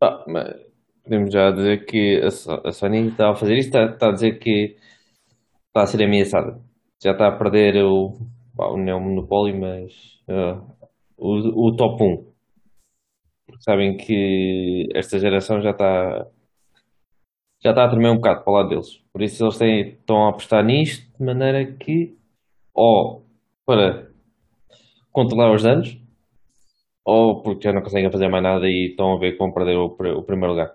Ah, 0.00 0.24
mas 0.26 0.54
podemos 1.02 1.32
já 1.32 1.50
dizer 1.50 1.84
que 1.86 2.20
a, 2.22 2.30
So- 2.30 2.62
a 2.64 2.72
Sony 2.72 3.08
está 3.08 3.30
a 3.30 3.34
fazer 3.36 3.56
isto, 3.58 3.68
está, 3.68 3.84
está 3.92 4.08
a 4.08 4.12
dizer 4.12 4.38
que 4.38 4.76
está 5.68 5.82
a 5.82 5.86
ser 5.86 6.02
ameaçada. 6.02 6.60
Já 7.02 7.12
está 7.12 7.28
a 7.28 7.36
perder 7.36 7.84
o, 7.84 8.12
pá, 8.56 8.68
não 8.76 8.88
é 8.88 8.94
um 8.94 9.00
monopólio, 9.00 9.60
mas 9.60 9.92
ah, 10.28 10.60
o, 11.16 11.68
o 11.68 11.76
top 11.76 12.02
1. 12.02 12.32
Porque 13.46 13.62
sabem 13.62 13.96
que 13.96 14.88
esta 14.94 15.18
geração 15.18 15.60
já 15.60 15.70
está 15.70 16.26
já 17.62 17.70
está 17.70 17.84
a 17.84 17.88
tremer 17.88 18.10
um 18.10 18.16
bocado 18.16 18.44
para 18.44 18.52
o 18.52 18.56
lado 18.56 18.68
deles. 18.68 18.98
Por 19.12 19.22
isso 19.22 19.44
eles 19.44 19.58
têm, 19.58 19.88
estão 19.88 20.26
a 20.26 20.30
apostar 20.30 20.64
nisto 20.64 21.10
de 21.18 21.24
maneira 21.24 21.64
que 21.64 22.16
ou 22.74 23.24
para 23.64 24.10
controlar 25.10 25.52
os 25.52 25.62
danos 25.62 25.96
ou 27.04 27.40
porque 27.40 27.68
já 27.68 27.72
não 27.72 27.82
conseguem 27.82 28.10
fazer 28.10 28.28
mais 28.28 28.42
nada 28.42 28.66
e 28.66 28.90
estão 28.90 29.14
a 29.14 29.18
ver 29.18 29.32
que 29.32 29.38
vão 29.38 29.52
perder 29.52 29.76
o, 29.76 29.86
o 29.86 30.22
primeiro 30.24 30.54
lugar. 30.54 30.72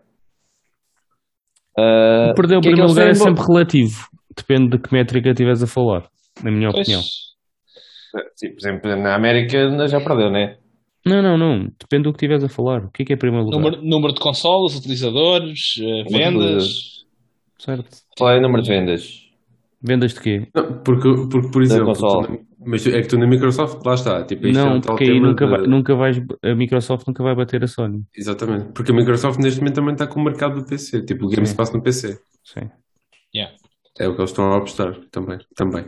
Ah, 1.77 2.33
Perder 2.35 2.57
o 2.57 2.61
que 2.61 2.69
é 2.69 2.71
que 2.71 2.75
primeiro 2.75 2.81
eles 2.81 2.91
lugar 2.91 3.09
é 3.09 3.13
sempre 3.13 3.43
relativo. 3.45 4.07
Depende 4.35 4.69
de 4.71 4.79
que 4.79 4.93
métrica 4.93 5.29
estiveres 5.29 5.61
a 5.61 5.67
falar, 5.67 6.09
na 6.43 6.51
minha 6.51 6.71
Pois, 6.71 6.81
opinião. 6.87 7.01
Sim, 8.35 8.49
por 8.49 8.59
exemplo, 8.59 8.95
na 8.97 9.15
América 9.15 9.87
já 9.87 10.01
perdeu, 10.01 10.29
né? 10.29 10.57
Não, 11.05 11.21
não, 11.21 11.37
não. 11.37 11.63
Depende 11.79 12.03
do 12.03 12.11
que 12.13 12.17
estiveres 12.17 12.43
a 12.43 12.49
falar. 12.49 12.85
O 12.85 12.91
que 12.91 13.03
é 13.03 13.05
que 13.05 13.13
é 13.13 13.15
primeiro 13.15 13.45
lugar? 13.45 13.57
número, 13.59 13.81
número 13.83 14.13
de 14.13 14.19
consoles, 14.19 14.75
utilizadores, 14.75 15.75
eh, 15.81 16.03
vendas. 16.11 17.05
Certo. 17.57 17.97
Qual 18.17 18.29
é 18.31 18.37
o 18.37 18.41
número 18.41 18.61
de 18.61 18.69
vendas? 18.69 19.27
Vendas 19.81 20.13
de 20.13 20.19
quê? 20.21 20.47
Não, 20.53 20.79
porque, 20.83 21.07
porque, 21.31 21.49
por 21.51 21.63
exemplo, 21.63 21.93
tu 21.93 22.45
mas 22.63 22.85
é 22.85 23.01
que 23.01 23.07
tu 23.07 23.17
na 23.17 23.25
Microsoft, 23.25 23.83
lá 23.83 23.95
está. 23.95 24.23
Tipo, 24.23 24.45
isto 24.45 24.59
é 24.59 24.63
Não, 24.63 24.79
tal 24.79 24.95
porque 24.95 25.11
aí 25.11 25.19
nunca, 25.19 25.45
de- 25.45 25.51
vai, 25.51 25.61
nunca 25.65 25.95
vais. 25.95 26.21
A 26.43 26.53
Microsoft 26.53 27.07
nunca 27.07 27.23
vai 27.23 27.33
bater 27.35 27.63
a 27.63 27.67
Sony. 27.67 28.03
Exatamente. 28.15 28.71
Porque 28.73 28.91
a 28.91 28.95
Microsoft 28.95 29.39
neste 29.39 29.59
momento 29.59 29.75
também 29.75 29.93
está 29.93 30.05
com 30.05 30.19
o 30.19 30.23
mercado 30.23 30.61
do 30.61 30.65
PC. 30.67 31.03
Tipo, 31.03 31.25
o 31.25 31.29
Game 31.29 31.47
Sim. 31.47 31.55
Pass 31.55 31.73
no 31.73 31.81
PC. 31.81 32.19
Sim. 32.43 32.69
Yeah. 33.33 33.55
É 33.99 34.07
o 34.07 34.13
que 34.13 34.21
eles 34.21 34.29
estão 34.29 34.53
a 34.53 34.57
apostar 34.57 34.93
também. 35.11 35.39
também. 35.55 35.85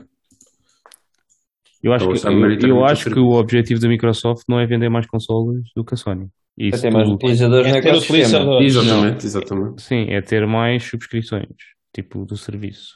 Eu 1.84 1.92
acho, 1.94 2.08
Ou 2.08 2.14
que, 2.14 2.26
eu, 2.28 2.70
eu 2.70 2.86
a 2.86 2.92
acho 2.92 3.12
que 3.12 3.20
o 3.20 3.32
objetivo 3.32 3.82
da 3.82 3.90
Microsoft 3.90 4.44
não 4.48 4.58
é 4.58 4.66
vender 4.66 4.88
mais 4.90 5.06
consolas 5.06 5.62
do 5.76 5.84
que 5.84 5.94
a 5.94 5.98
Sony. 5.98 6.30
Isso 6.58 6.82
Tem 6.82 6.92
mais 6.92 7.10
utilizadores 7.10 7.68
É 7.68 7.76
no 7.76 7.82
ter 7.82 7.96
utilizadores. 7.96 8.76
Exatamente, 8.76 9.26
exatamente. 9.26 9.82
Sim, 9.82 10.06
é 10.10 10.22
ter 10.22 10.48
mais 10.48 10.84
subscrições, 10.84 11.48
tipo, 11.94 12.26
do 12.26 12.38
serviço. 12.38 12.96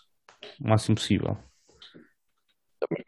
O 0.64 0.70
máximo 0.70 0.96
possível. 0.96 1.38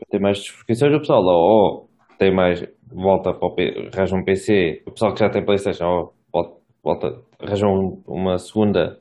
Tem 0.09 0.19
mais 0.19 0.39
subscrições, 0.39 0.93
o 0.93 0.99
pessoal 0.99 1.23
ou 1.23 1.89
tem 2.17 2.33
mais, 2.33 2.61
volta 2.91 3.33
para 3.33 3.47
o 3.47 3.55
P, 3.55 3.89
arranja 3.93 4.15
um 4.15 4.23
PC, 4.25 4.83
o 4.85 4.91
pessoal 4.91 5.13
que 5.13 5.19
já 5.19 5.29
tem 5.29 5.45
Playstation, 5.45 5.85
ou 5.85 6.13
volta, 6.33 6.57
volta 6.83 7.21
arranja 7.39 7.67
um- 7.67 8.03
uma 8.05 8.37
segunda 8.37 8.99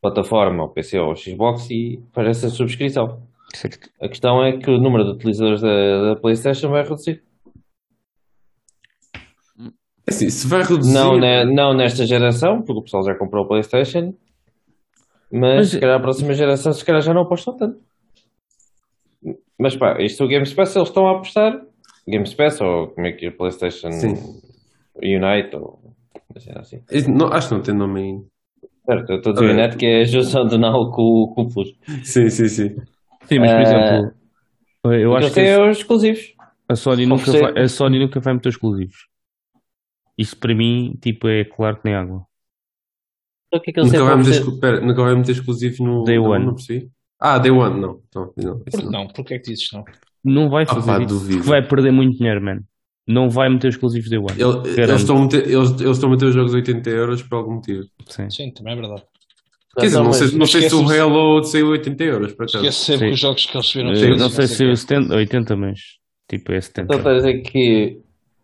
plataforma, 0.00 0.64
o 0.64 0.68
PC 0.68 0.98
ou 0.98 1.12
o 1.12 1.16
Xbox 1.16 1.68
e 1.70 2.02
faz 2.14 2.28
essa 2.28 2.48
subscrição. 2.48 3.27
Certo. 3.54 3.88
A 4.00 4.08
questão 4.08 4.42
é 4.44 4.58
que 4.58 4.70
o 4.70 4.78
número 4.78 5.04
de 5.04 5.10
utilizadores 5.12 5.60
da, 5.60 6.14
da 6.14 6.16
Playstation 6.20 6.68
vai 6.70 6.82
reduzir. 6.82 7.22
É 9.58 10.10
assim, 10.10 10.30
se 10.30 10.46
vai 10.46 10.62
reduzir. 10.62 10.92
Não, 10.92 11.18
né, 11.18 11.44
não 11.44 11.74
nesta 11.74 12.06
geração, 12.06 12.62
porque 12.62 12.80
o 12.80 12.82
pessoal 12.82 13.04
já 13.04 13.14
comprou 13.14 13.44
o 13.44 13.48
PlayStation, 13.48 14.14
mas, 15.30 15.56
Mas- 15.56 15.68
se 15.70 15.80
calhar 15.80 15.96
a 15.96 16.00
próxima 16.00 16.32
geração 16.34 16.72
se 16.72 16.84
calhar 16.84 17.02
já 17.02 17.12
não 17.12 17.22
apostam 17.22 17.56
tanto. 17.56 17.80
Mas 19.58 19.76
pá, 19.76 20.00
isto 20.00 20.24
o 20.24 20.28
Game 20.28 20.48
Pass 20.54 20.76
eles 20.76 20.88
estão 20.88 21.08
a 21.08 21.12
apostar. 21.12 21.60
Game 22.06 22.24
Pass 22.36 22.60
ou 22.60 22.88
como 22.88 23.06
é 23.06 23.12
que 23.12 23.26
é 23.26 23.28
o 23.28 23.36
PlayStation 23.36 23.90
Sim. 23.90 24.14
Unite 24.96 25.54
ou 25.56 25.78
assim, 26.56 26.80
não- 27.08 27.32
acho 27.32 27.48
que 27.48 27.54
não 27.54 27.62
tem 27.62 27.74
nome 27.74 28.00
ainda. 28.00 28.24
Certo, 28.86 29.10
eu 29.10 29.16
estou 29.16 29.32
a 29.32 29.34
dizer 29.34 29.50
Ok. 29.50 29.58
Unite 29.62 29.76
que 29.76 29.86
é 29.86 30.00
a 30.00 30.04
junção 30.04 30.46
do 30.46 30.56
Now 30.58 30.90
com, 30.92 31.32
com 31.34 31.42
o 31.42 31.52
Plus. 31.52 31.74
Sim, 32.04 32.30
sim, 32.30 32.48
sim. 32.48 32.76
Sim, 33.28 33.38
mas 33.40 33.52
por 33.52 33.60
exemplo, 33.60 34.14
Eu 34.84 35.16
acho 35.16 35.32
que 35.32 35.40
é 35.40 35.54
a, 35.56 35.70
os 35.70 35.78
exclusivos. 35.78 36.34
a 36.68 36.74
Sony 36.76 37.06
nunca 37.06 37.30
vai, 37.32 37.62
a 37.62 37.68
Sony 37.68 37.98
nunca 37.98 38.20
vai 38.20 38.34
meter 38.34 38.48
exclusivos. 38.48 39.06
Isso 40.16 40.36
para 40.36 40.54
mim, 40.54 40.98
tipo, 41.00 41.28
é 41.28 41.44
claro 41.44 41.76
que 41.76 41.82
nem 41.84 41.94
água. 41.94 42.26
O 43.54 43.60
que 43.60 43.70
é 43.70 43.72
que 43.72 43.80
eles 43.80 43.92
Nunca 43.92 44.04
vai, 44.04 44.16
meter, 44.16 44.30
exclu- 44.30 44.60
pera, 44.60 44.80
nunca 44.80 45.02
vai 45.02 45.14
meter 45.14 45.32
exclusivos 45.32 45.78
no. 45.78 46.04
Day 46.04 46.16
não, 46.18 46.24
One. 46.30 46.46
Não. 46.46 46.56
Ah, 47.20 47.38
Day 47.38 47.50
One, 47.50 47.80
não. 47.80 48.02
Não, 48.14 48.32
não, 48.36 48.62
isso 48.66 48.70
Por 48.70 48.80
que 48.80 48.84
não. 48.84 48.90
não? 48.92 49.08
Porquê 49.08 49.34
é 49.34 49.38
que 49.38 49.50
dizes 49.50 49.68
não? 49.72 49.84
Não 50.24 50.50
vai 50.50 50.64
Ah, 50.64 50.66
fazer 50.66 50.92
pá, 50.92 51.02
isso. 51.02 51.26
Porque 51.26 51.48
vai 51.48 51.66
perder 51.66 51.92
muito 51.92 52.18
dinheiro, 52.18 52.42
man. 52.42 52.60
Não 53.06 53.30
vai 53.30 53.48
meter 53.48 53.68
exclusivos 53.68 54.10
Day 54.10 54.18
One. 54.18 54.32
Ele- 54.32 54.80
Eles 54.82 55.00
estão, 55.00 55.16
a 55.16 55.22
meter, 55.22 55.48
eles, 55.48 55.70
eles 55.80 55.96
estão 55.96 56.10
a 56.10 56.12
meter 56.12 56.26
os 56.26 56.34
jogos 56.34 56.52
a 56.52 56.56
80 56.56 56.90
euros 56.90 57.22
por 57.22 57.36
algum 57.36 57.54
motivo. 57.54 57.84
Sim. 58.06 58.28
Sim, 58.28 58.50
também 58.50 58.74
é 58.74 58.76
verdade. 58.76 59.02
Quer 59.80 59.86
dizer, 59.86 59.98
não, 59.98 60.04
mas- 60.06 60.16
sei, 60.16 60.38
não 60.38 60.46
sei 60.46 60.68
se 60.68 60.74
o 60.74 60.88
Halo 60.90 61.44
saiu 61.44 61.66
a 61.66 61.70
80 61.70 62.04
euros, 62.04 62.32
por 62.32 62.44
acaso. 62.44 62.58
Esquece 62.58 62.78
sempre 62.84 62.98
Sim. 62.98 63.06
que 63.06 63.12
os 63.14 63.20
jogos 63.20 63.46
que 63.46 63.56
eles 63.56 63.72
viram 63.72 63.92
Eu 63.94 64.16
não 64.16 64.28
sei 64.30 64.46
se 64.46 64.62
é 64.64 64.66
o 64.66 64.70
quê. 64.70 64.76
70, 64.76 65.14
80, 65.14 65.56
mas 65.56 65.80
tipo 66.30 66.52
é 66.52 66.60
70. 66.60 66.84
Então 66.84 66.98
estás 66.98 67.16
a 67.24 67.26
dizer 67.26 67.42
que 67.42 67.98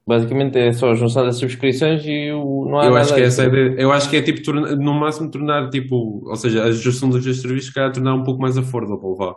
basicamente 0.06 0.58
é 0.58 0.72
só 0.72 0.90
a 0.90 0.94
junção 0.94 1.24
das 1.24 1.36
subscrições 1.38 2.02
e 2.04 2.30
o, 2.32 2.66
não 2.68 2.78
há 2.78 2.84
Eu 2.84 2.90
nada 2.90 3.00
acho 3.02 3.14
que 3.14 3.20
é 3.20 3.24
essa 3.24 3.44
ideia. 3.44 3.74
Eu 3.78 3.90
acho 3.92 4.10
que 4.10 4.16
é 4.16 4.22
tipo, 4.22 4.42
torna- 4.42 4.76
no 4.76 4.94
máximo, 4.94 5.30
tornar 5.30 5.70
tipo, 5.70 6.22
ou 6.28 6.36
seja, 6.36 6.62
a 6.64 6.70
gestão 6.72 7.08
dos 7.08 7.24
dois 7.24 7.40
serviços, 7.40 7.68
se 7.68 7.74
calhar, 7.74 7.90
tornar 7.92 8.14
um 8.14 8.22
pouco 8.22 8.40
mais 8.40 8.56
affordable, 8.58 9.14
vá. 9.16 9.34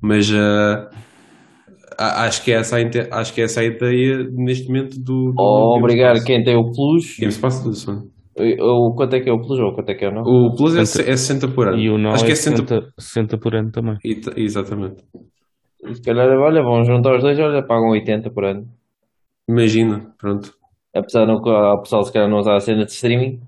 Mas 0.00 0.30
a- 1.98 2.24
acho, 2.24 2.42
que 2.44 2.52
é 2.52 2.56
essa 2.56 2.76
acho 3.10 3.32
que 3.34 3.40
é 3.40 3.44
essa 3.44 3.60
a 3.60 3.64
ideia 3.64 4.28
neste 4.32 4.66
momento 4.68 4.98
do. 4.98 5.32
do 5.32 5.34
Ou 5.40 5.72
Games 5.74 5.84
obrigar 5.84 6.14
Pass. 6.14 6.24
quem 6.24 6.42
tem 6.44 6.56
o 6.56 6.70
Plus, 6.72 7.16
Games 7.18 7.38
Pass, 7.38 7.60
tudo 7.62 7.72
isso, 7.74 8.10
ou 8.60 8.94
quanto 8.94 9.14
é 9.16 9.20
que 9.20 9.28
é 9.28 9.32
o 9.32 9.40
Plus 9.40 9.58
ou 9.60 9.74
quanto 9.74 9.88
é 9.90 9.94
que 9.94 10.04
é 10.04 10.08
o 10.08 10.12
não? 10.12 10.22
O 10.22 10.54
Plus 10.56 10.76
é, 10.76 10.84
Sessenta- 10.84 11.10
é 11.10 11.16
60 11.16 11.48
por 11.48 11.68
ano. 11.68 11.78
E 11.78 11.88
o 11.90 11.96
não 11.98 12.10
acho 12.10 12.24
é 12.24 12.26
que 12.26 12.32
é 12.32 12.36
60. 12.36 12.56
60, 12.66 12.92
60 12.98 13.38
por 13.38 13.54
ano 13.54 13.70
também. 13.70 13.96
E 14.04 14.20
Exatamente. 14.36 15.02
E 15.88 15.94
Se 15.94 16.02
calhar, 16.02 16.28
olha, 16.28 16.62
vão 16.62 16.84
juntar 16.84 17.16
os 17.16 17.22
dois, 17.22 17.38
olha, 17.38 17.62
pagam 17.66 17.90
80 17.90 18.30
por 18.30 18.44
ano. 18.44 18.66
Imagina, 19.48 20.12
pronto. 20.18 20.52
Apesar 20.94 21.20
de 21.20 21.26
não, 21.32 21.36
o 21.36 21.82
pessoal 21.82 22.02
se 22.04 22.12
calhar 22.12 22.28
não 22.28 22.38
usar 22.38 22.56
a 22.56 22.60
cena 22.60 22.84
de 22.84 22.90
streaming. 22.92 23.40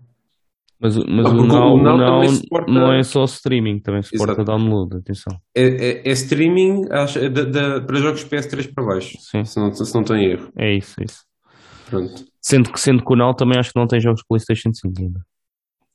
Mas, 0.80 0.96
o- 0.96 1.04
mas 1.08 1.24
Não, 1.24 1.42
o 1.42 1.46
não, 1.46 1.72
o 1.72 1.74
o 1.74 1.82
Now 1.82 1.98
também 1.98 2.28
suporta- 2.28 2.70
não 2.72 2.92
é 2.92 3.02
só 3.02 3.24
streaming, 3.24 3.80
também 3.80 4.00
suporta 4.02 4.42
Exato. 4.42 4.44
download, 4.44 4.96
atenção. 4.98 5.36
É, 5.56 5.62
é- 5.64 6.08
é 6.08 6.12
streaming 6.12 6.82
acho, 6.92 7.18
é 7.18 7.28
da- 7.28 7.42
da- 7.44 7.80
para 7.80 7.96
jogos 7.96 8.22
PS3 8.24 8.68
para 8.72 8.84
baixo. 8.86 9.16
Sim. 9.18 9.42
Se 9.44 9.58
não, 9.58 9.72
se 9.72 9.92
não 9.92 10.02
estou 10.02 10.16
em 10.16 10.30
erro. 10.30 10.52
É 10.56 10.76
isso, 10.76 10.94
é 11.00 11.04
isso. 11.04 11.24
Pronto. 11.88 12.24
Sendo 12.40 12.72
que, 12.72 12.80
sendo 12.80 13.04
que 13.04 13.12
o 13.12 13.16
Now 13.16 13.34
também 13.34 13.58
acho 13.58 13.72
que 13.72 13.78
não 13.78 13.86
tem 13.86 14.00
jogos 14.00 14.20
de 14.20 14.26
PlayStation 14.28 14.72
5 14.72 14.94
ainda. 15.00 15.20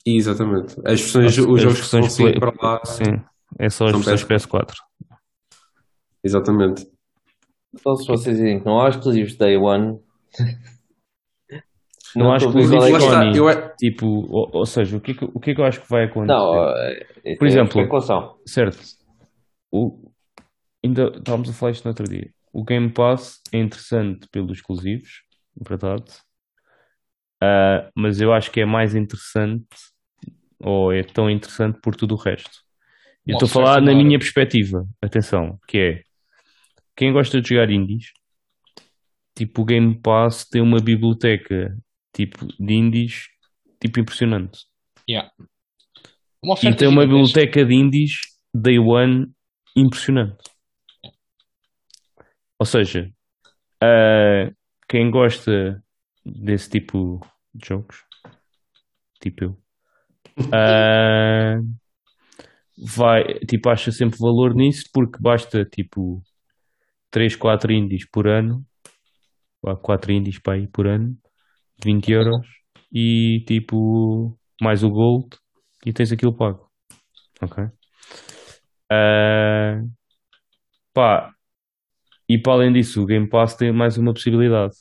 E 0.06 0.18
exatamente. 0.18 0.74
As 0.86 1.00
versões, 1.02 1.26
As- 1.28 1.38
os 1.46 1.56
as 1.56 1.62
jogos 1.62 1.80
que 1.82 1.86
sair 2.10 2.38
Play- 2.38 2.40
para 2.40 2.54
lá. 2.62 2.86
Sim, 2.86 3.22
é 3.60 3.70
só 3.70 3.86
as 3.86 3.92
versões 3.94 4.24
PS4. 4.24 4.76
Exatamente. 6.24 6.86
Então 7.74 7.96
se 7.96 8.08
vocês 8.08 8.38
dizem 8.38 8.60
que 8.60 8.66
não 8.66 8.80
há 8.82 8.90
exclusivos 8.90 9.36
Day 9.36 9.58
One. 9.58 10.00
Não 12.16 12.32
há 12.32 12.38
estou 12.38 12.52
a 12.52 12.54
ver 12.54 12.60
exclusivos 12.62 12.90
qual 12.90 12.96
é 12.96 13.00
que 13.00 13.26
Sony. 13.34 13.38
eu, 13.38 13.50
é- 13.50 13.70
Tipo, 13.76 14.06
ou, 14.06 14.48
ou 14.54 14.66
seja, 14.68 14.96
o 14.98 15.02
que, 15.02 15.12
é 15.12 15.14
que, 15.16 15.26
o 15.26 15.40
que 15.40 15.50
é 15.50 15.56
que 15.56 15.62
eu 15.62 15.66
acho 15.66 15.82
que 15.82 15.90
vai 15.90 16.04
acontecer? 16.04 16.28
Não, 16.28 16.70
é- 16.70 17.36
Por 17.40 17.46
é 17.48 17.50
exemplo. 17.50 17.90
Certo. 18.46 18.80
O, 19.72 20.12
ainda 20.86 21.08
estávamos 21.18 21.50
a 21.50 21.54
falar 21.54 21.72
isto 21.72 21.84
no 21.86 21.90
outro 21.90 22.08
dia. 22.08 22.30
O 22.54 22.64
Game 22.64 22.92
Pass 22.92 23.42
é 23.52 23.58
interessante 23.58 24.28
pelos 24.32 24.52
exclusivos, 24.60 25.23
verdade. 25.56 26.12
Ah, 27.42 27.90
mas 27.96 28.22
eu 28.22 28.32
acho 28.32 28.50
que 28.52 28.62
é 28.62 28.66
mais 28.66 28.96
interessante, 28.96 29.68
ou 30.60 30.94
é 30.94 31.04
tão 31.04 31.30
interessante 31.30 31.80
por 31.82 31.96
tudo 31.96 32.16
o 32.16 32.18
resto. 32.18 32.64
Eu 33.28 33.34
estou 33.34 33.48
a 33.48 33.50
falar 33.50 33.82
na 33.82 33.94
minha 33.94 34.18
perspectiva, 34.18 34.88
atenção, 35.02 35.60
que 35.68 35.78
é 35.78 36.04
quem 36.96 37.12
gosta 37.12 37.42
de 37.42 37.50
jogar 37.50 37.70
indies, 37.70 38.12
tipo 39.36 39.62
o 39.62 39.66
Game 39.66 40.00
Pass 40.00 40.46
tem 40.46 40.62
uma 40.62 40.80
biblioteca 40.80 41.76
tipo 42.14 42.46
de 42.46 42.74
indies 42.74 43.28
tipo 43.82 44.00
impressionante. 44.00 44.66
Yeah. 45.10 45.30
E 46.64 46.74
tem 46.76 46.88
uma 46.88 47.06
biblioteca 47.06 47.66
de 47.66 47.74
indies 47.74 48.20
Day 48.54 48.80
One 48.80 49.34
impressionante. 49.76 50.44
Ou 52.60 52.66
seja, 52.66 53.12
ah, 53.82 54.50
quem 54.88 55.10
gosta 55.10 55.84
desse 56.26 56.70
tipo 56.70 57.20
de 57.54 57.68
jogos, 57.68 58.04
tipo 59.20 59.44
eu, 59.44 59.58
ah, 60.54 61.60
vai, 62.78 63.24
tipo, 63.48 63.70
acha 63.70 63.92
sempre 63.92 64.18
valor 64.20 64.56
nisso 64.56 64.90
porque 64.94 65.20
basta 65.20 65.66
tipo 65.66 66.22
3, 67.12 67.36
4 67.36 67.72
indies 67.72 68.08
por 68.10 68.28
ano, 68.28 68.66
ou 69.62 69.78
4 69.78 70.12
indies 70.12 70.40
para 70.40 70.54
aí 70.54 70.68
por 70.68 70.88
ano, 70.88 71.18
20 71.84 72.12
euros 72.12 72.46
e 72.92 73.44
tipo 73.48 74.38
mais 74.62 74.84
o 74.84 74.90
Gold 74.90 75.38
e 75.86 75.94
tens 75.94 76.12
aquilo 76.12 76.36
pago. 76.36 76.70
Ok? 77.42 77.66
Ah, 78.90 79.82
pá, 80.94 81.34
e 82.28 82.38
para 82.38 82.54
além 82.54 82.74
disso, 82.74 83.02
o 83.02 83.06
Game 83.06 83.28
Pass 83.28 83.56
tem 83.56 83.72
mais 83.72 83.98
uma 83.98 84.14
possibilidade 84.14 84.76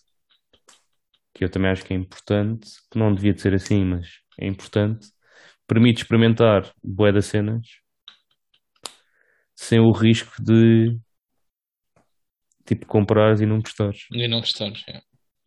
que 1.35 1.45
eu 1.45 1.51
também 1.51 1.71
acho 1.71 1.85
que 1.85 1.95
é 1.95 1.97
importante, 1.97 2.69
que 2.91 2.99
não 2.99 3.15
devia 3.15 3.33
de 3.33 3.41
ser 3.41 3.55
assim, 3.55 3.85
mas 3.85 4.21
é 4.39 4.47
importante. 4.47 5.09
Permite 5.67 6.03
experimentar 6.03 6.71
bué 6.83 7.11
das 7.11 7.27
cenas 7.27 7.67
sem 9.55 9.81
o 9.81 9.91
risco 9.93 10.43
de 10.43 10.99
tipo 12.65 12.87
comprares 12.87 13.41
e 13.41 13.47
não 13.47 13.61
gostares. 13.61 14.07
E 14.13 14.29
não 14.29 14.41
gostamos. 14.41 14.85
é. 14.89 15.01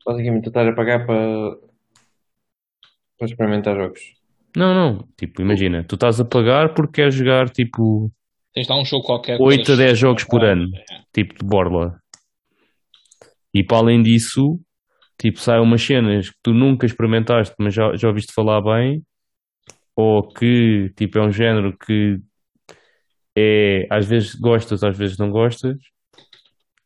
Basicamente, 0.05 0.43
tu 0.43 0.49
estás 0.49 0.67
a 0.67 0.73
pagar 0.73 1.05
para, 1.05 1.57
para 3.17 3.27
experimentar 3.27 3.75
jogos. 3.75 4.01
Não, 4.55 4.73
não, 4.73 5.07
tipo, 5.17 5.41
imagina, 5.41 5.83
tu 5.83 5.95
estás 5.95 6.19
a 6.19 6.25
pagar 6.25 6.73
porque 6.73 7.01
queres 7.01 7.15
jogar 7.15 7.49
tipo 7.49 8.11
Tens 8.55 8.69
um 8.69 8.85
jogo 8.85 9.05
qualquer. 9.05 9.37
8 9.39 9.61
a 9.61 9.65
para 9.65 9.75
10 9.75 9.99
jogos 9.99 10.23
por 10.23 10.43
ano. 10.45 10.71
tipo 11.13 11.35
de 11.37 11.45
borla. 11.45 11.99
E 13.53 13.61
para 13.61 13.77
além 13.77 14.01
disso, 14.01 14.57
tipo, 15.19 15.39
saem 15.39 15.61
umas 15.61 15.81
cenas 15.81 16.29
que 16.29 16.37
tu 16.41 16.53
nunca 16.53 16.85
experimentaste, 16.85 17.53
mas 17.59 17.73
já, 17.73 17.93
já 17.97 18.07
ouviste 18.07 18.33
falar 18.33 18.61
bem, 18.61 19.03
ou 19.93 20.25
que 20.27 20.89
tipo 20.95 21.17
é 21.17 21.21
um 21.21 21.31
género 21.31 21.77
que 21.77 22.17
é 23.37 23.87
às 23.89 24.05
vezes 24.05 24.35
gostas, 24.35 24.83
às 24.83 24.97
vezes 24.97 25.17
não 25.17 25.29
gostas. 25.29 25.77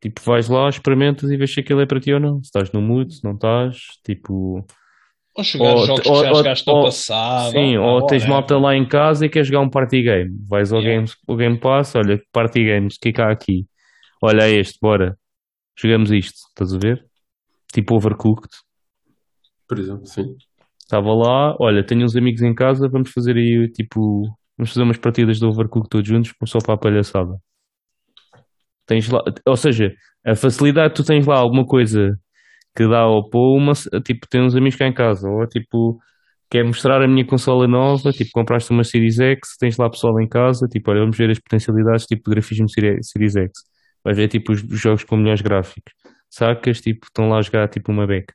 Tipo, 0.01 0.21
vais 0.21 0.49
lá, 0.49 0.69
experimentas 0.69 1.29
e 1.29 1.37
vês 1.37 1.53
se 1.53 1.59
aquilo 1.59 1.81
é 1.81 1.85
para 1.85 1.99
ti 1.99 2.11
ou 2.11 2.19
não. 2.19 2.37
Se 2.41 2.47
estás 2.47 2.71
no 2.71 2.81
mood, 2.81 3.13
se 3.13 3.23
não 3.23 3.33
estás, 3.33 3.77
tipo. 4.03 4.65
Ou 5.37 5.43
jogar 5.43 5.75
Ou- 5.75 5.85
jogos 5.85 6.05
ou- 6.07 6.13
que 6.15 6.21
já 6.23 6.29
ou- 6.31 6.35
jogaste 6.37 6.69
ou- 6.69 6.83
passado. 6.83 7.51
Sim, 7.51 7.77
ou- 7.77 7.85
ou 7.87 8.05
tens 8.07 8.25
malta 8.25 8.57
lá 8.57 8.75
em 8.75 8.85
casa 8.87 9.25
e 9.25 9.29
queres 9.29 9.47
jogar 9.47 9.61
um 9.61 9.69
party 9.69 10.01
game. 10.01 10.37
Vais 10.49 10.73
ao, 10.73 10.79
Yeah. 10.79 10.95
games, 10.97 11.15
ao 11.27 11.35
Game 11.37 11.59
Pass, 11.59 11.95
olha, 11.95 12.21
party 12.33 12.63
games, 12.65 12.95
o 12.95 12.99
que 13.01 13.09
é 13.09 13.11
que 13.13 13.21
há 13.21 13.31
aqui? 13.31 13.65
Olha 14.21 14.49
este, 14.49 14.77
bora. 14.81 15.17
Jogamos 15.77 16.11
isto, 16.11 16.35
estás 16.49 16.73
a 16.73 16.77
ver? 16.77 17.05
Tipo 17.71 17.95
Overcooked. 17.95 18.49
Por 19.67 19.79
exemplo, 19.79 20.05
sim. 20.07 20.35
Estava 20.81 21.13
lá, 21.13 21.55
olha, 21.59 21.85
tenho 21.85 22.03
uns 22.03 22.15
amigos 22.15 22.41
em 22.41 22.53
casa, 22.53 22.89
vamos 22.89 23.11
fazer 23.11 23.37
aí, 23.37 23.71
tipo, 23.71 24.23
vamos 24.57 24.73
fazer 24.73 24.83
umas 24.83 24.97
partidas 24.97 25.37
de 25.37 25.45
Overcooked 25.45 25.87
todos 25.89 26.07
juntos, 26.07 26.33
só 26.47 26.57
para 26.59 26.73
a 26.73 26.77
palhaçada. 26.77 27.35
Tens 28.85 29.07
lá, 29.09 29.21
ou 29.45 29.55
seja, 29.55 29.93
a 30.25 30.35
facilidade 30.35 30.93
que 30.93 31.01
tu 31.03 31.05
tens 31.05 31.25
lá 31.25 31.37
alguma 31.37 31.63
coisa 31.65 32.17
que 32.75 32.87
dá 32.87 32.99
ao 32.99 33.21
uma, 33.33 33.73
tipo, 34.03 34.27
tem 34.29 34.41
uns 34.41 34.55
amigos 34.55 34.77
cá 34.77 34.87
em 34.87 34.93
casa, 34.93 35.27
ou 35.29 35.45
tipo, 35.47 35.99
quer 36.49 36.63
mostrar 36.63 37.01
a 37.01 37.07
minha 37.07 37.25
consola 37.25 37.67
nova, 37.67 38.11
tipo, 38.11 38.31
compraste 38.33 38.71
uma 38.71 38.83
Series 38.83 39.19
X, 39.19 39.39
tens 39.59 39.77
lá 39.77 39.89
pessoal 39.89 40.19
em 40.21 40.27
casa, 40.27 40.67
tipo, 40.67 40.91
olha, 40.91 41.01
vamos 41.01 41.17
ver 41.17 41.29
as 41.31 41.39
potencialidades, 41.39 42.05
tipo, 42.05 42.29
de 42.29 42.35
grafismo 42.35 42.67
Series 42.69 43.35
X. 43.35 43.51
Vais 44.03 44.17
ver, 44.17 44.27
tipo, 44.29 44.51
os 44.51 44.63
os 44.63 44.79
jogos 44.79 45.03
com 45.03 45.17
melhores 45.17 45.41
gráficos. 45.41 45.93
Sacas, 46.29 46.79
tipo, 46.81 47.05
estão 47.07 47.27
lá 47.29 47.39
a 47.39 47.41
jogar, 47.41 47.67
tipo, 47.69 47.91
uma 47.91 48.07
beca. 48.07 48.33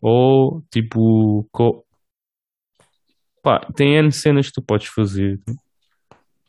Ou, 0.00 0.62
tipo, 0.70 1.48
co... 1.50 1.84
pá, 3.42 3.60
tem 3.74 3.96
N 3.96 4.12
cenas 4.12 4.46
que 4.46 4.52
tu 4.52 4.62
podes 4.62 4.86
fazer 4.88 5.40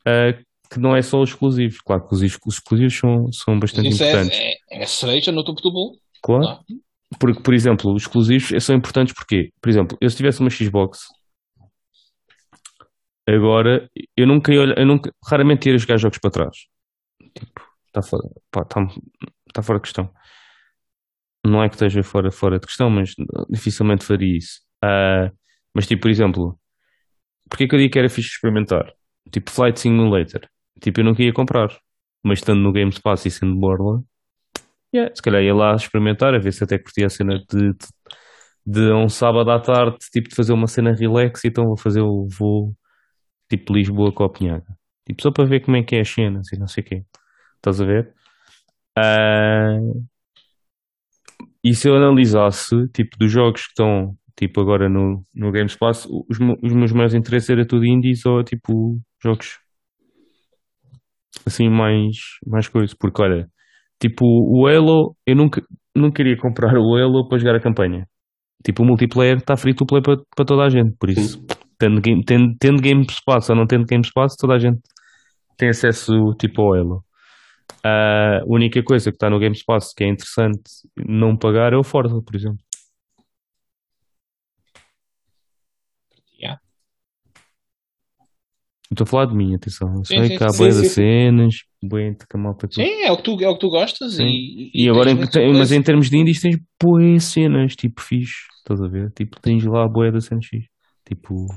ah, 0.06 0.34
que 0.72 0.80
não 0.80 0.96
é 0.96 1.02
só 1.02 1.20
os 1.22 1.30
exclusivos. 1.30 1.80
Claro 1.82 2.08
que 2.08 2.14
os 2.14 2.22
ex- 2.22 2.38
os 2.46 2.56
exclusivos 2.56 2.96
são, 2.98 3.32
são 3.32 3.54
Mas 3.56 3.62
bastante 3.62 3.90
Isso 3.90 4.04
é, 4.04 4.10
importantes. 4.10 4.40
é, 4.40 4.84
é 4.84 4.86
cereja 4.86 5.32
no 5.32 5.44
topo 5.44 5.62
do 5.62 5.72
bolo. 5.72 5.98
Claro. 6.22 6.46
Ah. 6.46 6.60
Porque, 7.20 7.42
por 7.42 7.54
exemplo, 7.54 7.94
os 7.94 8.04
exclusivos 8.04 8.64
são 8.64 8.76
importantes 8.76 9.14
porque, 9.14 9.52
por 9.62 9.70
exemplo, 9.70 9.98
eu 10.00 10.10
se 10.10 10.16
tivesse 10.18 10.42
uma 10.42 10.50
Xbox, 10.50 11.08
agora 13.28 13.90
eu 14.18 14.28
nunca 14.28 14.54
ia 14.54 14.62
olhar, 14.62 14.78
eu 14.78 14.86
nunca, 14.86 15.12
raramente 15.26 15.70
ia 15.70 15.78
jogar 15.78 15.98
jogos 15.98 16.20
para 16.20 16.32
trás. 16.32 16.58
Tipo, 17.38 17.62
está 17.88 18.02
fora, 18.02 18.24
pá, 18.52 18.66
tá, 18.66 18.88
tá 19.54 19.62
fora 19.64 19.80
de 19.80 19.84
questão. 19.84 20.12
Não 21.46 21.64
é 21.64 21.70
que 21.70 21.76
esteja 21.76 22.04
fora, 22.04 22.32
fora 22.32 22.60
de 22.60 22.68
questão, 22.68 22.90
mas 22.90 23.14
dificilmente 23.50 24.06
faria 24.06 24.38
isso. 24.38 24.62
Ah, 24.84 25.32
mas, 25.74 25.88
tipo, 25.88 26.02
por 26.04 26.12
exemplo, 26.12 26.60
porque 27.50 27.66
é 27.66 27.68
que 27.68 27.76
eu 27.76 27.80
digo 27.80 27.94
que 27.94 28.00
era 28.00 28.10
fixe 28.10 28.30
experimentar? 28.30 28.94
Tipo, 29.32 29.52
Flight 29.52 29.80
Simulator. 29.80 30.42
Tipo, 30.82 31.02
eu 31.02 31.06
nunca 31.06 31.24
ia 31.24 31.34
comprar. 31.34 31.70
mas 32.24 32.40
estando 32.40 32.62
no 32.62 32.72
Game 32.74 32.92
Pass 33.04 33.26
e 33.26 33.32
sendo 33.32 33.56
Borla, 33.60 34.04
yeah, 34.94 35.12
se 35.16 35.22
calhar 35.22 35.42
ia 35.44 35.54
lá 35.54 35.76
experimentar, 35.76 36.34
a 36.34 36.40
ver 36.40 36.54
se 36.54 36.64
até 36.64 36.78
curtia 36.78 37.08
a 37.08 37.10
cena 37.10 37.40
de, 37.50 37.74
de, 37.74 37.88
de 38.66 38.94
um 38.94 39.10
sábado 39.10 39.52
à 39.52 39.60
tarde, 39.60 39.98
tipo, 40.12 40.30
de 40.30 40.36
fazer 40.36 40.54
uma 40.54 40.68
cena 40.68 40.94
relax, 40.94 41.46
então 41.46 41.66
vou 41.66 41.78
fazer 41.78 42.02
o 42.02 42.28
voo 42.28 42.76
tipo 43.50 43.74
Lisboa-Copenhaga. 43.74 44.78
Tipo, 45.08 45.22
só 45.24 45.32
para 45.32 45.46
ver 45.46 45.62
como 45.62 45.78
é 45.78 45.84
que 45.84 45.96
é 45.96 46.02
as 46.02 46.10
cenas 46.10 46.52
e 46.54 46.60
não 46.60 46.68
sei 46.68 46.84
o 46.84 46.88
quê. 46.88 47.04
Estás 47.58 47.82
a 47.82 47.86
ver? 47.86 48.14
Ah, 48.98 49.80
e 51.64 51.74
se 51.76 51.88
eu 51.88 51.96
analisasse, 51.96 52.88
tipo, 52.90 53.18
dos 53.18 53.32
jogos 53.32 53.64
que 53.64 53.70
estão, 53.70 54.18
tipo, 54.38 54.62
agora 54.62 54.88
no, 54.90 55.26
no 55.34 55.52
Games 55.52 55.76
Pass, 55.76 56.06
os, 56.06 56.38
os 56.62 56.74
meus 56.74 56.92
maiores 56.92 57.14
interesses 57.14 57.50
era 57.50 57.66
tudo 57.66 57.86
indies 57.86 58.26
ou, 58.26 58.44
tipo, 58.44 59.00
jogos 59.22 59.60
assim, 61.46 61.70
mais, 61.70 62.16
mais 62.46 62.68
coisas. 62.68 62.94
Porque, 62.94 63.22
olha, 63.22 63.50
tipo, 64.00 64.26
o 64.26 64.68
Halo, 64.68 65.16
eu 65.26 65.36
nunca, 65.36 65.62
nunca 65.96 66.18
queria 66.18 66.38
comprar 66.38 66.74
o 66.78 66.96
Halo 66.96 67.28
para 67.28 67.38
jogar 67.40 67.56
a 67.56 67.60
campanha. 67.62 68.08
Tipo, 68.66 68.84
o 68.84 68.86
multiplayer 68.86 69.38
está 69.38 69.56
free 69.56 69.74
to 69.74 69.86
play 69.86 70.02
para 70.02 70.18
para 70.36 70.46
toda 70.46 70.64
a 70.64 70.70
gente. 70.70 70.96
Por 71.00 71.10
isso, 71.10 71.42
tendo, 71.78 72.02
game- 72.02 72.24
tendo, 72.26 72.56
tendo 72.60 72.82
Game 72.82 73.06
Pass 73.26 73.50
ou 73.50 73.56
não 73.56 73.66
tendo 73.68 73.86
Game 73.86 74.04
Pass, 74.14 74.36
toda 74.36 74.56
a 74.56 74.60
gente 74.60 74.80
tem 75.58 75.70
acesso, 75.70 76.12
tipo, 76.40 76.62
ao 76.62 76.74
Halo. 76.74 77.04
A 77.84 78.42
única 78.48 78.84
coisa 78.84 79.12
que 79.12 79.16
está 79.16 79.30
no 79.30 79.40
Game 79.40 79.56
Pass 79.66 79.94
que 79.94 80.04
é 80.04 80.08
interessante 80.08 80.62
não 80.98 81.38
pagar 81.38 81.74
é 81.74 81.78
o 81.78 81.84
Forza, 81.84 82.22
por 82.22 82.36
exemplo. 82.36 82.60
Yeah. 86.40 86.60
Estou 88.92 89.04
a 89.04 89.08
falar 89.08 89.26
de 89.28 89.36
mim, 89.36 89.54
atenção. 89.56 89.88
Eu 89.96 90.04
Sim, 90.04 90.16
sei 90.16 90.28
sim, 90.28 90.38
que 90.38 90.44
há 90.44 90.50
sim, 90.50 90.72
sim. 90.72 90.84
cenas, 90.84 91.56
boia 91.82 92.12
de 92.12 92.26
que 92.28 92.36
a 92.36 92.40
malta. 92.40 92.68
Sim, 92.72 93.02
é 93.04 93.12
o 93.12 93.18
que 93.18 93.24
tu, 93.24 93.32
é 93.44 93.48
o 93.48 93.54
que 93.54 93.60
tu 93.60 93.70
gostas 93.70 94.14
Sim. 94.14 94.26
e, 94.26 94.72
E 94.74 94.90
agora, 94.90 95.12
em, 95.12 95.28
tem- 95.28 95.54
mas 95.54 95.72
em 95.72 95.82
termos 95.82 96.10
de 96.10 96.18
indies, 96.18 96.42
tens 96.42 96.58
boas 96.82 97.24
cenas, 97.26 97.76
tipo, 97.76 98.02
fixe. 98.02 98.34
Estás 98.60 98.82
a 98.82 98.88
ver? 98.88 99.12
Tipo, 99.12 99.40
tens 99.40 99.64
lá 99.66 99.84
a 99.86 99.88
boia 99.88 100.12
da 100.12 100.22
cena 100.22 100.42
X. 100.42 100.66
Tipo, 101.06 101.48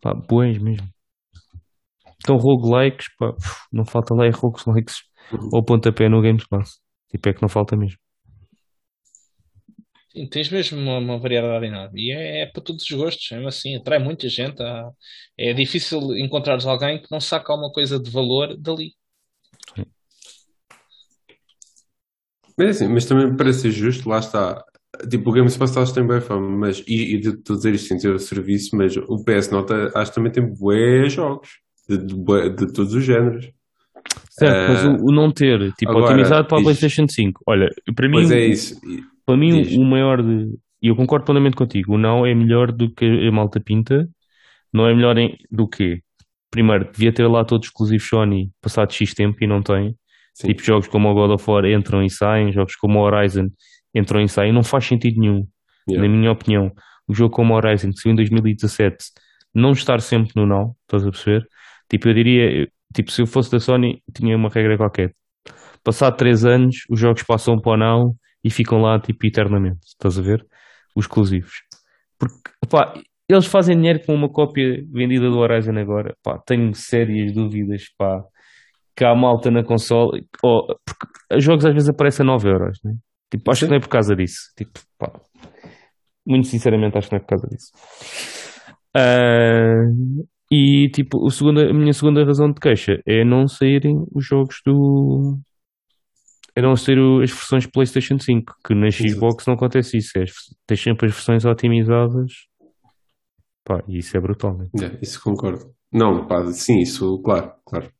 pá, 0.00 0.14
boas 0.14 0.58
mesmo. 0.58 0.88
Então, 2.22 2.36
roguelikes, 2.36 3.08
pá, 3.18 3.34
não 3.72 3.84
falta 3.84 4.14
lá 4.14 4.26
é 4.26 4.30
roguelikes 4.30 5.02
ou 5.52 5.64
pontapé 5.64 6.08
no 6.08 6.22
Games 6.22 6.46
Pass. 6.46 6.80
Tipo, 7.10 7.28
é 7.28 7.34
que 7.34 7.42
não 7.42 7.48
falta 7.48 7.76
mesmo. 7.76 7.98
Sim, 10.14 10.26
tens 10.28 10.48
mesmo 10.50 10.78
uma, 10.78 10.98
uma 10.98 11.18
variedade 11.18 11.66
enorme. 11.66 12.00
E 12.02 12.12
é, 12.12 12.42
é 12.42 12.46
para 12.46 12.62
todos 12.62 12.84
os 12.84 12.90
gostos, 12.90 13.28
mesmo 13.32 13.48
assim, 13.48 13.76
atrai 13.76 13.98
muita 13.98 14.28
gente. 14.28 14.62
há- 14.62 14.90
É 15.36 15.52
difícil 15.52 16.16
encontrares 16.16 16.64
alguém 16.66 17.00
que 17.02 17.10
não 17.10 17.20
saca 17.20 17.52
alguma 17.52 17.72
coisa 17.72 17.98
de 17.98 18.10
valor 18.10 18.56
dali. 18.56 18.92
Mas, 22.56 22.76
assim, 22.76 22.88
mas 22.88 23.04
também 23.06 23.36
para 23.36 23.52
ser 23.52 23.72
justo, 23.72 24.08
lá 24.08 24.18
está. 24.20 24.62
Tipo, 25.10 25.30
o 25.30 25.32
Game 25.32 25.50
Pass 25.58 25.76
acho 25.76 25.92
que 25.92 25.98
tem 25.98 26.06
bem 26.06 26.20
fama, 26.20 26.48
mas, 26.48 26.78
e, 26.86 27.14
e 27.16 27.20
de 27.20 27.36
tu 27.38 27.56
dizer 27.56 27.74
isto 27.74 27.88
sem 27.88 27.98
ter 27.98 28.14
o 28.14 28.18
serviço, 28.18 28.76
mas 28.76 28.96
o 28.96 29.24
PS 29.24 29.50
Nota 29.50 29.90
acho 29.96 30.12
que 30.12 30.14
também 30.14 30.30
tem 30.30 30.46
bué 30.46 31.08
jogos 31.08 31.48
de, 31.88 31.98
de, 31.98 32.14
bué- 32.14 32.48
de 32.50 32.72
todos 32.72 32.94
os 32.94 33.02
géneros. 33.04 33.50
Certo, 34.30 34.70
mas 34.70 34.84
Ah, 34.84 34.88
o, 35.00 35.06
o 35.06 35.12
não 35.12 35.32
ter, 35.32 35.72
tipo, 35.72 35.90
agora, 35.90 36.12
otimizado 36.12 36.46
para 36.46 36.56
a 36.58 36.60
diz. 36.60 36.64
PlayStation 36.78 37.08
5. 37.08 37.42
Olha, 37.44 37.68
para 37.96 38.08
mim, 38.08 38.16
Pois 38.18 38.30
é 38.30 38.40
o- 38.40 38.50
isso. 38.52 38.80
E- 38.86 39.13
para 39.26 39.36
mim 39.36 39.62
Diz. 39.62 39.76
o 39.76 39.84
maior 39.84 40.22
de. 40.22 40.58
E 40.82 40.88
eu 40.88 40.96
concordo 40.96 41.24
plenamente 41.24 41.56
contigo. 41.56 41.94
O 41.94 41.98
não 41.98 42.26
é 42.26 42.34
melhor 42.34 42.70
do 42.72 42.92
que 42.92 43.04
a 43.04 43.32
malta 43.32 43.60
pinta. 43.60 44.08
Não 44.72 44.86
é 44.86 44.94
melhor 44.94 45.16
em, 45.18 45.36
do 45.50 45.68
que. 45.68 46.02
Primeiro, 46.50 46.90
devia 46.92 47.12
ter 47.12 47.26
lá 47.26 47.44
todos 47.44 47.68
exclusivos 47.68 48.08
Sony 48.08 48.50
passado 48.60 48.92
X 48.92 49.14
tempo 49.14 49.36
e 49.42 49.46
não 49.46 49.62
tem. 49.62 49.96
Sim. 50.34 50.48
Tipo, 50.48 50.62
jogos 50.62 50.88
como 50.88 51.08
o 51.08 51.14
God 51.14 51.30
of 51.32 51.50
War 51.50 51.64
entram 51.66 52.02
e 52.02 52.10
saem, 52.10 52.52
jogos 52.52 52.76
como 52.76 52.98
o 52.98 53.02
Horizon 53.02 53.48
entram 53.94 54.20
e 54.20 54.28
saem. 54.28 54.52
Não 54.52 54.62
faz 54.62 54.84
sentido 54.86 55.20
nenhum, 55.20 55.46
Yeah. 55.88 56.08
na 56.08 56.14
minha 56.16 56.32
opinião. 56.32 56.72
Um 57.08 57.14
jogo 57.14 57.34
como 57.34 57.52
o 57.52 57.56
Horizon, 57.56 57.90
que 57.90 57.98
saiu 58.00 58.12
em 58.12 58.16
2017, 58.16 58.96
não 59.54 59.72
estar 59.72 60.00
sempre 60.00 60.32
no 60.34 60.46
não, 60.46 60.74
estás 60.82 61.06
a 61.06 61.10
perceber? 61.10 61.46
Tipo, 61.90 62.08
eu 62.08 62.14
diria, 62.14 62.68
tipo, 62.94 63.10
se 63.12 63.20
eu 63.22 63.26
fosse 63.26 63.50
da 63.52 63.60
Sony, 63.60 64.02
tinha 64.14 64.34
uma 64.36 64.48
regra 64.48 64.76
qualquer. 64.78 65.14
Passado 65.82 66.16
3 66.16 66.44
anos, 66.46 66.76
os 66.88 66.98
jogos 66.98 67.22
passam 67.22 67.60
para 67.60 67.72
o 67.72 67.76
não 67.76 68.14
e 68.44 68.50
ficam 68.50 68.78
lá, 68.80 69.00
tipo, 69.00 69.26
eternamente, 69.26 69.80
estás 69.86 70.18
a 70.18 70.22
ver? 70.22 70.46
Os 70.94 71.06
exclusivos. 71.06 71.62
Porque, 72.18 72.50
pá, 72.68 72.94
eles 73.28 73.46
fazem 73.46 73.76
dinheiro 73.76 74.00
com 74.04 74.14
uma 74.14 74.28
cópia 74.28 74.84
vendida 74.92 75.28
do 75.28 75.38
Horizon 75.38 75.76
agora, 75.78 76.14
pá, 76.22 76.38
tenho 76.46 76.74
sérias 76.74 77.32
dúvidas, 77.32 77.84
pá, 77.96 78.22
que 78.94 79.04
há 79.04 79.14
malta 79.14 79.50
na 79.50 79.64
console, 79.64 80.26
ou, 80.42 80.66
porque 80.84 81.06
os 81.36 81.42
jogos 81.42 81.64
às 81.64 81.72
vezes 81.72 81.88
aparecem 81.88 82.24
a 82.24 82.26
9 82.26 82.48
euros, 82.48 82.78
né? 82.84 82.94
Tipo, 83.30 83.50
acho 83.50 83.60
Sim. 83.60 83.66
que 83.66 83.70
não 83.70 83.78
é 83.78 83.80
por 83.80 83.88
causa 83.88 84.14
disso. 84.14 84.52
Tipo, 84.56 84.78
pá, 84.98 85.10
muito 86.26 86.46
sinceramente 86.46 86.96
acho 86.96 87.08
que 87.08 87.14
não 87.14 87.18
é 87.18 87.22
por 87.22 87.28
causa 87.28 87.48
disso. 87.48 87.72
Ah, 88.96 89.86
e 90.50 90.88
tipo, 90.90 91.18
o 91.18 91.30
segundo, 91.30 91.60
a 91.60 91.72
minha 91.72 91.92
segunda 91.92 92.24
razão 92.24 92.52
de 92.52 92.60
queixa 92.60 93.00
é 93.06 93.24
não 93.24 93.48
saírem 93.48 94.04
os 94.14 94.24
jogos 94.24 94.60
do. 94.64 95.38
É 96.56 96.62
não 96.62 96.76
sair 96.76 96.98
o- 96.98 97.20
as 97.20 97.30
versões 97.30 97.66
PlayStation 97.66 98.18
5, 98.18 98.54
que 98.64 98.74
na. 98.74 98.90
Xbox 98.90 99.44
não 99.46 99.54
acontece 99.54 99.98
isso. 99.98 100.16
É, 100.18 100.24
tens 100.66 100.80
sempre 100.82 101.06
as 101.08 101.12
versões 101.12 101.44
otimizadas. 101.44 102.32
Pá, 103.64 103.82
e 103.88 103.98
isso 103.98 104.16
é 104.16 104.20
brutal, 104.20 104.56
né? 104.56 104.68
Yeah, 104.78 104.98
isso 105.02 105.20
concordo. 105.22 105.74
Não, 105.92 106.26
pá, 106.26 106.44
sim, 106.52 106.80
isso, 106.80 107.18
claro, 107.22 107.52
claro. 107.64 107.90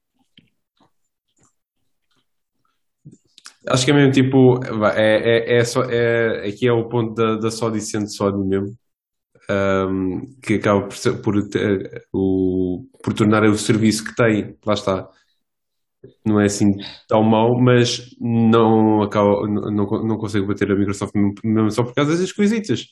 Acho 3.67 3.85
que 3.87 3.91
é 3.91 3.95
mesmo 3.95 4.13
tipo, 4.13 4.61
é, 4.95 5.55
é, 5.55 5.57
é 5.59 5.65
só, 5.65 5.83
é, 5.85 6.47
aqui 6.49 6.67
é 6.67 6.73
o 6.73 6.87
ponto 6.89 7.15
da, 7.15 7.37
da 7.37 7.51
Sony 7.51 7.81
sendo 7.81 8.09
Sony 8.13 8.47
mesmo, 8.47 8.77
ahm, 9.49 10.21
que 10.43 10.55
acaba 10.55 10.83
por, 10.83 10.97
ser- 10.97 11.23
por, 11.23 11.49
ter- 11.49 12.07
o, 12.13 12.87
por 13.03 13.15
tornar 13.15 13.43
o 13.45 13.57
serviço 13.57 14.05
que 14.05 14.15
tem, 14.15 14.55
lá 14.67 14.75
está, 14.75 15.09
não 16.25 16.41
é 16.41 16.47
assim 16.47 16.75
tão 17.09 17.23
mau, 17.23 17.61
mas 17.61 18.11
não 18.21 19.03
acaba, 19.03 19.47
não, 19.49 19.71
não, 19.71 20.19
consegue 20.19 20.47
bater 20.47 20.71
a 20.71 20.75
Microsoft 20.75 21.15
mesmo, 21.45 21.71
só 21.71 21.83
por 21.83 21.95
causa 21.95 22.17
das 22.17 22.33
coisitas. 22.33 22.87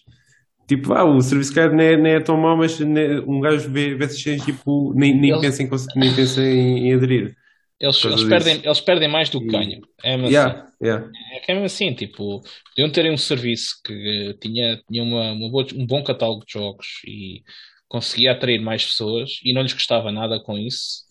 Tipo, 0.66 0.93
ah, 0.94 1.05
o 1.05 1.20
serviço 1.20 1.55
cara 1.55 1.72
não 1.72 1.80
é, 1.82 1.97
não 1.97 2.06
é 2.06 2.20
tão 2.20 2.36
mau, 2.36 2.56
mas 2.56 2.78
ne- 2.78 3.20
um 3.20 3.40
gajo 3.40 3.70
vê, 3.70 3.94
vê 3.94 4.05
essas 4.05 4.20
tipo, 4.20 4.94
nem, 4.94 5.14
nem 5.18 5.30
Eles- 5.32 5.40
pensa, 5.40 5.62
em, 5.62 5.68
nem 5.97 6.14
pensa 6.14 6.40
em, 6.43 6.89
em 6.89 6.94
aderir. 6.94 7.34
Eles, 7.80 8.05
eles, 8.05 8.24
perdem, 8.24 8.60
eles 8.64 8.80
perdem 8.80 9.09
mais 9.09 9.28
do 9.28 9.40
que 9.40 9.47
ganham. 9.48 9.80
É 10.05 10.16
mesmo 10.16 10.28
assim. 10.28 10.36
Yeah, 10.36 10.66
yeah. 10.80 11.09
É 11.34 11.40
que 11.40 11.51
é 11.51 11.55
mesmo 11.55 11.66
assim, 11.66 11.94
tipo, 11.94 12.40
podiam 12.70 12.90
terem 12.93 13.12
um 13.12 13.16
serviço 13.16 13.74
que 13.84 13.93
eh, 13.93 14.34
tinha, 14.40 14.80
tinha 14.89 15.02
uma, 15.02 15.32
uma 15.32 15.51
boa- 15.51 15.66
um 15.74 15.84
bom 15.86 16.02
catálogo 16.05 16.44
de 16.47 16.52
jogos 16.52 16.86
e 17.06 17.43
conseguia 17.89 18.32
atrair 18.32 18.60
mais 18.60 18.84
pessoas 18.84 19.30
e 19.44 19.52
não 19.52 19.62
lhes 19.62 19.74
custava 19.74 20.12
nada 20.12 20.40
com 20.43 20.56
isso 20.56 21.02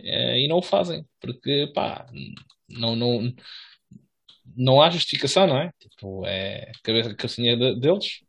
e 0.00 0.48
não 0.48 0.58
o 0.58 0.62
fazem, 0.62 1.04
porque 1.20 1.70
pá, 1.74 2.06
não, 2.68 2.94
não, 2.96 3.32
não 4.56 4.80
há 4.82 4.90
justificação, 4.90 5.46
não 5.46 5.58
é? 5.58 5.70
Tipo, 5.78 6.22
é 6.26 6.70
cabeça 6.82 7.14
cabecinha 7.14 7.56
de- 7.56 7.78
deles. 7.80 8.20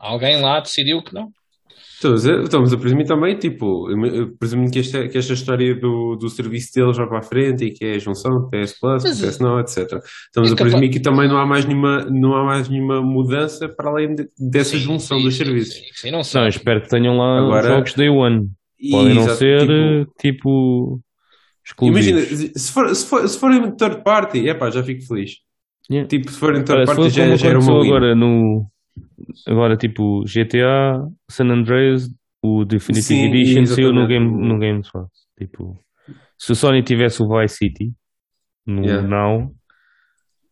Alguém 0.00 0.40
lá 0.40 0.60
decidiu 0.60 1.02
que 1.02 1.12
não. 1.14 1.30
Estamos 1.94 2.26
a, 2.26 2.42
estamos 2.42 2.72
a 2.72 2.78
presumir 2.78 3.06
também, 3.06 3.36
tipo, 3.38 3.86
presumo 4.38 4.70
que 4.70 4.78
esta, 4.78 5.06
que 5.06 5.18
esta 5.18 5.34
história 5.34 5.74
do, 5.74 6.16
do 6.16 6.30
serviço 6.30 6.72
deles 6.74 6.96
vai 6.96 7.06
para 7.06 7.18
a 7.18 7.22
frente 7.22 7.64
e 7.66 7.70
que 7.72 7.84
é 7.84 7.94
a 7.96 7.98
junção 7.98 8.40
de 8.42 8.48
PS 8.50 8.78
Plus, 8.80 9.02
Mas, 9.02 9.20
PS 9.20 9.38
Now, 9.38 9.60
etc. 9.60 9.76
Estamos 10.26 10.50
é 10.50 10.52
a 10.54 10.56
presumir 10.56 10.90
que 10.90 10.98
também 11.00 11.28
não 11.28 11.36
há 11.36 11.44
mais 11.44 11.66
nenhuma, 11.66 12.02
não 12.06 12.34
há 12.34 12.44
mais 12.44 12.70
nenhuma 12.70 13.02
mudança 13.02 13.68
para 13.68 13.90
além 13.90 14.14
de- 14.14 14.28
dessa 14.38 14.70
Sim, 14.78 14.84
junção 14.84 15.18
sim, 15.18 15.24
dos 15.24 15.36
sim, 15.36 15.44
serviços. 15.44 15.74
sim, 15.74 15.84
sim, 15.94 16.10
não 16.10 16.18
Não, 16.18 16.24
sei. 16.24 16.40
eu 16.42 16.48
espero 16.48 16.80
que 16.80 16.88
tenham 16.88 17.18
lá 17.18 17.38
Agora- 17.40 17.68
jogos 17.68 17.92
Day 17.94 18.08
One. 18.08 18.48
E, 18.80 18.90
Podem 18.90 19.14
não 19.14 19.22
exato, 19.22 19.38
ser 19.38 19.60
tipo, 19.60 19.72
eh, 19.72 20.06
tipo 20.18 21.00
exclusivos. 21.64 22.06
imagina, 22.06 22.50
se 22.56 22.72
for, 22.72 22.94
se 22.94 23.06
for, 23.06 23.28
se 23.28 23.38
forem 23.38 23.70
third 23.76 24.02
party, 24.02 24.48
epá, 24.48 24.70
já 24.70 24.82
fico 24.82 25.02
feliz. 25.06 25.32
Yeah. 25.90 26.08
Tipo, 26.08 26.30
se 26.30 26.38
forem 26.38 26.62
Olha, 26.62 26.64
third 26.64 26.80
se 26.80 26.86
party 26.86 27.02
for 27.02 27.10
já, 27.10 27.24
como 27.24 27.36
já 27.36 27.48
era 27.48 27.58
uma 27.58 27.82
agora 27.84 28.14
no 28.14 28.66
agora 29.46 29.76
tipo 29.76 30.24
GTA, 30.24 31.06
San 31.30 31.50
Andreas, 31.50 32.08
o 32.42 32.64
Definitive 32.64 33.02
Sim, 33.02 33.28
Edition 33.28 33.66
saiu 33.66 33.92
no 33.92 34.06
game 34.06 34.26
no 34.26 34.58
Game 34.58 34.82
Pass. 34.92 35.08
Tipo, 35.38 35.78
se 36.38 36.52
o 36.52 36.54
Sony 36.54 36.82
tivesse 36.82 37.22
o 37.22 37.28
Vice 37.28 37.56
City 37.56 37.92
no 38.66 38.84
Yeah. 38.84 39.06
Now, 39.06 39.52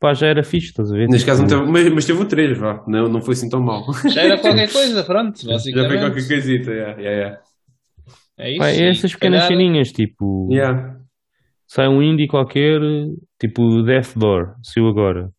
pá, 0.01 0.13
já 0.15 0.27
era 0.27 0.43
fixe, 0.43 0.69
estás 0.69 0.91
a 0.93 0.95
ver? 0.95 1.09
Neste 1.09 1.27
caso, 1.27 1.43
não 1.43 1.49
Tipo, 1.49 1.61
teve, 1.61 1.73
mas, 1.73 1.95
mas 1.95 2.05
teve 2.05 2.23
o 2.23 2.27
3, 2.27 2.59
vá. 2.59 2.85
Não, 2.87 3.09
não 3.09 3.21
foi 3.21 3.35
assim 3.35 3.49
tão 3.49 3.61
mal. 3.63 3.85
Já 4.13 4.23
era 4.23 4.39
qualquer 4.39 4.69
coisa, 4.73 5.05
pronto, 5.05 5.41
Já 5.41 5.59
foi 5.59 5.99
qualquer 5.99 6.27
coisita, 6.27 6.71
yeah, 6.71 7.01
yeah, 7.01 7.17
yeah. 7.17 7.41
É 8.39 8.51
isso. 8.51 8.59
pá, 8.59 8.69
é 8.69 8.89
essas 8.91 9.13
pequenas 9.13 9.43
calhar- 9.43 9.59
ceninhas, 9.59 9.93
tipo, 9.93 10.49
Yeah. 10.51 11.01
sai 11.67 11.89
um 11.89 12.03
indie 12.03 12.29
qualquer, 12.29 12.81
tipo 13.41 13.83
Death 13.83 14.17
Door, 14.17 14.55
saiu 14.63 14.87
agora. 14.89 15.31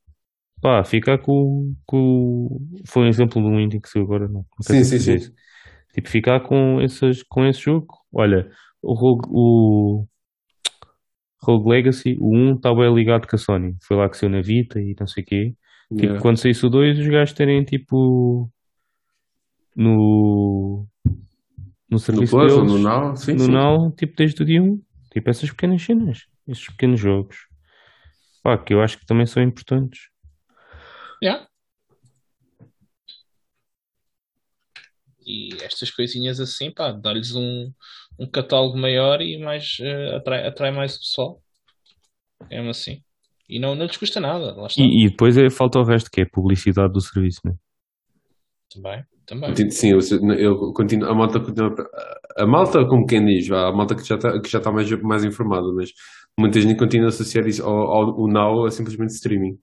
Pá, 0.62 0.84
fica 0.84 1.18
com, 1.18 1.74
com. 1.86 2.60
Foi 2.86 3.04
um 3.04 3.08
exemplo 3.08 3.42
de 3.42 3.48
um 3.48 3.60
indie 3.60 3.80
que 3.80 3.88
saiu 3.88 4.04
agora, 4.04 4.28
não. 4.28 4.42
não 4.42 4.46
Sim, 4.62 4.84
sim, 4.84 5.00
sim. 5.00 5.16
isso. 5.16 5.34
Tipo, 5.94 6.10
ficar 6.10 6.42
com, 6.42 6.82
esses, 6.82 7.24
com 7.24 7.46
esse 7.46 7.62
jogo. 7.62 7.88
Olha, 8.14 8.50
o, 8.82 8.94
Rogue- 8.94 9.28
o 9.32 10.06
Rogue 11.42 11.70
Legacy, 11.70 12.18
o 12.20 12.36
1 12.36 12.56
está 12.56 12.76
bem 12.76 12.94
ligado 12.94 13.26
com 13.28 13.36
a 13.36 13.40
Sony. 13.40 13.76
Foi 13.82 13.96
lá 13.96 14.10
que 14.10 14.18
saiu 14.18 14.30
na 14.30 14.42
Vita 14.42 14.80
e 14.82 14.94
não 15.00 15.08
sei 15.08 15.24
o 15.24 15.26
quê. 15.26 15.54
Tipo, 15.90 16.02
Yeah. 16.04 16.22
quando 16.22 16.38
saísse 16.38 16.66
o 16.66 16.70
2, 16.70 17.00
os 17.00 17.08
gajos 17.08 17.34
terem 17.34 17.64
tipo 17.64 18.52
no 19.76 20.86
no 21.90 21.96
No 21.96 22.00
serviço 22.00 22.36
Plus 22.36 22.54
ou 22.54 22.66
deles, 22.66 22.74
no 22.74 22.80
Now, 22.80 23.16
sim, 23.16 23.34
no 23.34 23.40
sim. 23.40 23.52
Now, 23.52 23.92
tipo 23.92 24.16
desde 24.16 24.42
o 24.42 24.46
dia 24.46 24.62
1. 24.62 24.82
Tipo 25.12 25.30
essas 25.30 25.50
pequenas 25.50 25.82
cenas, 25.82 26.28
esses 26.48 26.68
pequenos 26.68 27.00
jogos. 27.00 27.48
Pá, 28.44 28.58
que 28.58 28.74
eu 28.74 28.82
acho 28.82 29.00
que 29.00 29.06
também 29.06 29.26
são 29.26 29.42
importantes. 29.42 30.10
Yeah. 31.22 31.48
E 35.26 35.50
estas 35.62 35.92
coisinhas 35.92 36.40
assim, 36.40 36.72
pá, 36.72 36.92
dá-lhes 36.92 37.36
um, 37.36 37.72
um 38.20 38.30
catálogo 38.30 38.78
maior 38.78 39.22
e 39.22 39.38
mais 39.38 39.78
eh, 39.82 40.16
atrai, 40.16 40.48
atrai 40.48 40.72
mais 40.72 40.96
o 40.96 41.00
pessoal. 41.00 41.44
É 42.50 42.58
mesmo 42.58 42.70
assim. 42.70 43.04
E 43.48 43.60
não, 43.60 43.76
não 43.76 43.86
lhes 43.86 43.98
custa 43.98 44.20
nada, 44.20 44.54
lá 44.56 44.68
está. 44.68 44.82
E, 44.82 45.06
e 45.06 45.10
depois 45.10 45.38
é, 45.38 45.50
falta 45.50 45.80
o 45.80 45.84
resto, 45.84 46.10
que 46.12 46.22
é 46.22 46.24
a 46.24 46.30
publicidade 46.30 46.94
do 46.94 47.02
serviço, 47.02 47.42
né? 47.44 47.56
Também, 48.72 49.04
também. 49.30 49.72
Sim, 49.72 49.92
eu, 49.92 50.00
eu 50.34 50.74
continuo, 50.74 51.08
a 51.10 51.14
malta 51.16 51.40
continua. 51.40 51.74
A 52.38 52.46
malta, 52.46 52.86
como 52.86 53.06
quem 53.06 53.24
diz, 53.26 53.50
a 53.52 53.72
malta 53.72 53.96
que 53.96 54.04
já 54.08 54.16
está 54.16 54.40
que 54.42 54.50
já 54.50 54.58
está 54.58 54.72
mais, 54.72 54.90
mais 55.02 55.24
informada, 55.24 55.72
mas 55.74 55.92
muita 56.38 56.60
gente 56.60 56.78
continua 56.78 57.08
a 57.08 57.10
associar 57.10 57.48
isso 57.48 57.64
ao, 57.64 57.72
ao, 57.78 58.10
ao 58.22 58.28
Now 58.28 58.66
a 58.66 58.72
simplesmente 58.72 59.12
streaming. 59.14 59.58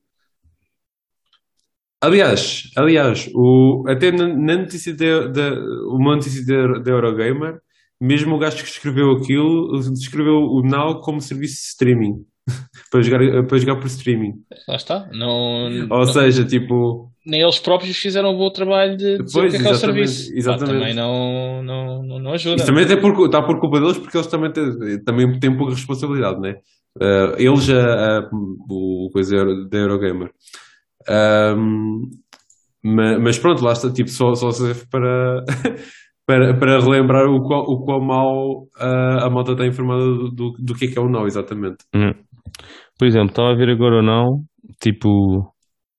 Aliás, 2.01 2.71
aliás, 2.77 3.29
o, 3.35 3.85
até 3.89 4.13
na, 4.13 4.29
na 4.29 4.57
notícia 4.59 4.95
da, 4.95 5.27
da, 5.29 5.51
uma 5.89 6.15
notícia 6.17 6.45
da, 6.47 6.79
da 6.79 6.91
Eurogamer, 6.91 7.59
mesmo 8.01 8.35
o 8.37 8.39
gajo 8.39 8.59
que 8.59 8.69
escreveu 8.69 9.13
aquilo 9.13 9.81
descreveu 9.93 10.37
o 10.37 10.63
Now 10.63 11.01
como 11.01 11.21
serviço 11.21 11.55
de 11.55 11.69
streaming 11.69 12.25
para 12.91 13.01
jogar, 13.03 13.47
para 13.47 13.59
jogar 13.59 13.77
por 13.77 13.87
streaming. 13.87 14.35
Lá 14.69 14.77
está. 14.77 15.09
Não, 15.13 15.65
Ou 15.91 16.05
não- 16.05 16.05
seja, 16.05 16.45
tipo, 16.45 17.11
nem 17.27 17.41
eles 17.43 17.59
próprios 17.59 17.97
fizeram 17.97 18.31
um 18.33 18.37
bom 18.39 18.51
trabalho 18.51 18.97
de 18.97 19.19
dizer 19.19 19.33
Pois, 19.33 19.53
o 19.53 19.57
que 19.57 19.57
é 19.57 19.61
que 19.63 19.69
é 19.69 19.71
o 19.73 19.75
serviço. 19.75 20.33
Exatamente. 20.35 20.79
também 20.79 20.95
não, 20.95 21.63
não, 21.63 22.03
não, 22.03 22.19
não 22.21 22.33
ajuda. 22.33 22.57
Isso 22.57 22.67
também 22.67 22.85
até 22.85 22.97
por, 22.97 23.13
está 23.27 23.43
por 23.43 23.59
culpa 23.61 23.81
deles, 23.81 23.99
porque 23.99 24.17
eles 24.17 24.27
também 24.29 24.53
têm, 24.53 25.03
também 25.05 25.39
têm 25.41 25.57
pouca 25.57 25.75
responsabilidade, 25.75 26.41
né? 26.41 26.55
Uh, 26.99 27.35
eles, 27.37 27.69
a, 27.69 28.19
a- 28.21 28.31
o 28.71 29.11
coisa 29.13 29.37
da 29.71 29.79
Eurogamer. 29.79 30.31
Um, 31.09 32.03
ma- 32.83 33.19
mas, 33.19 33.39
pronto, 33.39 33.63
lá 33.65 33.73
está, 33.73 33.93
tipo, 33.93 34.09
só, 34.11 34.35
só 34.35 34.51
serve 34.51 34.85
para, 34.91 35.45
para, 36.27 36.55
para 36.59 36.81
relembrar 36.81 37.27
o 37.27 37.43
quão, 37.43 37.61
o 37.61 37.85
quão 37.85 38.01
mal 38.01 38.63
uh, 38.81 39.25
a 39.25 39.31
malta 39.31 39.53
está 39.53 39.67
informada 39.67 40.03
do, 40.05 40.31
do, 40.31 40.53
do 40.59 40.75
que 40.75 40.87
é 40.87 40.89
que 40.89 40.99
é 40.99 41.03
o 41.03 41.09
não, 41.09 41.27
exatamente. 41.27 41.79
Hum. 41.95 42.13
Por 42.99 43.07
exemplo, 43.07 43.29
estava 43.31 43.51
a 43.51 43.57
ver 43.57 43.69
agora 43.71 43.97
ou 43.97 44.03
não, 44.03 44.41
tipo, 44.81 45.09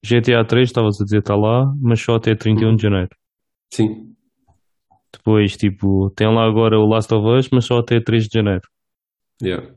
GTA 0.07 0.45
3, 0.45 0.69
estavas 0.69 0.99
a 1.01 1.03
dizer 1.03 1.19
está 1.19 1.35
lá, 1.35 1.71
mas 1.81 1.99
só 2.01 2.15
até 2.15 2.35
31 2.35 2.75
de 2.75 2.83
janeiro. 2.83 3.09
Sim, 3.73 4.15
Depois, 5.13 5.57
tipo, 5.57 6.09
tem 6.11 6.27
lá 6.33 6.45
agora 6.45 6.79
o 6.79 6.87
Last 6.87 7.13
of 7.13 7.27
Us, 7.27 7.49
mas 7.51 7.65
só 7.65 7.79
até 7.79 7.99
3 7.99 8.27
de 8.27 8.37
janeiro. 8.39 8.67
yeah. 9.41 9.73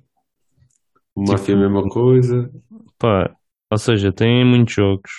O 1.15 1.23
Mafia 1.23 1.55
é 1.55 1.59
a 1.59 1.61
mesma 1.61 1.89
coisa. 1.89 2.51
Pá, 2.99 3.35
ou 3.71 3.79
seja, 3.79 4.13
tem 4.13 4.45
muitos 4.45 4.75
jogos, 4.75 5.11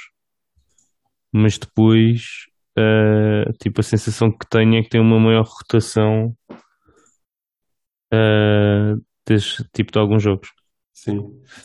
mas 1.31 1.57
depois, 1.57 2.45
eh, 2.77 3.45
tipo, 3.61 3.81
a 3.81 3.83
sensação 3.83 4.31
que 4.31 4.47
tenho 4.49 4.75
é 4.77 4.83
que 4.83 4.89
tem 4.89 5.01
uma 5.01 5.19
maior 5.19 5.45
rotação, 5.45 6.35
eh, 8.13 8.95
desse 9.27 9.63
tipo 9.73 9.91
de 9.91 9.99
alguns 9.99 10.23
jogos. 10.23 10.49
Sim. 10.93 11.19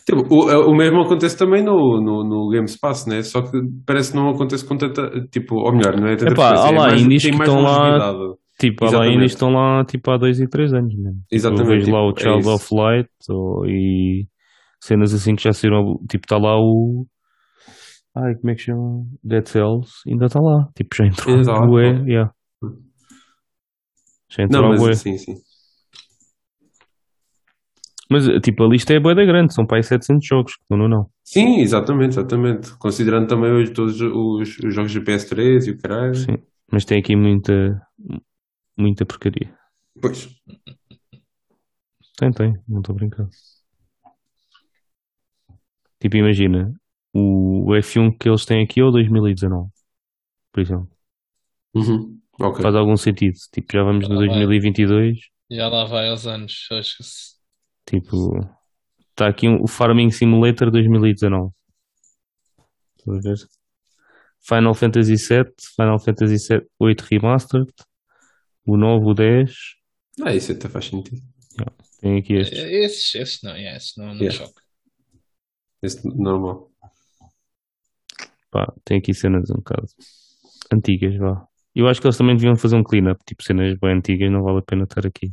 Tipo, 0.05 0.21
o, 0.33 0.71
o 0.71 0.75
mesmo 0.75 1.01
acontece 1.01 1.37
também 1.37 1.63
no, 1.63 2.01
no, 2.01 2.23
no 2.23 2.49
Game 2.49 2.65
Pass, 2.81 3.05
né? 3.05 3.21
Só 3.21 3.41
que 3.41 3.51
parece 3.85 4.11
que 4.11 4.17
não 4.17 4.29
acontece 4.29 4.65
com 4.65 4.77
tanta. 4.77 5.09
Tipo, 5.31 5.55
ou 5.55 5.71
melhor, 5.73 5.99
não 5.99 6.07
é 6.07 6.15
tanta 6.15 6.31
Epá, 6.31 6.47
frequência, 6.49 6.65
há 6.65 6.73
é 6.73 6.77
lá 6.79 6.87
mais- 6.87 7.01
indies 7.01 7.25
que 7.25 7.35
mais 7.35 7.49
estão 7.49 7.63
lá-. 7.63 8.15
Tipo, 8.59 8.85
há 8.85 8.89
lá 8.89 9.03
ainda 9.03 9.25
estão 9.25 9.49
lá 9.51 9.85
tipo 9.85 10.09
há 10.09 10.17
2 10.17 10.39
e 10.39 10.47
3 10.49 10.73
anos, 10.73 10.95
mesmo. 10.95 11.19
Exatamente. 11.31 11.61
Eu 11.71 11.77
vejo 11.79 11.91
lá 11.91 12.07
o 12.07 12.13
tipo, 12.13 12.29
é 12.29 12.31
Child 12.33 12.39
isso. 12.47 12.55
of 12.55 12.67
Light 12.75 13.09
ou, 13.29 13.65
e 13.67 14.27
cenas 14.81 15.13
assim 15.13 15.35
que 15.35 15.43
já 15.43 15.51
saíram. 15.51 15.97
Tipo, 16.09 16.25
está 16.25 16.37
lá 16.37 16.57
o. 16.59 17.05
Ai, 18.15 18.33
como 18.41 18.49
é 18.49 18.55
que 18.55 18.61
chama? 18.63 19.03
Dead 19.23 19.45
Cells, 19.45 19.91
ainda 20.09 20.25
está 20.25 20.39
lá. 20.41 20.67
Tipo, 20.75 20.95
já 20.95 21.05
entrou. 21.05 21.35
Lá, 21.43 21.61
Bué, 21.67 22.03
yeah. 22.07 22.31
Já 24.29 24.43
entrou 24.43 24.63
Não, 24.63 24.71
a 24.73 24.75
bué. 24.77 24.87
mas 24.87 24.99
sim, 24.99 25.17
sim. 25.17 25.33
Mas, 28.09 28.25
tipo, 28.41 28.63
a 28.63 28.67
lista 28.67 28.93
é 28.93 28.99
bué 28.99 29.13
da 29.13 29.25
grande, 29.25 29.53
são 29.53 29.65
para 29.65 29.77
aí 29.77 29.83
700 29.83 30.25
jogos 30.25 30.53
no 30.69 30.87
não. 30.87 31.09
Sim, 31.23 31.59
exatamente, 31.59 32.11
exatamente. 32.13 32.71
Considerando 32.77 33.27
também 33.27 33.51
hoje 33.51 33.71
todos 33.73 33.99
os, 33.99 34.57
os 34.59 34.73
jogos 34.73 34.91
de 34.91 35.01
PS3 35.01 35.67
e 35.67 35.71
o 35.71 35.77
caralho. 35.77 36.15
Sim. 36.15 36.37
Mas 36.71 36.85
tem 36.85 36.99
aqui 36.99 37.15
muita. 37.15 37.81
Muita 38.77 39.05
porcaria. 39.05 39.53
Pois. 40.01 40.29
Tem, 42.17 42.31
tem, 42.31 42.53
não 42.67 42.79
estou 42.79 42.93
a 42.93 42.97
brincar. 42.97 43.27
Tipo, 45.99 46.17
imagina, 46.17 46.73
o, 47.13 47.71
o 47.71 47.75
F1 47.75 48.11
que 48.17 48.29
eles 48.29 48.45
têm 48.45 48.63
aqui 48.63 48.79
é 48.79 48.83
o 48.83 48.91
2019, 48.91 49.69
por 50.51 50.61
exemplo. 50.61 50.89
Uhum. 51.73 52.19
Ok. 52.39 52.61
Faz 52.61 52.75
algum 52.75 52.95
sentido. 52.97 53.35
Tipo, 53.51 53.73
já 53.73 53.83
vamos 53.83 54.07
no 54.07 54.15
Ah, 54.15 54.17
vai. 54.19 54.27
2022. 54.27 55.17
Já 55.49 55.67
lá 55.69 55.85
vai 55.85 56.09
aos 56.09 56.27
anos. 56.27 56.67
Acho 56.71 56.97
que 56.97 57.03
se- 57.03 57.36
Tipo, 57.87 58.39
está 59.09 59.27
aqui 59.27 59.47
um- 59.47 59.63
o 59.63 59.67
Farming 59.67 60.11
Simulator 60.11 60.69
2019. 60.69 61.51
Estás 62.99 63.17
a 63.17 63.21
ver? 63.21 63.37
Final 64.41 64.73
Fantasy 64.73 65.15
VII, 65.15 65.53
Final 65.75 65.99
Fantasy 65.99 66.37
VII 66.53 66.67
8 66.79 67.01
Remastered, 67.09 67.71
o 68.65 68.77
9, 68.77 69.05
o 69.05 69.13
10. 69.13 69.53
Ah, 70.23 70.33
isso 70.33 70.51
até 70.51 70.67
faz 70.69 70.85
sentido. 70.85 71.21
Tem 71.99 72.17
aqui 72.19 72.33
estes. 72.33 72.59
Esses, 72.59 73.15
esses 73.15 73.41
não, 73.43 73.51
yeah, 73.55 73.75
esses 73.77 73.93
não, 73.97 74.07
não 74.13 74.21
Yeah. 74.21 74.37
choca. 74.37 74.61
Esse 75.81 76.07
normal. 76.07 76.71
Pá, 78.51 78.71
tem 78.85 78.99
aqui 78.99 79.13
cenas 79.13 79.49
um 79.49 79.55
bocado 79.55 79.87
antigas, 80.73 81.15
vá. 81.17 81.47
Eu 81.75 81.87
acho 81.87 81.99
que 82.01 82.07
eles 82.07 82.17
também 82.17 82.35
deviam 82.35 82.55
fazer 82.55 82.75
um 82.75 82.83
clean-up, 82.83 83.21
tipo 83.25 83.43
cenas 83.43 83.77
bem 83.79 83.93
antigas, 83.97 84.31
não 84.31 84.43
vale 84.43 84.59
a 84.59 84.61
pena 84.61 84.83
estar 84.83 85.05
aqui. 85.05 85.31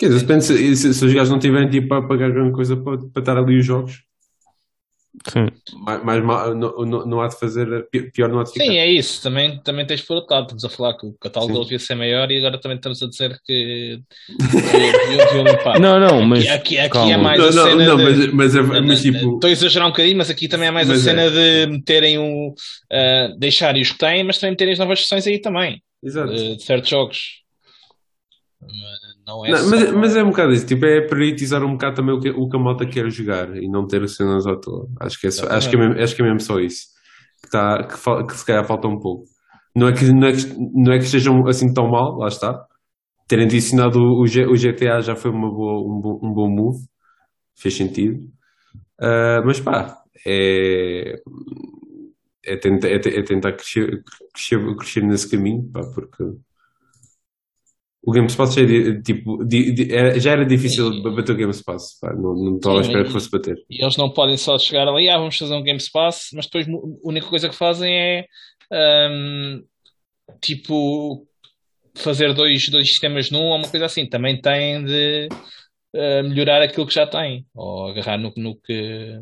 Quer 0.00 0.06
dizer, 0.08 0.20
depende 0.20 0.44
se, 0.44 0.76
se, 0.76 0.94
se 0.94 1.04
os 1.04 1.12
gajos 1.12 1.28
não 1.30 1.38
tiverem 1.38 1.68
tipo 1.68 1.88
para 1.88 2.00
pagar 2.08 2.30
grande 2.30 2.52
coisa 2.52 2.74
para, 2.74 2.96
para 2.96 3.20
estar 3.20 3.36
ali 3.36 3.58
os 3.58 3.66
jogos, 3.66 4.02
Sim, 5.28 5.48
mais, 5.84 6.02
mais 6.02 6.24
mal, 6.24 6.54
não, 6.54 6.74
não, 6.86 7.04
não 7.06 7.20
há 7.20 7.26
de 7.28 7.38
fazer, 7.38 7.86
pi- 7.90 8.10
pior 8.10 8.30
não 8.30 8.40
há 8.40 8.44
de 8.44 8.52
ficar. 8.52 8.64
Sim, 8.64 8.78
é 8.78 8.90
isso. 8.90 9.20
Também, 9.22 9.60
também 9.62 9.84
tens 9.84 10.00
por 10.00 10.14
outro 10.14 10.32
lado. 10.34 10.44
Estamos 10.44 10.64
a 10.64 10.68
falar 10.70 10.94
que 10.96 11.04
o 11.04 11.12
catálogo 11.20 11.52
deles 11.52 11.66
devia 11.68 11.78
ser 11.80 11.94
maior 11.96 12.30
e 12.30 12.38
agora 12.38 12.58
também 12.58 12.76
estamos 12.76 13.02
a 13.02 13.08
dizer 13.08 13.38
que 13.44 14.00
deviam 14.38 15.44
limpar. 15.44 15.78
Não, 15.80 16.00
não, 16.00 16.22
mas 16.22 16.48
Aqui, 16.48 16.78
aqui, 16.78 16.98
aqui 16.98 17.12
é 17.12 17.16
mais 17.18 17.38
não, 17.38 17.48
a 17.48 17.52
não, 17.52 17.64
cena 17.64 17.86
não, 17.86 17.96
de... 17.96 18.02
mas, 18.04 18.32
mas, 18.32 18.54
é- 18.56 18.80
mas 18.80 19.02
tipo, 19.02 19.34
Estou 19.34 19.48
a 19.48 19.50
exagerar 19.50 19.88
um 19.88 19.90
bocadinho, 19.90 20.16
mas 20.16 20.30
aqui 20.30 20.48
também 20.48 20.68
é 20.68 20.70
mais 20.70 20.88
a 20.88 20.92
Mas 20.92 21.06
é. 21.06 21.10
cena 21.10 21.30
de 21.30 21.66
meterem 21.66 22.18
o. 22.18 22.54
ah, 22.90 23.34
deixarem 23.36 23.82
os 23.82 23.90
que 23.92 23.98
têm, 23.98 24.24
mas 24.24 24.38
também 24.38 24.52
meterem 24.52 24.72
as 24.72 24.78
novas 24.78 25.00
versões 25.00 25.26
aí 25.26 25.38
também. 25.38 25.82
exato. 26.02 26.32
De, 26.32 26.56
de 26.56 26.62
certos 26.62 26.88
jogos. 26.88 27.40
Mas 28.62 29.09
Não 29.36 29.44
é 29.46 29.50
Não, 29.52 29.56
só- 29.56 29.70
mas, 29.70 29.92
mas 29.92 30.16
é 30.16 30.22
um 30.22 30.30
bocado 30.30 30.52
isso, 30.52 30.66
tipo, 30.66 30.84
é 30.86 31.00
priorizar 31.06 31.62
um 31.64 31.72
bocado 31.72 31.96
também 31.96 32.14
o 32.14 32.20
que, 32.20 32.30
o 32.30 32.48
que 32.48 32.56
a 32.56 32.60
malta 32.60 32.86
quer 32.86 33.10
jogar 33.10 33.56
e 33.56 33.68
não 33.68 33.86
ter 33.86 34.06
cenas 34.08 34.46
à 34.46 34.56
toa. 34.56 34.88
Acho 35.00 35.20
que 35.20 35.26
é, 35.26 35.30
só, 35.30 35.46
acho 35.48 35.68
que 35.70 35.76
é, 35.76 35.78
mesmo, 35.78 36.02
acho 36.02 36.14
que 36.16 36.22
é 36.22 36.24
mesmo 36.24 36.40
só 36.40 36.58
isso 36.60 36.86
que, 37.42 37.50
tá, 37.50 37.84
que, 37.84 37.96
fal- 37.96 38.26
que 38.26 38.36
se 38.36 38.44
calhar 38.44 38.64
falta 38.66 38.88
um 38.88 38.98
pouco. 39.00 39.24
Não 39.74 39.88
é, 39.88 39.92
que, 39.92 40.04
não, 40.12 40.26
é 40.28 40.32
que, 40.32 40.46
não 40.74 40.92
é 40.92 40.98
que 40.98 41.04
estejam 41.04 41.46
assim 41.48 41.72
tão 41.72 41.88
mal, 41.90 42.16
lá 42.18 42.28
está. 42.28 42.64
Terem 43.28 43.46
adicionado 43.46 44.00
o, 44.00 44.22
o 44.22 44.56
GTA 44.56 45.00
já 45.02 45.16
foi 45.16 45.30
uma 45.30 45.50
boa, 45.50 45.80
um, 45.82 46.00
bom, 46.00 46.20
um 46.22 46.34
bom 46.34 46.50
move, 46.50 46.78
fez 47.56 47.76
sentido. 47.76 48.20
Ah, 49.00 49.42
mas 49.44 49.60
pá, 49.60 49.96
é, 50.26 51.20
é, 52.44 52.56
tentar, 52.56 52.88
é, 52.88 52.94
é 52.96 53.22
tentar 53.22 53.52
crescer, 53.52 54.02
crescer, 54.32 54.76
crescer 54.76 55.02
nesse 55.02 55.30
caminho, 55.30 55.68
pá, 55.72 55.80
porque. 55.94 56.24
O 58.02 58.12
Game 58.12 58.26
Pass 58.34 58.54
já, 58.54 58.62
é 58.62 59.00
tipo, 59.02 59.44
di- 59.44 59.72
di- 59.72 59.92
era- 59.92 60.18
já 60.18 60.32
era 60.32 60.44
difícil 60.46 60.90
Sim. 60.92 61.02
bater 61.02 61.32
o 61.32 61.36
Game 61.36 61.52
Pass. 61.64 61.98
Pá, 62.00 62.14
não, 62.14 62.34
não 62.34 62.56
estava 62.56 62.78
à 62.78 62.80
espera 62.80 63.04
que 63.04 63.10
fosse 63.10 63.30
bater. 63.30 63.56
E 63.68 63.82
eles 63.82 63.96
não 63.98 64.10
podem 64.10 64.36
só 64.38 64.58
chegar 64.58 64.88
ali, 64.88 65.08
ah, 65.08 65.18
vamos 65.18 65.36
fazer 65.36 65.54
um 65.54 65.62
Game 65.62 65.78
Pass, 65.92 66.28
mas 66.32 66.46
depois 66.46 66.66
a 66.66 66.70
única 67.08 67.26
coisa 67.26 67.48
que 67.48 67.54
fazem 67.54 67.92
é 67.94 68.26
ahm, 68.72 69.62
tipo 70.40 71.26
fazer 71.94 72.32
dois, 72.32 72.68
dois 72.68 72.88
sistemas 72.88 73.30
num 73.30 73.42
ou 73.42 73.56
uma 73.56 73.68
coisa 73.68 73.84
assim. 73.86 74.06
Também 74.08 74.40
têm 74.40 74.82
de 74.84 75.28
ah, 75.94 76.22
melhorar 76.22 76.62
aquilo 76.62 76.86
que 76.86 76.94
já 76.94 77.06
têm, 77.06 77.44
ou 77.54 77.88
agarrar 77.90 78.16
no, 78.18 78.32
no 78.36 78.56
que 78.60 79.20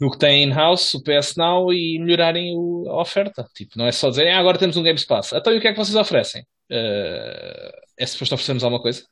no 0.00 0.10
que 0.10 0.18
têm 0.18 0.42
in-house, 0.44 0.94
o 0.94 1.02
PS 1.02 1.36
Now, 1.36 1.72
e 1.72 1.96
melhorarem 2.00 2.56
o- 2.56 2.86
a 2.88 3.00
oferta. 3.00 3.46
Tipo, 3.54 3.78
não 3.78 3.86
é 3.86 3.92
só 3.92 4.10
dizer, 4.10 4.28
ah, 4.28 4.38
agora 4.40 4.58
temos 4.58 4.76
um 4.76 4.82
Game 4.82 4.98
Pass. 5.06 5.32
Então 5.32 5.52
e 5.52 5.58
o 5.58 5.60
que 5.60 5.68
é 5.68 5.72
que 5.72 5.78
vocês 5.78 5.94
oferecem? 5.96 6.44
Ah, 6.72 7.72
é 7.98 8.06
suposto 8.06 8.34
oferecermos 8.34 8.64
alguma 8.64 8.82
coisa? 8.82 9.04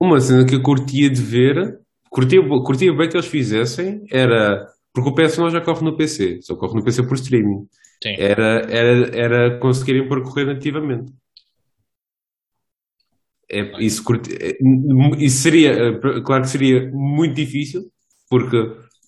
Uma 0.00 0.20
cena 0.20 0.44
que 0.46 0.54
eu 0.54 0.62
curtia 0.62 1.08
de 1.10 1.20
ver, 1.22 1.78
curtia, 2.10 2.40
curtia 2.64 2.92
bem 2.92 3.08
que 3.08 3.16
eles 3.16 3.26
fizessem, 3.26 4.04
era. 4.10 4.66
Porque 4.92 5.10
o 5.10 5.14
PS 5.14 5.40
não 5.40 5.50
já 5.50 5.60
corre 5.60 5.84
no 5.84 5.96
PC, 5.96 6.40
só 6.42 6.54
corre 6.56 6.74
no 6.76 6.84
PC 6.84 7.02
por 7.02 7.14
streaming. 7.14 7.66
Sim. 8.02 8.14
Era, 8.18 8.60
era, 8.70 9.16
era 9.16 9.58
conseguirem 9.58 10.08
percorrer 10.08 10.46
nativamente. 10.46 11.12
É, 13.50 13.60
isso, 13.82 14.02
curti- 14.02 14.36
é, 14.40 14.56
isso 15.18 15.42
seria, 15.42 15.70
é, 15.72 16.00
claro 16.22 16.42
que 16.42 16.48
seria 16.48 16.90
muito 16.92 17.34
difícil, 17.34 17.82
porque 18.28 18.56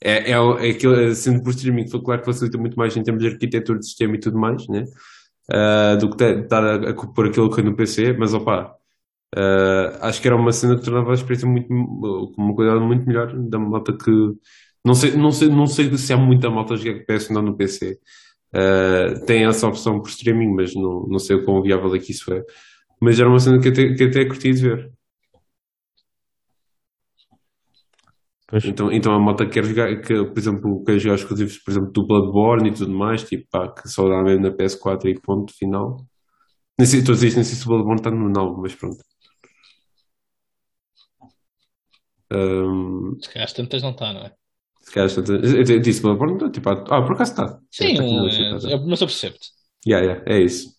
é, 0.04 0.30
é, 0.30 0.34
é 0.34 0.70
aquilo, 0.70 1.14
sendo 1.14 1.42
por 1.42 1.50
streaming, 1.50 1.86
claro 2.04 2.20
que 2.20 2.26
facilita 2.26 2.58
muito 2.58 2.76
mais 2.76 2.94
em 2.96 3.02
termos 3.02 3.22
de 3.22 3.30
arquitetura 3.30 3.78
de 3.78 3.86
sistema 3.86 4.14
e 4.16 4.20
tudo 4.20 4.38
mais, 4.38 4.66
né? 4.68 4.84
Ah, 5.52 5.96
do 5.96 6.10
que 6.16 6.24
estar 6.24 6.64
a, 6.64 6.90
a 6.90 6.94
pôr 6.94 7.28
aquilo 7.28 7.54
que 7.54 7.62
no 7.62 7.76
PC, 7.76 8.12
mas 8.14 8.34
opá, 8.34 8.74
ah, 9.36 9.98
acho 10.08 10.20
que 10.22 10.28
era 10.28 10.36
uma 10.36 10.52
cena 10.52 10.76
que 10.76 10.84
tornava 10.84 11.10
a 11.12 11.14
experiência 11.14 11.48
muito, 11.48 11.68
com 11.68 12.34
uma 12.42 12.54
qualidade 12.54 12.84
muito 12.84 13.06
melhor 13.06 13.32
da 13.50 13.58
malta 13.58 13.96
que 13.96 14.10
não 14.84 14.94
sei, 14.94 15.16
não 15.16 15.32
sei, 15.32 15.48
não 15.48 15.66
sei 15.66 15.96
se 15.98 16.12
há 16.12 16.16
muita 16.16 16.50
malta 16.50 16.74
a 16.74 16.76
jogar 16.76 17.04
PS 17.06 17.32
não 17.32 17.42
no 17.42 17.56
PC. 17.56 17.98
Ah, 18.54 19.14
tem 19.26 19.44
essa 19.46 19.66
opção 19.68 20.00
por 20.00 20.08
streaming, 20.10 20.54
mas 20.54 20.74
não, 20.74 21.06
não 21.08 21.18
sei 21.18 21.36
o 21.36 21.44
quão 21.44 21.62
viável 21.62 21.94
é 21.94 21.98
que 21.98 22.12
isso 22.12 22.32
é. 22.34 22.42
Mas 23.00 23.20
era 23.20 23.28
uma 23.28 23.40
cena 23.40 23.60
que 23.60 23.68
até, 23.70 23.94
que 23.94 24.04
até 24.04 24.24
curti 24.26 24.52
de 24.54 24.62
ver. 24.62 24.92
Pois. 28.48 28.64
Então, 28.64 28.92
então 28.92 29.12
a 29.14 29.18
malta 29.18 29.44
que 29.46 29.52
quer 29.54 29.64
jogar, 29.64 30.00
que, 30.00 30.24
por 30.24 30.38
exemplo, 30.38 30.84
quer 30.84 30.98
jogar 30.98 31.16
exclusivos, 31.16 31.58
por 31.58 31.70
exemplo, 31.72 31.90
do 31.92 32.06
Bloodborne 32.06 32.68
e 32.70 32.74
tudo 32.74 32.92
mais, 32.92 33.22
tipo, 33.24 33.46
pá, 33.50 33.68
que 33.72 33.88
só 33.88 34.08
dá 34.08 34.22
mesmo 34.22 34.42
na 34.44 34.52
PS4 34.52 35.08
e 35.10 35.20
ponto 35.20 35.52
final. 35.56 35.96
Nem 36.78 36.86
sei, 36.86 37.00
estou 37.00 37.14
a 37.14 37.16
dizer 37.16 37.34
nem 37.36 37.44
sei 37.44 37.56
se 37.56 37.64
o 37.64 37.68
Bloodborne 37.68 38.00
está 38.00 38.10
no 38.10 38.28
não, 38.30 38.56
mas 38.58 38.74
pronto. 38.74 38.98
Ahm, 42.30 43.18
Se 43.22 43.28
calhar 43.30 43.44
às 43.46 43.52
tantas 43.52 43.82
não 43.82 43.90
está, 43.90 44.12
não 44.12 44.22
é? 44.26 44.32
se 44.80 44.92
calhar, 44.92 45.06
esta- 45.10 45.32
eu 45.32 45.64
eu 45.76 45.80
disse 45.80 46.00
Bloodborne, 46.02 46.38
não, 46.38 46.50
tipo, 46.50 46.68
ah, 46.70 46.76
por 47.02 47.12
acaso 47.12 47.32
está. 47.32 47.60
Sim, 47.70 47.88
Está 47.88 48.02
aqui 48.02 48.14
um, 48.14 48.16
na 48.16 48.24
lista, 48.24 48.42
tá, 48.50 48.58
tá. 48.60 48.70
é, 48.70 48.76
mas 48.78 49.00
eu 49.00 49.06
percebo-te. 49.06 49.50
Yeah, 49.86 50.04
yeah, 50.06 50.24
é 50.32 50.40
isso. 50.42 50.75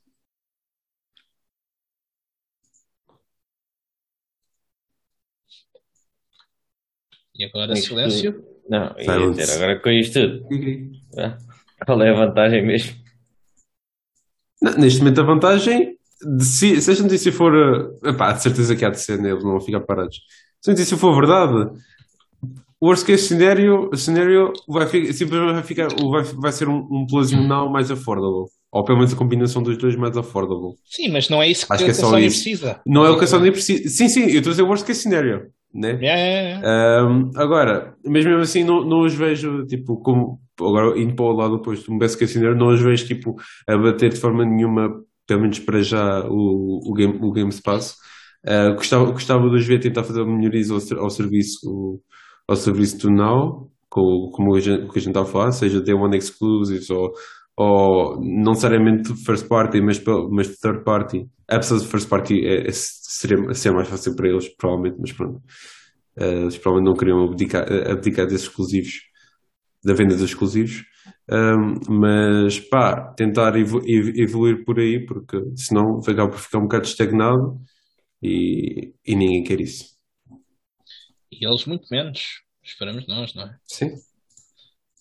E 7.37 7.45
agora 7.45 7.73
Isto- 7.73 7.87
silêncio. 7.89 8.43
Não, 8.69 8.93
ia 8.99 9.31
dizer, 9.31 9.53
agora 9.55 9.79
com 9.79 9.89
isto 9.89 10.19
tudo, 10.43 10.91
ah, 11.17 11.37
qual 11.85 12.01
é 12.01 12.09
a 12.09 12.13
vantagem 12.25 12.65
mesmo? 12.65 12.93
Não, 14.61 14.73
neste 14.77 14.99
momento 14.99 15.21
a 15.21 15.23
vantagem, 15.23 15.95
de 16.37 16.43
se, 16.43 16.81
se 16.81 16.91
esta 16.91 17.03
notícia 17.03 17.31
for, 17.31 17.53
eh, 18.03 18.09
epá, 18.09 18.33
de 18.33 18.41
certeza 18.41 18.75
que 18.75 18.83
há 18.83 18.89
de 18.89 18.99
ser, 18.99 19.19
né? 19.21 19.29
eles 19.31 19.43
não 19.43 19.51
vão 19.51 19.61
ficar 19.61 19.79
parados. 19.81 20.17
Se 20.61 20.69
a 20.69 20.73
notícia 20.73 20.97
for 20.97 21.15
verdade, 21.15 21.69
o 22.81 22.87
worst 22.87 23.05
case 23.05 23.23
scenario, 23.23 23.89
scenario 23.95 24.51
vai, 24.67 24.87
fi- 24.87 25.13
simplesmente 25.13 25.53
vai, 25.53 25.63
ficar, 25.63 25.87
vai, 25.89 26.23
vai 26.23 26.51
ser 26.51 26.67
um, 26.67 26.79
um 26.91 27.05
Now 27.47 27.69
mais 27.69 27.89
affordable. 27.91 28.49
Ou 28.71 28.83
pelo 28.83 28.97
menos 28.97 29.13
a 29.13 29.15
combinação 29.15 29.63
dos 29.63 29.77
dois 29.77 29.95
mais 29.95 30.17
affordable. 30.17 30.73
Sim, 30.85 31.07
mas 31.09 31.29
não 31.29 31.41
é 31.41 31.47
isso 31.49 31.65
que 31.65 31.73
Acho 31.73 31.83
que 31.85 31.89
é 31.89 31.93
a 31.93 31.95
só 31.95 32.09
Sony 32.09 32.23
precisa. 32.25 32.81
Não 32.85 33.05
é 33.05 33.09
o 33.11 33.17
que 33.17 33.23
a 33.23 33.27
Sony 33.27 33.51
precisa. 33.51 33.87
Sim, 33.89 34.09
sim, 34.09 34.21
eu 34.23 34.37
estou 34.39 34.49
a 34.49 34.53
dizer 34.53 34.63
worst 34.63 34.85
case 34.85 34.99
scenario. 35.01 35.49
Né? 35.73 35.99
É, 36.01 36.07
é, 36.07 36.61
é. 36.63 37.03
Um, 37.03 37.31
agora, 37.35 37.95
mas 38.03 38.25
mesmo 38.25 38.41
assim 38.41 38.63
não, 38.63 38.83
não 38.83 39.01
os 39.01 39.13
vejo 39.13 39.65
tipo 39.65 39.97
como 40.01 40.39
agora 40.59 40.97
indo 40.99 41.15
para 41.15 41.25
o 41.25 41.31
lado 41.33 41.55
oposto 41.55 41.91
do 41.91 41.97
best 41.97 42.17
case 42.17 42.39
não 42.55 42.69
os 42.69 42.81
vejo 42.81 43.05
tipo 43.05 43.35
a 43.67 43.77
bater 43.77 44.09
de 44.11 44.19
forma 44.19 44.43
nenhuma, 44.45 44.89
pelo 45.27 45.41
menos 45.41 45.59
para 45.59 45.81
já, 45.83 46.25
o, 46.27 46.89
o, 46.89 46.93
game, 46.93 47.19
o 47.21 47.31
Game 47.31 47.51
Pass. 47.61 47.95
Uh, 48.45 48.75
gostava, 48.75 49.11
gostava 49.11 49.49
de 49.49 49.55
os 49.55 49.65
ver 49.65 49.79
tentar 49.79 50.03
fazer 50.03 50.25
melhorias 50.25 50.71
ao, 50.71 50.99
ao 50.99 51.09
serviço 51.09 52.01
ao 52.47 52.55
serviço 52.55 52.97
do 52.99 53.11
Now, 53.11 53.69
com, 53.89 54.31
como 54.33 54.55
o 54.55 54.61
que 54.61 54.69
a 54.69 54.73
gente 54.73 55.07
está 55.07 55.21
a 55.21 55.25
falar, 55.25 55.51
seja 55.51 55.81
Day 55.81 55.93
One 55.93 56.17
Exclusives 56.17 56.89
ou, 56.89 57.11
ou 57.57 58.21
não 58.21 58.51
necessariamente 58.53 59.15
first 59.25 59.47
party, 59.47 59.81
mas, 59.81 60.01
mas 60.31 60.57
third 60.59 60.83
party. 60.85 61.27
Apesar 61.47 61.79
de 61.79 61.87
first 61.87 62.09
party 62.09 62.45
é, 62.45 62.67
é, 62.67 62.71
seria, 62.71 63.53
seria 63.55 63.75
mais 63.77 63.89
fácil 63.89 64.15
para 64.15 64.29
eles, 64.29 64.49
provavelmente, 64.55 64.97
mas 65.01 65.13
pronto. 65.13 65.41
Uh, 66.17 66.43
eles 66.43 66.57
provavelmente 66.57 66.91
não 66.91 66.97
queriam 66.97 67.23
abdicar, 67.25 67.65
abdicar 67.91 68.27
desses 68.27 68.47
exclusivos, 68.47 68.93
da 69.83 69.93
venda 69.93 70.15
dos 70.15 70.23
exclusivos. 70.23 70.83
Um, 71.29 71.99
mas 71.99 72.59
pá, 72.59 73.13
tentar 73.13 73.55
evo- 73.57 73.81
ev- 73.85 74.17
evoluir 74.19 74.63
por 74.65 74.79
aí, 74.79 75.05
porque 75.05 75.37
senão 75.55 75.99
vai 76.01 76.13
acabar 76.13 76.31
por 76.31 76.39
ficar 76.39 76.59
um 76.59 76.63
bocado 76.63 76.85
estagnado 76.85 77.59
e, 78.23 78.93
e 79.05 79.15
ninguém 79.15 79.43
quer 79.43 79.61
isso. 79.61 79.97
E 81.31 81.45
eles 81.45 81.65
muito 81.65 81.87
menos. 81.91 82.41
Esperamos 82.63 83.07
nós, 83.07 83.33
não 83.33 83.43
é? 83.43 83.57
Sim. 83.65 83.95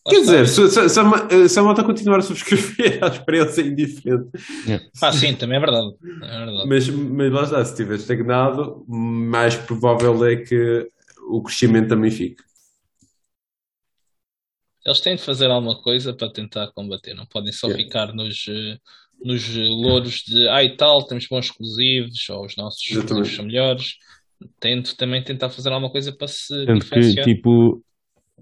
Quer 0.08 0.20
dizer, 0.20 0.46
se, 0.48 0.68
se, 0.70 0.88
se, 0.88 1.00
a, 1.00 1.04
ma- 1.04 1.28
se 1.48 1.58
a 1.58 1.62
malta 1.62 1.82
continuar 1.82 2.18
a 2.18 2.22
subscrever, 2.22 3.00
para 3.24 3.36
eles 3.38 3.58
é 3.58 3.62
indiferente. 3.62 4.28
Ah, 5.02 5.12
sim, 5.12 5.34
também 5.34 5.56
é 5.56 5.60
verdade. 5.60 5.88
É 6.22 6.38
verdade. 6.44 6.68
Mas, 6.68 6.88
mas 6.88 7.32
lá 7.32 7.42
está, 7.42 7.64
se 7.64 7.72
estiver 7.72 7.96
estagnado, 7.96 8.84
mais 8.88 9.56
provável 9.56 10.24
é 10.26 10.36
que 10.36 10.88
o 11.28 11.42
crescimento 11.42 11.88
também 11.88 12.10
fique. 12.10 12.42
Eles 14.84 15.00
têm 15.00 15.16
de 15.16 15.22
fazer 15.22 15.50
alguma 15.50 15.80
coisa 15.82 16.14
para 16.14 16.30
tentar 16.32 16.70
combater. 16.72 17.12
Não 17.14 17.26
podem 17.26 17.52
só 17.52 17.66
Yeah. 17.66 17.84
ficar 17.84 18.14
nos, 18.14 18.46
eh, 18.48 18.78
nos 19.24 19.56
louros 19.56 20.22
de 20.22 20.48
ah 20.48 20.62
e 20.62 20.76
tal, 20.76 21.04
temos 21.06 21.26
bons 21.26 21.46
exclusivos, 21.46 22.28
ou 22.30 22.44
os 22.46 22.56
nossos 22.56 22.80
exclusivos 22.88 23.34
são 23.34 23.44
melhores. 23.44 23.94
De 24.62 24.94
também 24.96 25.24
tentar 25.24 25.48
fazer 25.50 25.70
alguma 25.70 25.90
coisa 25.90 26.14
para 26.16 26.28
se 26.28 26.46
Sendo 26.66 26.84
que, 26.84 27.22
tipo, 27.24 27.82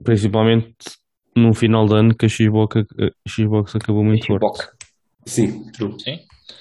principalmente 0.03 0.74
no 1.36 1.52
final 1.55 1.86
do 1.86 1.94
ano, 1.97 2.15
que 2.15 2.27
a 2.27 2.28
Xbox, 2.28 2.77
a 2.98 3.28
Xbox 3.28 3.74
acabou 3.77 4.05
muito 4.05 4.27
forte. 4.27 4.44
Xbox. 4.44 4.69
Sim, 5.27 5.70
true. 5.73 5.98
Sim. 6.01 6.19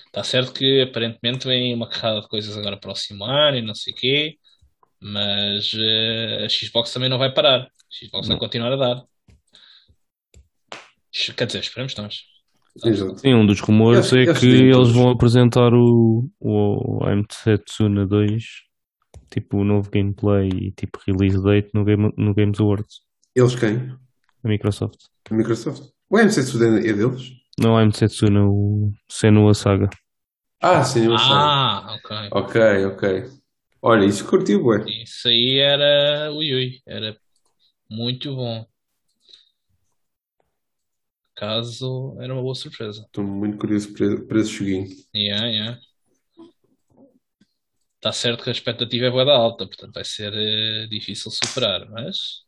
Está 0.07 0.23
certo 0.23 0.53
que 0.53 0.81
aparentemente 0.83 1.47
vem 1.47 1.73
uma 1.73 1.89
carrada 1.89 2.21
de 2.21 2.27
coisas 2.27 2.55
agora 2.57 2.79
próximo 2.79 3.23
ano 3.25 3.57
e 3.57 3.61
não 3.61 3.73
sei 3.73 3.93
o 3.93 3.95
quê, 3.95 4.35
mas 5.01 5.71
eh, 5.75 6.45
a 6.45 6.49
Xbox 6.49 6.93
também 6.93 7.09
não 7.09 7.17
vai 7.17 7.33
parar. 7.33 7.61
A 7.61 7.67
Xbox 7.91 8.27
vai 8.27 8.37
continuar 8.37 8.73
a 8.73 8.75
dar. 8.77 9.03
Quer 11.35 11.45
dizer, 11.45 11.59
esperamos 11.59 11.95
nós. 11.95 12.15
Exato. 12.83 13.19
Sim, 13.19 13.35
um 13.35 13.45
dos 13.45 13.59
rumores 13.59 14.11
Eles- 14.11 14.29
é 14.29 14.39
que 14.39 14.45
eles 14.47 14.75
todos. 14.75 14.93
vão 14.93 15.09
apresentar 15.11 15.71
o, 15.73 16.27
o 16.39 17.05
AMT 17.05 17.59
Tsuna 17.65 18.05
2, 18.07 18.43
tipo 19.31 19.57
o 19.57 19.63
novo 19.63 19.91
gameplay 19.91 20.49
e 20.49 20.71
tipo 20.71 20.99
release 21.05 21.41
date 21.43 21.69
no, 21.73 21.83
Game, 21.85 22.11
no 22.17 22.33
Games 22.33 22.59
Awards, 22.59 23.01
Eles 23.35 23.53
quem? 23.55 23.95
Da 24.43 24.49
Microsoft. 24.49 25.05
A 25.29 25.33
Microsoft. 25.33 25.89
O 26.09 26.19
MC 26.19 26.43
Sudene 26.43 26.87
é 26.87 26.93
deles? 26.93 27.31
Não 27.57 27.73
o 27.73 27.77
AMT 27.77 28.07
Tsuna, 28.07 28.45
o 28.45 28.91
Senua 29.07 29.53
Saga. 29.53 29.89
Ah, 30.59 30.83
sim, 30.83 31.05
eu 31.05 31.17
sei. 31.17 31.31
Ah, 31.31 31.95
ok. 31.95 32.29
Ok, 32.31 32.85
ok. 32.85 33.29
Olha, 33.81 34.05
isso 34.05 34.25
curtiu, 34.25 34.65
ué. 34.65 34.85
Isso 35.03 35.27
aí 35.27 35.59
era. 35.59 36.31
Ui, 36.31 36.53
ui, 36.53 36.81
era 36.85 37.17
muito 37.89 38.35
bom. 38.35 38.65
Caso 41.35 42.17
era 42.21 42.33
uma 42.33 42.41
boa 42.41 42.55
surpresa. 42.55 43.01
Estou 43.01 43.23
muito 43.23 43.57
curioso 43.57 43.93
para, 43.93 44.39
esse 44.39 44.51
joguinho. 44.51 44.87
Yeah, 45.15 45.47
yeah. 45.47 45.79
Está 47.95 48.11
certo 48.11 48.43
que 48.43 48.49
a 48.49 48.53
expectativa 48.53 49.05
é 49.05 49.11
bué 49.11 49.25
da 49.25 49.33
alta, 49.33 49.65
portanto 49.65 49.93
vai 49.93 50.05
ser 50.05 50.33
eh, 50.33 50.87
difícil 50.87 51.31
superar, 51.31 51.89
mas. 51.89 52.43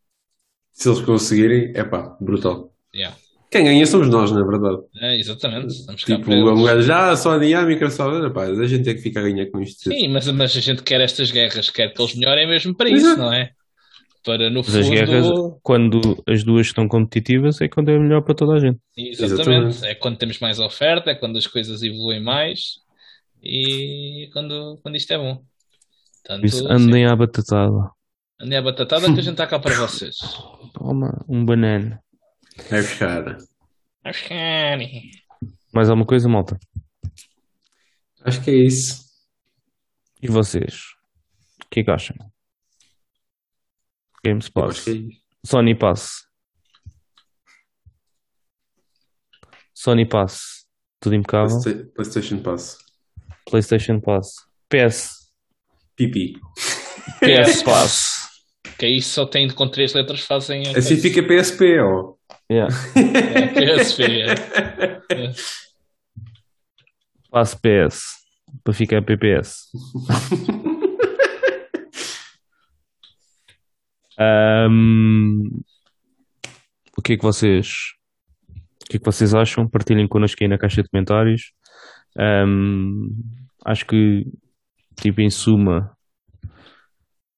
Se 0.75 0.89
eles 0.89 1.01
conseguirem, 1.01 1.71
é 1.73 1.83
pá, 1.85 2.17
brutal. 2.19 2.71
Yeah. 2.93 3.15
Quem 3.49 3.63
ganha 3.63 3.85
somos 3.85 4.09
nós, 4.09 4.31
na 4.31 4.43
verdade. 4.45 4.81
É, 5.01 5.17
exatamente. 5.17 5.67
Estamos 5.67 6.03
Tipo, 6.03 6.29
eles. 6.31 6.43
mulher 6.59 6.81
já 6.81 7.15
só 7.15 7.31
a 7.31 7.35
a 7.35 7.65
Microsoft, 7.65 8.25
epá, 8.25 8.43
a 8.43 8.67
gente 8.67 8.83
tem 8.83 8.95
que 8.95 9.01
ficar 9.01 9.21
a 9.21 9.23
ganhar 9.23 9.45
com 9.45 9.61
isto. 9.61 9.89
Sim, 9.89 10.09
mas, 10.09 10.29
mas 10.31 10.55
a 10.57 10.59
gente 10.59 10.83
quer 10.83 10.99
estas 10.99 11.31
guerras, 11.31 11.69
quer 11.69 11.93
que 11.93 12.01
eles 12.01 12.15
melhorem 12.15 12.45
mesmo 12.47 12.75
para 12.75 12.89
Exato. 12.89 13.11
isso, 13.13 13.17
não 13.19 13.33
é? 13.33 13.51
Para 14.25 14.49
no 14.49 14.59
Mas 14.59 14.75
as 14.75 14.85
fundo. 14.87 14.95
guerras, 14.95 15.27
quando 15.63 16.23
as 16.27 16.43
duas 16.43 16.67
estão 16.67 16.87
competitivas, 16.89 17.61
é 17.61 17.69
quando 17.69 17.89
é 17.91 17.97
melhor 17.97 18.21
para 18.23 18.35
toda 18.35 18.55
a 18.55 18.59
gente. 18.59 18.79
Exatamente. 18.97 19.69
Exatamente. 19.69 19.85
É 19.85 19.95
quando 19.95 20.17
temos 20.17 20.39
mais 20.39 20.59
oferta, 20.59 21.11
é 21.11 21.15
quando 21.15 21.37
as 21.37 21.47
coisas 21.47 21.81
evoluem 21.83 22.21
mais 22.21 22.79
e 23.41 24.29
quando, 24.33 24.79
quando 24.81 24.95
isto 24.97 25.13
é 25.13 25.17
bom. 25.17 25.41
Portanto, 26.23 26.41
Por 26.41 26.45
isso, 26.47 26.57
sim. 26.59 26.67
andem 26.69 27.05
à 27.05 27.15
batatada. 27.15 27.91
Andem 28.39 28.57
à 28.57 28.61
batatada 28.61 29.05
que 29.13 29.19
a 29.19 29.23
gente 29.23 29.31
está 29.31 29.47
cá 29.47 29.59
para 29.59 29.75
vocês. 29.75 30.17
Toma, 30.73 31.23
um 31.27 31.45
banana. 31.45 32.01
Vai 32.69 32.81
buscar. 32.81 33.23
Cara, 34.27 34.77
Mais 35.73 35.89
alguma 35.89 36.05
coisa, 36.05 36.27
malta? 36.29 36.57
Acho 38.23 38.43
que 38.43 38.51
é 38.51 38.65
isso. 38.65 39.05
E 40.21 40.27
vocês? 40.27 40.81
O 41.63 41.69
que 41.69 41.79
é 41.79 41.83
que 41.83 41.91
acham? 41.91 42.15
Games 44.23 44.49
Pass. 44.49 44.69
acho 44.77 44.83
que 44.83 44.89
é 44.89 44.93
isso. 44.93 45.21
Sony 45.45 45.77
Pass. 45.77 46.25
Sony 49.73 50.07
Pass. 50.07 50.65
Tudo 50.99 51.15
impecável. 51.15 51.59
Playsta- 51.61 51.91
PlayStation 51.93 52.41
Pass. 52.41 52.77
PlayStation 53.49 53.99
Pass. 54.01 54.27
PS. 54.69 55.31
Pipi. 55.95 56.33
PS 57.19 57.61
Pass. 57.63 58.14
Que 58.77 58.85
aí 58.85 59.01
só 59.01 59.25
tem 59.25 59.49
com 59.49 59.69
três 59.69 59.93
letras 59.93 60.21
fazem. 60.21 60.67
a 60.67 60.77
Assim 60.77 60.97
fica 60.97 61.23
PSP, 61.23 61.79
ó. 61.79 62.13
Yeah. 62.51 62.75
É, 62.95 63.47
PSP. 63.77 64.03
é. 64.21 65.31
Pass 67.31 67.55
PS. 67.55 68.01
Para 68.63 68.73
ficar 68.73 69.01
PPS. 69.01 69.65
Ahm, 74.17 75.41
o 76.97 77.01
que 77.01 77.13
é 77.13 77.17
que 77.17 77.23
vocês 77.23 77.67
o 78.81 78.87
que 78.89 78.97
é 78.97 78.99
que 78.99 79.05
vocês 79.05 79.33
acham? 79.33 79.67
Partilhem 79.67 80.07
connosco 80.07 80.41
aí 80.41 80.47
na 80.47 80.57
caixa 80.57 80.81
de 80.81 80.89
comentários. 80.89 81.51
Ahm, 82.17 83.09
acho 83.65 83.85
que 83.85 84.25
tipo 84.95 85.19
em 85.21 85.29
suma 85.29 85.94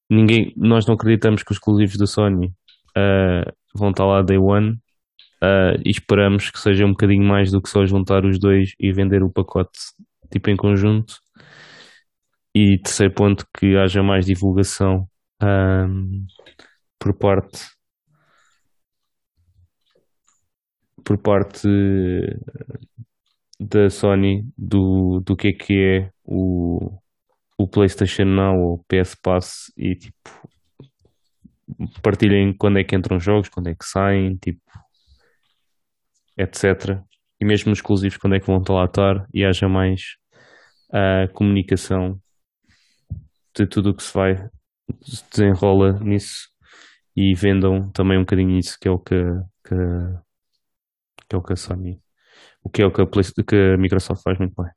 ninguém 0.10 0.54
nós 0.56 0.86
não 0.86 0.96
acreditamos 0.96 1.44
que 1.44 1.52
os 1.52 1.58
exclusivos 1.58 1.98
da 1.98 2.08
Sony 2.08 2.54
ah, 2.96 3.52
vão 3.76 3.92
estar 3.92 4.06
lá 4.06 4.22
day 4.22 4.38
one 4.38 4.78
ah, 5.42 5.74
e 5.86 5.92
esperamos 5.92 6.50
que 6.52 6.60
seja 6.60 6.86
um 6.86 6.92
bocadinho 6.92 7.24
mais 7.24 7.52
do 7.52 7.62
que 7.62 7.70
só 7.70 7.86
juntar 7.86 8.26
os 8.26 8.40
dois 8.40 8.74
e 8.80 8.92
vender 8.92 9.24
o 9.24 9.32
pacote 9.32 9.80
tipo 10.32 10.50
em 10.50 10.56
conjunto. 10.58 11.16
E 12.56 12.78
terceiro 12.80 13.14
ponto, 13.14 13.46
que 13.58 13.78
haja 13.78 14.02
mais 14.04 14.26
divulgação 14.26 15.08
ahm, 15.42 16.26
por 17.00 17.14
parte 17.14 17.60
por 21.04 21.18
parte 21.20 21.68
da 23.60 23.90
Sony 23.90 24.44
do, 24.58 25.20
do 25.22 25.36
que 25.36 25.50
é 25.50 25.54
que 25.54 25.74
é 25.74 26.12
o, 26.24 27.00
o 27.58 27.68
PlayStation 27.68 28.26
Now 28.26 28.60
ou 28.60 28.86
PS 28.88 29.16
Pass 29.22 29.72
e 29.78 29.96
tipo 29.96 30.30
partilhem 32.02 32.54
quando 32.54 32.80
é 32.80 32.84
que 32.84 32.96
entram 32.96 33.18
os 33.18 33.24
jogos, 33.24 33.50
quando 33.50 33.68
é 33.68 33.76
que 33.76 33.86
saem, 33.86 34.36
tipo 34.38 34.62
etc. 36.38 37.02
E 37.40 37.46
mesmo 37.46 37.72
os 37.72 37.80
exclusivos 37.80 38.18
quando 38.18 38.36
é 38.36 38.40
que 38.40 38.48
vão 38.48 38.58
estar 38.60 38.74
lá 38.74 38.86
estar 38.86 39.28
e 39.34 39.44
haja 39.46 39.68
mais 39.68 40.18
ah, 40.92 41.28
comunicação 41.34 42.20
de 43.56 43.66
tudo 43.66 43.90
o 43.90 43.94
que 43.96 44.04
se 44.04 44.14
vai 44.14 44.36
se 45.02 45.24
desenrola 45.32 46.00
nisso 46.00 46.50
e 47.16 47.34
vendam 47.36 47.92
também 47.92 48.18
um 48.18 48.22
bocadinho 48.22 48.58
isso 48.58 48.78
que 48.80 48.88
é 48.88 48.92
o 48.92 49.00
que, 49.00 49.16
que, 49.64 49.76
que 51.30 51.36
é 51.36 51.38
o 51.38 51.42
que 51.44 51.54
a 51.54 51.56
Sony 51.56 52.02
o 52.64 52.70
que 52.70 52.82
é 52.82 52.86
o 52.86 52.92
que 52.92 53.02
a, 53.02 53.06
Play- 53.06 53.46
que 53.48 53.56
a 53.74 53.78
Microsoft 53.78 54.22
faz 54.24 54.38
muito 54.40 54.54
bem. 54.62 54.72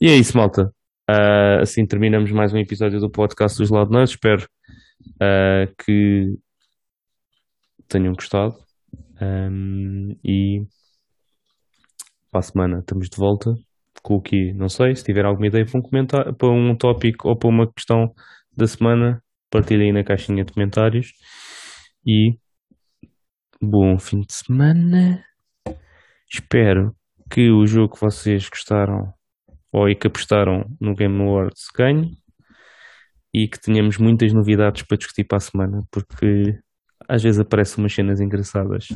E 0.00 0.08
é 0.08 0.16
isso, 0.16 0.36
malta. 0.36 0.74
Ah, 1.12 1.62
assim 1.62 1.84
terminamos 1.84 2.30
mais 2.30 2.54
um 2.54 2.58
episódio 2.58 3.00
do 3.00 3.10
podcast 3.10 3.58
dos 3.58 3.68
Loud 3.68 3.90
Nerds. 3.90 4.10
Espero 4.10 4.46
ah, 5.20 5.66
que 5.84 6.36
tenham 7.88 8.12
gostado. 8.12 8.54
Ahm, 9.20 10.12
e 10.24 10.62
para 12.30 12.38
a 12.38 12.42
semana 12.42 12.78
estamos 12.78 13.08
de 13.08 13.16
volta 13.16 13.50
com 14.04 14.14
o 14.14 14.22
que 14.22 14.52
não 14.54 14.68
sei. 14.68 14.94
Se 14.94 15.02
tiver 15.02 15.24
alguma 15.24 15.48
ideia 15.48 15.66
para 15.66 15.80
um 15.80 15.82
comentário, 15.82 16.34
para 16.36 16.48
um 16.48 16.76
tópico 16.76 17.28
ou 17.28 17.36
para 17.36 17.48
uma 17.48 17.72
questão 17.72 18.14
da 18.56 18.68
semana, 18.68 19.20
partilhem 19.50 19.88
aí 19.88 19.92
na 19.92 20.04
caixinha 20.04 20.44
de 20.44 20.52
comentários. 20.52 21.08
E 22.06 22.38
bom 23.60 23.98
fim 23.98 24.20
de 24.20 24.32
semana. 24.32 25.24
Espero 26.32 26.94
que 27.28 27.50
o 27.50 27.66
jogo 27.66 27.94
que 27.94 28.00
vocês 28.00 28.48
gostaram 28.48 29.12
ou 29.72 29.88
e 29.88 29.94
que 29.94 30.06
apostaram 30.06 30.64
no 30.80 30.94
Game 30.94 31.20
Awards 31.22 31.66
ganhe 31.76 32.16
e 33.32 33.46
que 33.46 33.60
tenhamos 33.60 33.96
muitas 33.96 34.32
novidades 34.32 34.82
para 34.82 34.96
discutir 34.96 35.24
para 35.24 35.38
a 35.38 35.40
semana, 35.40 35.82
porque 35.90 36.58
às 37.08 37.22
vezes 37.22 37.40
aparecem 37.40 37.82
umas 37.82 37.94
cenas 37.94 38.20
engraçadas 38.20 38.88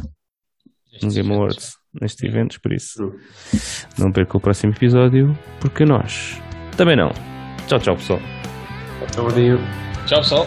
no 1.03 1.13
Game 1.13 1.33
Awards 1.33 1.77
nestes 2.01 2.23
eventos, 2.25 2.59
por 2.59 2.73
isso 2.73 3.15
não 3.99 4.11
perca 4.11 4.37
o 4.37 4.41
próximo 4.41 4.73
episódio, 4.73 5.37
porque 5.61 5.85
nós 5.85 6.41
também 6.77 6.97
não. 6.97 7.11
Tchau, 7.67 7.79
tchau, 7.79 7.97
pessoal. 7.97 8.21
Tchauzinho. 9.13 9.59
Tchau, 10.07 10.21
pessoal. 10.21 10.47